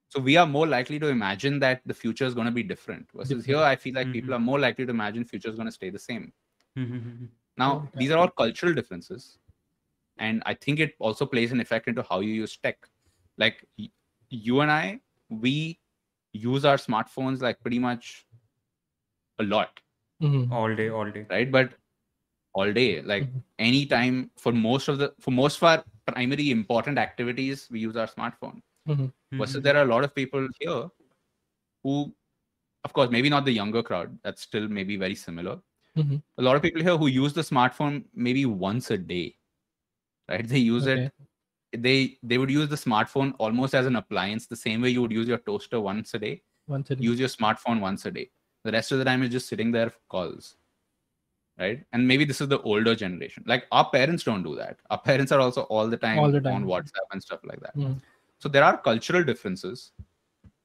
So 0.09 0.21
we 0.21 0.37
are 0.37 0.47
more 0.47 0.67
likely 0.67 0.99
to 0.99 1.07
imagine 1.07 1.61
that 1.61 1.83
the 1.87 1.95
future 1.95 2.25
is 2.25 2.35
going 2.35 2.47
to 2.47 2.53
be 2.53 2.63
different. 2.63 3.09
Versus 3.15 3.45
here, 3.45 3.59
I 3.59 3.77
feel 3.77 3.95
like 3.95 4.13
people 4.13 4.31
Mhm. 4.31 4.37
are 4.37 4.41
more 4.41 4.59
likely 4.59 4.85
to 4.85 4.91
imagine 4.91 5.25
future 5.25 5.49
is 5.49 5.57
going 5.57 5.67
to 5.67 5.73
stay 5.73 5.91
the 5.91 5.99
same. 5.99 6.33
Mhm. 6.77 7.29
Now, 7.57 7.89
these 7.95 8.11
are 8.11 8.19
all 8.19 8.29
cultural 8.29 8.75
differences. 8.75 9.39
And 10.19 10.43
I 10.45 10.55
think 10.55 10.81
it 10.81 10.97
also 10.99 11.27
plays 11.27 11.53
an 11.53 11.61
effect 11.61 11.89
into 11.89 12.03
how 12.03 12.21
you 12.21 12.33
use 12.33 12.57
tech. 12.57 12.89
Like 13.41 13.67
you 14.29 14.61
and 14.61 14.71
I, 14.71 15.01
we 15.31 15.55
use 16.33 16.65
our 16.65 16.77
smartphones 16.77 17.41
like 17.41 17.61
pretty 17.61 17.79
much 17.79 18.27
a 19.39 19.45
lot, 19.45 19.81
Mhm. 20.23 20.51
all 20.53 20.75
day, 20.81 20.89
all 20.91 21.11
day. 21.11 21.27
right? 21.31 21.51
But 21.51 21.73
all 22.53 22.73
day, 22.73 23.01
like 23.03 23.25
Mhm. 23.25 23.43
anytime 23.59 24.31
for 24.37 24.53
most 24.53 24.89
of 24.93 24.99
the 25.03 25.09
for 25.27 25.31
most 25.31 25.57
of 25.63 25.65
our 25.71 25.85
primary 26.07 26.51
important 26.51 26.99
activities, 26.99 27.69
we 27.71 27.81
use 27.81 27.97
our 27.97 28.09
smartphone. 28.15 28.61
Mhm. 28.89 29.13
Versus 29.33 29.57
Mhm. 29.61 29.63
there 29.69 29.77
are 29.77 29.85
a 29.85 29.93
lot 29.95 30.05
of 30.05 30.15
people 30.15 30.49
here 30.61 30.81
who, 31.85 32.15
of 32.85 32.93
course, 32.93 33.11
maybe 33.11 33.31
not 33.31 33.45
the 33.45 33.53
younger 33.53 33.83
crowd, 33.83 34.19
that's 34.23 34.43
still 34.43 34.69
maybe 34.69 34.97
very 34.97 35.15
similar. 35.15 35.59
Mhm. 35.97 36.23
A 36.39 36.43
lot 36.43 36.57
of 36.57 36.63
people 36.63 36.83
here 36.83 36.97
who 36.97 37.07
use 37.07 37.33
the 37.33 37.47
smartphone 37.53 38.05
maybe 38.15 38.45
once 38.47 38.91
a 38.91 38.99
day, 38.99 39.37
right? 40.29 40.47
They 40.55 40.59
use 40.59 40.87
Okay. 40.87 41.05
it. 41.07 41.15
They 41.77 42.19
they 42.23 42.39
would 42.39 42.51
use 42.51 42.69
the 42.69 42.77
smartphone 42.77 43.35
almost 43.39 43.75
as 43.75 43.87
an 43.87 43.97
appliance, 43.97 44.47
the 44.47 44.57
same 44.57 44.83
way 44.83 44.91
you 44.91 45.03
would 45.03 45.13
use 45.13 45.29
your 45.29 45.39
toaster 45.39 45.81
once 45.81 46.15
a 46.15 46.19
day. 46.19 46.43
Once 46.67 46.91
a 46.91 46.97
day. 46.97 47.05
Use 47.05 47.19
your 47.21 47.29
smartphone 47.29 47.81
once 47.81 48.07
a 48.07 48.11
day. 48.11 48.31
The 48.65 48.73
rest 48.73 48.93
of 48.93 48.99
the 48.99 49.05
time 49.05 49.23
is 49.23 49.31
just 49.31 49.49
sitting 49.49 49.71
there 49.71 49.91
for 49.91 49.99
calls, 50.09 50.57
right? 51.59 51.85
And 51.93 52.07
maybe 52.07 52.25
this 52.25 52.41
is 52.41 52.49
the 52.49 52.61
older 52.63 52.95
generation. 52.95 53.45
Like 53.47 53.67
our 53.73 53.89
parents 53.91 54.25
don't 54.25 54.43
do 54.43 54.57
that. 54.57 54.79
Our 54.91 54.99
parents 55.01 55.33
are 55.33 55.41
also 55.41 55.63
all 55.63 55.87
the 55.89 55.97
time, 55.97 56.19
All 56.19 56.31
the 56.31 56.41
time. 56.41 56.55
on 56.55 56.65
WhatsApp 56.65 57.07
and 57.13 57.23
stuff 57.23 57.41
like 57.45 57.61
that. 57.61 57.77
Mhm. 57.77 58.01
So 58.39 58.49
there 58.49 58.65
are 58.65 58.77
cultural 58.77 59.23
differences. 59.25 59.93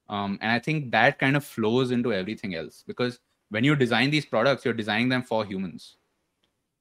Um, 0.10 0.38
and 0.42 0.52
I 0.52 0.60
think 0.60 0.92
that 0.92 1.20
kind 1.20 1.36
of 1.36 1.44
flows 1.46 1.92
into 1.92 2.14
everything 2.14 2.56
else 2.56 2.84
because 2.86 3.20
when 3.50 3.64
you 3.64 3.76
design 3.76 4.10
these 4.12 4.26
products, 4.26 4.66
you're 4.66 4.74
designing 4.74 5.10
them 5.10 5.24
for 5.24 5.46
humans. 5.46 5.98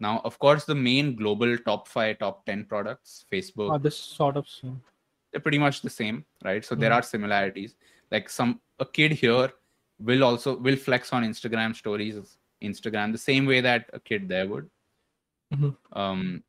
Now, 0.00 0.20
of 0.24 0.38
course, 0.38 0.64
the 0.64 0.74
main 0.74 1.14
global 1.16 1.56
top 1.58 1.86
five, 1.88 2.18
top 2.18 2.44
10 2.46 2.64
products, 2.64 3.24
Facebook, 3.32 3.70
Ah, 3.72 3.78
this 3.78 3.96
sort 3.96 4.36
of 4.36 4.48
same. 4.48 4.82
they're 5.30 5.40
pretty 5.40 5.58
much 5.58 5.82
the 5.82 5.90
same, 5.90 6.24
right? 6.44 6.64
So 6.64 6.74
there 6.74 6.90
Mhm. 6.90 6.96
are 6.96 7.02
similarities. 7.02 7.76
Like 8.10 8.28
some 8.28 8.60
a 8.80 8.86
kid 8.86 9.12
here 9.12 9.52
will 10.00 10.24
also 10.24 10.56
will 10.56 10.76
flex 10.76 11.12
on 11.12 11.24
Instagram 11.24 11.74
stories, 11.74 12.38
Instagram 12.60 13.12
the 13.12 13.18
same 13.18 13.46
way 13.46 13.60
that 13.60 13.88
a 13.92 14.00
kid 14.00 14.28
there 14.28 14.48
would. 14.48 14.68
Mhm. 15.52 15.76
Um, 15.92 16.44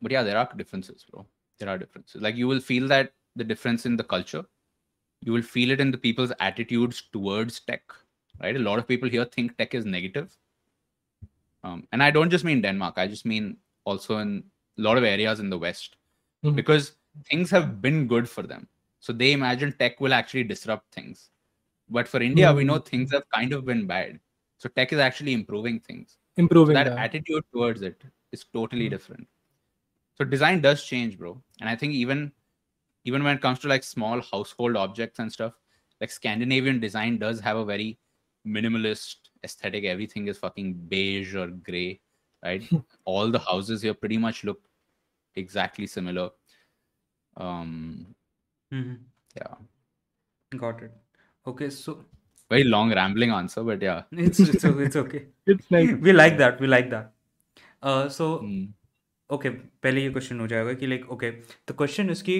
but 0.00 0.12
yeah, 0.12 0.22
there 0.22 0.38
are 0.38 0.48
differences, 0.56 1.04
bro. 1.10 1.26
There 1.58 1.68
are 1.68 1.78
differences. 1.78 2.22
Like 2.22 2.36
you 2.36 2.46
will 2.48 2.60
feel 2.60 2.86
that 2.88 3.12
the 3.36 3.44
difference 3.44 3.86
in 3.86 3.96
the 3.96 4.04
culture. 4.04 4.44
You 5.22 5.32
will 5.32 5.42
feel 5.42 5.70
it 5.70 5.80
in 5.80 5.90
the 5.90 5.98
people's 5.98 6.32
attitudes 6.40 7.02
towards 7.12 7.60
tech, 7.60 7.82
right? 8.40 8.56
A 8.56 8.58
lot 8.58 8.78
of 8.78 8.86
people 8.88 9.08
here 9.08 9.24
think 9.24 9.56
tech 9.58 9.74
is 9.74 9.84
negative. 9.84 10.36
Um, 11.64 11.86
and 11.92 12.02
I 12.02 12.10
don't 12.10 12.30
just 12.30 12.44
mean 12.44 12.62
Denmark. 12.62 12.94
I 12.96 13.06
just 13.06 13.26
mean 13.26 13.58
also 13.84 14.18
in 14.18 14.44
a 14.78 14.82
lot 14.82 14.96
of 14.98 15.04
areas 15.04 15.40
in 15.40 15.50
the 15.50 15.58
West 15.58 15.96
Mhm. 16.44 16.56
because 16.56 16.92
things 17.30 17.50
have 17.50 17.82
been 17.82 18.06
good 18.06 18.28
for 18.28 18.42
them. 18.42 18.68
So 19.00 19.12
they 19.12 19.32
imagine 19.32 19.72
tech 19.72 20.00
will 20.00 20.14
actually 20.14 20.44
disrupt 20.44 20.92
things. 20.94 21.30
But 21.88 22.08
for 22.08 22.22
India, 22.22 22.52
we 22.52 22.64
know 22.64 22.78
Mhm. 22.78 22.86
things 22.86 23.12
have 23.12 23.24
kind 23.34 23.52
of 23.52 23.64
been 23.64 23.86
bad. 23.86 24.20
So 24.58 24.68
tech 24.68 24.92
is 24.92 24.98
actually 24.98 25.32
improving 25.32 25.80
things. 25.80 26.18
So 26.36 26.42
Improving 26.42 26.74
that 26.74 26.84
that. 26.84 26.98
attitude 26.98 27.44
towards 27.52 27.82
it 27.82 28.02
is 28.32 28.44
totally 28.44 28.86
Mhm. 28.86 28.90
different. 28.90 29.28
So 30.16 30.24
design 30.24 30.60
does 30.60 30.84
change, 30.84 31.18
bro. 31.18 31.42
And 31.60 31.68
I 31.68 31.76
think 31.76 31.94
even 31.94 32.32
even 33.04 33.24
when 33.24 33.36
it 33.36 33.42
comes 33.42 33.58
to 33.60 33.68
like 33.68 33.82
small 33.82 34.20
household 34.20 34.76
objects 34.76 35.18
and 35.18 35.32
stuff, 35.32 35.54
like 36.00 36.10
Scandinavian 36.10 36.80
design 36.80 37.18
does 37.18 37.40
have 37.40 37.56
a 37.56 37.64
very 37.64 37.98
minimalist 38.46 39.29
aesthetic. 39.43 39.83
Everything 39.85 40.27
is 40.27 40.37
fucking 40.37 40.73
beige 40.93 41.35
or 41.35 41.47
gray, 41.47 42.01
right? 42.43 42.69
All 43.05 43.31
the 43.31 43.39
houses 43.39 43.81
here 43.81 43.93
pretty 43.93 44.17
much 44.17 44.43
look 44.43 44.61
exactly 45.35 45.87
similar. 45.87 46.29
Um, 47.37 48.15
Mhm. 48.71 48.97
yeah, 49.35 49.55
Got 50.57 50.83
it. 50.83 50.91
Okay, 51.47 51.69
so 51.69 52.05
very 52.49 52.63
long 52.63 52.91
rambling 52.93 53.31
answer, 53.31 53.63
but 53.63 53.81
yeah. 53.81 54.03
it's 54.11 54.39
it's, 54.39 54.65
o- 54.65 54.79
it's 54.79 54.95
okay. 54.95 55.27
It's 55.45 55.69
nice. 55.71 55.93
We 56.07 56.13
like 56.13 56.37
that. 56.37 56.59
We 56.59 56.67
like 56.67 56.89
that. 56.91 57.13
Uh, 57.81 58.09
so 58.09 58.39
Hmm. 58.39 58.65
Okay 59.35 59.49
पहले 59.83 60.01
ये 60.01 60.09
question 60.15 60.39
हो 60.39 60.47
जाएगा 60.47 60.73
कि 60.79 60.87
like 60.87 61.09
okay 61.11 61.29
the 61.69 61.75
question 61.77 62.09
is 62.09 62.21
कि 62.29 62.35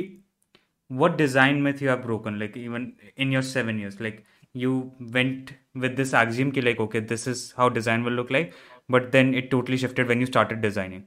what 1.02 1.16
design 1.22 1.62
myth 1.68 1.80
you 1.84 1.90
have 1.92 2.02
broken 2.08 2.36
like 2.42 2.58
even 2.64 2.84
in 3.26 3.32
your 3.36 3.42
seven 3.52 3.80
years 3.84 3.96
like 4.08 4.20
you 4.53 4.93
went 5.13 5.53
with 5.75 5.97
this 5.97 6.13
axiom 6.15 6.53
ki 6.53 6.61
like 6.63 6.81
okay 6.81 7.01
this 7.01 7.27
is 7.27 7.53
how 7.57 7.69
design 7.69 8.05
will 8.05 8.13
look 8.21 8.31
like 8.31 8.55
but 8.89 9.13
then 9.13 9.35
it 9.35 9.51
totally 9.51 9.77
shifted 9.79 10.09
when 10.09 10.21
you 10.21 10.27
started 10.27 10.61
designing. 10.61 11.07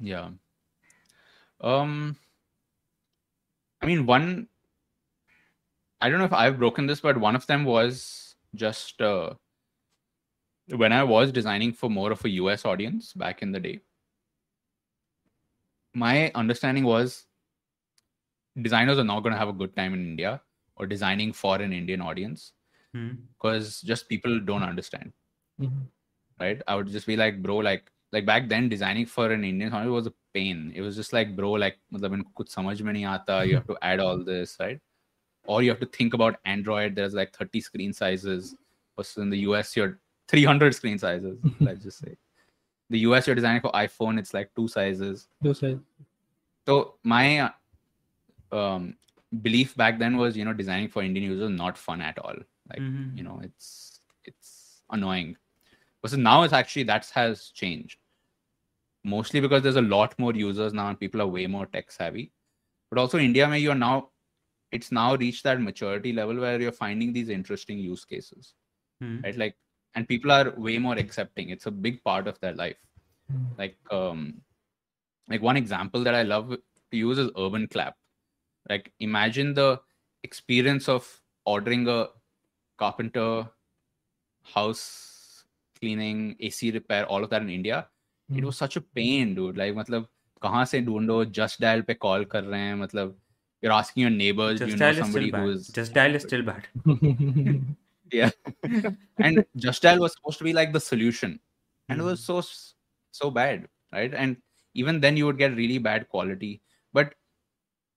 Yeah. 0.00 0.30
Um 1.60 2.16
i 3.80 3.86
mean 3.86 4.06
one 4.06 4.48
i 6.00 6.08
don't 6.08 6.18
know 6.18 6.24
if 6.24 6.32
i've 6.32 6.58
broken 6.58 6.86
this 6.86 7.00
but 7.00 7.18
one 7.18 7.36
of 7.36 7.46
them 7.46 7.64
was 7.64 8.34
just 8.54 9.00
uh, 9.02 9.34
when 10.76 10.92
i 10.92 11.02
was 11.02 11.30
designing 11.32 11.72
for 11.72 11.90
more 11.90 12.10
of 12.12 12.24
a 12.24 12.28
us 12.30 12.64
audience 12.64 13.12
back 13.12 13.42
in 13.42 13.52
the 13.52 13.60
day 13.60 13.80
my 15.94 16.30
understanding 16.34 16.84
was 16.84 17.26
designers 18.60 18.98
are 18.98 19.04
not 19.04 19.20
going 19.20 19.32
to 19.32 19.38
have 19.38 19.48
a 19.48 19.52
good 19.62 19.74
time 19.74 19.94
in 19.94 20.00
india 20.00 20.40
or 20.78 20.86
designing 20.86 21.32
for 21.32 21.56
an 21.66 21.72
indian 21.72 22.00
audience 22.00 22.52
hmm. 22.94 23.10
because 23.36 23.80
just 23.92 24.08
people 24.08 24.40
don't 24.40 24.62
understand 24.62 25.12
Mhm. 25.60 25.86
right? 26.40 26.60
I 26.68 26.74
would 26.76 26.86
just 26.96 27.06
be 27.06 27.16
like 27.16 27.42
bro 27.42 27.56
like 27.56 27.90
like 28.16 28.24
back 28.26 28.48
then 28.50 28.68
designing 28.68 29.06
for 29.06 29.24
an 29.36 29.42
indian 29.44 29.72
audience 29.72 29.90
was 29.94 30.06
a 30.06 30.12
pain. 30.32 30.60
It 30.74 30.82
was 30.82 30.94
just 30.98 31.12
like 31.12 31.34
bro 31.38 31.50
like 31.62 31.78
matlab, 31.92 32.14
in 32.18 32.22
kuch 32.40 32.52
samajh 32.56 32.82
mein 32.88 32.94
nahi 32.98 33.08
aata 33.14 33.38
you 33.48 33.56
have 33.56 33.66
to 33.70 33.76
add 33.90 33.98
all 34.04 34.22
this 34.28 34.52
right? 34.60 34.78
Or 35.54 35.56
you 35.64 35.70
have 35.72 35.80
to 35.80 35.88
think 35.98 36.14
about 36.18 36.38
android 36.52 36.94
there's 37.00 37.16
like 37.20 37.34
30 37.36 37.60
screen 37.68 37.92
sizes. 37.92 38.54
Versus 38.96 39.22
in 39.24 39.30
the 39.30 39.40
us 39.56 39.74
you're 39.80 39.90
300 40.28 40.74
screen 40.78 40.98
sizes 41.04 41.36
let's 41.68 41.82
just 41.88 41.98
say. 42.06 42.14
The 42.90 43.00
us 43.00 43.26
you're 43.26 43.36
designing 43.42 43.60
for 43.66 43.72
iphone 43.82 44.18
it's 44.24 44.32
like 44.38 44.54
two 44.54 44.68
sizes. 44.78 45.26
Those 45.48 45.62
are- 45.70 45.80
so 46.68 46.78
my 47.02 47.24
uh, 47.40 47.50
um, 48.52 48.94
belief 49.42 49.76
back 49.76 49.98
then 49.98 50.16
was 50.16 50.36
you 50.36 50.44
know 50.44 50.52
designing 50.54 50.88
for 50.88 51.02
indian 51.02 51.30
users 51.30 51.50
not 51.50 51.76
fun 51.76 52.00
at 52.00 52.18
all. 52.18 52.36
Like 52.70 52.80
Mhm. 52.80 53.16
you 53.16 53.22
know 53.24 53.40
it's 53.42 54.00
it's 54.24 54.82
annoying. 54.90 55.36
But 56.02 56.10
so 56.12 56.16
now 56.16 56.42
it's 56.44 56.52
actually 56.52 56.84
that 56.84 57.06
has 57.14 57.50
changed. 57.50 57.98
Mostly 59.04 59.40
because 59.40 59.62
there's 59.62 59.76
a 59.76 59.82
lot 59.82 60.18
more 60.18 60.32
users 60.34 60.72
now 60.72 60.88
and 60.88 60.98
people 61.00 61.20
are 61.22 61.26
way 61.26 61.46
more 61.46 61.66
tech 61.66 61.90
savvy. 61.90 62.32
But 62.90 62.98
also 62.98 63.18
in 63.18 63.24
india 63.24 63.48
where 63.48 63.58
you're 63.58 63.74
now 63.74 64.10
it's 64.72 64.90
now 64.92 65.14
reached 65.16 65.44
that 65.44 65.60
maturity 65.60 66.12
level 66.12 66.36
where 66.36 66.60
you're 66.60 66.72
finding 66.72 67.12
these 67.12 67.28
interesting 67.28 67.78
use 67.78 68.04
cases 68.04 68.54
Hmm. 69.00 69.20
right? 69.24 69.36
Like 69.36 69.56
and 69.94 70.06
people 70.08 70.30
are 70.32 70.50
way 70.56 70.78
more 70.78 70.94
accepting. 70.94 71.50
It's 71.50 71.66
a 71.66 71.70
big 71.70 72.02
part 72.04 72.26
of 72.26 72.38
their 72.40 72.54
life. 72.54 72.78
Hmm. 73.30 73.46
like 73.58 73.76
um 73.90 74.20
like 75.32 75.42
one 75.42 75.58
example 75.60 76.02
that 76.04 76.14
i 76.14 76.22
love 76.22 76.46
to 76.92 76.96
use 76.96 77.18
is 77.22 77.30
urban 77.36 77.66
clap 77.72 77.96
like 78.68 78.92
imagine 79.00 79.54
the 79.54 79.80
experience 80.22 80.88
of 80.88 81.08
ordering 81.44 81.88
a 81.88 82.08
carpenter 82.78 83.48
house 84.54 85.44
cleaning 85.78 86.36
ac 86.40 86.70
repair 86.72 87.06
all 87.06 87.24
of 87.24 87.30
that 87.30 87.42
in 87.42 87.50
india. 87.50 87.86
Mm. 88.30 88.38
it 88.38 88.44
was 88.44 88.56
hmm. 88.56 88.64
such 88.64 88.76
a 88.76 88.80
pain 88.80 89.34
dude. 89.34 89.56
Like 89.56 89.74
matlab 89.74 90.06
कहाँ 90.42 90.64
से 90.70 90.80
ढूंढो? 90.86 91.24
Just 91.36 91.60
dial 91.60 91.80
पे 91.82 91.94
call 91.94 92.24
कर 92.32 92.44
रहे 92.44 92.60
हैं 92.60 92.74
मतलब 92.80 93.16
you're 93.62 93.72
asking 93.76 94.02
your 94.02 94.10
neighbors 94.10 94.60
just 94.60 94.70
you 94.72 94.76
know 94.76 94.92
somebody 94.98 95.30
who 95.30 95.50
is 95.50 95.70
Justdial 95.78 96.14
is 96.14 96.22
still 96.22 96.42
bad. 96.42 96.68
Yeah. 98.12 98.30
And 99.18 99.44
Justdial 99.64 99.98
was 99.98 100.12
supposed 100.12 100.38
to 100.38 100.44
be 100.44 100.52
like 100.58 100.72
the 100.72 100.80
solution. 100.80 101.40
And 101.88 101.98
mm. 101.98 102.02
it 102.02 102.06
was 102.06 102.20
hmm. 102.20 102.40
so 102.40 102.42
so 103.22 103.30
bad 103.30 103.66
right? 103.92 104.14
And 104.14 104.36
even 104.74 105.00
then 105.00 105.16
you 105.16 105.26
would 105.26 105.38
get 105.38 105.56
really 105.56 105.78
bad 105.78 106.08
quality 106.08 106.60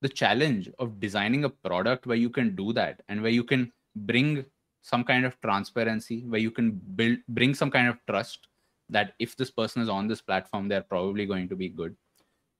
the 0.02 0.10
challenge 0.10 0.70
of 0.80 1.00
designing 1.00 1.46
a 1.46 1.50
product 1.50 2.08
where 2.08 2.18
you 2.18 2.30
can 2.30 2.56
do 2.56 2.74
that 2.74 3.02
and 3.08 3.22
where 3.22 3.32
you 3.32 3.44
can 3.44 3.72
bring 3.96 4.44
some 4.82 5.04
kind 5.04 5.26
of 5.26 5.40
transparency 5.42 6.26
where 6.28 6.40
you 6.40 6.50
can 6.50 6.72
build 6.96 7.18
bring 7.30 7.54
some 7.54 7.70
kind 7.70 7.88
of 7.88 7.98
trust 8.10 8.48
that 8.90 9.14
if 9.20 9.38
this 9.38 9.52
person 9.52 9.82
is 9.82 9.90
on 9.90 10.08
this 10.08 10.22
platform 10.22 10.68
they're 10.68 10.82
probably 10.82 11.26
going 11.26 11.48
to 11.48 11.56
be 11.56 11.70
good. 11.70 11.96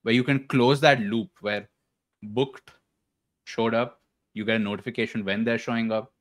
Where 0.02 0.14
you 0.14 0.24
can 0.24 0.46
close 0.46 0.80
that 0.80 1.00
loop 1.00 1.30
where 1.40 1.68
booked 2.22 2.70
showed 3.44 3.74
up 3.74 4.00
you 4.34 4.44
get 4.44 4.56
a 4.56 4.58
notification 4.58 5.24
when 5.24 5.44
they're 5.44 5.58
showing 5.58 5.90
up 5.90 6.12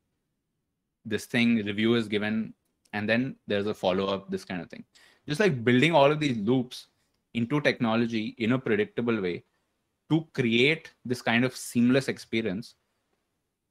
this 1.05 1.25
thing 1.25 1.57
review 1.57 1.95
is 1.95 2.07
given 2.07 2.53
and 2.93 3.07
then 3.07 3.35
there's 3.47 3.67
a 3.67 3.73
follow 3.73 4.07
up 4.07 4.29
this 4.29 4.43
kind 4.43 4.61
of 4.61 4.69
thing. 4.69 4.83
Just 5.27 5.39
like 5.39 5.63
building 5.63 5.93
all 5.93 6.11
of 6.11 6.19
these 6.19 6.37
loops 6.37 6.87
into 7.35 7.61
technology 7.61 8.35
in 8.39 8.53
a 8.53 8.59
predictable 8.59 9.21
way 9.21 9.43
to 10.11 10.27
create 10.33 10.93
this 11.05 11.21
kind 11.21 11.45
of 11.45 11.55
seamless 11.57 12.07
experience 12.09 12.75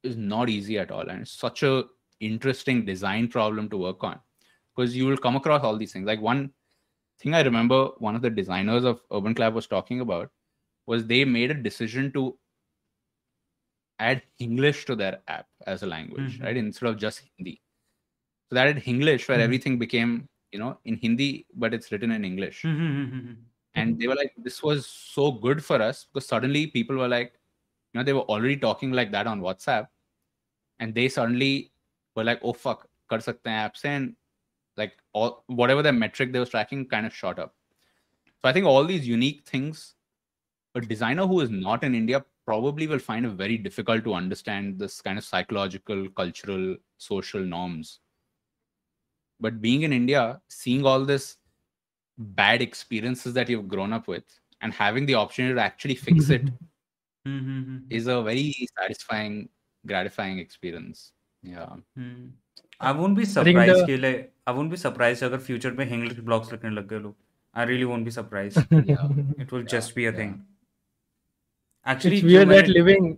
is 0.03 0.17
not 0.17 0.49
easy 0.49 0.77
at 0.79 0.91
all 0.91 1.09
and 1.09 1.21
it's 1.21 1.31
such 1.31 1.63
a 1.63 1.85
interesting 2.19 2.85
design 2.85 3.27
problem 3.27 3.69
to 3.69 3.77
work 3.77 4.03
on 4.03 4.19
because 4.75 4.95
you 4.95 5.05
will 5.05 5.17
come 5.17 5.35
across 5.35 5.63
all 5.63 5.77
these 5.77 5.93
things 5.93 6.05
like 6.05 6.21
one 6.21 6.51
thing 7.19 7.33
i 7.35 7.41
remember 7.41 7.79
one 8.09 8.15
of 8.15 8.21
the 8.21 8.29
designers 8.29 8.83
of 8.83 9.01
urban 9.11 9.35
clap 9.35 9.53
was 9.53 9.67
talking 9.67 10.01
about 10.01 10.31
was 10.87 11.05
they 11.07 11.25
made 11.25 11.51
a 11.51 11.61
decision 11.69 12.11
to 12.13 12.37
add 13.99 14.23
english 14.39 14.85
to 14.85 14.95
their 14.95 15.21
app 15.27 15.47
as 15.67 15.83
a 15.83 15.87
language 15.87 16.39
Mhm. 16.39 16.43
right 16.45 16.57
instead 16.57 16.89
of 16.89 16.97
just 16.97 17.21
hindi 17.37 17.61
so 18.49 18.55
that 18.55 18.67
added 18.67 18.87
english 18.93 19.27
where 19.29 19.39
Mhm. 19.39 19.45
everything 19.47 19.79
became 19.79 20.27
you 20.51 20.59
know 20.59 20.71
in 20.85 20.97
hindi 21.05 21.45
but 21.53 21.73
it's 21.73 21.91
written 21.91 22.11
in 22.17 22.25
english 22.31 22.61
Hmm. 22.63 23.33
And 23.75 23.91
mm-hmm. 23.91 23.99
they 23.99 24.07
were 24.07 24.15
like 24.15 24.33
this 24.37 24.61
was 24.61 24.85
so 24.85 25.31
good 25.31 25.63
for 25.63 25.81
us 25.81 26.05
because 26.05 26.27
suddenly 26.27 26.67
people 26.67 26.97
were 26.97 27.07
like 27.07 27.33
you 27.93 27.99
know 27.99 28.03
they 28.03 28.13
were 28.13 28.21
already 28.21 28.57
talking 28.57 28.91
like 28.91 29.11
that 29.11 29.27
on 29.27 29.41
whatsapp. 29.41 29.87
And 30.79 30.95
they 30.95 31.09
suddenly 31.09 31.71
were 32.15 32.23
like 32.23 32.39
oh 32.43 32.53
fuck 32.53 32.87
kar 33.09 33.19
sakte 33.19 33.45
hain 33.45 33.53
app 33.53 33.77
se 33.77 33.89
and 33.89 34.15
like 34.77 34.93
all 35.13 35.43
whatever 35.47 35.81
the 35.81 35.93
metric 35.93 36.31
they 36.33 36.39
was 36.39 36.49
tracking 36.49 36.85
kind 36.87 37.05
of 37.05 37.13
shot 37.13 37.39
up. 37.39 37.55
So 38.41 38.49
i 38.49 38.53
think 38.53 38.65
all 38.65 38.85
these 38.85 39.07
unique 39.07 39.47
things 39.47 39.95
a 40.75 40.81
designer 40.81 41.27
who 41.27 41.41
is 41.41 41.49
not 41.49 41.83
in 41.83 41.93
india 41.93 42.23
probably 42.45 42.87
will 42.87 42.99
find 42.99 43.25
it 43.25 43.33
very 43.41 43.57
difficult 43.57 44.03
to 44.03 44.13
understand 44.13 44.79
this 44.79 45.01
kind 45.01 45.17
of 45.17 45.23
psychological 45.23 46.09
cultural 46.09 46.75
social 46.97 47.41
norms. 47.41 47.99
But 49.39 49.61
being 49.61 49.83
in 49.83 49.93
india 49.93 50.41
seeing 50.47 50.85
all 50.85 51.05
this 51.05 51.37
bad 52.20 52.62
experiences 52.62 53.34
that 53.34 53.48
you've 53.48 53.68
grown 53.68 53.92
up 53.92 54.08
with 54.08 54.24
and 54.62 54.72
having 54.72 55.06
the 55.06 55.14
opportunity 55.14 55.54
to 55.54 55.60
actually 55.60 55.94
fix 56.06 56.30
it 56.30 56.48
Hmm. 57.26 57.78
is 57.90 58.06
a 58.06 58.22
very 58.22 58.42
satisfying 58.78 59.48
gratifying 59.92 60.38
experience 60.38 61.12
yeah 61.42 61.72
Hmm. 61.96 62.26
I 62.80 62.92
won't 62.92 63.16
be 63.18 63.24
think 63.24 63.34
surprised 63.34 63.80
the- 63.80 63.86
कि 63.86 63.96
like 64.02 64.32
I 64.46 64.52
won't 64.58 64.70
be 64.74 64.78
surprised 64.82 65.22
अगर 65.28 65.40
future 65.46 65.72
में 65.78 65.84
English 65.86 66.20
blocks 66.28 66.52
लिखने 66.52 66.70
लग 66.70 66.88
गए 66.88 66.98
लोग 67.06 67.14
I 67.54 67.64
really 67.70 67.88
won't 67.92 68.08
be 68.10 68.14
surprised 68.18 68.74
yeah 68.92 69.04
it 69.44 69.52
will 69.56 69.66
just 69.74 69.94
be 69.98 70.06
a 70.06 70.12
yeah. 70.12 70.18
thing 70.20 70.32
actually 71.94 72.18
it's 72.20 72.26
जो 72.26 72.32
weird 72.32 72.48
that 72.48 72.68
मैंने- 72.68 72.74
living 72.78 73.10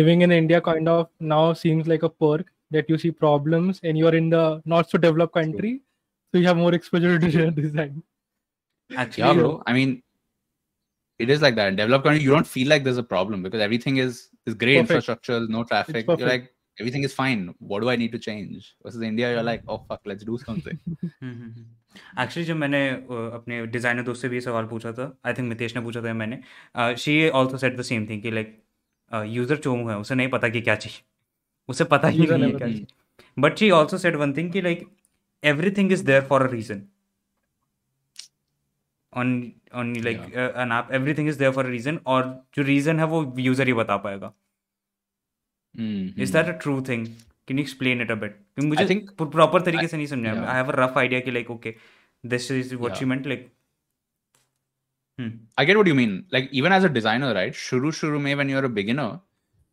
living 0.00 0.22
in 0.26 0.32
India 0.40 0.60
kind 0.70 0.88
of 0.88 1.06
now 1.34 1.44
seems 1.62 1.88
like 1.92 2.04
a 2.08 2.12
perk 2.24 2.46
that 2.76 2.90
you 2.92 2.98
see 3.04 3.10
problems 3.22 3.80
and 3.84 3.98
you're 4.02 4.14
in 4.18 4.30
the 4.34 4.44
not 4.74 4.88
so 4.92 4.98
developed 4.98 5.34
country, 5.34 5.72
So 6.33 6.39
you 6.39 6.47
have 6.47 6.57
more 6.57 6.73
exposure 6.73 7.17
to 7.19 7.29
design. 7.61 8.03
actually 9.03 9.23
yeah 9.23 9.33
bro 9.33 9.63
i 9.65 9.73
mean 9.73 9.95
it 11.19 11.29
is 11.29 11.41
like 11.41 11.55
that 11.55 11.69
in 11.71 11.75
developed 11.75 12.05
country 12.05 12.23
you 12.23 12.31
don't 12.35 12.47
feel 12.47 12.69
like 12.73 12.83
there's 12.83 13.01
a 13.01 13.09
problem 13.15 13.41
because 13.47 13.63
everything 13.65 13.97
is 13.97 14.19
is 14.45 14.53
great 14.53 14.77
Perfect. 14.77 14.91
infrastructure 14.91 15.39
no 15.55 15.63
traffic 15.71 16.05
you're 16.13 16.29
like 16.29 16.45
everything 16.77 17.03
is 17.07 17.13
fine 17.13 17.41
what 17.71 17.81
do 17.85 17.89
i 17.89 17.95
need 18.01 18.13
to 18.17 18.19
change 18.27 18.69
versus 18.83 19.01
india 19.01 19.31
you're 19.33 19.47
like 19.49 19.63
oh 19.67 19.79
fuck 19.89 20.01
let's 20.13 20.29
do 20.31 20.37
something 20.45 20.79
actually 22.19 22.43
जब 22.45 22.55
मैंने 22.55 22.79
uh, 22.91 23.33
अपने 23.33 23.65
designer 23.67 24.03
दोस्त 24.03 24.21
से 24.21 24.29
भी 24.29 24.41
सवाल 24.41 24.65
पूछा 24.65 24.91
था 24.91 25.05
I 25.25 25.33
think 25.33 25.49
Mitesh 25.49 25.75
ने 25.75 25.81
पूछा 25.81 26.01
था 26.01 26.13
मैंने 26.13 26.95
she 27.03 27.29
also 27.29 27.57
said 27.57 27.77
the 27.77 27.81
same 27.81 28.07
thing 28.09 28.21
कि 28.21 28.31
लाइक 28.31 28.63
यूज़र 29.25 29.57
चोमू 29.57 29.89
है 29.89 29.97
उसे 29.97 30.15
नहीं 30.15 30.27
पता 30.27 30.49
कि 30.49 30.61
क्या 30.61 30.75
चाहिए 30.75 31.01
उसे 31.67 31.83
पता 31.83 32.07
ही 32.07 32.27
नहीं 32.27 32.43
है 32.43 32.49
क्या. 32.49 32.59
चाहिए 32.59 32.85
but 33.39 33.57
she 33.57 33.69
also 33.71 33.97
said 33.97 34.15
one 34.15 34.33
thing 34.33 34.51
कि 34.53 34.61
like 34.61 34.87
everything 35.43 35.91
is 35.91 36.03
there 36.03 36.21
for 36.21 36.43
a 36.45 36.49
reason 36.49 36.87
on 39.13 39.53
on 39.71 39.93
like 40.07 40.21
yeah. 40.33 40.47
uh, 40.47 40.61
an 40.63 40.71
app 40.71 40.91
everything 40.91 41.27
is 41.27 41.37
there 41.37 41.53
for 41.53 41.65
a 41.65 41.69
reason 41.69 41.99
or 42.05 42.21
जो 42.55 42.63
reason 42.63 42.99
है 42.99 43.05
वो 43.13 43.23
user 43.49 43.65
ही 43.65 43.73
बता 43.73 43.97
पाएगा 44.05 44.33
mm-hmm. 45.77 46.21
is 46.21 46.31
that 46.31 46.49
a 46.49 46.57
true 46.65 46.81
thing 46.81 47.05
can 47.47 47.57
you 47.57 47.63
explain 47.63 48.01
it 48.05 48.11
a 48.11 48.19
bit 48.23 48.33
क्योंकि 48.57 48.67
मुझे 48.67 48.83
I 48.83 48.87
think, 48.87 49.11
proper 49.35 49.61
तरीके 49.65 49.83
I, 49.83 49.87
से 49.87 49.97
नहीं 49.97 50.23
yeah. 50.23 50.49
I 50.49 50.57
have 50.57 50.69
a 50.69 50.77
rough 50.81 50.97
idea 50.97 51.21
ki 51.21 51.31
like 51.31 51.49
okay 51.49 51.75
this 52.23 52.49
is 52.51 52.75
what 52.75 52.91
yeah. 52.91 52.99
she 52.99 53.05
meant 53.05 53.25
like 53.25 53.49
hmm. 55.19 55.29
I 55.57 55.65
get 55.65 55.77
what 55.77 55.87
you 55.87 55.95
mean 55.95 56.25
like 56.31 56.49
even 56.51 56.71
as 56.71 56.83
a 56.83 56.89
designer 56.89 57.33
right 57.33 57.53
shuru 57.53 57.93
shuru 58.01 58.21
mein 58.21 58.37
when 58.37 58.49
you're 58.49 58.65
a 58.65 58.75
beginner 58.79 59.09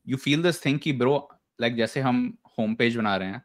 you 0.05 0.17
feel 0.17 0.43
this 0.43 0.61
thing 0.67 0.79
ki 0.79 0.93
bro 0.93 1.17
like 1.59 1.77
jaise 1.83 1.99
hum 2.09 2.23
home 2.57 2.77
page 2.83 2.97
बना 2.97 3.17
रहे 3.17 3.29
हैं 3.29 3.43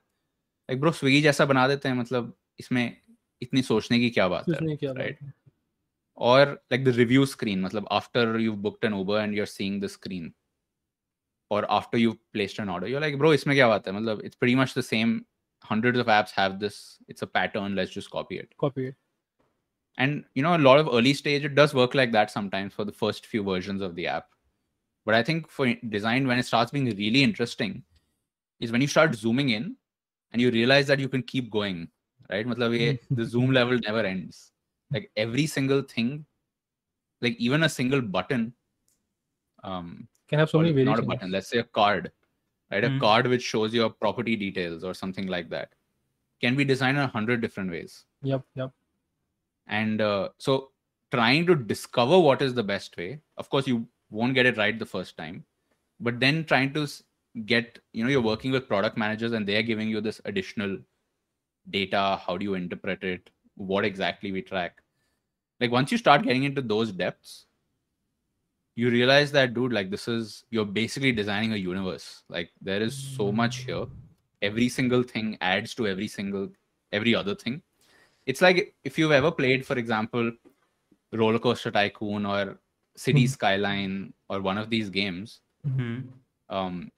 like 0.68 0.80
bro 0.80 0.92
Swiggy 0.92 1.22
जैसा 1.22 1.44
बना 1.46 1.66
देते 1.68 1.88
हैं 1.88 1.96
मतलब 1.96 2.36
इसमें 2.60 2.96
इतनी 3.42 3.62
सोचने 3.62 3.98
की 3.98 4.10
क्या 4.10 4.28
बात 4.28 4.48
है, 4.48 4.54
उसमें 4.54 4.76
क्या 4.76 4.92
right? 4.94 5.16
Or 6.16 6.58
like 6.70 6.84
the 6.84 6.92
review 6.92 7.26
screen, 7.26 7.60
मतलब 7.62 7.86
after 7.90 8.38
you've 8.38 8.62
booked 8.62 8.84
an 8.84 8.94
Uber 8.94 9.18
and 9.20 9.34
you're 9.34 9.52
seeing 9.58 9.80
the 9.80 9.88
screen. 9.88 10.32
or 11.50 11.64
after 11.70 11.98
you've 11.98 12.18
placed 12.32 12.58
an 12.58 12.68
order, 12.68 12.88
you're 12.88 13.00
like, 13.00 13.18
bro, 13.18 13.30
isme 13.30 13.54
kya 13.54 13.68
baat 13.72 13.86
hai? 13.86 13.92
Matlab, 13.92 14.22
it's 14.24 14.34
pretty 14.34 14.54
much 14.54 14.74
the 14.74 14.82
same. 14.82 15.24
Hundreds 15.62 15.98
of 15.98 16.06
apps 16.06 16.30
have 16.30 16.58
this. 16.60 16.98
It's 17.08 17.22
a 17.22 17.26
pattern. 17.26 17.74
Let's 17.74 17.90
just 17.90 18.10
copy 18.10 18.38
it. 18.38 18.54
Copy 18.58 18.88
it. 18.88 18.94
And 19.96 20.24
you 20.34 20.42
know, 20.42 20.56
a 20.56 20.58
lot 20.58 20.80
of 20.80 20.88
early 20.88 21.14
stage, 21.14 21.44
it 21.44 21.54
does 21.54 21.74
work 21.74 21.94
like 21.94 22.12
that 22.12 22.30
sometimes 22.30 22.74
for 22.74 22.84
the 22.84 22.92
first 22.92 23.26
few 23.26 23.42
versions 23.42 23.82
of 23.82 23.94
the 23.94 24.06
app. 24.08 24.28
But 25.06 25.14
I 25.14 25.22
think 25.22 25.48
for 25.48 25.72
design, 25.88 26.26
when 26.26 26.38
it 26.38 26.46
starts 26.46 26.70
being 26.70 26.86
really 26.86 27.22
interesting, 27.22 27.82
is 28.60 28.72
when 28.72 28.80
you 28.80 28.88
start 28.88 29.14
zooming 29.14 29.50
in 29.50 29.76
and 30.31 30.41
you 30.41 30.51
realize 30.51 30.87
that 30.87 30.99
you 30.99 31.09
can 31.09 31.23
keep 31.23 31.49
going. 31.49 31.87
Right? 32.29 32.45
Matlab, 32.45 32.77
ye- 32.79 32.99
the 33.11 33.25
zoom 33.25 33.51
level 33.51 33.77
never 33.79 34.01
ends. 34.01 34.51
Like 34.91 35.11
every 35.15 35.45
single 35.45 35.81
thing, 35.81 36.25
like 37.21 37.35
even 37.37 37.63
a 37.63 37.69
single 37.69 38.01
button, 38.01 38.53
um, 39.63 40.07
Can 40.27 40.39
have 40.39 40.49
so 40.49 40.59
many 40.59 40.83
not 40.83 40.99
a 40.99 41.01
button, 41.01 41.31
let's 41.31 41.47
say 41.47 41.59
a 41.59 41.63
card, 41.63 42.11
right? 42.71 42.83
A 42.83 42.89
Hmm. 42.89 42.99
card 42.99 43.27
which 43.27 43.43
shows 43.43 43.73
your 43.73 43.89
property 43.89 44.35
details 44.35 44.83
or 44.83 44.93
something 44.93 45.27
like 45.27 45.49
that 45.49 45.73
can 46.41 46.55
be 46.55 46.63
designed 46.63 46.97
in 46.97 47.03
a 47.03 47.07
hundred 47.07 47.41
different 47.41 47.69
ways. 47.69 48.05
Yep, 48.23 48.43
yep. 48.55 48.71
And 49.67 50.01
uh, 50.01 50.29
so 50.37 50.71
trying 51.11 51.45
to 51.47 51.55
discover 51.55 52.17
what 52.17 52.41
is 52.41 52.53
the 52.53 52.63
best 52.63 52.95
way, 52.97 53.19
of 53.37 53.49
course, 53.49 53.67
you 53.67 53.87
won't 54.09 54.33
get 54.33 54.45
it 54.45 54.57
right 54.57 54.79
the 54.79 54.85
first 54.85 55.17
time, 55.17 55.43
but 55.99 56.19
then 56.19 56.45
trying 56.45 56.73
to 56.73 56.87
get, 57.45 57.79
you 57.93 58.03
know, 58.03 58.09
you're 58.09 58.21
working 58.21 58.51
with 58.51 58.67
product 58.67 58.97
managers 58.97 59.33
and 59.33 59.47
they're 59.47 59.63
giving 59.63 59.89
you 59.89 60.01
this 60.01 60.21
additional 60.25 60.77
data. 61.69 62.19
How 62.25 62.37
do 62.37 62.43
you 62.43 62.53
interpret 62.55 63.03
it? 63.03 63.29
What 63.55 63.85
exactly 63.85 64.31
we 64.31 64.41
track? 64.41 64.81
Like 65.59 65.71
once 65.71 65.91
you 65.91 65.97
start 65.97 66.23
getting 66.23 66.43
into 66.43 66.61
those 66.61 66.91
depths, 66.91 67.45
you 68.75 68.89
realize 68.89 69.31
that 69.33 69.53
dude 69.53 69.73
like 69.73 69.89
this 69.89 70.07
is 70.07 70.45
you're 70.51 70.63
basically 70.65 71.11
designing 71.11 71.51
a 71.51 71.57
universe 71.57 72.23
like 72.29 72.49
there 72.61 72.81
is 72.81 72.95
so 72.95 73.29
much 73.29 73.57
here 73.57 73.85
every 74.41 74.69
single 74.69 75.03
thing 75.03 75.37
adds 75.41 75.73
to 75.75 75.85
every 75.85 76.07
single 76.07 76.47
every 76.93 77.13
other 77.13 77.35
thing 77.35 77.61
it's 78.25 78.41
like 78.41 78.73
if 78.85 78.97
you've 78.97 79.11
ever 79.11 79.31
played 79.31 79.65
for 79.65 79.77
example 79.77 80.31
roller 81.11 81.39
coaster 81.39 81.71
tycoon 81.71 82.25
or 82.25 82.57
city 82.95 83.25
Mhm. 83.25 83.29
skyline 83.29 84.13
or 84.29 84.39
one 84.41 84.57
of 84.57 84.69
these 84.69 84.89
games 84.89 85.41
Hmm. 85.65 85.99
um 86.49 86.89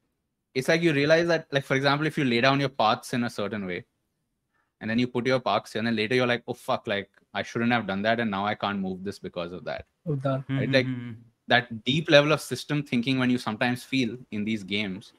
it's 0.54 0.68
like 0.68 0.82
you 0.82 0.94
realize 0.94 1.28
that 1.28 1.48
like 1.52 1.64
for 1.64 1.76
example 1.76 2.08
if 2.08 2.18
you 2.18 2.24
lay 2.26 2.42
down 2.42 2.60
your 2.60 2.70
paths 2.70 3.14
in 3.14 3.24
a 3.24 3.30
certain 3.30 3.66
way 3.66 3.84
and 4.80 4.90
then 4.90 5.00
you 5.00 5.08
put 5.08 5.26
your 5.26 5.40
parks 5.40 5.76
and 5.76 5.88
then 5.88 5.96
later 5.96 6.16
you're 6.16 6.28
like 6.28 6.44
oh 6.48 6.54
fuck 6.54 6.88
like 6.88 7.10
i 7.34 7.42
shouldn't 7.44 7.72
have 7.72 7.88
done 7.88 8.02
that 8.02 8.20
and 8.20 8.30
now 8.32 8.46
i 8.46 8.54
can't 8.56 8.80
move 8.80 9.04
this 9.04 9.20
because 9.20 9.52
of 9.52 9.64
that 9.64 9.86
Oh, 10.08 10.16
done. 10.16 10.44
Right, 10.50 10.68
Hmm, 10.68 10.74
like- 10.74 10.86
hmm, 10.86 10.94
hmm. 10.94 11.12
that 11.48 11.84
deep 11.86 12.10
level 12.10 12.32
of 12.32 12.42
system 12.42 12.82
thinking 12.84 13.20
when 13.20 13.30
you 13.30 13.38
sometimes 13.38 13.84
feel 13.84 14.18
in 14.32 14.44
these 14.46 14.64
games 14.64 15.14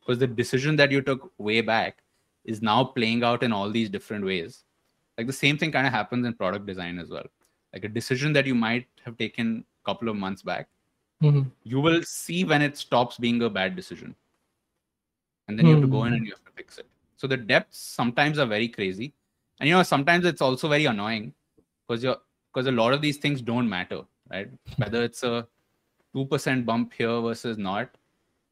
because 0.00 0.18
the 0.18 0.26
decision 0.26 0.76
that 0.76 0.90
you 0.90 1.00
took 1.02 1.32
way 1.38 1.60
back 1.60 2.02
is 2.44 2.62
now 2.62 2.82
playing 2.84 3.22
out 3.24 3.42
in 3.42 3.52
all 3.52 3.70
these 3.70 3.88
different 3.90 4.24
ways 4.24 4.64
like 5.18 5.26
the 5.26 5.32
same 5.32 5.56
thing 5.58 5.72
kind 5.72 5.86
of 5.86 5.92
happens 5.92 6.26
in 6.26 6.34
product 6.34 6.66
design 6.66 6.98
as 6.98 7.08
well 7.10 7.26
like 7.72 7.84
a 7.84 7.88
decision 7.88 8.32
that 8.32 8.46
you 8.46 8.54
might 8.54 8.86
have 9.04 9.16
taken 9.16 9.64
a 9.82 9.84
couple 9.90 10.08
of 10.08 10.16
months 10.16 10.42
back 10.42 10.68
Mhm. 11.22 11.50
you 11.64 11.80
will 11.80 12.02
see 12.02 12.44
when 12.44 12.62
it 12.62 12.76
stops 12.76 13.16
being 13.26 13.42
a 13.42 13.50
bad 13.50 13.74
decision 13.76 14.14
and 15.48 15.58
then 15.58 15.66
you 15.66 15.72
have 15.74 15.82
to 15.82 15.88
go 15.88 16.04
in 16.04 16.12
Hmm. 16.12 16.16
and 16.18 16.26
you 16.26 16.32
have 16.32 16.44
to 16.44 16.52
fix 16.52 16.78
it 16.78 16.86
so 17.16 17.26
the 17.26 17.36
depths 17.36 17.78
sometimes 17.78 18.38
are 18.38 18.46
very 18.46 18.68
crazy 18.68 19.12
and 19.60 19.68
you 19.68 19.74
know 19.74 19.82
sometimes 19.82 20.24
it's 20.24 20.42
also 20.42 20.68
very 20.68 20.86
annoying 20.86 21.32
because 21.86 22.02
you're 22.02 22.18
because 22.52 22.66
a 22.66 22.72
lot 22.72 22.92
of 22.92 23.00
these 23.00 23.18
things 23.18 23.40
don't 23.42 23.68
matter 23.68 24.00
right 24.30 24.50
whether 24.76 25.02
it's 25.02 25.22
a 25.22 25.46
2% 26.14 26.64
bump 26.66 26.92
here 26.92 27.20
versus 27.20 27.58
not 27.58 27.90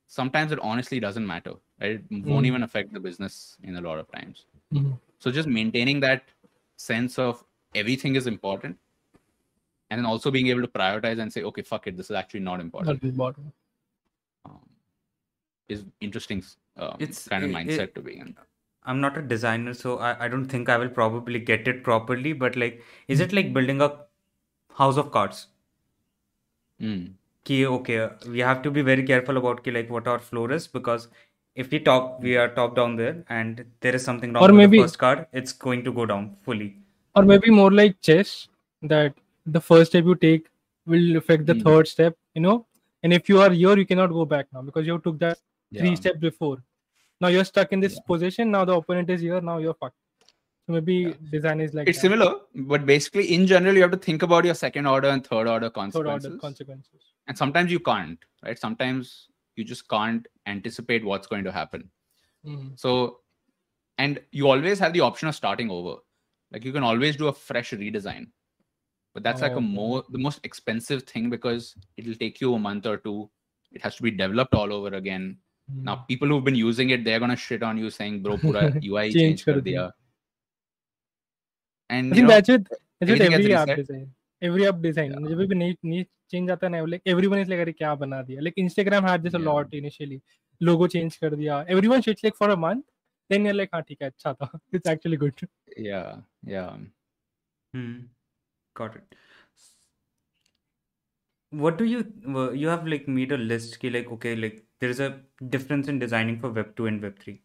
sometimes 0.07 0.53
it 0.53 0.59
honestly 0.71 1.01
doesn't 1.01 1.27
matter 1.27 1.55
right 1.81 1.93
it 1.93 2.03
won't 2.11 2.45
Hmm. 2.47 2.53
even 2.53 2.63
affect 2.69 2.93
the 2.93 3.01
business 3.09 3.57
in 3.63 3.77
a 3.77 3.85
lot 3.89 3.99
of 3.99 4.11
times 4.17 4.47
Mhm. 4.73 4.99
so 5.19 5.31
just 5.41 5.49
maintaining 5.61 6.01
that 6.09 6.25
sense 6.89 7.19
of 7.29 7.45
everything 7.83 8.15
is 8.23 8.27
important 8.27 8.79
and 9.91 9.99
then 9.99 10.07
also 10.07 10.31
being 10.35 10.49
able 10.53 10.63
to 10.67 10.73
prioritize 10.81 11.19
and 11.25 11.33
say 11.37 11.43
okay 11.51 11.63
fuck 11.73 11.87
it 11.91 11.97
this 11.97 12.11
is 12.13 12.17
actually 12.23 12.41
not 12.51 12.61
important 12.67 13.03
is 13.11 13.17
bottom. 13.23 13.53
um, 14.45 14.61
is 15.69 15.85
interesting 16.09 16.43
um, 16.77 16.97
It's- 16.99 17.29
kind 17.29 17.45
of 17.45 17.51
it- 17.51 17.55
mindset 17.55 17.81
it- 17.89 17.95
to 17.95 18.03
be 18.03 18.17
in. 18.19 18.37
I'm 18.87 19.01
not 19.01 19.17
a 19.17 19.23
designer, 19.23 19.73
so 19.73 19.99
I, 19.99 20.25
I 20.25 20.29
don't 20.29 20.45
think 20.47 20.69
I 20.69 20.77
will 20.77 20.91
probably 20.91 21.39
get 21.39 21.67
it 21.69 21.83
properly. 21.83 22.33
But 22.35 22.57
like, 22.57 22.83
is 23.09 23.21
it 23.21 23.33
like 23.33 23.53
building 23.55 23.81
a 23.81 23.91
house 24.75 24.99
of 24.99 25.11
cards? 25.11 25.47
Mm. 26.81 27.13
Ki, 27.45 27.65
okay, 27.67 28.09
we 28.29 28.41
have 28.41 28.61
to 28.63 28.71
be 28.71 28.83
very 28.83 29.03
careful 29.03 29.37
about 29.37 29.63
ki, 29.65 29.71
like 29.71 29.89
what 29.91 30.07
our 30.09 30.19
floor 30.19 30.51
is 30.53 30.67
because 30.67 31.09
if 31.55 31.71
we 31.71 31.79
top, 31.79 32.21
we 32.23 32.37
are 32.37 32.49
top 32.49 32.75
down 32.77 32.97
there, 32.97 33.25
and 33.29 33.65
there 33.81 33.95
is 33.95 34.05
something 34.05 34.33
wrong 34.33 34.43
Or 34.43 34.49
with 34.49 34.57
maybe- 34.57 34.79
the 34.79 34.85
first 34.85 34.99
card, 34.99 35.27
it's 35.33 35.53
going 35.53 35.85
to 35.85 35.93
go 35.93 36.05
down 36.07 36.37
fully. 36.43 36.77
Or 37.15 37.23
maybe 37.23 37.51
more 37.51 37.71
like 37.71 38.01
chess, 38.01 38.49
that 38.83 39.15
the 39.47 39.61
first 39.61 39.93
step 39.93 40.05
you 40.05 40.15
take 40.17 40.49
will 40.85 41.17
affect 41.17 41.47
the 41.47 41.55
Hmm. 41.55 41.61
third 41.61 41.89
step, 41.89 42.17
you 42.35 42.41
know. 42.43 42.67
And 43.03 43.13
if 43.13 43.29
you 43.29 43.41
are 43.41 43.51
here, 43.51 43.77
you 43.79 43.87
cannot 43.87 44.09
go 44.11 44.25
back 44.25 44.49
now 44.53 44.63
because 44.63 44.87
you 44.87 44.99
took 44.99 45.19
that 45.21 45.39
three 45.79 45.97
steps 45.97 46.19
before. 46.19 46.63
Now 47.21 47.29
you're 47.29 47.45
stuck 47.45 47.73
in 47.73 47.81
this 47.81 47.99
position. 48.01 48.51
Now 48.51 48.65
the 48.65 48.75
opponent 48.75 49.11
is 49.11 49.21
here. 49.21 49.41
Now 49.41 49.59
you're 49.59 49.75
fucked. 49.75 49.97
So 50.67 50.73
maybe 50.73 51.15
design 51.31 51.61
is 51.61 51.75
like 51.75 51.89
It's 51.89 51.99
that. 51.99 52.03
similar, 52.03 52.41
but 52.55 52.87
basically, 52.87 53.35
in 53.35 53.47
general, 53.47 53.75
you 53.75 53.83
have 53.83 53.91
to 53.91 53.99
think 53.99 54.23
about 54.23 54.45
your 54.47 54.55
second 54.55 54.87
order 54.87 55.09
and 55.09 55.27
third 55.27 55.47
order 55.47 55.69
consequences. 55.71 56.25
third 56.25 56.31
order 56.33 56.41
consequences. 56.41 57.01
and 57.27 57.37
sometimes 57.39 57.71
you 57.73 57.81
can't, 57.81 58.19
right? 58.43 58.59
Sometimes 58.59 59.29
you 59.57 59.65
just 59.65 59.89
can't 59.89 60.27
anticipate 60.47 61.05
what's 61.05 61.27
going 61.27 61.45
to 61.45 61.53
happen. 61.53 61.91
Mhm. 62.47 62.79
So, 62.79 63.21
and 63.99 64.21
you 64.33 64.49
always 64.49 64.79
have 64.79 64.93
the 64.95 65.01
option 65.01 65.29
of 65.29 65.35
starting 65.35 65.71
over. 65.71 65.97
Like 66.51 66.65
you 66.65 66.73
can 66.73 66.83
always 66.83 67.17
do 67.17 67.29
a 67.29 67.33
fresh 67.33 67.71
redesign, 67.73 68.27
but 69.13 69.23
that's 69.23 69.43
like 69.43 69.53
Oh, 69.53 69.57
a 69.57 69.59
okay. 69.59 69.67
more 69.67 70.05
the 70.11 70.19
most 70.19 70.41
expensive 70.45 71.03
thing 71.05 71.31
because 71.31 71.75
it'll 71.97 72.15
take 72.15 72.41
you 72.41 72.55
a 72.55 72.59
month 72.59 72.87
or 72.87 72.97
two. 72.97 73.31
It 73.71 73.83
has 73.83 73.97
to 73.97 74.03
be 74.03 74.11
developed 74.11 74.55
all 74.55 74.73
over 74.73 74.95
again. 74.97 75.39
Now, 75.88 75.96
Mhm. 75.96 76.06
people 76.08 76.28
who've 76.34 76.44
been 76.46 76.56
using 76.60 76.90
it, 76.94 77.04
they're 77.08 77.20
gonna 77.24 77.36
shit 77.48 77.64
on 77.72 77.78
you 77.82 77.90
saying, 77.96 78.22
"Bro, 78.28 78.38
pura 78.44 78.62
UI 78.92 79.04
Change 79.10 79.20
change 79.24 79.44
kar 79.46 79.54
kar 79.58 79.62
diya." 79.68 79.84
And 81.90 82.06
I 82.06 82.08
you 82.08 82.14
think 82.16 82.28
know, 82.28 82.36
that's 82.36 82.50
it. 82.50 82.64
That's 82.70 83.12
it. 83.12 83.22
everything 83.22 83.32
gets 83.36 83.44
Every 83.46 83.54
app 83.60 83.68
reset. 83.68 83.78
design. 83.88 84.08
Every 84.42 84.68
app 84.72 84.82
design. 84.88 85.12
Yeah. 85.14 85.30
जब 85.30 85.46
भी 85.52 85.56
नई 85.62 85.76
नई 85.86 86.06
change 86.34 86.52
आता 86.52 86.68
है 86.68 86.72
ना 86.72 86.82
like 86.94 87.02
everyone 87.14 87.40
is 87.44 87.50
like 87.52 87.60
अरे 87.66 87.72
क्या 87.82 87.94
बना 88.04 88.22
दिया 88.30 88.42
like 88.48 88.60
Instagram 88.64 89.08
had 89.10 89.24
this 89.28 89.34
a 89.34 89.40
Yeah. 89.40 89.48
lot 89.50 89.74
initially 89.82 90.20
logo 90.70 90.88
change 90.96 91.16
कर 91.24 91.36
दिया 91.36 91.56
everyone 91.76 92.04
shits 92.08 92.26
like 92.28 92.38
for 92.42 92.50
a 92.56 92.58
month 92.66 92.84
then 93.34 93.48
you're 93.48 93.58
like 93.60 93.74
हाँ 93.74 93.82
ठीक 93.88 94.02
है 94.02 94.08
अच्छा 94.10 94.34
था 94.42 94.50
it's 94.80 94.92
actually 94.94 95.20
good 95.26 95.44
yeah, 95.88 96.22
yeah. 96.54 96.70
Hmm. 97.74 97.98
Got 98.82 98.96
it. 99.00 99.16
What 101.63 101.79
do 101.79 101.85
you 101.85 101.99
uh, 102.35 102.51
you 102.51 102.69
have 102.69 102.87
like 102.87 103.07
made 103.09 103.33
a 103.33 103.37
list 103.37 103.79
ki 103.81 103.91
like 103.91 104.11
okay 104.17 104.35
like 104.37 104.57
there 104.81 104.91
is 104.91 105.01
a 105.01 105.09
difference 105.55 105.89
in 105.89 105.99
designing 105.99 106.39
for 106.41 106.51
Web 106.51 106.75
two 106.77 106.87
and 106.87 107.03
Web 107.03 107.19
three, 107.25 107.43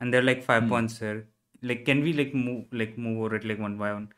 and 0.00 0.12
there 0.12 0.20
are 0.22 0.24
like 0.30 0.42
five 0.42 0.64
Hmm. 0.64 0.68
points 0.74 0.98
here. 0.98 1.28
Like 1.62 1.84
can 1.86 2.02
we 2.08 2.12
like 2.12 2.34
move 2.34 2.66
like 2.82 2.98
move 2.98 3.18
over 3.24 3.36
it 3.36 3.44
like 3.44 3.58
one 3.58 3.78
by 3.78 3.92
one? 3.92 4.08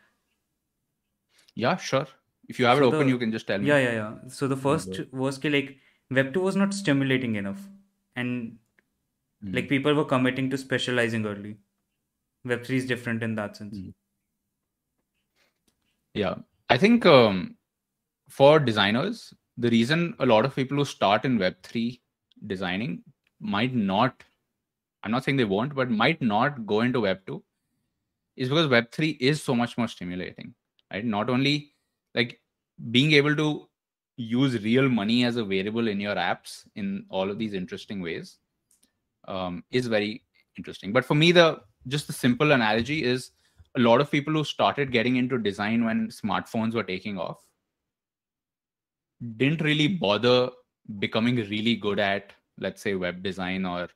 Yeah, 1.55 1.77
sure. 1.77 2.07
If 2.49 2.59
you 2.59 2.67
have 2.67 2.79
it 2.79 2.85
open, 2.85 3.07
the- 3.07 3.09
you 3.15 3.19
can 3.19 3.33
just 3.33 3.47
tell 3.47 3.59
me. 3.59 3.67
Yeah, 3.69 3.79
yeah, 3.79 3.93
yeah. 3.93 4.29
So 4.29 4.49
the 4.49 4.57
first 4.57 4.97
go. 4.99 5.07
was 5.25 5.39
ki 5.39 5.51
like 5.51 5.79
Web 6.11 6.33
two 6.35 6.41
was 6.41 6.57
not 6.57 6.75
stimulating 6.75 7.37
enough, 7.45 7.69
and 8.17 8.59
Mm. 9.45 9.55
like 9.57 9.69
people 9.69 9.95
were 9.95 10.05
committing 10.05 10.51
to 10.51 10.59
specializing 10.59 11.25
early. 11.27 11.57
Web 12.45 12.65
three 12.65 12.77
is 12.77 12.87
different 12.87 13.23
in 13.23 13.35
that 13.37 13.57
sense. 13.57 13.79
Mm. 13.79 13.95
Yeah, 16.15 16.35
I 16.69 16.77
think 16.79 17.07
um, 17.07 17.57
for 18.31 18.61
designers, 18.61 19.35
the 19.59 19.71
reason 19.71 20.15
a 20.21 20.27
lot 20.27 20.45
of 20.45 20.55
people 20.55 20.77
who 20.77 20.85
start 20.85 21.25
in 21.25 21.39
Web3 21.39 22.01
designing 22.47 23.03
might 23.41 23.75
not, 23.75 24.23
I'm 25.03 25.11
not 25.11 25.25
saying 25.25 25.37
they 25.37 25.45
won't, 25.45 25.75
but 25.75 25.91
might 25.91 26.23
not 26.23 26.65
go 26.65 26.81
into 26.83 27.01
Web2 27.01 27.43
is 28.37 28.49
because 28.49 28.69
Web3 28.69 29.17
is 29.21 29.43
so 29.43 29.55
much 29.55 29.77
more 29.77 29.89
stimulating, 29.89 30.55
right? 30.93 31.05
Not 31.05 31.29
only 31.29 31.73
like 32.15 32.41
being 32.91 33.13
able 33.13 33.35
to 33.37 33.69
use 34.17 34.63
real 34.63 34.89
money 34.89 35.25
as 35.25 35.37
a 35.37 35.45
variable 35.45 35.89
in 35.89 35.99
your 35.99 36.15
apps 36.15 36.65
in 36.77 37.05
all 37.09 37.31
of 37.31 37.39
these 37.39 37.55
interesting 37.55 38.01
ways 38.01 38.39
um, 39.27 39.65
is 39.73 39.89
very 39.89 40.23
interesting. 40.57 40.93
But 40.93 41.05
for 41.05 41.15
me, 41.15 41.33
the 41.33 41.61
just 41.89 42.07
the 42.07 42.13
simple 42.13 42.53
analogy 42.53 43.03
is 43.03 43.31
a 43.77 43.81
lot 43.81 44.01
of 44.01 44.11
people 44.11 44.35
who 44.35 44.45
started 44.45 44.93
getting 44.93 45.17
into 45.17 45.39
design 45.39 45.85
when 45.85 46.09
smartphones 46.09 46.75
were 46.75 46.85
taking 46.85 47.19
off 47.19 47.39
didn't 49.37 49.63
really 49.63 49.89
bother 49.89 50.51
becoming 50.99 51.37
really 51.37 51.77
good 51.77 51.99
at 51.99 52.33
let's 52.59 52.83
say 52.83 52.95
web 52.95 53.23
design 53.23 53.65
or 53.65 53.89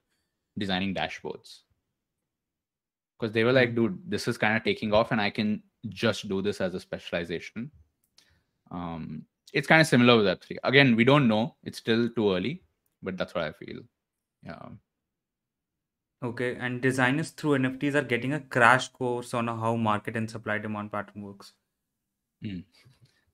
designing 0.59 0.95
dashboards. 0.95 1.61
Because 3.19 3.33
they 3.33 3.45
were 3.45 3.53
like 3.53 3.75
dude 3.75 3.99
this 4.07 4.29
is 4.29 4.39
kind 4.39 4.57
of 4.57 4.65
taking 4.65 4.93
off 4.93 5.13
and 5.13 5.21
i 5.21 5.31
can 5.31 5.63
just 5.89 6.29
do 6.29 6.41
this 6.43 6.61
as 6.61 6.75
a 6.75 6.81
specialization. 6.81 7.71
Um, 8.71 9.25
it's 9.53 9.69
kind 9.69 9.81
of 9.81 9.87
similar 9.87 10.17
with 10.17 10.27
web3 10.27 10.57
again 10.65 10.97
we 10.97 11.05
don't 11.05 11.29
know. 11.29 11.57
It's 11.63 11.79
still 11.79 12.09
too 12.09 12.35
early 12.35 12.63
but 13.03 13.17
that's 13.17 13.35
what 13.35 13.45
i 13.45 13.53
feel. 13.53 13.81
Yeah. 14.43 14.69
Okay, 16.23 16.57
and 16.59 16.81
designers 16.81 17.31
through 17.31 17.59
NFTs 17.59 17.95
are 17.95 18.03
getting 18.03 18.33
a 18.33 18.41
crash 18.41 18.89
course 18.89 19.35
on 19.35 19.47
how 19.47 19.77
market 19.77 20.17
and 20.17 20.31
supply 20.31 20.57
demand 20.57 20.91
pattern 20.91 21.21
works. 21.21 21.53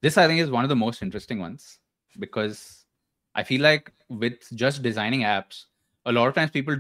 This 0.03 0.17
I 0.17 0.27
think 0.27 0.41
is 0.41 0.51
one 0.51 0.65
of 0.65 0.69
the 0.69 0.77
most 0.77 1.03
interesting 1.03 1.39
ones 1.39 1.79
because 2.19 2.85
I 3.35 3.43
feel 3.43 3.61
like 3.61 3.93
with 4.09 4.49
just 4.55 4.83
designing 4.83 5.21
apps, 5.21 5.65
a 6.07 6.13
lot 6.13 6.29
of 6.29 6.35
times 6.35 6.51
people 6.51 6.77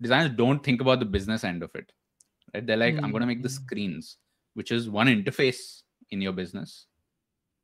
designers 0.00 0.36
don't 0.36 0.62
think 0.62 0.80
about 0.80 1.00
the 1.00 1.06
business 1.06 1.44
end 1.44 1.62
of 1.62 1.70
it. 1.74 1.92
Right? 2.54 2.66
They're 2.66 2.76
like, 2.76 2.96
I'm 3.02 3.10
gonna 3.12 3.26
make 3.26 3.42
the 3.42 3.48
Mm. 3.48 3.64
screens, 3.64 4.18
which 4.54 4.70
is 4.70 4.88
one 4.88 5.06
interface 5.08 5.82
in 6.10 6.20
your 6.20 6.32
business. 6.32 6.86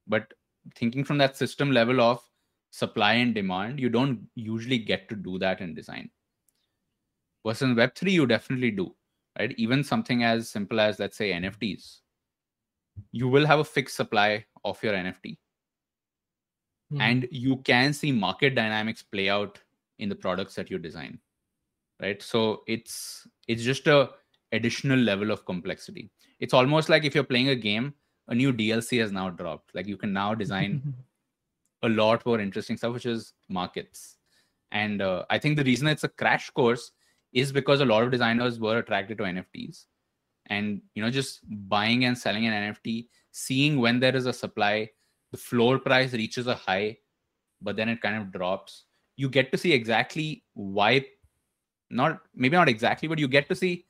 But 0.06 0.32
thinking 0.74 1.05
from 1.05 1.18
that 1.18 1.36
system 1.36 1.70
level 1.70 2.01
of 2.01 2.22
supply 2.70 3.14
and 3.14 3.35
demand, 3.35 3.78
you 3.78 3.89
don't 3.89 4.28
usually 4.35 4.78
get 4.78 5.09
to 5.10 5.16
do 5.16 5.39
that 5.39 5.60
in 5.60 5.74
design. 5.74 6.10
Versus 7.47 7.62
in 7.62 7.76
Web3, 7.76 8.10
you 8.10 8.26
definitely 8.26 8.70
do. 8.70 8.94
Right? 9.39 9.55
Even 9.59 9.85
something 9.85 10.24
as 10.24 10.48
simple 10.48 10.81
as 10.81 10.98
let's 10.98 11.16
say 11.16 11.32
NFTs. 11.32 12.01
You 13.12 13.29
will 13.29 13.47
have 13.47 13.59
a 13.61 13.65
fixed 13.65 13.97
supply 13.97 14.45
of 14.65 14.83
your 14.83 14.95
NFT 14.95 15.39
Mhm. 16.93 17.01
and 17.01 17.29
you 17.31 17.57
can 17.59 17.93
see 17.93 18.12
market 18.12 18.55
dynamics 18.55 19.03
play 19.03 19.29
out 19.29 19.59
in 19.99 20.09
the 20.09 20.15
products 20.15 20.55
that 20.55 20.71
you 20.71 20.79
design 20.79 21.19
right? 22.01 22.21
So 22.23 22.62
it's 22.66 23.27
it's 23.49 23.62
just 23.62 23.87
a 23.87 24.11
additional 24.53 24.99
level 24.99 25.31
of 25.31 25.45
complexity. 25.47 26.11
It's 26.41 26.53
almost 26.55 26.89
like 26.89 27.05
if 27.05 27.15
you're 27.15 27.25
playing 27.25 27.49
a 27.51 27.57
game 27.57 27.95
a 28.29 28.35
new 28.35 28.53
dlc 28.53 28.99
has 29.01 29.12
now 29.12 29.31
dropped. 29.31 29.75
Like 29.75 29.87
you 29.87 29.97
can 29.97 30.12
now 30.12 30.35
design 30.35 30.95
a 31.83 31.89
lot 31.89 32.25
more 32.27 32.41
interesting 32.41 32.77
stuff 32.77 32.95
which 32.95 33.07
is 33.07 33.33
markets. 33.49 34.16
And 34.73 35.01
uh, 35.03 35.25
i 35.31 35.39
think 35.39 35.57
the 35.57 35.65
reason 35.65 35.87
it's 35.89 36.05
a 36.05 36.09
crash 36.09 36.51
course 36.51 36.93
is 37.33 37.53
because 37.53 37.81
a 37.81 37.85
lot 37.85 38.03
of 38.03 38.11
designers 38.11 38.59
were 38.61 38.79
attracted 38.79 39.19
to 39.19 39.25
nfts 39.25 39.87
and 40.47 40.83
you 40.95 41.03
know 41.03 41.11
just 41.11 41.41
buying 41.69 42.05
and 42.05 42.16
selling 42.16 42.47
an 42.47 42.75
nft 42.75 43.09
seeing 43.31 43.79
when 43.81 43.99
there 43.99 44.15
is 44.15 44.27
a 44.27 44.33
supply 44.33 44.89
the 45.33 45.39
floor 45.39 45.79
price 45.79 46.12
reaches 46.12 46.47
a 46.47 46.55
high 46.55 46.97
but 47.65 47.77
then 47.77 47.89
it 47.89 48.01
kind 48.01 48.16
of 48.16 48.31
drops. 48.31 48.85
You 49.16 49.29
get 49.29 49.51
to 49.53 49.59
see 49.59 49.73
exactly 49.73 50.45
why 50.53 51.07
not 51.91 52.21
maybe 52.35 52.57
not 52.57 52.69
exactly 52.69 53.09
but 53.09 53.19
you 53.19 53.27
get 53.27 53.49
to 53.49 53.55
see 53.55 53.87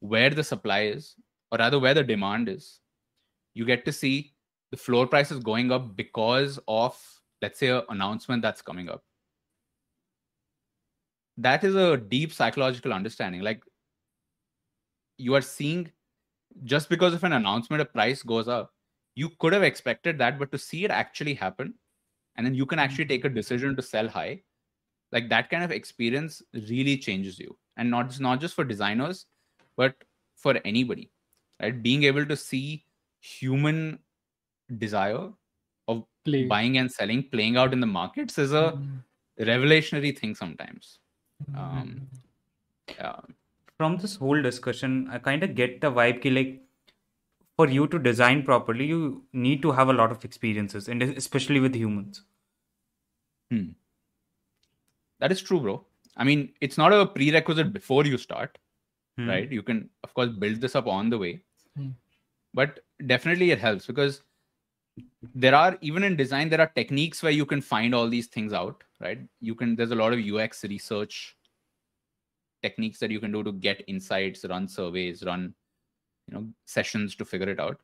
where 0.00 0.30
the 0.30 0.44
supply 0.44 0.82
is 0.82 1.16
or 1.50 1.58
rather 1.58 1.78
where 1.78 1.94
the 1.94 2.04
demand 2.04 2.48
is. 2.48 2.80
You 3.54 3.64
get 3.64 3.84
to 3.86 3.92
see 3.92 4.34
the 4.70 4.76
floor 4.76 5.06
price 5.06 5.30
is 5.30 5.38
going 5.38 5.72
up 5.72 5.96
because 5.96 6.58
of 6.68 7.00
let's 7.40 7.58
say 7.58 7.68
an 7.68 7.82
announcement 7.88 8.42
that's 8.42 8.62
coming 8.62 8.88
up. 8.88 9.02
That 11.36 11.64
is 11.64 11.74
a 11.74 11.96
deep 11.96 12.32
psychological 12.32 12.92
understanding. 12.92 13.40
Like 13.40 13.62
you 15.16 15.34
are 15.34 15.42
seeing 15.42 15.90
just 16.62 16.88
because 16.88 17.14
of 17.14 17.24
an 17.24 17.32
announcement 17.32 17.82
a 17.82 17.84
price 17.84 18.22
goes 18.22 18.48
up 18.48 18.72
you 19.14 19.28
could 19.38 19.52
have 19.52 19.62
expected 19.62 20.18
that 20.18 20.38
but 20.38 20.50
to 20.52 20.58
see 20.58 20.84
it 20.84 20.90
actually 20.90 21.34
happen 21.34 21.74
and 22.36 22.46
then 22.46 22.54
you 22.54 22.66
can 22.66 22.78
actually 22.78 23.06
take 23.06 23.24
a 23.24 23.28
mm-hmm. 23.28 23.36
decision 23.36 23.76
to 23.76 23.82
sell 23.82 24.08
high 24.08 24.40
like 25.12 25.28
that 25.28 25.48
kind 25.48 25.62
of 25.62 25.70
experience 25.70 26.42
really 26.52 26.96
changes 26.98 27.38
you. 27.38 27.56
And 27.76 27.90
not 27.90 28.08
just 28.08 28.20
not 28.20 28.40
just 28.40 28.54
for 28.54 28.64
designers 28.64 29.26
but 29.76 29.94
for 30.36 30.58
anybody 30.64 31.10
right? 31.62 31.82
Being 31.82 32.04
able 32.04 32.26
to 32.26 32.36
see 32.36 32.84
human 33.20 33.98
desire 34.78 35.30
of 35.88 36.04
Play. 36.24 36.46
buying 36.46 36.78
and 36.78 36.90
selling 36.90 37.24
playing 37.30 37.56
out 37.56 37.72
in 37.72 37.80
the 37.80 37.86
markets 37.86 38.38
is 38.38 38.52
a 38.52 38.72
mm-hmm. 38.72 39.42
revelationary 39.42 40.16
thing 40.18 40.34
sometimes. 40.34 40.98
Mm-hmm. 41.50 41.58
Um 41.58 42.08
yeah 42.98 43.20
From 43.78 43.98
this 43.98 44.16
whole 44.16 44.42
discussion, 44.42 45.08
I 45.10 45.18
kind 45.18 45.44
of 45.44 45.54
get 45.54 45.80
the 45.80 45.90
vibe 45.92 46.22
ki 46.22 46.30
like 46.30 46.62
for 47.56 47.68
you 47.68 47.86
to 47.88 47.98
design 47.98 48.42
properly, 48.44 48.86
you 48.86 49.26
need 49.32 49.62
to 49.62 49.72
have 49.72 49.88
a 49.88 49.92
lot 49.92 50.10
of 50.12 50.24
experiences, 50.24 50.88
and 50.88 51.02
especially 51.02 51.60
with 51.60 51.74
humans. 51.74 52.24
that 55.20 55.32
is 55.32 55.42
true 55.42 55.60
bro 55.60 55.84
i 56.16 56.24
mean 56.24 56.52
it's 56.60 56.78
not 56.78 56.92
a 56.92 57.06
prerequisite 57.06 57.72
before 57.72 58.04
you 58.04 58.18
start 58.18 58.58
Hmm. 59.18 59.28
right 59.28 59.52
you 59.52 59.62
can 59.62 59.88
of 60.02 60.12
course 60.14 60.30
build 60.44 60.60
this 60.60 60.74
up 60.74 60.86
on 60.88 61.08
the 61.10 61.18
way 61.18 61.32
Hmm. 61.76 61.90
but 62.60 62.80
definitely 63.12 63.50
it 63.52 63.60
helps 63.60 63.86
because 63.86 64.22
there 65.34 65.54
are 65.54 65.76
even 65.80 66.04
in 66.04 66.16
design 66.16 66.48
there 66.48 66.60
are 66.60 66.70
techniques 66.74 67.22
where 67.22 67.32
you 67.32 67.46
can 67.46 67.60
find 67.60 67.94
all 67.94 68.08
these 68.08 68.26
things 68.26 68.52
out 68.52 68.82
right 69.00 69.20
you 69.40 69.54
can 69.54 69.74
there's 69.76 69.90
a 69.90 70.00
lot 70.02 70.12
of 70.12 70.18
ux 70.34 70.64
research 70.64 71.36
techniques 72.66 72.98
that 73.04 73.10
you 73.16 73.20
can 73.24 73.32
do 73.36 73.42
to 73.48 73.52
get 73.52 73.84
insights, 73.94 74.44
run 74.54 74.68
surveys, 74.76 75.24
run 75.30 75.54
you 76.28 76.34
know 76.34 76.46
sessions 76.76 77.16
to 77.16 77.24
figure 77.24 77.48
it 77.56 77.60
out. 77.60 77.80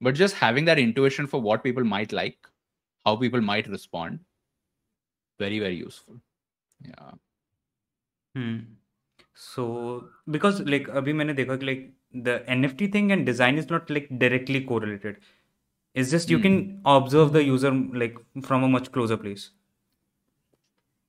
But 0.00 0.14
just 0.14 0.34
having 0.34 0.64
that 0.66 0.78
intuition 0.78 1.26
for 1.26 1.40
what 1.40 1.64
people 1.64 1.84
might 1.84 2.12
like, 2.12 2.38
how 3.04 3.16
people 3.16 3.40
might 3.40 3.68
respond, 3.76 4.20
very 5.38 5.58
very 5.58 5.76
useful. 5.76 6.20
Yeah. 6.84 7.10
Hmm. 8.34 8.58
So 9.34 10.08
because 10.36 10.60
like 10.74 10.88
abhi 11.02 11.14
maine 11.20 11.34
dekha 11.42 11.58
ki, 11.60 11.66
like 11.72 11.84
the 12.28 12.38
NFT 12.56 12.92
thing 12.92 13.12
and 13.12 13.26
design 13.26 13.58
is 13.58 13.68
not 13.70 13.90
like 13.98 14.08
directly 14.18 14.64
correlated. 14.72 15.18
It's 15.94 16.10
just 16.10 16.30
you 16.30 16.38
hmm. 16.38 16.42
can 16.42 16.82
observe 16.96 17.32
the 17.32 17.44
user 17.44 17.72
like 18.04 18.16
from 18.42 18.64
a 18.64 18.68
much 18.68 18.92
closer 18.92 19.16
place. 19.16 19.50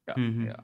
Yeah, 0.07 0.15
mm-hmm. 0.15 0.45
yeah. 0.45 0.61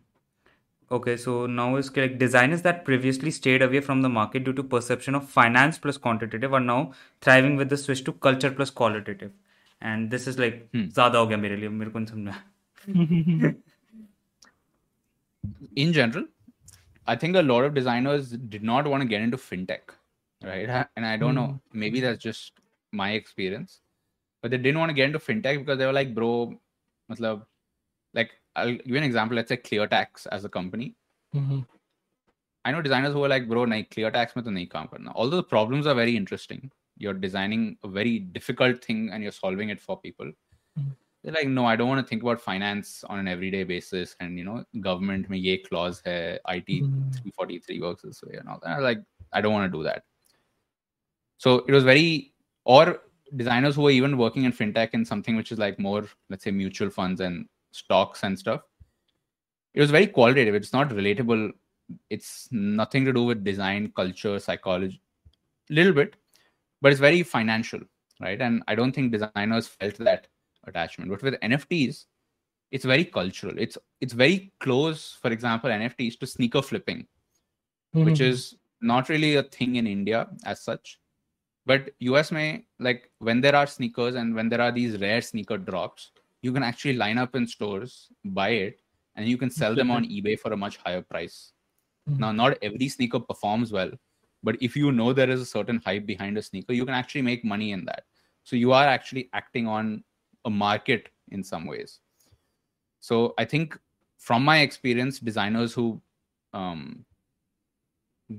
Okay, 0.92 1.16
so 1.16 1.46
now 1.46 1.76
is 1.76 1.96
like 1.96 2.18
designers 2.18 2.62
that 2.62 2.84
previously 2.84 3.30
stayed 3.30 3.62
away 3.62 3.80
from 3.80 4.02
the 4.02 4.08
market 4.08 4.44
due 4.44 4.52
to 4.52 4.62
perception 4.62 5.14
of 5.14 5.28
finance 5.28 5.78
plus 5.78 5.96
quantitative 5.96 6.52
are 6.52 6.60
now 6.60 6.92
thriving 7.20 7.56
with 7.56 7.68
the 7.68 7.76
switch 7.76 8.02
to 8.04 8.12
culture 8.12 8.50
plus 8.50 8.70
qualitative. 8.70 9.30
And 9.80 10.10
this 10.10 10.26
is 10.26 10.38
like 10.38 10.68
Hmm. 10.74 10.88
ज़्यादा 10.88 11.18
हो 11.18 11.26
गया 11.26 11.36
मेरे 11.38 11.56
लिए 11.56 11.68
मेरे 11.68 11.90
को 11.90 11.98
नहीं 11.98 12.06
समझा 12.06 12.34
in 15.76 15.92
general, 15.92 16.26
I 17.06 17.16
think 17.16 17.36
a 17.36 17.42
lot 17.42 17.64
of 17.64 17.74
designers 17.74 18.30
did 18.30 18.62
not 18.62 18.86
want 18.86 19.02
to 19.02 19.08
get 19.08 19.22
into 19.22 19.36
fintech, 19.36 19.80
right? 20.42 20.68
And 20.96 21.06
I 21.06 21.16
don't 21.16 21.34
know, 21.34 21.60
maybe 21.72 22.00
that's 22.00 22.22
just 22.22 22.52
my 22.92 23.12
experience, 23.12 23.80
but 24.42 24.50
they 24.50 24.58
didn't 24.58 24.78
want 24.78 24.90
to 24.90 24.94
get 24.94 25.06
into 25.06 25.18
fintech 25.18 25.58
because 25.58 25.78
they 25.78 25.86
were 25.86 25.92
like, 25.92 26.14
bro, 26.14 26.58
matlab, 27.10 27.46
like 28.14 28.30
I'll 28.55 28.73
give 28.73 28.87
you 28.87 28.97
an 28.97 29.03
example. 29.03 29.35
Let's 29.35 29.49
say 29.49 29.57
ClearTax 29.57 30.27
as 30.31 30.45
a 30.45 30.49
company. 30.49 30.95
Mhm. 31.35 31.65
I 32.63 32.71
know 32.71 32.81
designers 32.81 33.13
who 33.13 33.23
are 33.23 33.29
like, 33.29 33.47
bro, 33.47 33.65
nahi, 33.65 33.87
ClearTax 33.89 34.35
mein 34.35 34.45
to 34.45 34.51
nahi 34.51 34.69
kaam 34.69 34.89
karna. 34.89 35.11
Although 35.13 35.37
the 35.37 35.43
problems 35.43 35.85
are 35.87 35.93
very 35.93 36.15
interesting, 36.15 36.71
you're 36.97 37.13
designing 37.13 37.77
a 37.83 37.87
very 37.87 38.19
difficult 38.19 38.83
thing 38.83 39.09
and 39.11 39.21
you're 39.21 39.31
solving 39.31 39.69
it 39.69 39.79
for 39.79 39.99
people. 39.99 40.31
Mhm. 40.79 40.95
They're 41.23 41.33
like, 41.33 41.47
no, 41.47 41.65
I 41.65 41.75
don't 41.75 41.89
want 41.89 42.05
to 42.05 42.09
think 42.09 42.23
about 42.23 42.41
finance 42.41 43.03
on 43.03 43.19
an 43.19 43.27
everyday 43.27 43.63
basis. 43.63 44.15
And 44.19 44.37
you 44.37 44.45
know, 44.45 44.63
government 44.79 45.29
mein 45.29 45.43
ye 45.43 45.57
clause 45.57 46.01
hai, 46.05 46.39
IT 46.47 46.81
Mhm. 46.81 47.13
343 47.13 47.81
works 47.81 48.03
this 48.03 48.23
way 48.23 48.37
and 48.37 48.47
all 48.47 48.59
that. 48.63 48.77
I 48.77 48.79
like, 48.79 49.01
I 49.31 49.41
don't 49.41 49.53
want 49.53 49.71
to 49.71 49.77
do 49.77 49.83
that. 49.83 50.03
So 51.37 51.65
it 51.67 51.71
was 51.71 51.83
very, 51.83 52.33
or 52.63 53.01
designers 53.35 53.75
who 53.75 53.87
are 53.87 53.91
even 53.91 54.17
working 54.17 54.45
in 54.45 54.53
fintech 54.53 54.93
in 54.93 55.03
something 55.03 55.35
which 55.35 55.51
is 55.51 55.59
like 55.59 55.77
more, 55.77 56.05
let's 56.29 56.43
say, 56.43 56.51
mutual 56.51 56.89
funds 56.89 57.21
and 57.21 57.47
stocks 57.75 58.23
and 58.23 58.37
stuff. 58.37 58.61
It 59.73 59.81
was 59.81 59.91
very 59.91 60.07
qualitative. 60.07 60.55
It's 60.55 60.73
not 60.73 60.89
relatable. 60.89 61.51
It's 62.09 62.47
nothing 62.51 63.05
to 63.05 63.13
do 63.13 63.23
with 63.23 63.43
design, 63.43 63.91
culture, 63.95 64.39
psychology, 64.39 65.01
a 65.69 65.73
little 65.73 65.93
bit, 65.93 66.15
but 66.81 66.91
it's 66.91 67.01
very 67.01 67.23
financial, 67.23 67.81
right? 68.21 68.41
And 68.41 68.63
I 68.67 68.75
don't 68.75 68.93
think 68.93 69.11
designers 69.11 69.67
felt 69.67 69.97
that 69.97 70.27
attachment. 70.65 71.11
But 71.11 71.21
with 71.21 71.35
NFTs, 71.41 72.05
it's 72.71 72.85
very 72.85 73.05
cultural. 73.05 73.53
It's 73.57 73.77
it's 74.01 74.13
very 74.13 74.53
close, 74.59 75.17
for 75.21 75.31
example, 75.31 75.69
NFTs 75.69 76.17
to 76.19 76.27
sneaker 76.27 76.61
flipping 76.61 77.07
which 78.03 78.19
Mhm. 78.19 78.25
is 78.31 78.57
not 78.81 79.09
really 79.09 79.35
a 79.35 79.43
thing 79.43 79.75
in 79.77 79.87
India 79.87 80.27
as 80.43 80.61
such. 80.61 80.99
But 81.65 81.93
US 81.99 82.31
may 82.31 82.65
like 82.79 83.09
when 83.19 83.41
there 83.41 83.55
are 83.55 83.67
sneakers 83.67 84.15
and 84.15 84.35
when 84.35 84.49
there 84.49 84.61
are 84.61 84.71
these 84.71 84.99
rare 84.99 85.21
sneaker 85.21 85.57
drops, 85.57 86.11
you 86.45 86.53
can 86.53 86.63
actually 86.69 86.93
line 86.93 87.17
up 87.17 87.35
in 87.35 87.47
stores, 87.47 87.93
buy 88.23 88.49
it, 88.49 88.81
and 89.15 89.27
you 89.27 89.37
can 89.43 89.49
sell 89.49 89.75
them 89.75 89.89
on 89.89 90.05
eBay 90.15 90.39
for 90.39 90.53
a 90.53 90.57
much 90.63 90.77
higher 90.77 91.01
price. 91.01 91.37
Mhm. 92.09 92.19
Now, 92.23 92.31
not 92.31 92.57
every 92.61 92.89
sneaker 92.95 93.19
performs 93.19 93.71
well, 93.77 93.91
but 94.43 94.57
if 94.61 94.75
you 94.81 94.91
know 94.91 95.11
there 95.11 95.31
is 95.35 95.41
a 95.41 95.51
certain 95.51 95.81
hype 95.85 96.05
behind 96.05 96.37
a 96.37 96.43
sneaker, 96.43 96.73
you 96.73 96.85
can 96.85 96.93
actually 96.93 97.23
make 97.23 97.43
money 97.53 97.71
in 97.77 97.85
that. 97.85 98.03
So 98.43 98.55
you 98.55 98.73
are 98.79 98.85
actually 98.85 99.29
acting 99.33 99.67
on 99.67 100.03
a 100.45 100.51
market 100.51 101.09
in 101.37 101.43
some 101.43 101.65
ways. 101.65 101.99
So 102.99 103.33
I 103.39 103.45
think 103.45 103.79
from 104.17 104.45
my 104.45 104.59
experience, 104.59 105.19
designers 105.19 105.73
who 105.73 106.01
um, 106.53 107.05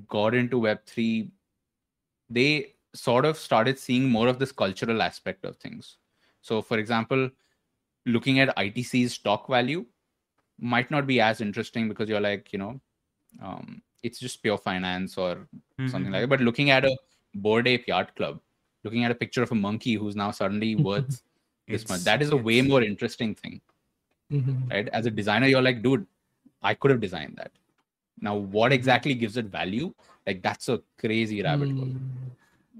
got 0.06 0.34
into 0.34 0.60
Web3, 0.60 1.30
they 2.30 2.74
sort 2.94 3.24
of 3.24 3.36
started 3.36 3.78
seeing 3.78 4.08
more 4.08 4.28
of 4.28 4.38
this 4.38 4.52
cultural 4.52 5.02
aspect 5.02 5.44
of 5.44 5.56
things. 5.56 5.96
So, 6.40 6.62
for 6.62 6.78
example, 6.78 7.28
looking 8.06 8.38
at 8.40 8.56
ITC's 8.56 9.14
stock 9.14 9.48
value 9.48 9.84
might 10.58 10.90
not 10.90 11.06
be 11.06 11.20
as 11.20 11.40
interesting 11.40 11.88
because 11.88 12.08
you're 12.08 12.20
like, 12.20 12.52
you 12.52 12.58
know, 12.58 12.80
um, 13.42 13.82
it's 14.02 14.18
just 14.18 14.42
pure 14.42 14.56
finance 14.58 15.18
or 15.18 15.46
Mm-hmm. 15.78 15.88
something 15.90 16.10
like 16.10 16.22
that. 16.22 16.28
But 16.28 16.40
looking 16.40 16.70
at 16.70 16.86
a 16.86 16.96
Bored 17.34 17.68
Ape 17.68 17.86
Yacht 17.86 18.16
Club, 18.16 18.40
looking 18.82 19.04
at 19.04 19.10
a 19.10 19.14
picture 19.14 19.42
of 19.42 19.52
a 19.52 19.54
monkey 19.54 19.92
who's 19.94 20.16
now 20.16 20.30
suddenly 20.30 20.74
worth 20.88 21.22
this 21.68 21.86
much, 21.86 22.00
that 22.04 22.22
is 22.22 22.30
a 22.30 22.36
way 22.36 22.62
more 22.62 22.82
interesting 22.82 23.34
thing, 23.34 23.60
Mhm. 24.32 24.70
right? 24.70 24.88
As 24.88 25.04
a 25.04 25.10
designer, 25.10 25.46
you're 25.48 25.60
like, 25.60 25.82
dude, 25.82 26.06
I 26.62 26.72
could 26.72 26.90
have 26.90 27.00
designed 27.00 27.36
that. 27.36 27.52
Now, 28.22 28.36
what 28.36 28.72
exactly 28.72 29.12
gives 29.14 29.36
it 29.36 29.46
value? 29.46 29.92
Like, 30.26 30.40
that's 30.42 30.70
a 30.70 30.80
crazy 30.98 31.42
rabbit 31.42 31.72
hole. 31.72 31.84
Mm. 31.84 32.00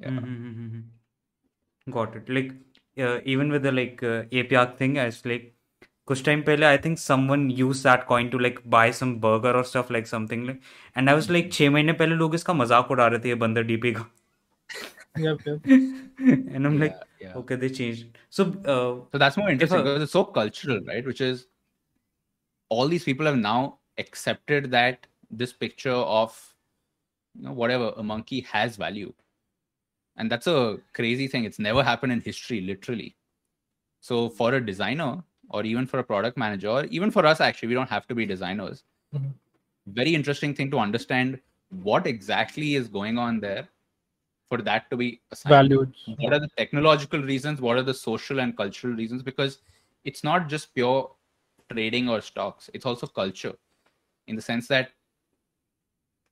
Yeah. 0.01 0.09
Mm-hmm. 0.09 1.91
Got 1.91 2.17
it. 2.17 2.29
Like 2.31 2.53
uh, 3.00 3.20
even 3.26 3.52
with 3.52 3.64
the 3.64 3.72
like 3.72 4.04
uh, 4.04 4.24
API 4.32 4.66
thing, 4.82 4.98
as 4.98 5.26
like 5.26 5.54
कुछ 6.08 6.24
time 6.26 6.44
पहले 6.44 6.66
I 6.68 6.78
think 6.86 7.00
someone 7.00 7.50
used 7.60 7.84
that 7.84 8.06
coin 8.08 8.30
to 8.32 8.40
like 8.46 8.58
buy 8.76 8.86
some 9.00 9.14
burger 9.26 9.52
or 9.60 9.64
stuff 9.64 9.90
like 9.96 10.08
something 10.08 10.46
like 10.48 10.62
and 10.96 11.10
I 11.10 11.14
was 11.20 11.30
like 11.36 11.52
छह 11.58 11.70
महीने 11.72 11.94
पहले 12.02 12.16
लोग 12.16 12.36
इसका 12.36 12.54
मजाक 12.54 12.92
उड़ा 12.92 13.08
रहे 13.08 13.20
थे 13.26 13.30
ये 13.30 13.36
बंदर 13.46 13.64
डीपी 13.72 13.94
का 14.00 14.06
Yep, 15.18 15.40
yep. 15.46 15.60
and 16.56 16.66
I'm 16.68 16.78
like 16.80 16.94
Yeah, 16.94 17.28
yeah. 17.28 17.34
okay 17.40 17.56
they 17.56 17.70
changed 17.70 18.18
so 18.30 18.46
uh, 18.74 19.06
So 19.12 19.18
that's 19.24 19.38
more 19.38 19.50
interesting 19.50 19.80
a- 19.80 19.84
because 19.84 20.04
it's 20.04 20.12
so 20.14 20.24
cultural, 20.24 20.80
right? 20.88 21.06
Which 21.06 21.22
is 21.22 21.48
all 22.70 22.88
these 22.88 23.04
people 23.04 23.26
have 23.26 23.38
now 23.38 23.80
accepted 23.98 24.72
that 24.72 25.06
this 25.30 25.54
picture 25.54 25.92
of 26.20 26.38
you 27.36 27.44
know 27.48 27.54
whatever 27.54 27.94
a 27.98 28.04
monkey 28.04 28.40
has 28.54 28.78
value, 28.78 29.14
and 30.17 30.31
that's 30.31 30.47
a 30.47 30.79
crazy 30.93 31.29
thing. 31.29 31.45
It's 31.45 31.59
never 31.59 31.83
happened 31.83 32.13
in 32.13 32.21
history, 32.21 32.61
literally. 32.61 33.17
So 34.01 34.29
for 34.29 34.55
a 34.55 34.65
designer, 34.65 35.23
or 35.51 35.65
even 35.65 35.87
for 35.87 35.99
a 35.99 36.05
product 36.05 36.37
manager, 36.37 36.69
or 36.69 36.85
even 36.87 37.11
for 37.11 37.25
us, 37.25 37.41
actually, 37.41 37.69
we 37.69 37.75
don't 37.75 37.91
have 37.91 38.07
to 38.09 38.15
be 38.15 38.27
designers. 38.27 38.85
Mhm. 39.15 39.33
Very 39.87 40.15
interesting 40.15 40.55
thing 40.55 40.71
to 40.73 40.79
understand 40.79 41.41
what 41.71 42.07
exactly 42.07 42.75
is 42.75 42.89
going 42.89 43.19
on 43.19 43.41
there 43.41 43.69
for 44.49 44.59
that 44.63 44.89
to 44.91 44.97
be 44.97 45.21
assigned 45.33 45.55
Valued. 45.55 45.95
what 46.19 46.33
are 46.33 46.39
the 46.41 46.49
technological 46.57 47.21
reasons 47.21 47.61
what 47.61 47.77
are 47.77 47.83
the 47.83 47.95
social 47.95 48.41
and 48.41 48.57
cultural 48.57 48.95
reasons 48.95 49.23
because 49.23 49.59
it's 50.05 50.23
not 50.23 50.49
just 50.49 50.73
pure 50.75 51.11
trading 51.73 52.09
or 52.09 52.21
stocks 52.21 52.71
it's 52.73 52.87
also 52.87 53.07
culture 53.07 53.55
in 54.29 54.37
the 54.37 54.43
sense 54.43 54.69
that 54.69 54.91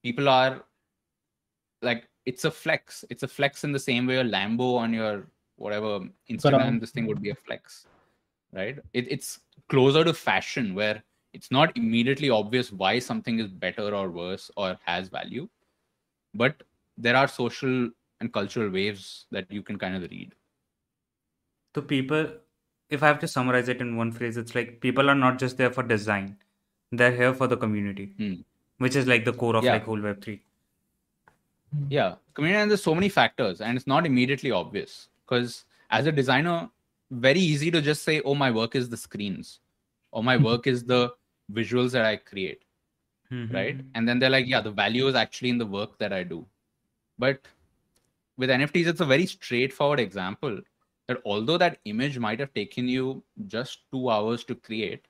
people 0.02 0.28
are 0.28 0.64
like 1.82 2.08
it's 2.26 2.44
a 2.44 2.50
flex 2.50 3.04
it's 3.10 3.22
a 3.22 3.28
flex 3.28 3.64
in 3.64 3.72
the 3.72 3.78
same 3.78 4.06
way 4.06 4.16
a 4.16 4.24
lambo 4.24 4.76
on 4.76 4.92
your 4.92 5.26
whatever 5.56 6.00
instagram 6.30 6.58
Correct. 6.60 6.80
this 6.80 6.90
thing 6.90 7.06
would 7.06 7.22
be 7.22 7.30
a 7.30 7.34
flex 7.34 7.86
right 8.52 8.78
it, 8.92 9.10
it's 9.10 9.40
closer 9.68 10.04
to 10.04 10.12
fashion 10.14 10.74
where 10.74 11.02
it's 11.32 11.50
not 11.50 11.76
immediately 11.76 12.30
obvious 12.30 12.70
why 12.72 12.98
something 12.98 13.38
is 13.40 13.48
better 13.48 13.94
or 13.94 14.10
worse 14.10 14.50
or 14.56 14.76
has 14.84 15.08
value 15.08 15.48
but 16.34 16.62
there 16.96 17.16
are 17.16 17.28
social 17.28 17.90
and 18.20 18.32
cultural 18.32 18.70
waves 18.70 19.26
that 19.30 19.50
you 19.50 19.62
can 19.62 19.78
kind 19.78 19.96
of 19.96 20.10
read 20.10 20.32
so 21.74 21.82
people 21.82 22.26
if 22.90 23.02
I 23.02 23.06
have 23.08 23.18
to 23.20 23.28
summarize 23.28 23.68
it 23.68 23.80
in 23.80 23.96
one 23.96 24.12
phrase 24.12 24.36
it's 24.36 24.54
like 24.54 24.80
people 24.80 25.10
are 25.10 25.14
not 25.14 25.38
just 25.38 25.56
there 25.56 25.70
for 25.70 25.82
design 25.82 26.36
they're 26.92 27.16
here 27.20 27.34
for 27.34 27.46
the 27.48 27.56
community 27.56 28.12
Hmm. 28.18 28.34
which 28.78 28.96
is 28.96 29.06
like 29.06 29.24
the 29.24 29.32
core 29.32 29.56
of 29.56 29.64
Yeah. 29.64 29.72
like 29.74 29.84
whole 29.84 30.00
web 30.00 30.22
3 30.22 30.40
Hmm. 31.74 31.86
yeah. 31.90 32.14
Community 32.34 32.62
and 32.62 32.70
there's 32.70 32.82
so 32.82 32.94
many 32.94 33.08
factors 33.08 33.60
and 33.60 33.76
it's 33.76 33.86
not 33.86 34.06
immediately 34.06 34.50
obvious. 34.50 35.08
Because 35.26 35.64
as 35.90 36.06
a 36.06 36.12
designer 36.12 36.68
very 37.10 37.40
easy 37.40 37.70
to 37.70 37.80
just 37.80 38.02
say 38.02 38.20
oh 38.24 38.34
my 38.34 38.50
work 38.50 38.74
is 38.74 38.88
the 38.88 38.96
screens. 38.96 39.60
Or 40.12 40.22
my 40.22 40.36
hmm. 40.36 40.44
work 40.44 40.66
is 40.66 40.84
the 40.84 41.12
visuals 41.52 41.92
that 41.92 42.04
i 42.04 42.16
create. 42.16 42.62
Hmm, 43.30 43.50
right? 43.52 43.80
and 43.94 44.06
then 44.08 44.18
they're 44.18 44.30
like 44.30 44.46
yeah 44.46 44.60
the 44.60 44.70
value 44.70 45.08
is 45.08 45.14
actually 45.14 45.50
in 45.50 45.58
the 45.58 45.66
work 45.66 45.98
that 45.98 46.12
i 46.12 46.22
do. 46.22 46.46
But 47.18 47.40
with 48.36 48.50
nfts 48.50 48.86
it's 48.86 49.00
a 49.00 49.06
very 49.06 49.26
straightforward 49.26 50.00
example 50.00 50.60
that 51.08 51.18
although 51.24 51.58
that 51.58 51.78
image 51.84 52.18
might 52.18 52.40
have 52.40 52.52
taken 52.54 52.88
you 52.88 53.22
just 53.46 53.80
two 53.92 54.10
hours 54.10 54.44
to 54.44 54.54
create 54.54 55.06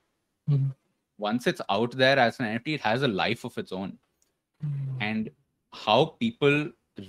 Mhm. 0.49 0.73
once 1.17 1.47
it's 1.47 1.61
out 1.69 1.91
there 1.91 2.19
as 2.19 2.39
an 2.39 2.45
nft 2.45 2.75
it 2.75 2.81
has 2.81 3.01
a 3.01 3.07
life 3.07 3.43
of 3.45 3.57
its 3.57 3.71
own. 3.71 3.97
And 4.99 5.29
how 5.85 5.99
people 6.23 6.57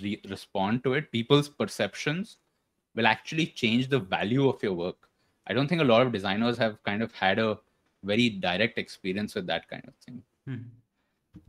re- 0.03 0.21
respond 0.31 0.83
to 0.85 0.95
it 0.95 1.11
people's 1.13 1.49
perceptions 1.49 2.39
will 2.95 3.07
actually 3.07 3.47
change 3.63 3.89
the 3.89 3.99
value 4.17 4.49
of 4.49 4.63
your 4.63 4.75
work 4.75 5.09
i 5.47 5.53
don't 5.55 5.69
think 5.69 5.81
a 5.83 5.91
lot 5.93 6.03
of 6.07 6.13
designers 6.13 6.59
have 6.59 6.83
kind 6.85 7.03
of 7.03 7.13
had 7.13 7.39
a 7.39 7.59
very 8.13 8.29
direct 8.49 8.79
experience 8.79 9.35
with 9.35 9.47
that 9.47 9.69
kind 9.69 9.85
of 9.87 9.95
thing 10.07 10.23
Mhm. 10.49 10.65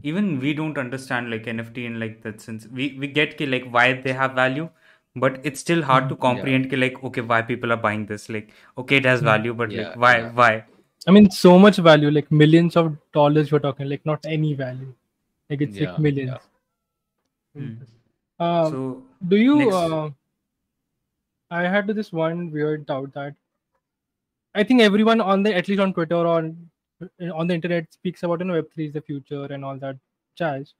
Even 0.04 0.40
we 0.40 0.54
don't 0.54 0.78
understand 0.78 1.30
like 1.30 1.48
NFT 1.48 1.86
in 1.86 2.00
like 2.00 2.22
that 2.24 2.42
sense. 2.42 2.68
We 2.68 2.96
we 3.00 3.08
get 3.08 3.38
ki, 3.38 3.46
like 3.46 3.68
why 3.76 3.86
they 4.06 4.14
have 4.14 4.34
value, 4.40 4.70
but 5.16 5.40
it's 5.52 5.60
still 5.66 5.84
hard 5.90 6.10
to 6.10 6.16
Mhm. 6.16 6.22
comprehend 6.26 6.70
ki, 6.72 6.80
like 6.84 6.98
okay 7.10 7.22
why 7.32 7.42
people 7.52 7.74
are 7.76 7.82
buying 7.86 8.06
this. 8.12 8.26
Like 8.36 8.52
okay 8.84 8.98
it 9.02 9.06
has 9.12 9.22
Mhm. 9.22 9.30
value, 9.32 9.54
but 9.62 9.72
Yeah, 9.76 9.82
like 9.84 9.96
why 10.06 10.14
yeah. 10.20 10.32
why? 10.42 10.52
I 11.08 11.12
mean, 11.18 11.30
so 11.40 11.54
much 11.66 11.78
value, 11.90 12.12
like 12.20 12.32
millions 12.44 12.76
of 12.84 12.92
dollars. 13.20 13.52
We're 13.52 13.64
talking, 13.68 13.90
like 13.96 14.06
not 14.12 14.26
any 14.38 14.54
value. 14.64 14.94
Like 15.50 15.62
it's 15.68 15.80
Yeah, 15.84 15.92
like 15.92 16.00
millions. 16.08 16.50
Hmm. 17.58 18.44
Um, 18.44 18.72
So 18.72 19.04
do 19.28 19.38
you? 19.38 19.72
Uh, 19.72 20.10
I 21.50 21.64
had 21.64 21.88
this 21.88 22.12
one 22.12 22.52
weird 22.52 22.86
doubt 22.86 23.14
that 23.14 23.36
I 24.54 24.64
think 24.64 24.82
everyone 24.82 25.22
on 25.22 25.44
the 25.44 25.56
at 25.56 25.68
least 25.68 25.80
on 25.80 25.94
Twitter 25.94 26.16
or 26.16 26.28
on 26.28 26.70
on 27.34 27.48
the 27.48 27.54
internet 27.54 27.94
speaks 27.94 28.24
about 28.24 28.40
you 28.40 28.46
know 28.46 28.54
Web 28.54 28.72
three 28.74 28.88
is 28.88 28.94
the 28.94 29.02
future 29.02 29.46
and 29.46 29.64
all 29.64 29.78
that 29.78 29.98
jazz. 30.36 30.74